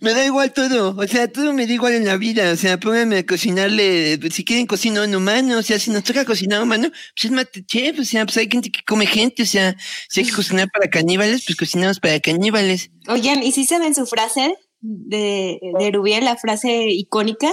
Me 0.00 0.14
da 0.14 0.24
igual 0.24 0.52
todo, 0.52 0.96
o 0.96 1.06
sea, 1.06 1.30
todo 1.30 1.52
me 1.52 1.66
da 1.66 1.72
igual 1.72 1.92
en 1.92 2.06
la 2.06 2.16
vida, 2.16 2.52
o 2.52 2.56
sea, 2.56 2.80
pónganme 2.80 3.18
a 3.18 3.26
cocinarle, 3.26 4.18
si 4.30 4.44
quieren 4.44 4.66
cocinar 4.66 5.06
un 5.06 5.14
humano, 5.14 5.58
o 5.58 5.62
sea, 5.62 5.78
si 5.78 5.90
nos 5.90 6.04
toca 6.04 6.24
cocinar 6.24 6.62
humano, 6.62 6.88
pues 6.90 7.24
es 7.26 7.30
Matechef, 7.30 7.98
o 7.98 8.04
sea, 8.04 8.24
pues 8.24 8.38
hay 8.38 8.48
gente 8.50 8.70
que 8.70 8.80
come 8.86 9.06
gente, 9.06 9.42
o 9.42 9.46
sea, 9.46 9.76
si 10.08 10.20
hay 10.20 10.26
que 10.26 10.32
cocinar 10.32 10.68
para 10.72 10.88
caníbales, 10.88 11.44
pues 11.46 11.56
cocinamos 11.56 12.00
para 12.00 12.18
caníbales. 12.20 12.90
Oigan, 13.08 13.42
¿y 13.42 13.52
si 13.52 13.66
saben 13.66 13.94
su 13.94 14.06
frase 14.06 14.54
de, 14.80 15.58
de 15.78 15.90
Rubiel, 15.90 16.24
la 16.24 16.36
frase 16.36 16.88
icónica? 16.88 17.52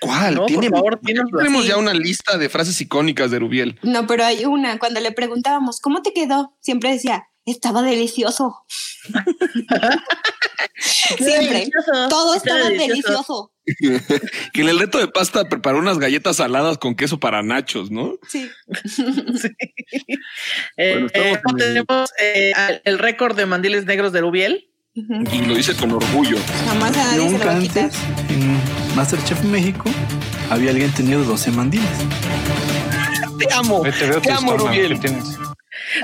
¿Cuál? 0.00 0.34
No, 0.34 0.40
por 0.42 0.48
¿Tiene, 0.48 0.68
favor, 0.68 1.00
dínoslo 1.02 1.38
tenemos 1.38 1.66
ya 1.66 1.76
una 1.76 1.92
lista 1.92 2.38
de 2.38 2.48
frases 2.48 2.80
icónicas 2.80 3.30
de 3.30 3.38
Erubiel. 3.38 3.80
No, 3.82 4.06
pero 4.06 4.24
hay 4.24 4.44
una. 4.44 4.78
Cuando 4.78 5.00
le 5.00 5.10
preguntábamos, 5.10 5.80
¿cómo 5.80 6.02
te 6.02 6.12
quedó? 6.12 6.56
Siempre 6.60 6.92
decía, 6.92 7.24
estaba 7.50 7.82
delicioso. 7.82 8.64
Siempre. 11.16 11.46
delicioso, 11.48 12.08
Todo 12.08 12.34
estaba 12.34 12.68
delicioso. 12.68 13.52
delicioso. 13.66 14.20
que 14.52 14.62
en 14.62 14.68
el 14.68 14.78
reto 14.78 14.98
de 14.98 15.08
pasta 15.08 15.44
preparó 15.48 15.78
unas 15.78 15.98
galletas 15.98 16.36
saladas 16.36 16.78
con 16.78 16.94
queso 16.94 17.18
para 17.20 17.42
nachos, 17.42 17.90
¿no? 17.90 18.14
Sí. 18.28 18.48
Eh, 20.76 20.92
Bueno, 20.92 21.06
estamos 21.06 21.14
eh, 21.14 21.40
en 21.44 21.58
el- 21.58 21.58
tenemos 21.86 22.10
eh, 22.20 22.52
el 22.84 22.98
récord 22.98 23.36
de 23.36 23.46
mandiles 23.46 23.84
negros 23.86 24.12
de 24.12 24.20
Rubiel. 24.20 24.64
Y 24.94 25.42
lo 25.42 25.54
dice 25.54 25.74
con 25.76 25.92
orgullo. 25.92 26.38
Jamás 26.66 26.96
a 26.96 27.04
nadie 27.04 27.10
se 27.12 27.24
lo 27.24 27.30
Nunca 27.30 27.46
va 27.46 27.56
a 27.56 27.60
quitar. 27.60 27.84
antes, 27.84 27.98
en 28.30 28.96
Masterchef 28.96 29.42
México, 29.44 29.84
había 30.50 30.70
alguien 30.70 30.92
tenido 30.92 31.22
12 31.24 31.50
mandiles. 31.52 31.86
Te 33.38 33.54
amo, 33.54 33.82
te 33.82 33.92
tu 34.20 34.32
amo, 34.32 34.56
Rubiel. 34.56 34.98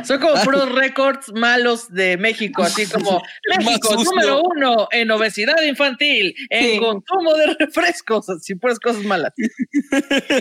Son 0.05 0.20
como 0.20 0.42
puros 0.42 0.70
récords 0.72 1.32
malos 1.34 1.92
de 1.92 2.16
México, 2.16 2.62
así 2.62 2.86
como 2.92 3.22
México 3.59 3.94
número 3.96 4.42
uno 4.42 4.88
en 4.90 5.10
obesidad 5.10 5.60
infantil, 5.62 6.34
en 6.51 6.64
Sí. 6.74 6.78
consumo 6.78 7.34
de 7.34 7.55
refrescos, 7.59 8.28
así 8.28 8.55
puras 8.55 8.78
cosas 8.78 9.02
malas. 9.05 9.32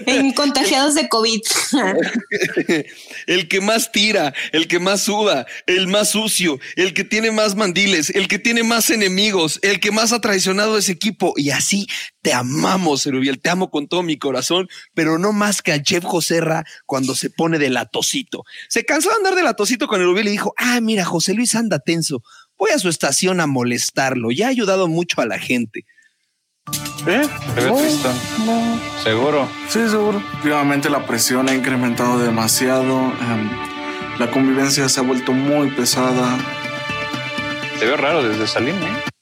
En 0.05 0.31
contagiados 0.34 0.95
de 0.95 1.10
COVID. 1.10 1.41
el 3.27 3.47
que 3.47 3.61
más 3.61 3.91
tira, 3.91 4.34
el 4.51 4.68
que 4.68 4.80
más 4.80 5.01
suda, 5.01 5.45
el 5.68 5.88
más 5.88 6.10
sucio, 6.11 6.60
el 6.76 6.93
que 6.93 7.03
tiene 7.03 7.31
más 7.31 7.55
mandiles, 7.55 8.10
el 8.11 8.27
que 8.27 8.39
tiene 8.39 8.64
más 8.64 8.89
enemigos, 8.89 9.60
el 9.61 9.80
que 9.80 9.91
más 9.91 10.14
ha 10.14 10.22
traicionado 10.22 10.76
a 10.76 10.80
ese 10.80 10.91
equipo. 10.91 11.34
Y 11.35 11.49
así 11.51 11.88
te 12.22 12.34
amamos, 12.34 13.05
Erubiel, 13.05 13.39
te 13.39 13.49
amo 13.49 13.69
con 13.69 13.88
todo 13.88 14.03
mi 14.03 14.18
corazón, 14.18 14.69
pero 14.93 15.18
no 15.18 15.34
más 15.34 15.61
que 15.61 15.72
al 15.72 15.84
chef 15.84 16.03
Joserra 16.03 16.64
cuando 16.85 17.15
se 17.15 17.30
pone 17.30 17.60
de 17.60 17.69
latosito. 17.69 18.43
Se 18.69 18.85
cansó 18.85 19.10
de 19.10 19.22
andar 19.23 19.35
de 19.35 19.43
latosito 19.43 19.87
con 19.87 20.01
Erubiel 20.01 20.27
y 20.27 20.31
dijo, 20.31 20.53
ah, 20.57 20.81
mira, 20.81 21.05
José 21.05 21.33
Luis 21.33 21.55
anda 21.55 21.79
tenso. 21.79 22.21
Voy 22.57 22.71
a 22.71 22.79
su 22.79 22.89
estación 22.89 23.39
a 23.39 23.47
molestarlo. 23.47 24.31
Ya 24.31 24.47
ha 24.47 24.49
ayudado 24.49 24.87
mucho 24.89 25.21
a 25.21 25.25
la 25.25 25.39
gente. 25.39 25.85
¿Eh? 27.07 27.27
Veo 27.55 27.75
tristón. 27.77 28.13
Seguro. 29.01 29.47
Sí, 29.69 29.79
seguro. 29.89 30.21
Últimamente 30.35 30.89
la 30.89 31.05
presión 31.05 31.47
ha 31.47 31.55
incrementado 31.55 32.19
demasiado. 32.19 32.97
em, 32.97 33.49
la 34.19 34.29
convivencia 34.29 34.87
se 34.89 34.99
ha 34.99 35.03
vuelto 35.03 35.31
muy 35.31 35.71
pesada. 35.71 36.37
Te 37.79 37.85
veo 37.85 37.97
raro 37.97 38.23
desde 38.23 38.45
salir, 38.45 38.75
¿eh? 38.75 39.12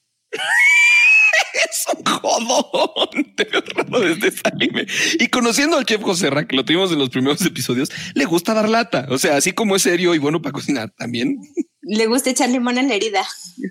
Es 1.72 1.86
un 1.96 2.04
jodón. 2.04 3.34
Te 3.36 3.46
veo 3.46 3.64
raro 3.76 4.00
desde 4.02 4.32
salirme. 4.32 4.86
Y 5.20 5.28
conociendo 5.28 5.78
al 5.78 5.86
chef 5.86 6.02
José 6.02 6.30
Ra, 6.30 6.48
que 6.48 6.56
lo 6.56 6.66
tuvimos 6.66 6.92
en 6.92 7.00
los 7.00 7.10
primeros 7.10 7.44
episodios, 7.46 7.90
le 8.14 8.26
gusta 8.26 8.54
dar 8.54 8.70
lata. 8.70 9.08
O 9.10 9.18
sea, 9.18 9.38
así 9.38 9.54
como 9.54 9.76
es 9.76 9.84
serio 9.84 10.14
y 10.14 10.18
bueno 10.18 10.42
para 10.42 10.54
cocinar 10.54 10.92
también. 10.92 11.40
Le 11.82 12.06
gusta 12.06 12.30
echar 12.30 12.50
limón 12.50 12.78
en 12.78 12.90
la 12.90 12.96
herida. 12.96 13.24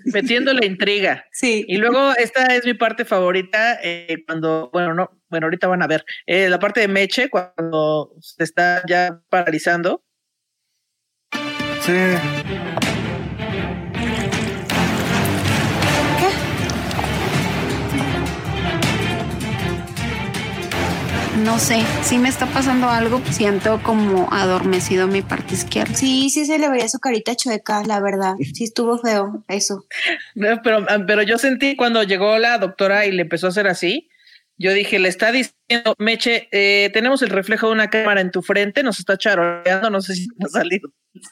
Metiendo 0.05 0.53
la 0.53 0.65
intriga. 0.65 1.25
Sí. 1.31 1.63
Y 1.67 1.77
luego 1.77 2.11
esta 2.17 2.55
es 2.55 2.65
mi 2.65 2.73
parte 2.73 3.05
favorita 3.05 3.79
eh, 3.81 4.23
cuando, 4.25 4.69
bueno, 4.73 4.93
no, 4.93 5.21
bueno, 5.29 5.47
ahorita 5.47 5.67
van 5.67 5.81
a 5.81 5.87
ver, 5.87 6.03
eh, 6.25 6.49
la 6.49 6.59
parte 6.59 6.81
de 6.81 6.87
Meche 6.89 7.29
cuando 7.29 8.13
se 8.19 8.43
está 8.43 8.83
ya 8.87 9.21
paralizando. 9.29 10.03
Sí. 11.85 12.90
No 21.43 21.57
sé, 21.57 21.81
si 22.03 22.19
me 22.19 22.29
está 22.29 22.45
pasando 22.45 22.87
algo, 22.89 23.19
siento 23.31 23.81
como 23.81 24.31
adormecido 24.31 25.07
mi 25.07 25.23
parte 25.23 25.55
izquierda. 25.55 25.95
Sí, 25.95 26.29
sí 26.29 26.45
se 26.45 26.59
le 26.59 26.69
veía 26.69 26.87
su 26.87 26.99
carita 26.99 27.35
chueca, 27.35 27.83
la 27.83 27.99
verdad. 27.99 28.35
Sí 28.53 28.65
estuvo 28.65 28.97
feo 28.99 29.43
eso. 29.47 29.85
No, 30.35 30.61
Pero, 30.61 30.85
ah, 30.87 30.99
pero 31.07 31.23
yo 31.23 31.37
sentí 31.37 31.75
cuando 31.75 32.03
llegó 32.03 32.37
la 32.37 32.57
doctora 32.57 33.05
y 33.05 33.11
le 33.11 33.23
empezó 33.23 33.47
a 33.47 33.49
hacer 33.49 33.67
así, 33.67 34.09
yo 34.57 34.73
dije, 34.73 34.99
le 34.99 35.09
está 35.09 35.31
diciendo, 35.31 35.57
Meche, 35.97 36.47
eh, 36.51 36.89
tenemos 36.93 37.21
el 37.21 37.29
reflejo 37.29 37.67
de 37.67 37.73
una 37.73 37.89
cámara 37.89 38.21
en 38.21 38.31
tu 38.31 38.41
frente, 38.41 38.83
nos 38.83 38.99
está 38.99 39.17
charoleando, 39.17 39.89
no 39.89 40.01
sé 40.01 40.15
si 40.15 40.27
va 40.27 40.47
a 40.47 40.49
salir. 40.49 40.81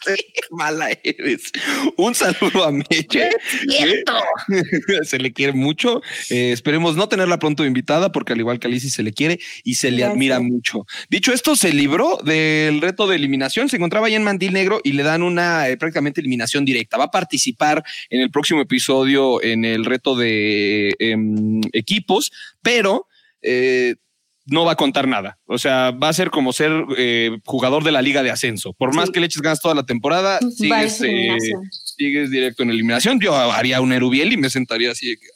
Qué 0.06 0.42
mala 0.52 0.90
eres. 1.04 1.52
Un 1.96 2.14
saludo 2.14 2.66
a 2.66 2.72
Meche. 2.72 3.30
cierto. 3.70 4.14
se 5.04 5.20
le 5.20 5.32
quiere 5.32 5.54
mucho. 5.54 6.02
Eh, 6.30 6.52
esperemos 6.52 6.98
no 6.98 7.08
tenerla 7.08 7.40
pronto 7.40 7.66
invitada, 7.66 8.12
porque 8.12 8.34
al 8.34 8.40
igual 8.40 8.60
que 8.60 8.68
a 8.68 8.70
Alicia 8.70 8.90
se 8.90 9.04
le 9.04 9.14
quiere 9.14 9.40
y 9.64 9.76
se 9.76 9.90
le 9.92 10.00
Gracias. 10.00 10.14
admira 10.14 10.40
mucho. 10.42 10.86
Dicho 11.10 11.32
esto, 11.32 11.56
se 11.56 11.72
libró 11.72 12.18
del 12.24 12.82
reto 12.82 13.08
de 13.08 13.16
eliminación. 13.16 13.70
Se 13.70 13.78
encontraba 13.78 14.10
ya 14.10 14.18
en 14.18 14.24
Mandil 14.24 14.52
Negro 14.52 14.82
y 14.84 14.92
le 14.92 15.04
dan 15.04 15.24
una 15.24 15.70
eh, 15.70 15.78
prácticamente 15.78 16.20
eliminación 16.20 16.66
directa. 16.66 16.98
Va 16.98 17.06
a 17.06 17.12
participar 17.12 17.82
en 18.10 18.20
el 18.20 18.32
próximo 18.32 18.60
episodio 18.62 19.42
en 19.42 19.64
el 19.64 19.86
reto 19.86 20.16
de 20.16 20.94
em, 21.00 21.62
equipos, 21.72 22.32
pero 22.62 23.08
eh, 23.42 23.96
no 24.52 24.66
va 24.66 24.74
a 24.74 24.76
contar 24.76 25.08
nada. 25.08 25.38
O 25.46 25.58
sea, 25.58 25.92
va 25.92 26.10
a 26.10 26.14
ser 26.14 26.30
como 26.30 26.54
ser 26.54 26.72
eh, 26.98 27.38
jugador 27.46 27.84
de 27.84 27.92
la 27.92 28.02
liga 28.02 28.24
de 28.24 28.32
ascenso. 28.32 28.74
Por 28.74 28.94
más 28.96 29.10
que 29.10 29.20
le 29.20 29.26
eches 29.26 29.42
ganas 29.42 29.62
toda 29.62 29.76
la 29.76 29.86
temporada, 29.86 30.40
sigues, 30.56 31.02
eh, 31.02 31.28
sigues 31.98 32.32
directo 32.32 32.64
en 32.64 32.70
eliminación. 32.70 33.20
Yo 33.20 33.36
haría 33.36 33.82
un 33.82 33.94
Erubiel 33.94 34.34
y 34.34 34.38
me 34.38 34.50
sentaría 34.50 34.92
así 34.92 35.10
de 35.10 35.18
que, 35.18 35.28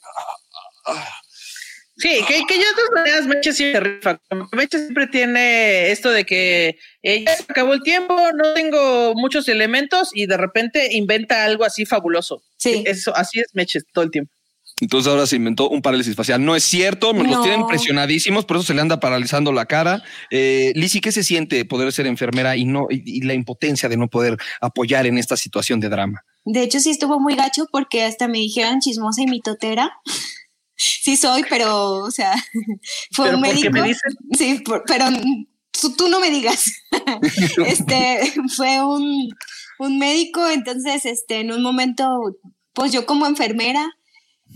Sí, 1.96 2.20
que, 2.26 2.42
que 2.48 2.54
yo 2.56 2.62
de 2.62 2.74
todas 2.74 2.90
maneras 2.92 3.26
Meche 3.26 3.52
siempre 3.52 3.80
rifa. 3.80 4.20
Meche 4.52 4.78
siempre 4.78 5.06
tiene 5.06 5.92
esto 5.92 6.10
de 6.10 6.24
que 6.24 6.76
eh, 7.02 7.24
ya 7.24 7.36
se 7.36 7.44
acabó 7.44 7.72
el 7.72 7.82
tiempo, 7.82 8.16
no 8.34 8.52
tengo 8.52 9.14
muchos 9.14 9.48
elementos 9.48 10.10
y 10.12 10.26
de 10.26 10.36
repente 10.36 10.88
inventa 10.90 11.44
algo 11.44 11.64
así 11.64 11.86
fabuloso. 11.86 12.42
Sí. 12.58 12.82
Eso, 12.84 13.14
así 13.14 13.40
es 13.40 13.46
Meche 13.54 13.80
todo 13.92 14.04
el 14.04 14.10
tiempo. 14.10 14.33
Entonces 14.80 15.08
ahora 15.10 15.26
se 15.26 15.36
inventó 15.36 15.68
un 15.68 15.82
parálisis 15.82 16.16
facial. 16.16 16.44
No 16.44 16.56
es 16.56 16.64
cierto, 16.64 17.12
nos 17.12 17.26
los 17.28 17.36
No. 17.36 17.42
tienen 17.42 17.66
presionadísimos, 17.66 18.44
por 18.44 18.56
eso 18.56 18.66
se 18.66 18.74
le 18.74 18.80
anda 18.80 18.98
paralizando 18.98 19.52
la 19.52 19.66
cara. 19.66 20.02
Eh, 20.30 20.72
Lizzy, 20.74 21.00
¿qué 21.00 21.12
se 21.12 21.22
siente 21.22 21.64
poder 21.64 21.92
ser 21.92 22.06
enfermera 22.08 22.56
y 22.56 22.64
no 22.64 22.88
y, 22.90 23.02
y 23.04 23.20
la 23.22 23.34
impotencia 23.34 23.88
de 23.88 23.96
no 23.96 24.08
poder 24.08 24.36
apoyar 24.60 25.06
en 25.06 25.16
esta 25.18 25.36
situación 25.36 25.78
de 25.78 25.88
drama? 25.90 26.24
De 26.44 26.62
hecho, 26.62 26.80
sí 26.80 26.90
estuvo 26.90 27.20
muy 27.20 27.36
gacho 27.36 27.66
porque 27.70 28.02
hasta 28.04 28.26
me 28.26 28.38
dijeron 28.38 28.80
chismosa 28.80 29.22
y 29.22 29.26
mitotera. 29.26 29.92
Sí 30.76 31.16
soy, 31.16 31.44
pero, 31.48 32.00
o 32.00 32.10
sea, 32.10 32.34
fue 33.12 33.26
¿Pero 33.26 33.36
un 33.36 33.42
médico. 33.42 33.70
me 33.70 33.82
dicen? 33.84 34.12
Sí, 34.36 34.60
por- 34.64 34.82
pero 34.86 35.06
tú, 35.80 35.94
tú 35.94 36.08
no 36.08 36.18
me 36.18 36.30
digas. 36.30 36.64
este, 37.66 38.32
fue 38.56 38.84
un, 38.84 39.28
un 39.78 39.98
médico, 39.98 40.46
entonces, 40.48 41.04
este, 41.06 41.40
en 41.40 41.52
un 41.52 41.62
momento, 41.62 42.08
pues 42.72 42.90
yo 42.92 43.06
como 43.06 43.26
enfermera 43.26 43.88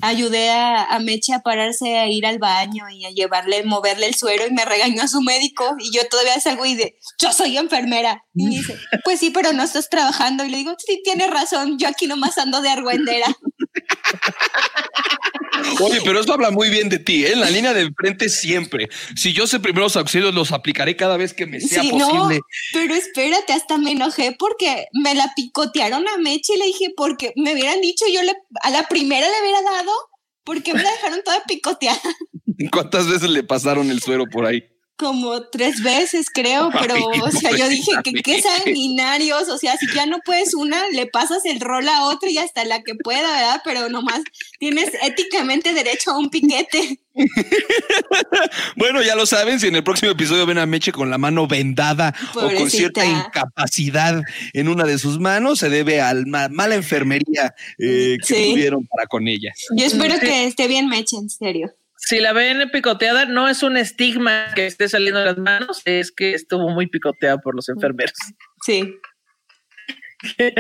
ayudé 0.01 0.51
a, 0.51 0.85
a 0.85 0.99
Meche 1.01 1.35
a 1.35 1.41
pararse 1.41 1.99
a 1.99 2.09
ir 2.09 2.27
al 2.27 2.39
baño 2.39 2.89
y 2.91 3.05
a 3.05 3.11
llevarle, 3.11 3.65
moverle 3.65 4.07
el 4.07 4.15
suero 4.15 4.47
y 4.47 4.53
me 4.53 4.65
regañó 4.65 5.03
a 5.03 5.09
su 5.09 5.21
médico 5.21 5.77
y 5.79 5.93
yo 5.93 6.07
todavía 6.09 6.39
salgo 6.41 6.65
y 6.67 6.75
de, 6.75 6.99
yo 7.21 7.33
soy 7.33 7.57
enfermera. 7.57 8.25
Y 8.35 8.47
me 8.47 8.57
dice, 8.57 8.77
pues 9.05 9.21
sí, 9.21 9.31
pero 9.31 9.53
no 9.53 9.63
estás 9.63 9.91
trabajando. 9.91 10.45
Y 10.45 10.51
le 10.51 10.59
digo, 10.59 10.75
sí, 10.79 11.01
tienes 11.05 11.31
razón, 11.31 11.79
yo 11.79 11.89
aquí 11.89 12.07
nomás 12.07 12.39
ando 12.39 12.61
de 12.61 12.71
argüendera. 12.71 13.27
Oye, 15.81 16.01
pero 16.05 16.21
eso 16.21 16.33
habla 16.33 16.51
muy 16.51 16.71
bien 16.71 16.89
de 16.89 16.99
ti, 16.99 17.25
¿eh? 17.25 17.33
en 17.33 17.41
la 17.41 17.51
línea 17.51 17.73
de 17.75 17.91
frente 17.93 18.29
siempre. 18.29 18.89
Si 19.17 19.33
yo 19.33 19.47
sé 19.47 19.61
primeros 19.61 19.97
auxilios, 19.97 20.35
los 20.35 20.53
aplicaré 20.53 20.97
cada 20.97 21.17
vez 21.17 21.35
que 21.35 21.47
me 21.47 21.61
sea 21.61 21.83
Sí, 21.83 21.93
no, 21.93 22.09
posible. 22.09 22.41
pero 22.73 22.95
espérate, 22.95 23.53
hasta 23.53 23.79
me 23.79 23.93
enojé 23.93 24.35
porque 24.39 24.87
me 24.93 25.15
la 25.15 25.33
picotearon 25.37 26.07
a 26.09 26.19
Meche 26.19 26.55
y 26.55 26.59
le 26.59 26.67
dije, 26.67 26.87
porque 26.97 27.33
me 27.37 27.53
hubieran 27.55 27.81
dicho, 27.81 28.05
yo 28.13 28.23
le, 28.23 28.33
a 28.63 28.71
la 28.71 28.89
primera 28.89 29.27
le 29.27 29.41
hubiera 29.43 29.63
dado, 29.63 29.93
porque 30.45 30.75
me 30.75 30.83
la 30.83 30.91
dejaron 30.91 31.21
toda 31.25 31.43
picoteada 31.47 32.01
¿Cuántas 32.73 33.07
veces 33.07 33.31
le 33.31 33.43
pasaron 33.45 33.91
el 33.91 34.01
suero 34.03 34.25
por 34.31 34.47
ahí? 34.47 34.65
Como 34.99 35.43
tres 35.49 35.83
veces, 35.83 36.27
creo, 36.33 36.71
pero, 36.81 36.95
Ay, 36.97 37.21
o 37.23 37.31
sea, 37.31 37.51
yo 37.57 37.69
dije 37.69 37.93
que 38.05 38.13
qué 38.23 38.43
sanguinarios, 38.43 39.49
o 39.49 39.57
sea, 39.57 39.77
si 39.77 39.87
ya 39.95 40.05
no 40.07 40.19
puedes 40.25 40.53
una, 40.55 40.89
le 40.91 41.07
pasas 41.07 41.45
el 41.47 41.61
rol 41.61 41.89
a 41.89 42.05
otra 42.07 42.29
y 42.31 42.39
hasta 42.39 42.65
la 42.65 42.83
que 42.83 42.95
pueda, 42.97 43.31
¿verdad? 43.31 43.63
Pero 43.65 43.89
nomás 43.89 44.21
tienes 44.59 44.91
éticamente 45.03 45.73
derecho 45.73 46.11
a 46.11 46.19
un 46.19 46.29
piquete. 46.31 47.01
Bueno, 48.77 49.03
ya 49.03 49.17
lo 49.17 49.27
saben, 49.27 49.59
si 49.59 49.67
en 49.67 49.75
el 49.75 49.83
próximo 49.83 50.13
episodio 50.13 50.47
ven 50.47 50.59
a 50.59 50.67
Meche 50.67 50.93
con 50.93 51.11
la 51.11 51.19
mano 51.19 51.47
vendada 51.49 52.15
o 52.35 52.49
con 52.55 52.71
cierta 52.71 53.05
incapacidad 53.05 54.23
en 54.53 54.69
una 54.69 54.85
de 54.85 54.99
sus 54.99 55.19
manos, 55.19 55.59
se 55.59 55.69
debe 55.69 56.01
a 56.01 56.15
la 56.15 56.49
mala 56.49 56.75
enfermería 56.77 57.55
eh, 57.79 58.17
que 58.21 58.35
Sí. 58.35 58.51
tuvieron 58.53 58.87
para 58.87 59.07
con 59.07 59.27
ella. 59.27 59.53
Yo 59.77 59.85
espero 59.85 60.19
que 60.21 60.45
esté 60.45 60.69
bien 60.69 60.87
Meche, 60.89 61.17
en 61.17 61.29
serio. 61.29 61.75
Si 62.09 62.21
la 62.21 62.33
ven 62.33 62.71
picoteada, 62.71 63.27
no 63.27 63.49
es 63.49 63.63
un 63.63 63.77
estigma 63.77 64.47
que 64.55 64.67
esté 64.67 64.89
saliendo 64.89 65.21
de 65.21 65.27
las 65.27 65.37
manos, 65.37 65.83
es 65.85 66.11
que 66.11 66.33
estuvo 66.33 66.71
muy 66.71 66.87
picoteada 66.87 67.37
por 67.37 67.55
los 67.55 67.69
enfermeros. 67.69 68.15
Sí. 68.65 68.95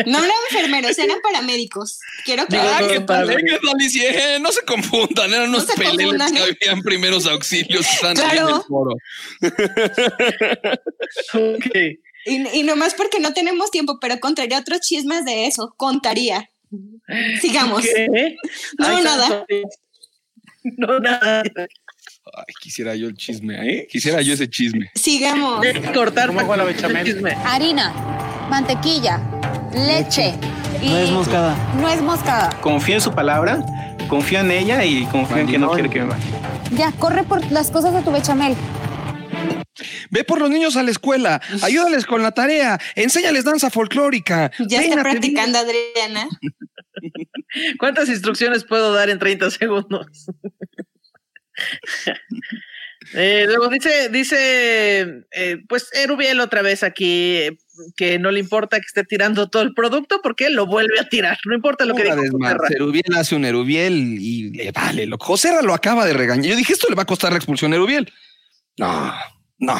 No 0.07 0.19
eran 0.19 0.31
enfermeros, 0.51 0.99
eran 0.99 1.19
paramédicos. 1.23 1.99
Quiero 2.27 2.47
que 2.47 3.01
para- 3.01 3.33
eh? 3.33 4.35
Eh, 4.35 4.39
no 4.41 4.53
se 4.53 4.61
confundan, 4.63 5.33
eran 5.33 5.49
unos 5.49 5.65
se 5.67 5.73
peleles 5.75 5.97
confundan, 5.97 6.35
que 6.35 6.39
¿eh? 6.39 6.57
habían 6.63 6.83
primeros 6.83 7.27
auxilios. 7.27 7.87
Claro. 8.01 8.23
ahí 8.27 8.39
en 8.39 8.49
el 8.49 8.63
foro. 8.69 8.95
Y, 12.27 12.59
y 12.59 12.63
nomás 12.63 12.95
porque 12.95 13.21
no 13.21 13.33
tenemos 13.33 13.71
tiempo, 13.71 13.99
pero 14.01 14.21
contaría 14.21 14.59
otros 14.59 14.81
chismes 14.81 15.25
de 15.25 15.47
eso. 15.47 15.73
Contaría. 15.79 16.51
Sigamos. 17.41 17.83
¿Qué? 17.83 18.37
No, 18.79 18.87
Ay, 18.87 19.03
nada. 19.03 19.47
No, 20.77 20.99
nada. 20.99 21.43
Ay, 21.43 22.55
quisiera 22.61 22.95
yo 22.95 23.09
el 23.09 23.15
chisme, 23.17 23.55
¿eh? 23.69 23.87
Quisiera 23.91 24.21
yo 24.23 24.35
ese 24.35 24.49
chisme. 24.49 24.91
Sigamos. 24.95 25.65
Cortar 25.95 26.29
¿Cómo 26.33 26.57
la 26.57 26.65
bechamel? 26.65 27.25
Harina, 27.45 27.93
mantequilla, 28.51 29.21
leche 29.75 30.35
y 30.83 30.91
Nuez 30.91 31.11
moscada. 31.11 31.57
nuez 31.81 32.01
moscada. 32.03 32.51
Confío 32.61 32.97
en 32.97 33.01
su 33.01 33.13
palabra, 33.13 33.65
confío 34.09 34.41
en 34.41 34.51
ella 34.51 34.85
y 34.85 35.05
confío 35.07 35.39
en 35.39 35.47
que 35.47 35.59
no 35.59 35.71
quiere 35.73 35.89
que 35.89 36.01
me 36.01 36.07
vaya. 36.07 36.25
Ya, 36.73 36.93
corre 36.93 37.25
por 37.25 37.51
las 37.51 37.71
cosas 37.71 37.95
de 37.95 38.03
tu 38.03 38.13
bechamel. 38.13 38.55
Ve 40.11 40.25
por 40.25 40.41
los 40.41 40.51
niños 40.51 40.77
a 40.77 40.83
la 40.83 40.91
escuela, 40.91 41.41
ayúdales 41.63 42.07
con 42.07 42.23
la 42.23 42.33
tarea, 42.33 42.79
enséñales 42.95 43.45
danza 43.45 43.71
folclórica. 43.71 44.51
Ya 44.69 44.83
está 44.83 45.03
practicando 45.03 45.59
Adriana. 45.59 46.29
¿Cuántas 47.79 48.09
instrucciones 48.09 48.65
puedo 48.65 48.93
dar 48.93 49.11
en 49.11 49.19
30 49.19 49.51
segundos? 49.51 50.07
Eh, 53.15 53.45
luego 53.47 53.69
dice, 53.69 54.11
dice, 54.11 55.25
eh, 55.31 55.65
pues 55.67 55.89
Erubiel 55.95 56.41
otra 56.41 56.61
vez 56.63 56.83
aquí 56.83 57.37
eh, 57.37 57.57
que 57.97 58.19
no 58.19 58.31
le 58.31 58.41
importa 58.41 58.79
que 58.79 58.87
esté 58.87 59.03
tirando 59.05 59.49
todo 59.49 59.63
el 59.63 59.73
producto 59.73 60.21
porque 60.23 60.47
él 60.47 60.55
lo 60.55 60.67
vuelve 60.67 61.01
a 61.01 61.09
tirar. 61.09 61.39
No 61.47 61.55
importa 61.55 61.87
lo 61.87 61.95
que 61.95 62.03
diga. 62.03 62.17
Erubiel 62.69 63.15
hace 63.17 63.35
un 63.35 63.47
Erubiel 63.47 64.19
y 64.21 64.51
le 64.51 64.73
vale. 64.73 65.07
Lo, 65.07 65.17
Joserra 65.19 65.63
lo 65.63 65.73
acaba 65.73 66.05
de 66.05 66.13
regañar. 66.13 66.51
Yo 66.51 66.57
dije, 66.57 66.75
esto 66.75 66.89
le 66.91 66.97
va 66.97 67.05
a 67.05 67.07
costar 67.07 67.33
la 67.33 67.39
expulsión 67.39 67.73
a 67.73 67.77
Erubiel. 67.77 68.13
No, 68.77 69.15
no. 69.59 69.77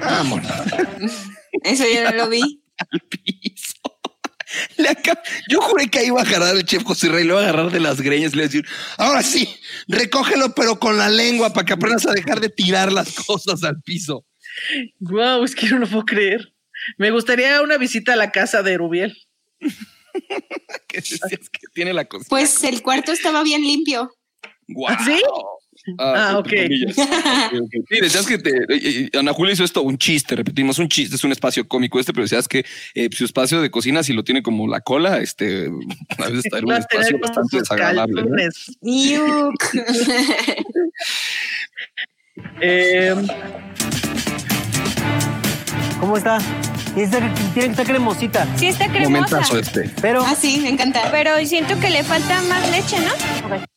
Vámonos. 0.00 0.46
Eso 1.64 1.84
yo 1.92 2.04
no 2.10 2.16
lo 2.16 2.28
vi. 2.28 2.62
Le 4.76 4.88
acaba- 4.88 5.22
Yo 5.48 5.60
juré 5.62 5.88
que 5.88 6.00
ahí 6.00 6.06
iba 6.08 6.20
a 6.20 6.24
agarrar 6.24 6.56
el 6.56 6.64
chef 6.64 6.82
José 6.82 7.08
Rey, 7.08 7.24
lo 7.24 7.34
iba 7.34 7.40
a 7.40 7.44
agarrar 7.44 7.70
de 7.70 7.80
las 7.80 8.00
greñas 8.00 8.32
y 8.32 8.36
le 8.36 8.42
iba 8.42 8.46
a 8.46 8.52
decir, 8.52 8.66
ahora 8.98 9.22
sí, 9.22 9.48
recógelo, 9.88 10.54
pero 10.54 10.78
con 10.78 10.98
la 10.98 11.08
lengua 11.08 11.52
para 11.52 11.64
que 11.64 11.72
aprendas 11.72 12.06
a 12.06 12.12
dejar 12.12 12.40
de 12.40 12.48
tirar 12.48 12.92
las 12.92 13.12
cosas 13.14 13.62
al 13.64 13.80
piso. 13.82 14.26
Wow, 15.00 15.44
es 15.44 15.54
que 15.54 15.68
no 15.68 15.78
lo 15.78 15.86
puedo 15.86 16.04
creer. 16.04 16.52
Me 16.98 17.10
gustaría 17.10 17.62
una 17.62 17.78
visita 17.78 18.12
a 18.12 18.16
la 18.16 18.30
casa 18.32 18.62
de 18.62 18.72
Erubiel. 18.72 19.16
¿Qué 20.88 20.96
decías 20.98 21.48
que 21.50 21.60
tiene 21.72 21.92
la 21.94 22.04
cosa? 22.04 22.26
Pues 22.28 22.62
el 22.64 22.82
cuarto 22.82 23.12
estaba 23.12 23.42
bien 23.42 23.62
limpio. 23.62 24.10
Guau. 24.68 24.96
¿Sí? 25.04 25.22
Ah, 25.98 26.40
comillas. 26.42 26.96
Ok. 27.62 27.70
Sí, 27.88 28.00
decías 28.00 28.26
que 28.26 28.38
te, 28.38 28.50
eh, 28.50 29.08
eh, 29.12 29.18
Ana 29.18 29.32
Julia 29.32 29.52
hizo 29.54 29.64
esto 29.64 29.82
un 29.82 29.98
chiste, 29.98 30.36
repetimos, 30.36 30.78
un 30.78 30.88
chiste, 30.88 31.16
es 31.16 31.24
un 31.24 31.32
espacio 31.32 31.66
cómico 31.66 31.98
este, 32.00 32.12
pero 32.12 32.22
decías 32.24 32.46
que 32.48 32.64
eh, 32.94 33.08
su 33.12 33.24
espacio 33.24 33.60
de 33.60 33.70
cocina, 33.70 34.02
si 34.02 34.12
lo 34.12 34.24
tiene 34.24 34.42
como 34.42 34.68
la 34.68 34.80
cola, 34.80 35.18
este, 35.18 35.66
a 36.18 36.24
veces 36.28 36.44
está 36.44 36.58
en 36.58 36.64
un 36.66 36.72
espacio 36.74 37.18
bastante 37.18 37.58
desagradable. 37.58 38.22
Eh, 42.60 43.14
¿Cómo 46.00 46.16
está? 46.16 46.38
Tiene 46.94 47.10
que 47.54 47.66
estar- 47.66 47.86
cremosita. 47.86 48.46
Sí, 48.56 48.66
está 48.68 48.86
cremosa. 48.88 49.10
Momentazo 49.10 49.58
este. 49.58 49.90
Pero 50.00 50.22
Ah, 50.24 50.34
sí, 50.38 50.58
me 50.60 50.68
encanta. 50.68 51.10
Pero 51.10 51.44
siento 51.46 51.78
que 51.80 51.90
le 51.90 52.02
falta 52.04 52.42
más 52.42 52.70
leche, 52.70 52.96
¿no? 53.00 53.71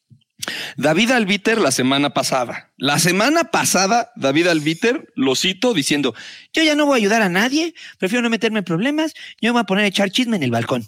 David 0.77 1.11
Albiter 1.11 1.59
la 1.59 1.71
semana 1.71 2.11
pasada. 2.13 2.71
La 2.77 2.99
semana 2.99 3.45
pasada, 3.45 4.11
David 4.15 4.47
Albiter 4.47 5.11
lo 5.15 5.35
cito 5.35 5.73
diciendo: 5.73 6.13
Yo 6.53 6.63
ya 6.63 6.75
no 6.75 6.85
voy 6.85 6.95
a 6.95 7.01
ayudar 7.01 7.21
a 7.21 7.29
nadie, 7.29 7.73
prefiero 7.97 8.21
no 8.21 8.29
meterme 8.29 8.59
en 8.59 8.65
problemas, 8.65 9.13
yo 9.41 9.49
me 9.49 9.51
voy 9.53 9.61
a 9.61 9.65
poner 9.65 9.85
a 9.85 9.87
echar 9.87 10.11
chisme 10.11 10.35
en 10.35 10.43
el 10.43 10.51
balcón. 10.51 10.87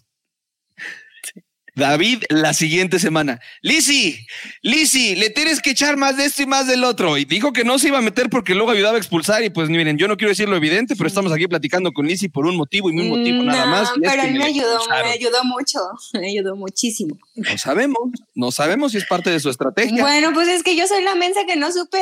David, 1.77 2.23
la 2.29 2.53
siguiente 2.53 2.97
semana. 2.97 3.39
Lisi, 3.61 4.25
Lisi, 4.63 5.15
le 5.15 5.29
tienes 5.29 5.61
que 5.61 5.69
echar 5.69 5.95
más 5.95 6.17
de 6.17 6.25
esto 6.25 6.41
y 6.41 6.47
más 6.47 6.65
del 6.65 6.83
otro. 6.83 7.17
Y 7.19 7.25
dijo 7.25 7.53
que 7.53 7.63
no 7.63 7.77
se 7.77 7.89
iba 7.89 7.99
a 7.99 8.01
meter 8.01 8.31
porque 8.31 8.55
luego 8.55 8.71
ayudaba 8.71 8.95
a 8.95 8.97
expulsar. 8.97 9.43
Y 9.43 9.51
pues 9.51 9.69
miren, 9.69 9.97
yo 9.99 10.07
no 10.07 10.17
quiero 10.17 10.29
decir 10.29 10.49
lo 10.49 10.55
evidente, 10.55 10.95
pero 10.95 11.07
estamos 11.07 11.31
aquí 11.31 11.47
platicando 11.47 11.91
con 11.91 12.07
Lisi 12.07 12.29
por 12.29 12.47
un 12.47 12.57
motivo 12.57 12.89
y 12.89 12.99
un 12.99 13.09
motivo 13.09 13.43
nada 13.43 13.67
más. 13.67 13.91
y 13.95 14.03
es 14.03 14.11
pero 14.11 14.23
que 14.23 14.31
me 14.31 14.45
ayudó, 14.45 14.79
me 14.89 15.11
ayudó 15.11 15.43
mucho. 15.43 15.79
Me 16.13 16.29
ayudó 16.29 16.55
muchísimo. 16.55 17.17
No 17.35 17.57
sabemos, 17.57 17.99
no 18.33 18.51
sabemos 18.51 18.91
si 18.91 18.97
es 18.97 19.05
parte 19.05 19.29
de 19.29 19.39
su 19.39 19.49
estrategia. 19.49 20.01
Bueno, 20.01 20.31
pues 20.33 20.47
es 20.47 20.63
que 20.63 20.75
yo 20.75 20.87
soy 20.87 21.03
la 21.03 21.15
mensa 21.15 21.41
que 21.45 21.55
no 21.55 21.71
supe 21.71 21.99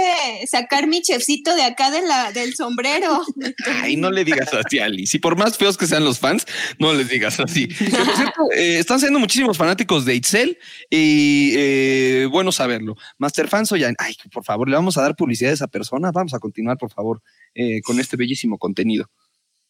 sacar 0.50 0.88
mi 0.88 1.02
chefcito 1.02 1.54
de 1.54 1.64
acá 1.64 1.92
de 1.92 2.02
la, 2.02 2.32
del 2.32 2.56
sombrero. 2.56 3.22
Ay, 3.82 3.98
no 3.98 4.10
le 4.10 4.24
digas 4.24 4.54
así 4.54 4.80
a 4.80 4.88
Liz. 4.88 5.14
Y 5.16 5.20
por 5.20 5.36
más 5.36 5.58
feos 5.58 5.78
que 5.78 5.86
sean 5.86 6.06
los 6.06 6.20
fans, 6.20 6.46
no 6.80 6.94
les 6.94 7.10
digas 7.10 7.40
así. 7.40 7.68
Por 7.68 8.16
cierto, 8.16 8.52
eh, 8.56 8.80
están 8.80 9.00
siendo 9.00 9.20
muchísimos 9.20 9.58
fanáticos 9.66 10.06
de 10.06 10.14
Itzel 10.14 10.60
y 10.92 11.54
eh, 11.58 12.28
bueno 12.30 12.52
saberlo. 12.52 12.96
Master 13.18 13.48
Fans 13.48 13.72
ya, 13.72 13.92
ay, 13.98 14.16
por 14.32 14.44
favor, 14.44 14.70
le 14.70 14.76
vamos 14.76 14.96
a 14.98 15.02
dar 15.02 15.16
publicidad 15.16 15.52
a 15.52 15.56
esa 15.56 15.68
persona. 15.68 16.12
Vamos 16.12 16.36
a 16.36 16.40
continuar, 16.40 16.78
por 16.78 16.92
favor, 16.92 17.22
eh, 17.56 17.82
con 17.82 18.00
este 18.00 18.16
bellísimo 18.16 18.60
contenido. 18.60 19.10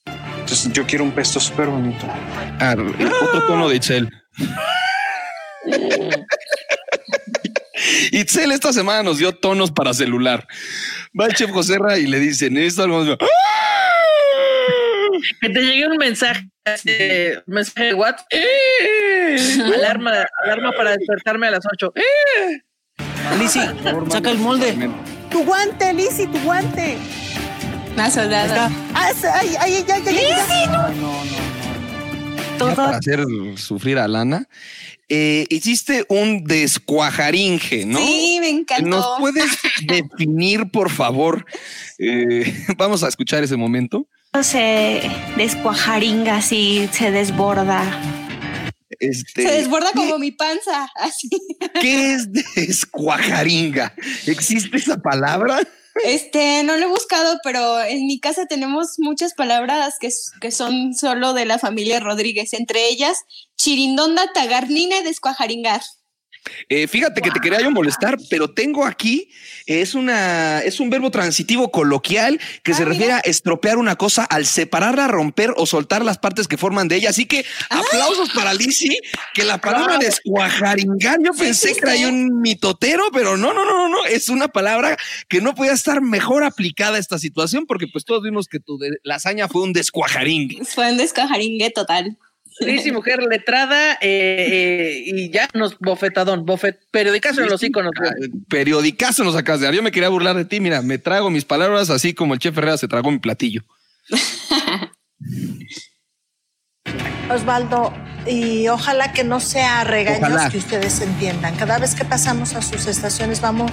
Entonces 0.05 0.71
yo 0.73 0.85
quiero 0.85 1.05
un 1.05 1.11
pesto 1.11 1.39
súper 1.39 1.67
bonito. 1.67 2.05
Ah, 2.59 2.75
eh, 2.77 3.09
otro 3.23 3.47
tono 3.47 3.69
de 3.69 3.77
Itzel. 3.77 4.09
Itzel 8.11 8.51
esta 8.51 8.73
semana 8.73 9.01
nos 9.01 9.17
dio 9.17 9.33
tonos 9.33 9.71
para 9.71 9.93
celular. 9.93 10.45
Va 11.17 11.27
el 11.27 11.33
chef 11.33 11.51
Joserra 11.51 11.97
y 11.97 12.05
le 12.05 12.19
dice, 12.19 12.49
necesito 12.49 12.83
algo 12.83 13.05
más. 13.05 13.17
que 15.39 15.49
te 15.49 15.61
llegue 15.61 15.87
un 15.87 15.97
mensaje, 15.97 16.49
eh, 16.83 17.37
un 17.47 17.53
mensaje 17.53 17.85
de 17.85 17.93
WhatsApp. 17.93 18.27
¡Eh! 19.35 19.73
alarma, 19.75 20.11
alarma 20.43 20.71
para 20.71 20.95
despertarme 20.97 21.47
a 21.47 21.51
las 21.51 21.63
8. 21.71 21.93
Lizzy, 23.39 23.59
saca 24.09 24.31
el 24.31 24.37
molde. 24.37 24.89
Tu 25.29 25.43
guante, 25.43 25.93
Lizzy, 25.93 26.27
tu 26.27 26.39
guante. 26.39 26.97
Una 27.93 28.09
soldada. 28.09 28.69
Ah, 28.93 29.09
ay, 29.33 29.55
ay, 29.59 29.73
ay, 29.77 29.85
ay, 29.89 30.03
ay, 30.07 30.17
ay. 30.17 30.67
No, 30.67 30.89
no, 30.89 32.69
Ya 32.69 32.75
Para 32.75 32.97
hacer 32.97 33.25
sufrir 33.57 33.97
a 33.97 34.07
Lana. 34.07 34.47
Eh, 35.07 35.45
hiciste 35.49 36.05
un 36.09 36.43
descuajaringe, 36.45 37.85
¿no? 37.85 37.99
Sí, 37.99 38.37
me 38.41 38.49
encantó. 38.49 38.87
¿Nos 38.89 39.05
puedes 39.19 39.45
definir, 39.87 40.69
por 40.71 40.89
favor? 40.89 41.45
Eh, 41.99 42.53
vamos 42.77 43.03
a 43.03 43.07
escuchar 43.07 43.43
ese 43.43 43.55
momento. 43.55 44.07
Se 44.41 45.01
descuajaringa 45.37 46.37
así, 46.37 46.89
se 46.91 47.11
desborda. 47.11 47.83
Este, 48.99 49.43
Se 49.43 49.51
desborda 49.51 49.91
como 49.93 50.17
mi 50.19 50.31
panza, 50.31 50.89
así. 50.95 51.29
¿Qué 51.81 52.13
es 52.13 52.31
descuajaringa? 52.31 53.93
¿Existe 54.25 54.77
esa 54.77 54.97
palabra? 54.97 55.59
Este, 56.03 56.61
no 56.63 56.75
lo 56.75 56.85
he 56.85 56.89
buscado, 56.89 57.39
pero 57.43 57.81
en 57.81 58.05
mi 58.05 58.19
casa 58.19 58.45
tenemos 58.47 58.95
muchas 58.97 59.33
palabras 59.33 59.95
que, 59.99 60.09
que 60.41 60.51
son 60.51 60.93
solo 60.93 61.33
de 61.33 61.45
la 61.45 61.57
familia 61.57 61.99
Rodríguez, 62.01 62.53
entre 62.53 62.89
ellas 62.89 63.23
chirindonda, 63.57 64.31
tagarnina 64.33 64.97
y 64.97 65.03
descuajaringar. 65.03 65.81
Eh, 66.69 66.87
fíjate 66.87 67.21
que 67.21 67.31
te 67.31 67.39
quería 67.39 67.61
yo 67.61 67.71
molestar, 67.71 68.17
pero 68.29 68.51
tengo 68.51 68.85
aquí, 68.85 69.29
es 69.65 69.95
una, 69.95 70.59
es 70.59 70.79
un 70.79 70.89
verbo 70.89 71.09
transitivo 71.11 71.71
coloquial 71.71 72.39
que 72.63 72.73
se 72.73 72.85
refiere 72.85 73.13
a 73.13 73.19
estropear 73.19 73.77
una 73.77 73.95
cosa 73.95 74.23
al 74.23 74.45
separarla, 74.45 75.07
romper 75.07 75.53
o 75.57 75.65
soltar 75.65 76.03
las 76.05 76.17
partes 76.17 76.47
que 76.47 76.57
forman 76.57 76.87
de 76.87 76.97
ella. 76.97 77.09
Así 77.09 77.25
que 77.25 77.45
aplausos 77.69 78.29
para 78.31 78.53
Lizzy, 78.53 78.97
que 79.33 79.43
la 79.43 79.59
palabra 79.59 79.97
descuajaringar, 79.97 81.17
yo 81.23 81.31
pensé 81.33 81.73
que 81.73 81.79
era 81.79 82.07
un 82.09 82.41
mitotero, 82.41 83.03
pero 83.13 83.37
no, 83.37 83.53
no, 83.53 83.65
no, 83.65 83.89
no, 83.89 84.05
es 84.05 84.29
una 84.29 84.47
palabra 84.47 84.97
que 85.27 85.41
no 85.41 85.55
podía 85.55 85.73
estar 85.73 86.01
mejor 86.01 86.43
aplicada 86.43 86.97
a 86.97 86.99
esta 86.99 87.17
situación, 87.19 87.65
porque 87.65 87.87
pues 87.87 88.05
todos 88.05 88.21
vimos 88.23 88.47
que 88.47 88.59
tu 88.59 88.77
de- 88.77 88.97
lasaña 89.03 89.47
fue 89.47 89.63
un 89.63 89.73
descuajaringue. 89.73 90.63
Fue 90.65 90.91
un 90.91 90.97
descuajaringue 90.97 91.69
total. 91.71 92.17
Lizzy, 92.59 92.91
mujer 92.91 93.21
letrada 93.23 93.93
eh, 93.93 93.97
eh, 94.01 95.03
y 95.05 95.29
ya 95.29 95.49
nos 95.53 95.77
bofetadón, 95.79 96.45
bofet, 96.45 96.79
periodicazo 96.91 97.41
en 97.41 97.49
los 97.49 97.61
iconos. 97.63 97.91
Periodicazo 98.47 99.23
nos 99.23 99.35
acabas 99.35 99.59
de 99.59 99.65
dar. 99.65 99.75
Yo 99.75 99.83
me 99.83 99.91
quería 99.91 100.09
burlar 100.09 100.35
de 100.35 100.45
ti. 100.45 100.59
Mira, 100.59 100.81
me 100.81 100.97
trago 100.97 101.29
mis 101.29 101.45
palabras 101.45 101.89
así 101.89 102.13
como 102.13 102.33
el 102.33 102.39
chef 102.39 102.57
Herrera 102.57 102.77
se 102.77 102.87
tragó 102.87 103.11
mi 103.11 103.19
platillo. 103.19 103.63
Osvaldo, 107.29 107.93
y 108.27 108.67
ojalá 108.69 109.11
que 109.13 109.23
no 109.23 109.39
sea 109.39 109.83
regaños 109.83 110.29
Ojalá. 110.31 110.49
que 110.49 110.57
ustedes 110.57 110.99
entiendan. 111.01 111.55
Cada 111.57 111.77
vez 111.77 111.93
que 111.93 112.03
pasamos 112.05 112.55
a 112.55 112.61
sus 112.63 112.87
estaciones 112.87 113.39
vamos 113.39 113.71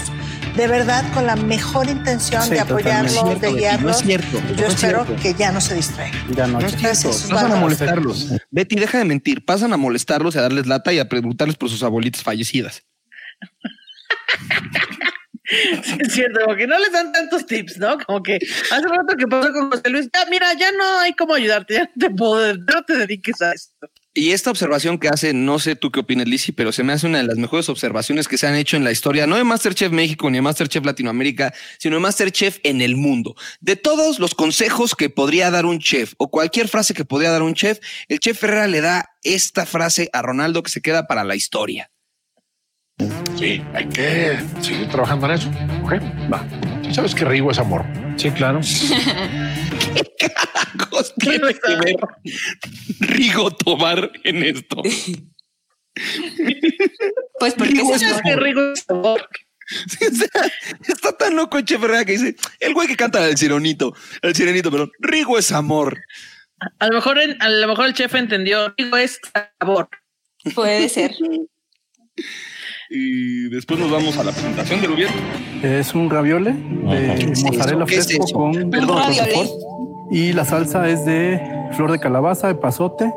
de 0.56 0.66
verdad 0.66 1.04
con 1.14 1.26
la 1.26 1.36
mejor 1.36 1.88
intención 1.88 2.42
Sí, 2.42 2.50
de 2.50 2.60
apoyarlos, 2.60 3.40
de 3.40 3.52
guiarlos. 3.54 3.82
no 3.82 3.90
es 3.90 3.96
cierto, 4.04 4.40
no 4.42 4.54
Yo 4.54 4.66
es 4.66 4.74
espero 4.74 5.04
cierto. 5.06 5.22
que 5.22 5.32
ya 5.34 5.52
no 5.52 5.60
se 5.62 5.74
distraigan. 5.74 6.20
Ya 6.34 6.46
no, 6.46 6.60
No 6.60 6.66
es 6.66 6.78
Gracias. 6.80 7.28
Pasan 7.30 7.52
a 7.52 7.56
molestarlos. 7.56 8.28
Betty, 8.50 8.76
deja 8.76 8.98
de 8.98 9.04
mentir. 9.06 9.42
Pasan 9.44 9.72
a 9.72 9.78
molestarlos 9.78 10.34
y 10.34 10.38
a 10.38 10.42
darles 10.42 10.66
lata 10.66 10.92
y 10.92 10.98
a 10.98 11.08
preguntarles 11.08 11.56
por 11.56 11.70
sus 11.70 11.82
abuelitas 11.82 12.22
fallecidas. 12.22 12.82
Sí, 15.82 15.96
es 15.98 16.12
cierto, 16.12 16.40
como 16.44 16.56
que 16.56 16.66
no 16.66 16.78
les 16.78 16.92
dan 16.92 17.12
tantos 17.12 17.46
tips, 17.46 17.78
¿no? 17.78 17.98
Como 17.98 18.22
que 18.22 18.38
hace 18.70 18.86
rato 18.86 19.16
que 19.16 19.26
pasó 19.26 19.52
con 19.52 19.70
José 19.70 19.90
Luis, 19.90 20.08
ya, 20.12 20.24
mira, 20.30 20.52
ya 20.54 20.72
no 20.72 20.98
hay 20.98 21.12
cómo 21.12 21.34
ayudarte, 21.34 21.74
ya 21.74 21.80
no 21.82 21.90
te 21.98 22.10
puedo, 22.10 22.54
no 22.54 22.82
te 22.84 22.96
dediques 22.96 23.40
a 23.42 23.52
esto. 23.52 23.88
Y 24.14 24.32
esta 24.32 24.50
observación 24.50 24.98
que 24.98 25.08
hace, 25.08 25.32
no 25.32 25.58
sé 25.58 25.74
tú 25.74 25.90
qué 25.90 26.00
opinas, 26.00 26.28
Lizzy, 26.28 26.52
pero 26.52 26.70
se 26.70 26.82
me 26.82 26.92
hace 26.92 27.06
una 27.06 27.18
de 27.18 27.24
las 27.24 27.38
mejores 27.38 27.70
observaciones 27.70 28.28
que 28.28 28.36
se 28.36 28.46
han 28.46 28.54
hecho 28.54 28.76
en 28.76 28.84
la 28.84 28.92
historia, 28.92 29.26
no 29.26 29.36
de 29.36 29.44
Masterchef 29.44 29.90
México 29.90 30.28
ni 30.28 30.36
de 30.36 30.42
Masterchef 30.42 30.84
Latinoamérica, 30.84 31.54
sino 31.78 31.96
de 31.96 32.00
Masterchef 32.00 32.58
en 32.62 32.82
el 32.82 32.96
mundo. 32.96 33.34
De 33.62 33.76
todos 33.76 34.18
los 34.18 34.34
consejos 34.34 34.94
que 34.94 35.08
podría 35.08 35.50
dar 35.50 35.64
un 35.64 35.78
chef 35.78 36.12
o 36.18 36.30
cualquier 36.30 36.68
frase 36.68 36.92
que 36.92 37.06
podría 37.06 37.30
dar 37.30 37.42
un 37.42 37.54
chef, 37.54 37.78
el 38.08 38.20
chef 38.20 38.38
Ferrera 38.38 38.66
le 38.66 38.82
da 38.82 39.16
esta 39.22 39.64
frase 39.64 40.10
a 40.12 40.20
Ronaldo 40.20 40.62
que 40.62 40.70
se 40.70 40.82
queda 40.82 41.06
para 41.06 41.24
la 41.24 41.34
historia. 41.34 41.91
Sí, 43.38 43.62
hay 43.74 43.86
que 43.88 44.38
seguir 44.60 44.88
trabajando 44.88 45.26
en 45.26 45.32
eso. 45.32 45.48
Ok, 45.82 45.92
va. 46.32 46.44
¿Sabes 46.92 47.14
que 47.14 47.24
Rigo 47.24 47.50
es 47.50 47.58
amor? 47.58 47.84
Sí, 48.16 48.30
claro. 48.30 48.60
Tiene 51.18 51.54
que 51.54 51.76
ver 51.76 51.96
Rigo 53.00 53.50
Tobar 53.50 54.10
en 54.24 54.42
esto. 54.42 54.82
Pues 57.38 57.54
porque 57.54 57.72
Rigo 57.72 57.94
es 57.94 58.02
amor. 58.02 58.20
amor. 58.32 58.42
Rigo 58.42 58.72
es 58.72 58.84
amor. 58.90 59.28
Sí, 59.88 60.04
o 60.10 60.14
sea, 60.14 60.28
está 60.86 61.16
tan 61.16 61.34
loco 61.36 61.56
el 61.58 61.64
chef 61.64 61.80
Ferrera 61.80 62.04
que 62.04 62.12
dice, 62.12 62.36
el 62.60 62.74
güey 62.74 62.88
que 62.88 62.96
canta 62.96 63.26
el 63.26 63.36
sirenito, 63.38 63.94
el 64.20 64.34
sirenito, 64.34 64.70
perdón, 64.70 64.90
Rigo 64.98 65.38
es 65.38 65.50
amor. 65.52 65.98
A 66.78 66.86
lo 66.88 66.94
mejor, 66.94 67.18
en- 67.18 67.40
a 67.40 67.48
lo 67.48 67.68
mejor 67.68 67.86
el 67.86 67.94
chef 67.94 68.14
entendió, 68.14 68.74
digo, 68.76 68.96
es 68.96 69.18
sabor. 69.60 69.88
Puede 70.54 70.88
ser. 70.88 71.12
Y 72.94 73.48
después 73.48 73.80
nos 73.80 73.90
vamos 73.90 74.18
a 74.18 74.24
la 74.24 74.32
presentación 74.32 74.82
del 74.82 74.90
gobierno. 74.90 75.16
Es 75.62 75.94
un 75.94 76.10
raviole 76.10 76.52
de 76.52 77.14
es 77.14 77.42
mozzarella 77.42 77.84
es 77.84 78.04
fresco 78.06 78.24
eso? 78.24 78.34
con 78.34 78.70
Perdón. 78.70 79.02
Y 80.10 80.34
la 80.34 80.44
salsa 80.44 80.86
es 80.90 81.06
de 81.06 81.40
flor 81.72 81.90
de 81.90 81.98
calabaza, 81.98 82.48
de 82.48 82.54
pasote. 82.54 83.10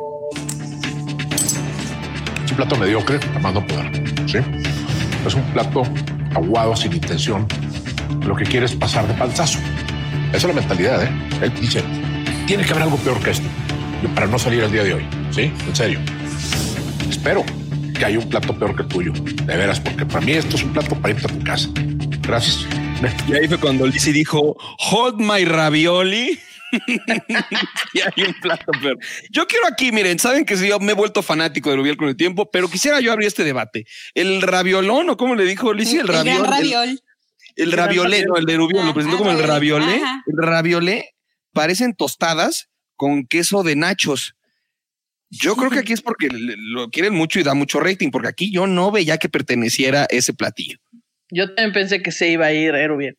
Es 2.45 2.51
un 2.51 2.55
plato 2.55 2.77
mediocre, 2.77 3.19
a 3.35 3.39
más 3.39 3.53
no 3.53 3.67
poder. 3.67 3.91
¿sí? 4.27 4.37
Es 5.27 5.33
un 5.33 5.43
plato 5.51 5.83
aguado, 6.33 6.73
sin 6.77 6.93
intención. 6.93 7.45
Lo 8.25 8.33
que 8.33 8.45
quiere 8.45 8.67
es 8.67 8.75
pasar 8.75 9.05
de 9.09 9.13
panzazo. 9.15 9.59
Esa 10.29 10.37
es 10.37 10.43
la 10.45 10.53
mentalidad, 10.53 11.03
¿eh? 11.03 11.09
Él 11.41 11.51
dice, 11.59 11.83
tiene 12.47 12.63
que 12.63 12.71
haber 12.71 12.83
algo 12.83 12.95
peor 12.97 13.19
que 13.19 13.31
esto 13.31 13.47
para 14.13 14.27
no 14.27 14.39
salir 14.39 14.63
el 14.63 14.71
día 14.71 14.83
de 14.83 14.93
hoy. 14.93 15.05
¿Sí? 15.31 15.51
En 15.67 15.75
serio. 15.75 15.99
Espero 17.09 17.43
que 17.95 18.05
haya 18.05 18.19
un 18.19 18.29
plato 18.29 18.57
peor 18.57 18.75
que 18.75 18.83
el 18.83 18.87
tuyo. 18.87 19.11
De 19.13 19.57
veras, 19.57 19.79
porque 19.79 20.05
para 20.05 20.21
mí 20.21 20.33
esto 20.33 20.55
es 20.55 20.63
un 20.63 20.73
plato 20.73 20.95
para 20.95 21.13
irte 21.13 21.27
a 21.27 21.29
tu 21.29 21.43
casa. 21.43 21.69
Gracias. 22.21 22.67
Y 23.27 23.33
ahí 23.33 23.47
fue 23.47 23.57
cuando 23.59 23.87
Lizzy 23.87 24.11
dijo, 24.11 24.57
hold 24.91 25.19
my 25.19 25.45
ravioli. 25.45 26.39
y 27.93 27.99
hay 27.99 28.27
un 28.27 28.33
plato 28.41 28.71
peor. 28.81 28.97
Yo 29.29 29.47
quiero 29.47 29.67
aquí, 29.67 29.91
miren, 29.91 30.19
saben 30.19 30.45
que 30.45 30.55
yo 30.55 30.79
me 30.79 30.91
he 30.91 30.95
vuelto 30.95 31.21
fanático 31.21 31.69
del 31.69 31.79
Rubiel 31.79 31.97
con 31.97 32.09
el 32.09 32.17
tiempo, 32.17 32.49
pero 32.51 32.69
quisiera 32.69 32.99
yo 32.99 33.11
abrir 33.11 33.27
este 33.27 33.43
debate. 33.43 33.85
El 34.13 34.41
raviolón, 34.41 35.09
o 35.09 35.17
cómo 35.17 35.35
le 35.35 35.45
dijo 35.45 35.73
Lizzy, 35.73 35.97
el 35.97 36.01
El 36.01 36.07
gran 36.07 36.43
raviol. 36.43 36.89
El, 37.55 37.65
el 37.67 37.71
raviolé, 37.71 38.25
no, 38.25 38.35
el 38.35 38.45
de 38.45 38.57
Rubiel, 38.57 38.85
lo 38.85 38.93
presentó 38.93 39.17
como 39.17 39.31
el 39.31 39.41
raviolé. 39.41 39.95
Ajá. 39.95 40.23
El 40.27 40.45
raviolé 40.45 41.15
parecen 41.53 41.95
tostadas 41.95 42.69
con 42.95 43.25
queso 43.25 43.63
de 43.63 43.75
nachos. 43.75 44.35
Yo 45.29 45.55
creo 45.55 45.69
que 45.69 45.79
aquí 45.79 45.93
es 45.93 46.01
porque 46.01 46.29
lo 46.31 46.89
quieren 46.89 47.13
mucho 47.13 47.39
y 47.39 47.43
da 47.43 47.53
mucho 47.53 47.79
rating, 47.79 48.11
porque 48.11 48.27
aquí 48.29 48.51
yo 48.51 48.67
no 48.67 48.91
veía 48.91 49.17
que 49.17 49.27
perteneciera 49.29 50.03
a 50.03 50.07
ese 50.09 50.33
platillo. 50.33 50.77
Yo 51.31 51.47
también 51.53 51.73
pensé 51.73 52.01
que 52.01 52.11
se 52.11 52.29
iba 52.29 52.45
a 52.45 52.53
ir 52.53 52.75
eh, 52.75 52.87
Rubiel. 52.87 53.17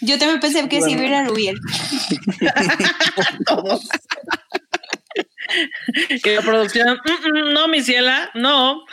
Yo 0.00 0.18
también 0.18 0.40
pensé 0.40 0.68
que 0.68 0.80
sí 0.82 0.92
iba 0.92 1.02
a 1.02 1.06
ir 1.06 1.14
a 1.14 1.24
Rubiel. 1.28 1.56
Todos. 3.46 3.88
y 6.08 6.28
la 6.30 6.40
producción, 6.42 6.88
"Mm, 7.04 7.28
mm, 7.28 7.52
no, 7.52 7.68
mi 7.68 7.82
ciela, 7.82 8.30
no. 8.34 8.84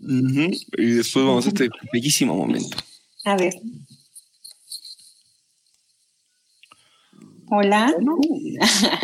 Y 0.00 0.86
después 0.92 1.24
vamos 1.24 1.46
a 1.46 1.48
este 1.50 1.68
bellísimo 1.92 2.34
momento. 2.34 2.76
A 3.24 3.36
ver. 3.36 3.52
Hola. 7.50 7.94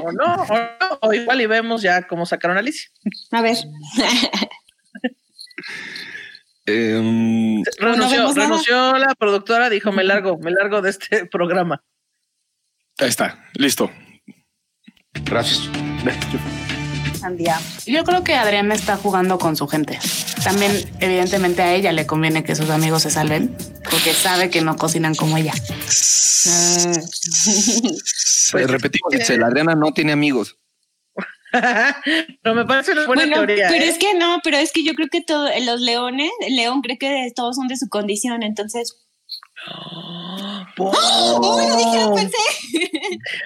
O 0.02 0.12
no, 0.12 0.34
o 0.34 0.54
no, 0.54 0.98
o 1.02 1.12
igual 1.12 1.40
y 1.40 1.46
vemos 1.46 1.82
ya 1.82 2.06
cómo 2.06 2.26
sacaron 2.26 2.56
a 2.56 2.60
Alicia. 2.60 2.90
A 3.32 3.42
ver. 3.42 3.56
Em, 6.68 7.62
Renunció, 7.78 8.18
vemos 8.18 8.36
nada. 8.36 8.48
renunció 8.48 8.98
la 8.98 9.14
productora, 9.14 9.70
dijo, 9.70 9.92
me 9.92 10.02
largo, 10.02 10.36
me 10.38 10.50
largo 10.50 10.82
de 10.82 10.90
este 10.90 11.26
programa. 11.26 11.84
ahí 12.98 13.08
está, 13.08 13.44
listo. 13.54 13.90
Gracias. 15.24 15.70
Yo 17.86 18.04
creo 18.04 18.24
que 18.24 18.34
Adriana 18.34 18.74
está 18.74 18.96
jugando 18.96 19.38
con 19.38 19.56
su 19.56 19.66
gente. 19.68 19.98
También, 20.44 20.72
evidentemente, 21.00 21.62
a 21.62 21.74
ella 21.74 21.92
le 21.92 22.06
conviene 22.06 22.44
que 22.44 22.54
sus 22.54 22.70
amigos 22.70 23.02
se 23.02 23.10
salven 23.10 23.56
porque 23.90 24.12
sabe 24.12 24.50
que 24.50 24.60
no 24.62 24.76
cocinan 24.76 25.14
como 25.14 25.36
ella. 25.36 25.52
Pues, 28.52 28.70
repetimos, 28.70 29.10
dice, 29.10 29.36
la 29.36 29.48
Adriana 29.48 29.74
no 29.74 29.92
tiene 29.92 30.12
amigos. 30.12 30.56
Pero 32.42 32.54
me 32.54 32.64
parece 32.64 32.92
una 32.92 33.06
buena 33.06 33.22
Bueno, 33.22 33.36
teoría. 33.46 33.68
pero 33.68 33.84
¿eh? 33.84 33.88
es 33.88 33.98
que 33.98 34.14
no, 34.14 34.40
pero 34.44 34.56
es 34.58 34.72
que 34.72 34.84
yo 34.84 34.92
creo 34.94 35.08
que 35.10 35.22
todo, 35.22 35.48
los 35.64 35.80
leones, 35.80 36.30
el 36.40 36.54
león 36.54 36.82
cree 36.82 36.98
que 36.98 37.32
todos 37.34 37.56
son 37.56 37.66
de 37.66 37.76
su 37.76 37.88
condición, 37.88 38.42
entonces. 38.42 39.05
¡Oh! 40.78 41.66
lo 41.68 41.76
dije, 41.76 42.00
lo 42.04 42.14
pensé. 42.14 42.36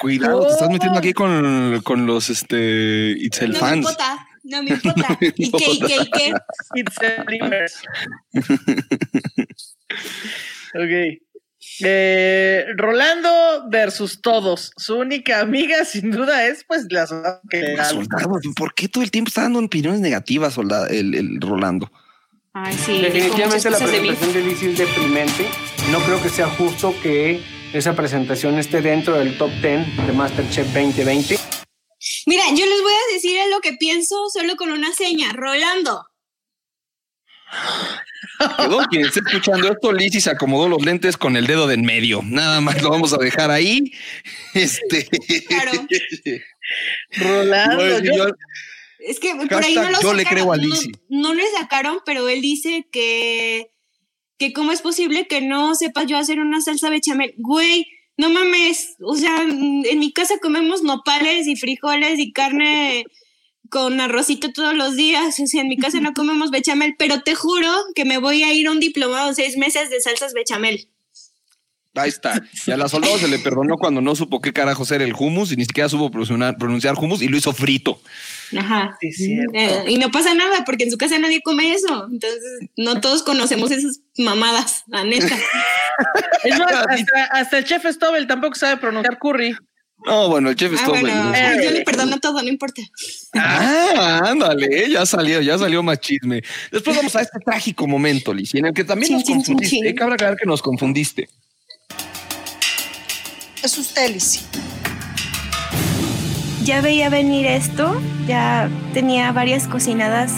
Cuidado, 0.00 0.46
te 0.46 0.52
estás 0.52 0.70
metiendo 0.70 0.98
aquí 0.98 1.12
con, 1.12 1.80
con 1.82 2.06
los 2.06 2.28
este 2.30 3.14
Itzel 3.18 3.50
Los 3.50 3.58
fans. 3.58 3.86
Pota. 3.86 4.26
No 4.42 4.62
me 4.62 4.70
importa. 4.70 5.18
¿Y 5.20 5.50
qué, 5.50 5.70
y 5.70 5.80
qué, 5.80 5.96
y 5.96 6.10
qué? 6.10 6.34
It's 6.74 6.96
Delivers. 6.98 7.82
ok. 10.74 11.20
Eh, 11.82 12.66
Rolando 12.76 13.68
versus 13.68 14.20
todos. 14.20 14.72
Su 14.76 14.96
única 14.96 15.40
amiga, 15.40 15.84
sin 15.84 16.10
duda, 16.10 16.46
es 16.46 16.64
pues 16.64 16.86
la 16.90 17.06
soldado 17.06 17.40
que 17.48 17.60
le 17.60 17.76
da. 17.76 17.84
Soldado, 17.84 18.40
¿por 18.56 18.74
qué 18.74 18.88
todo 18.88 19.04
el 19.04 19.10
tiempo 19.10 19.28
está 19.28 19.42
dando 19.42 19.60
opiniones 19.60 20.00
negativas, 20.00 20.54
soldado, 20.54 20.86
el, 20.86 21.14
el 21.14 21.40
Rolando? 21.40 21.90
Ay, 22.52 22.74
sí. 22.74 23.00
Definitivamente 23.00 23.70
la 23.70 23.78
de 23.78 23.86
presentación 23.86 24.32
de 24.32 24.40
Lizzie 24.42 24.70
es 24.72 24.78
deprimente. 24.78 25.48
No 25.90 26.00
creo 26.00 26.20
que 26.22 26.28
sea 26.28 26.48
justo 26.48 26.94
que 27.02 27.40
esa 27.72 27.94
presentación 27.94 28.58
esté 28.58 28.80
dentro 28.82 29.14
del 29.18 29.38
top 29.38 29.50
10 29.62 30.06
de 30.06 30.12
Masterchef 30.12 30.66
2020. 30.72 31.38
Mira, 32.26 32.44
yo 32.48 32.66
les 32.66 32.82
voy 32.82 32.92
a 32.92 33.12
decir 33.14 33.38
lo 33.50 33.60
que 33.60 33.74
pienso 33.74 34.16
solo 34.32 34.56
con 34.56 34.72
una 34.72 34.92
seña. 34.92 35.32
Rolando. 35.32 36.04
Perdón, 38.56 38.86
quien 38.90 39.04
esté 39.06 39.20
escuchando 39.20 39.70
esto, 39.72 39.92
Lizzy 39.92 40.20
se 40.20 40.30
acomodó 40.30 40.68
los 40.68 40.82
lentes 40.84 41.16
con 41.16 41.36
el 41.36 41.46
dedo 41.46 41.66
de 41.66 41.74
en 41.74 41.84
medio. 41.84 42.20
Nada 42.24 42.60
más 42.60 42.80
lo 42.82 42.90
vamos 42.90 43.12
a 43.12 43.18
dejar 43.18 43.50
ahí. 43.50 43.92
Este. 44.54 45.08
Rolando, 47.18 47.86
Yo- 47.86 47.98
yo- 48.00 48.16
yo- 48.28 48.34
Es 49.06 49.18
que 49.20 49.34
por 49.34 49.64
ahí 49.64 49.74
no 49.74 49.90
lo 49.90 50.00
yo 50.00 50.12
le 50.14 50.24
sacaron, 50.24 50.42
creo 50.44 50.52
a 50.52 50.56
no- 50.56 50.62
Lizzy. 50.62 50.92
No, 51.08 51.34
le 51.34 51.44
sacaron, 51.58 51.98
pero 52.04 52.28
él 52.28 52.40
dice 52.40 52.86
que, 52.92 53.70
que 54.38 54.52
cómo 54.52 54.72
es 54.72 54.82
posible 54.82 55.26
que 55.26 55.40
no 55.40 55.74
sepa 55.74 56.04
yo 56.04 56.18
hacer 56.18 56.40
una 56.40 56.60
salsa 56.60 56.90
bechamel. 56.90 57.34
Güey, 57.38 57.86
no 58.16 58.30
mames. 58.30 58.96
O 59.02 59.16
sea, 59.16 59.42
en 59.42 59.98
mi 59.98 60.12
casa 60.12 60.34
comemos 60.40 60.82
nopales 60.82 61.46
y 61.46 61.56
frijoles 61.56 62.18
y 62.18 62.32
carne 62.32 63.04
con 63.70 64.00
arrocito 64.00 64.52
todos 64.52 64.74
los 64.74 64.96
días. 64.96 65.38
O 65.40 65.46
sea, 65.46 65.62
en 65.62 65.68
mi 65.68 65.78
casa 65.78 66.00
no 66.00 66.12
comemos 66.12 66.50
bechamel, 66.50 66.94
pero 66.98 67.22
te 67.22 67.34
juro 67.34 67.70
que 67.94 68.04
me 68.04 68.18
voy 68.18 68.42
a 68.42 68.52
ir 68.52 68.66
a 68.66 68.72
un 68.72 68.80
diplomado 68.80 69.32
seis 69.34 69.56
meses 69.56 69.88
de 69.90 70.00
salsas 70.00 70.34
bechamel. 70.34 70.88
Ahí 71.94 72.08
está. 72.08 72.40
Y 72.66 72.70
a 72.70 72.76
la 72.76 72.88
soldado 72.88 73.18
se 73.18 73.26
le 73.28 73.38
perdonó 73.38 73.76
cuando 73.76 74.00
no 74.00 74.14
supo 74.14 74.40
qué 74.40 74.52
carajos 74.52 74.90
era 74.92 75.04
el 75.04 75.14
hummus 75.18 75.52
y 75.52 75.56
ni 75.56 75.64
siquiera 75.64 75.88
supo 75.88 76.10
pronunciar, 76.10 76.56
pronunciar 76.56 76.94
hummus 76.96 77.22
y 77.22 77.28
lo 77.28 77.36
hizo 77.36 77.52
frito. 77.52 78.00
Ajá. 78.56 78.98
Eh, 79.02 79.84
y 79.88 79.98
no 79.98 80.10
pasa 80.10 80.34
nada 80.34 80.64
porque 80.64 80.84
en 80.84 80.90
su 80.90 80.98
casa 80.98 81.18
nadie 81.18 81.40
come 81.42 81.72
eso. 81.72 82.06
Entonces, 82.10 82.40
no 82.76 83.00
todos 83.00 83.22
conocemos 83.22 83.70
esas 83.70 84.00
mamadas, 84.18 84.84
la 84.88 85.04
neta. 85.04 85.36
Es 86.42 86.58
más, 86.58 86.72
hasta, 86.72 87.24
hasta 87.32 87.58
el 87.58 87.64
chef 87.66 87.84
Stobel 87.84 88.26
tampoco 88.26 88.54
sabe 88.54 88.78
pronunciar 88.78 89.18
curry. 89.18 89.54
No, 90.06 90.30
bueno, 90.30 90.48
el 90.48 90.56
chef 90.56 90.72
Ah, 90.80 90.86
bueno, 90.88 91.62
yo 91.62 91.70
le 91.70 91.82
perdono 91.82 92.18
todo, 92.18 92.42
no 92.42 92.48
importa. 92.48 92.80
Ah, 93.34 94.22
ándale, 94.24 94.88
ya 94.90 95.04
salió, 95.04 95.42
ya 95.42 95.58
salió 95.58 95.82
más 95.82 96.00
chisme. 96.00 96.42
Después 96.72 96.96
vamos 96.96 97.14
a 97.16 97.20
este 97.20 97.38
trágico 97.40 97.86
momento, 97.86 98.32
Lizy, 98.32 98.58
en 98.58 98.66
el 98.66 98.72
que 98.72 98.84
también 98.84 99.08
Chin, 99.08 99.18
nos 99.18 99.26
confundiste. 99.26 99.76
chin. 99.76 99.86
Eh, 99.86 99.94
Cabe 99.94 100.14
aclarar 100.14 100.38
que 100.38 100.46
nos 100.46 100.62
confundiste. 100.62 101.28
Es 103.62 103.76
usted, 103.76 104.08
Lizzy. 104.14 104.40
Ya 106.64 106.80
veía 106.80 107.08
venir 107.08 107.46
esto, 107.46 108.00
ya 108.26 108.68
tenía 108.92 109.32
varias 109.32 109.66
cocinadas 109.66 110.32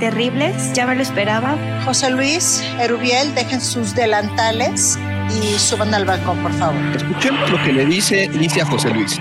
terribles, 0.00 0.72
ya 0.72 0.86
me 0.86 0.94
lo 0.94 1.02
esperaba. 1.02 1.56
José 1.84 2.10
Luis, 2.10 2.62
Erubiel, 2.80 3.34
dejen 3.34 3.60
sus 3.60 3.94
delantales 3.94 4.98
y 5.42 5.58
suban 5.58 5.92
al 5.94 6.04
balcón, 6.04 6.38
por 6.42 6.52
favor. 6.54 6.80
Escuchemos 6.96 7.50
lo 7.50 7.62
que 7.62 7.72
le 7.72 7.86
dice 7.86 8.28
Lizy 8.28 8.60
a 8.60 8.66
José 8.66 8.90
Luis. 8.90 9.18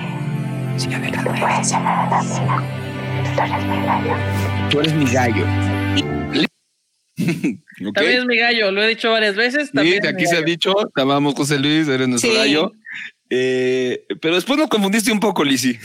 Sí, 0.78 0.94
a 0.94 1.00
ver, 1.00 1.16
a 1.18 1.24
ver. 1.24 1.34
Tú 4.70 4.80
eres 4.80 4.94
mi 4.94 5.06
gallo. 5.06 5.46
Ok. 7.86 7.96
También 7.96 8.20
es 8.20 8.26
mi 8.26 8.38
gallo, 8.38 8.72
lo 8.72 8.82
he 8.84 8.88
dicho 8.88 9.12
varias 9.12 9.36
veces. 9.36 9.68
Sí, 9.68 9.74
También 9.74 10.02
de 10.02 10.08
es 10.10 10.14
aquí 10.14 10.24
mi 10.24 10.28
se 10.30 10.36
ha 10.36 10.40
gallo. 10.40 10.46
dicho, 10.52 10.74
te 10.96 11.02
amamos 11.02 11.34
José 11.36 11.60
Luis, 11.60 11.88
eres 11.88 12.08
nuestro 12.08 12.30
Sí. 12.32 12.36
gallo. 12.38 12.72
Eh, 13.30 14.06
pero 14.22 14.36
después 14.36 14.58
nos 14.58 14.68
confundiste 14.70 15.12
un 15.12 15.20
poco, 15.20 15.44
Lizzy. 15.44 15.78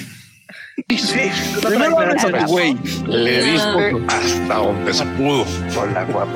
Sí, 0.89 1.31
Primero 1.67 1.99
hablas 1.99 2.25
a 2.25 2.29
tu 2.29 2.47
güey. 2.47 2.77
Le 3.07 3.43
diste 3.53 3.97
hasta 4.09 4.55
donde 4.55 4.95
se 4.95 5.05
pudo. 5.05 5.45
Hola, 5.81 6.05
guapo. 6.05 6.31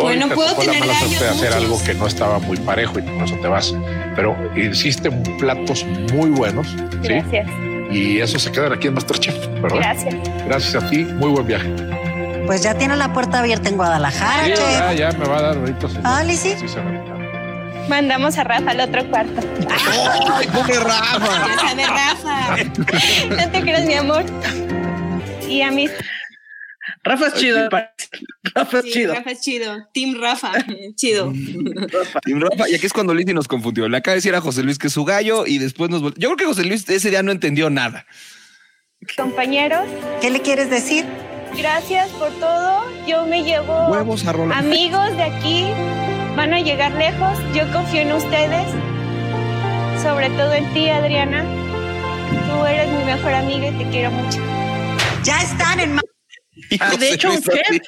Bueno, 0.00 0.28
te 0.28 0.34
puedo 0.34 0.48
tocó 0.50 0.62
la 0.64 0.72
tener 0.72 0.88
mala 0.88 0.98
suerte 1.00 1.24
de 1.24 1.30
hacer 1.30 1.50
muchos. 1.50 1.54
algo 1.54 1.84
que 1.84 1.94
no 1.94 2.06
estaba 2.06 2.38
muy 2.38 2.56
parejo 2.56 2.98
y 2.98 3.02
por 3.02 3.24
eso 3.24 3.36
te 3.36 3.48
vas. 3.48 3.74
Pero 4.16 4.36
hiciste 4.56 5.10
platos 5.38 5.84
muy 6.12 6.30
buenos. 6.30 6.66
¿sí? 6.68 7.08
Gracias. 7.08 7.48
Y 7.92 8.20
eso 8.20 8.38
se 8.38 8.50
quedan 8.50 8.72
aquí 8.72 8.88
en 8.88 8.94
Masterchef, 8.94 9.36
¿verdad? 9.60 9.76
Gracias. 9.78 10.14
Gracias 10.46 10.82
a 10.82 10.88
ti. 10.90 11.04
Muy 11.04 11.30
buen 11.30 11.46
viaje. 11.46 11.70
Pues 12.46 12.62
ya 12.62 12.74
tiene 12.74 12.96
la 12.96 13.12
puerta 13.12 13.38
abierta 13.40 13.68
en 13.68 13.76
Guadalajara, 13.76 14.44
Sí, 14.44 14.52
chef. 14.54 14.70
ya, 14.72 14.92
ya 14.92 15.12
me 15.12 15.24
va 15.26 15.38
a 15.38 15.42
dar 15.42 15.56
ahorita. 15.58 15.86
Ah. 16.02 16.22
Sí, 16.26 16.36
se 16.68 16.80
me- 16.80 17.13
Mandamos 17.88 18.38
a 18.38 18.44
Rafa 18.44 18.70
al 18.70 18.80
otro 18.80 19.08
cuarto. 19.10 19.40
¡Ay, 19.68 20.46
pobre 20.48 20.78
Rafa! 20.80 21.46
Ya 21.46 21.58
sabe, 21.68 21.86
Rafa. 21.86 22.56
No 23.44 23.50
te 23.50 23.60
creas, 23.60 23.84
mi 23.84 23.94
amor. 23.94 24.24
Y 25.48 25.60
a 25.62 25.70
mí. 25.70 25.88
Rafa 27.02 27.26
es 27.28 27.34
chido. 27.34 27.68
Rafa 28.54 28.78
es 28.78 28.84
Sí, 28.86 28.92
chido. 28.92 29.14
Rafa 29.14 29.30
es 29.30 29.40
chido. 29.40 29.88
Team 29.92 30.14
Rafa. 30.20 30.52
Chido. 30.96 31.32
Team 32.24 32.40
Rafa, 32.40 32.68
y 32.70 32.74
aquí 32.74 32.86
es 32.86 32.92
cuando 32.92 33.12
Lizzy 33.14 33.34
nos 33.34 33.46
confundió. 33.48 33.88
Le 33.88 33.98
acaba 33.98 34.12
de 34.12 34.18
decir 34.18 34.34
a 34.34 34.40
José 34.40 34.62
Luis 34.62 34.78
que 34.78 34.86
es 34.86 34.92
su 34.92 35.04
gallo 35.04 35.46
y 35.46 35.58
después 35.58 35.90
nos 35.90 36.02
vol- 36.02 36.14
Yo 36.16 36.28
creo 36.28 36.36
que 36.36 36.44
José 36.46 36.64
Luis 36.64 36.88
ese 36.88 37.10
día 37.10 37.22
no 37.22 37.32
entendió 37.32 37.68
nada. 37.68 38.06
Compañeros, 39.16 39.86
¿Qué 40.22 40.30
le 40.30 40.40
quieres 40.40 40.70
decir? 40.70 41.04
gracias 41.58 42.08
por 42.10 42.30
todo. 42.40 42.84
Yo 43.06 43.26
me 43.26 43.42
llevo 43.44 43.88
Huevos 43.88 44.26
a 44.26 44.30
amigos 44.30 45.14
de 45.16 45.22
aquí. 45.22 45.66
Van 46.36 46.52
a 46.52 46.60
llegar 46.60 46.92
lejos. 46.92 47.38
Yo 47.54 47.70
confío 47.72 48.00
en 48.00 48.12
ustedes. 48.12 48.66
Sobre 50.02 50.30
todo 50.30 50.52
en 50.52 50.72
ti, 50.74 50.88
Adriana. 50.88 51.44
Tú 52.48 52.66
eres 52.66 52.88
mi 52.90 53.04
mejor 53.04 53.32
amiga 53.32 53.68
y 53.68 53.72
te 53.72 53.88
quiero 53.90 54.10
mucho. 54.10 54.38
Ya 55.22 55.40
están 55.40 55.80
en. 55.80 56.00
Ah, 56.80 56.96
de 56.96 57.12
hecho, 57.12 57.30
un 57.32 57.40
chef. 57.40 57.78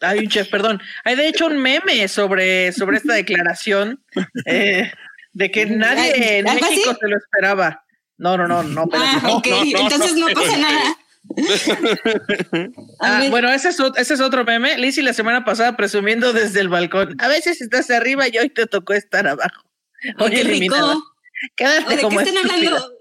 Hay 0.00 0.20
un 0.20 0.28
chef, 0.28 0.48
perdón. 0.48 0.80
Hay 1.04 1.16
de 1.16 1.28
hecho 1.28 1.46
un 1.46 1.58
meme 1.58 2.08
sobre, 2.08 2.72
sobre 2.72 2.96
esta 2.96 3.14
declaración 3.14 4.02
eh, 4.46 4.90
de 5.32 5.50
que 5.50 5.66
nadie 5.66 6.38
en. 6.38 6.44
México 6.44 6.96
se 6.98 7.08
lo 7.08 7.16
esperaba. 7.16 7.84
No, 8.18 8.36
no, 8.36 8.46
no, 8.46 8.62
no. 8.62 8.84
espérate. 8.84 9.26
Ah, 9.26 9.32
ok. 9.32 9.46
Entonces 9.46 10.14
no 10.14 10.28
pasa 10.28 10.56
nada. 10.56 10.96
Ah, 13.00 13.26
bueno, 13.30 13.50
ese 13.52 13.68
es, 13.68 13.78
ot- 13.80 13.96
ese 13.98 14.14
es 14.14 14.20
otro 14.20 14.44
meme. 14.44 14.76
Lizzy 14.78 15.02
la 15.02 15.12
semana 15.12 15.44
pasada 15.44 15.76
presumiendo 15.76 16.32
desde 16.32 16.60
el 16.60 16.68
balcón. 16.68 17.14
A 17.20 17.28
veces 17.28 17.60
estás 17.60 17.90
arriba 17.90 18.28
y 18.28 18.38
hoy 18.38 18.50
te 18.50 18.66
tocó 18.66 18.92
estar 18.94 19.26
abajo. 19.26 19.70
Ay, 20.18 20.30
qué. 20.30 20.68
Quédate 21.56 21.84
¿O 21.86 21.88
¿De 21.90 21.96
qué 21.96 22.02
como 22.02 22.20
están 22.20 22.36
estúpida. 22.36 22.68
hablando? 22.76 22.92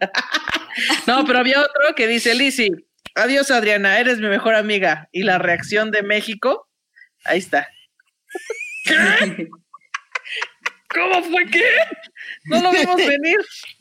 No, 1.06 1.24
pero 1.26 1.40
había 1.40 1.60
otro 1.60 1.94
que 1.96 2.06
dice, 2.06 2.34
Lizzy, 2.34 2.70
adiós 3.16 3.50
Adriana, 3.50 3.98
eres 3.98 4.18
mi 4.18 4.28
mejor 4.28 4.54
amiga. 4.54 5.08
Y 5.12 5.24
la 5.24 5.36
reacción 5.38 5.90
de 5.90 6.02
México, 6.02 6.68
ahí 7.24 7.38
está. 7.40 7.68
¿Qué? 8.84 9.48
¿Cómo 10.88 11.22
fue 11.24 11.44
que? 11.46 11.64
No 12.44 12.62
lo 12.62 12.70
vimos 12.72 12.96
venir. 12.96 13.38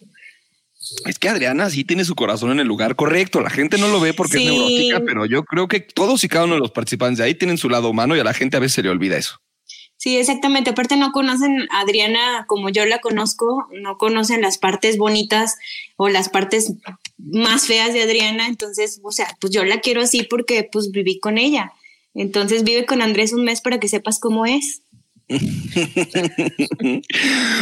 Es 1.05 1.19
que 1.19 1.29
Adriana 1.29 1.69
sí 1.69 1.83
tiene 1.83 2.03
su 2.05 2.15
corazón 2.15 2.51
en 2.51 2.59
el 2.59 2.67
lugar 2.67 2.95
correcto. 2.95 3.41
La 3.41 3.49
gente 3.49 3.77
no 3.77 3.87
lo 3.87 3.99
ve 3.99 4.13
porque 4.13 4.37
Sí. 4.37 4.45
es 4.47 4.51
neurótica, 4.51 5.01
pero 5.05 5.25
yo 5.25 5.43
creo 5.43 5.67
que 5.67 5.79
todos 5.79 6.23
y 6.23 6.27
cada 6.29 6.45
uno 6.45 6.55
de 6.55 6.59
los 6.61 6.71
participantes 6.71 7.17
de 7.19 7.25
ahí 7.25 7.35
tienen 7.35 7.57
su 7.57 7.69
lado 7.69 7.89
humano 7.89 8.15
y 8.15 8.19
a 8.19 8.23
la 8.23 8.33
gente 8.33 8.57
a 8.57 8.59
veces 8.59 8.73
se 8.75 8.83
le 8.83 8.89
olvida 8.89 9.17
eso. 9.17 9.39
Sí, 9.97 10.17
exactamente. 10.17 10.69
Aparte 10.69 10.95
no 10.95 11.11
conocen 11.11 11.67
a 11.71 11.81
Adriana 11.81 12.45
como 12.47 12.69
yo 12.69 12.85
la 12.85 12.99
conozco, 12.99 13.67
no 13.81 13.97
conocen 13.97 14.41
las 14.41 14.57
partes 14.57 14.97
bonitas 14.97 15.57
o 15.97 16.07
las 16.07 16.29
partes 16.29 16.71
más 17.17 17.65
feas 17.67 17.93
de 17.93 18.03
Adriana. 18.03 18.47
Entonces, 18.47 19.01
o 19.03 19.11
sea, 19.11 19.27
pues 19.41 19.51
yo 19.51 19.65
la 19.65 19.81
quiero 19.81 20.01
así 20.01 20.23
porque 20.23 20.67
pues 20.71 20.91
viví 20.91 21.19
con 21.19 21.37
ella. 21.37 21.73
Entonces 22.15 22.63
vive 22.63 22.85
con 22.85 23.01
Andrés 23.01 23.33
un 23.33 23.43
mes 23.43 23.59
para 23.61 23.79
que 23.79 23.89
sepas 23.89 24.19
cómo 24.19 24.45
es. 24.45 24.81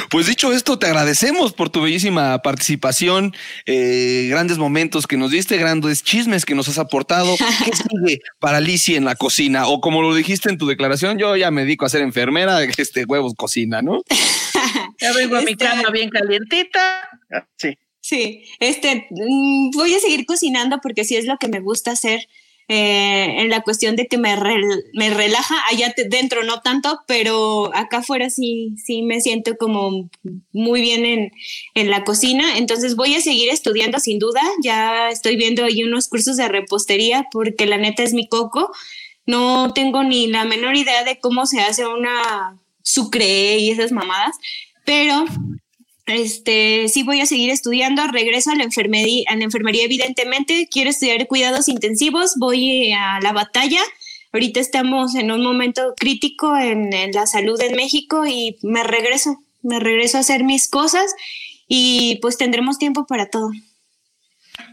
Pues 0.10 0.28
dicho 0.28 0.54
esto, 0.54 0.80
te 0.80 0.88
agradecemos 0.88 1.54
por 1.54 1.70
tu 1.70 1.82
bellísima 1.82 2.42
participación, 2.42 3.34
eh, 3.66 4.28
grandes 4.30 4.58
momentos 4.58 5.08
que 5.08 5.18
nos 5.18 5.32
diste, 5.32 5.58
grandes 5.58 6.04
chismes 6.04 6.46
que 6.46 6.56
nos 6.56 6.68
has 6.70 6.78
aportado. 6.78 7.36
¿Qué 7.38 7.72
sigue 7.76 8.20
para 8.40 8.60
Lizzy 8.62 8.96
en 8.96 9.06
la 9.06 9.16
cocina? 9.16 9.68
O 9.68 9.82
como 9.82 10.02
lo 10.02 10.16
dijiste 10.16 10.50
en 10.50 10.58
tu 10.58 10.68
declaración, 10.68 11.18
yo 11.18 11.36
ya 11.36 11.52
me 11.52 11.62
dedico 11.62 11.86
a 11.86 11.90
ser 11.90 12.02
enfermera, 12.02 12.64
este 12.64 13.06
huevos 13.06 13.34
cocina, 13.36 13.82
¿no? 13.82 14.02
Ya 15.00 15.14
vengo 15.14 15.36
a 15.38 15.42
mi 15.42 15.52
Este- 15.52 15.66
cama 15.66 15.92
bien 15.92 16.10
calientita. 16.10 16.80
Ah, 17.32 17.46
Sí. 17.58 17.78
Sí, 18.00 18.46
este, 18.60 19.06
mm, 19.12 19.72
voy 19.76 19.94
a 19.94 20.00
seguir 20.00 20.26
cocinando 20.26 20.80
porque 20.82 21.04
sí 21.04 21.16
es 21.18 21.26
lo 21.26 21.38
que 21.38 21.50
me 21.50 21.60
gusta 21.60 21.92
hacer. 21.92 22.28
Eh, 22.70 23.42
en 23.42 23.50
la 23.50 23.62
cuestión 23.62 23.96
de 23.96 24.08
que 24.08 24.18
me, 24.18 24.36
me 24.94 25.10
relaja, 25.10 25.56
allá 25.70 25.94
te- 25.94 26.08
dentro 26.08 26.44
no 26.44 26.62
tanto, 26.62 27.00
pero 27.08 27.72
acá 27.76 27.98
afuera 28.00 28.30
sí, 28.30 28.76
sí 28.84 29.02
me 29.04 29.22
siento 29.22 29.56
como 29.58 30.10
muy 30.52 30.82
bien 30.82 31.06
en, 31.06 31.32
en 31.76 31.90
la 31.90 32.04
cocina. 32.04 32.58
Entonces 32.58 32.96
voy 32.96 33.16
a 33.16 33.22
seguir 33.22 33.50
estudiando 33.50 34.00
sin 34.00 34.20
duda. 34.20 34.42
Ya 34.64 35.10
estoy 35.10 35.36
viendo 35.38 35.64
ahí 35.66 35.84
unos 35.84 36.08
cursos 36.10 36.38
de 36.38 36.48
repostería 36.50 37.26
porque 37.32 37.66
la 37.66 37.78
neta 37.78 38.04
es 38.04 38.14
mi 38.14 38.28
coco. 38.28 38.72
No 39.26 39.74
tengo 39.74 40.04
ni 40.04 40.28
la 40.28 40.46
menor 40.46 40.76
idea 40.76 41.04
de 41.04 41.20
cómo 41.20 41.46
se 41.46 41.60
hace 41.62 41.86
una 41.86 42.58
sucre 42.82 43.58
y 43.58 43.70
esas 43.72 43.92
mamadas, 43.92 44.36
pero 44.86 45.26
este, 46.08 46.88
sí 46.88 47.04
voy 47.04 47.20
a 47.20 47.26
seguir 47.26 47.50
estudiando, 47.50 48.08
regreso 48.08 48.52
a 48.52 48.56
la 48.56 48.64
enfermería, 48.64 49.26
a 49.30 49.36
la 49.36 49.44
enfermería 49.44 49.84
evidentemente, 49.84 50.68
quiero 50.72 50.90
estudiar 50.90 51.28
cuidados 51.28 51.68
intensivos, 51.68 52.34
voy 52.38 52.94
a 52.94 53.20
la 53.22 53.34
batalla. 53.34 53.82
Ahorita 54.32 54.60
estamos 54.60 55.16
en 55.16 55.32
un 55.32 55.44
momento 55.44 55.94
crítico 55.98 56.58
en, 56.58 56.94
en 56.94 57.12
la 57.12 57.28
salud 57.28 57.60
en 57.62 57.76
México 57.76 58.26
y 58.26 58.58
me 58.62 58.84
regreso, 58.84 59.44
me 59.62 59.80
regreso 59.80 60.18
a 60.18 60.22
hacer 60.22 60.44
mis 60.44 60.70
cosas 60.70 61.14
y 61.68 62.20
pues 62.22 62.38
tendremos 62.38 62.78
tiempo 62.78 63.06
para 63.06 63.30
todo. 63.30 63.52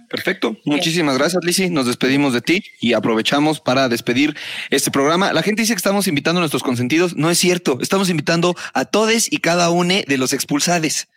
Perfecto. 0.09 0.57
Muchísimas 0.65 1.19
gracias, 1.19 1.43
Lizzy. 1.45 1.71
Nos 1.71 1.87
despedimos 1.87 2.33
de 2.33 2.41
ti 2.41 2.63
y 2.81 2.93
aprovechamos 2.93 3.61
para 3.61 3.89
despedir 3.89 4.37
este 4.71 4.93
programa. 4.93 5.33
La 5.33 5.43
gente 5.43 5.63
dice 5.63 5.75
que 5.75 5.79
estamos 5.79 6.07
invitando 6.07 6.39
a 6.39 6.43
nuestros 6.43 6.63
consentidos. 6.63 7.17
No 7.17 7.31
es 7.31 7.39
cierto. 7.39 7.79
Estamos 7.81 8.09
invitando 8.09 8.55
a 8.75 8.85
todos 8.85 9.33
y 9.33 9.39
cada 9.39 9.71
uno 9.71 9.95
de 10.07 10.19
los 10.19 10.33
expulsades. 10.33 11.09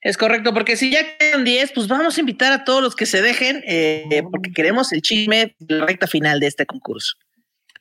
Es 0.00 0.16
correcto, 0.16 0.54
porque 0.54 0.76
si 0.76 0.90
ya 0.90 1.16
quedan 1.18 1.44
10, 1.44 1.72
pues 1.72 1.88
vamos 1.88 2.16
a 2.16 2.20
invitar 2.20 2.52
a 2.52 2.64
todos 2.64 2.82
los 2.82 2.94
que 2.96 3.06
se 3.06 3.22
dejen, 3.22 3.62
eh, 3.66 4.22
porque 4.30 4.52
queremos 4.52 4.92
el 4.92 5.02
chisme 5.02 5.54
de 5.58 5.74
la 5.76 5.86
recta 5.86 6.06
final 6.06 6.40
de 6.40 6.46
este 6.46 6.66
concurso. 6.66 7.14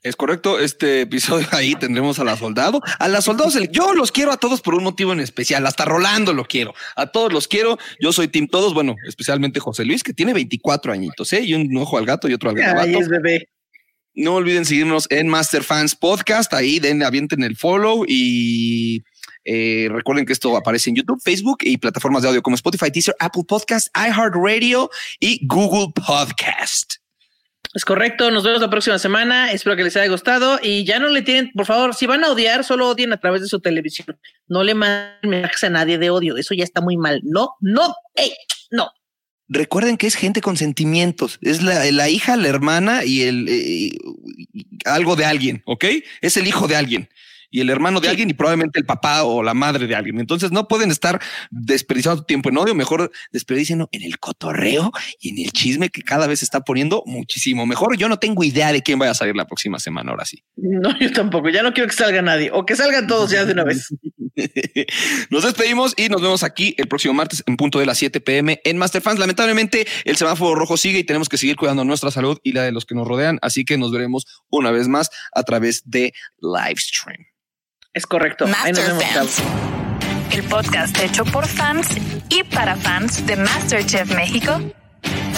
Es 0.04 0.18
correcto. 0.18 0.60
Este 0.60 1.02
episodio 1.02 1.48
ahí 1.52 1.76
tendremos 1.76 2.20
a 2.20 2.26
la 2.26 2.36
soldado. 2.36 2.82
A 3.00 3.08
la 3.08 3.22
soldados, 3.22 3.58
yo 3.72 3.94
los 3.94 4.12
quiero 4.12 4.34
a 4.34 4.38
todos 4.38 4.62
por 4.62 4.76
un 4.76 4.84
motivo 4.84 5.14
en 5.14 5.22
especial. 5.22 5.66
Hasta 5.66 5.86
Rolando 5.86 6.34
lo 6.34 6.44
quiero. 6.44 6.74
A 6.98 7.08
todos 7.08 7.32
los 7.32 7.48
quiero. 7.48 7.78
Yo 8.02 8.12
soy 8.12 8.28
Team 8.28 8.48
Todos. 8.48 8.74
Bueno, 8.74 8.96
especialmente 9.08 9.62
José 9.62 9.86
Luis, 9.86 10.04
que 10.04 10.14
tiene 10.14 10.34
24 10.34 10.92
añitos, 10.92 11.32
¿eh? 11.32 11.42
Y 11.42 11.54
un 11.54 11.76
ojo 11.78 11.98
al 11.98 12.06
gato 12.06 12.28
y 12.28 12.34
otro 12.34 12.50
al 12.50 12.58
Ay, 12.58 12.92
gato. 12.92 13.00
es 13.00 13.08
bebé. 13.08 13.48
No 14.14 14.36
olviden 14.36 14.66
seguirnos 14.66 15.08
en 15.10 15.30
Master 15.30 15.64
Fans 15.64 15.96
Podcast. 15.96 16.54
Ahí 16.54 16.80
den, 16.80 17.02
avienten 17.02 17.42
el 17.42 17.56
follow 17.56 18.04
y 18.06 19.04
eh, 19.45 19.88
recuerden 19.91 20.26
que 20.26 20.34
esto 20.34 20.56
aparece 20.56 20.90
en 20.90 20.98
YouTube, 20.98 21.22
Facebook 21.22 21.60
y 21.61 21.78
plataformas 21.78 22.24
de 22.24 22.30
audio 22.30 22.41
como 22.41 22.56
Spotify, 22.56 22.90
Deezer, 22.91 23.15
Apple 23.20 23.44
Podcast, 23.48 23.90
iHeartRadio 23.95 24.90
y 25.20 25.45
Google 25.45 25.94
Podcast. 25.94 26.95
Es 27.74 27.86
correcto, 27.86 28.30
nos 28.30 28.44
vemos 28.44 28.61
la 28.61 28.70
próxima 28.70 28.99
semana. 28.99 29.52
Espero 29.52 29.76
que 29.76 29.84
les 29.84 29.95
haya 29.98 30.07
gustado 30.07 30.60
y 30.61 30.86
ya 30.86 30.99
no 30.99 31.10
le 31.10 31.24
tienen, 31.24 31.52
por 31.53 31.65
favor, 31.65 31.95
si 31.95 32.06
van 32.06 32.24
a 32.24 32.30
odiar, 32.30 32.64
solo 32.64 32.88
odien 32.88 33.11
a 33.14 33.18
través 33.18 33.41
de 33.41 33.48
su 33.48 33.60
televisión. 33.61 34.20
No 34.48 34.64
le 34.64 34.76
manden 34.76 35.30
mensajes 35.30 35.64
a 35.64 35.70
nadie 35.72 35.98
de 35.98 36.11
odio. 36.11 36.38
Eso 36.38 36.53
ya 36.53 36.64
está 36.64 36.82
muy 36.82 36.98
mal. 36.98 37.22
No, 37.24 37.56
no, 37.61 37.95
no. 38.70 38.91
Recuerden 39.48 39.98
que 39.98 40.06
es 40.06 40.15
gente 40.15 40.41
con 40.41 40.56
sentimientos. 40.56 41.40
Es 41.41 41.64
la, 41.64 41.84
la 41.91 42.10
hija, 42.10 42.38
la 42.38 42.48
hermana 42.48 43.06
y 43.06 43.24
el 43.24 43.48
eh, 43.49 43.91
algo 44.86 45.15
de 45.15 45.26
alguien, 45.26 45.64
¿ok? 45.65 45.86
Es 46.22 46.38
el 46.38 46.48
hijo 46.48 46.68
de 46.68 46.76
alguien 46.76 47.10
y 47.54 47.62
el 47.62 47.70
hermano 47.70 48.02
de 48.02 48.10
alguien 48.10 48.32
y 48.32 48.34
probablemente 48.34 48.80
el 48.80 48.86
papá 48.86 49.24
o 49.24 49.44
la 49.44 49.54
madre 49.54 49.86
de 49.86 49.96
alguien. 49.96 50.20
Entonces 50.20 50.52
no 50.52 50.68
pueden 50.68 50.90
estar 50.90 51.22
desperdiciando 51.52 52.22
tu 52.22 52.26
tiempo 52.26 52.50
en 52.50 52.58
odio, 52.58 52.74
mejor 52.74 53.12
desperdicienlo 53.32 53.90
en 53.92 54.02
el 54.02 54.18
cotorreo 54.18 54.92
y 55.20 55.30
en 55.30 55.46
el 55.46 55.52
chisme 55.52 55.90
que 55.90 56.02
cada 56.02 56.26
vez 56.26 56.40
se 56.40 56.46
está 56.46 56.62
poniendo 56.62 57.04
muchísimo 57.06 57.68
mejor. 57.68 57.96
Yo 57.96 58.10
no 58.10 58.18
tengo 58.18 58.44
idea 58.44 58.74
de 58.74 58.82
quién 58.82 58.98
vaya 58.98 59.12
a 59.12 59.14
salir 59.14 59.36
la 59.36 59.46
próxima 59.46 59.78
semana, 59.78 60.12
ahora 60.12 60.26
sí. 60.26 60.44
No, 60.56 60.98
yo 61.00 61.12
tampoco. 61.14 61.50
Ya 61.50 61.62
no 61.62 61.74
quiero 61.74 61.88
que 61.88 61.96
salga 61.96 62.24
nadie 62.24 62.50
o 62.52 62.66
que 62.66 62.76
salgan 62.76 63.06
todos 63.06 63.30
ya 63.30 63.46
de 63.46 63.54
una 63.54 63.64
vez. 63.66 63.88
Nos 65.30 65.44
despedimos 65.44 65.94
y 65.96 66.10
nos 66.10 66.20
vemos 66.20 66.42
aquí 66.42 66.74
el 66.80 66.88
próximo 66.88 67.14
martes 67.14 67.44
en 67.46 67.56
punto 67.56 67.78
de 67.78 67.86
las 67.86 68.00
7 68.00 68.20
pm 68.20 68.62
en 68.64 68.78
Masterfans. 68.78 69.20
Lamentablemente, 69.20 69.86
el 70.06 70.18
semáforo 70.18 70.56
rojo 70.56 70.76
sigue 70.76 70.98
y 70.98 71.04
tenemos 71.04 71.30
que 71.30 71.38
seguir 71.38 71.56
cuidando 71.56 71.84
nuestra 71.84 72.10
salud 72.10 72.40
y 72.42 72.54
la 72.54 72.64
de 72.64 72.72
los 72.72 72.88
que 72.88 72.96
nos 72.96 73.08
rodean. 73.08 73.38
Así 73.44 73.64
que 73.64 73.78
nos 73.78 73.92
veremos 73.92 74.26
una 74.50 74.72
vez 74.72 74.88
más 74.88 75.12
a 75.34 75.44
través 75.44 75.84
de 75.86 76.14
Livestream. 76.42 77.28
Es 77.94 78.07
correcto. 78.07 78.45
Ahí 78.64 78.72
nos 78.72 78.88
vemos, 78.88 79.03
chavos. 79.14 79.38
El 80.32 80.41
podcast 80.45 80.98
hecho 80.99 81.24
por 81.26 81.45
fans 81.45 81.88
y 82.30 82.44
para 82.44 82.76
fans 82.76 83.24
de 83.28 83.36
MasterChef 83.36 84.15
México 84.15 84.60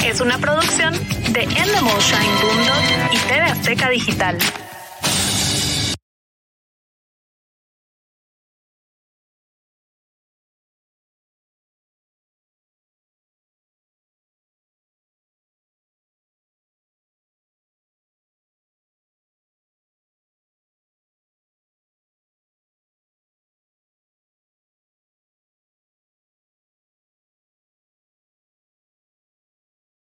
es 0.05 0.21
una 0.21 0.37
producción 0.37 0.93
de 1.33 1.41
Endemol 1.41 1.99
Shine 1.99 2.41
Boomdog 2.41 3.11
y 3.11 3.17
TV 3.27 3.41
Azteca 3.41 3.89
Digital. 3.89 4.37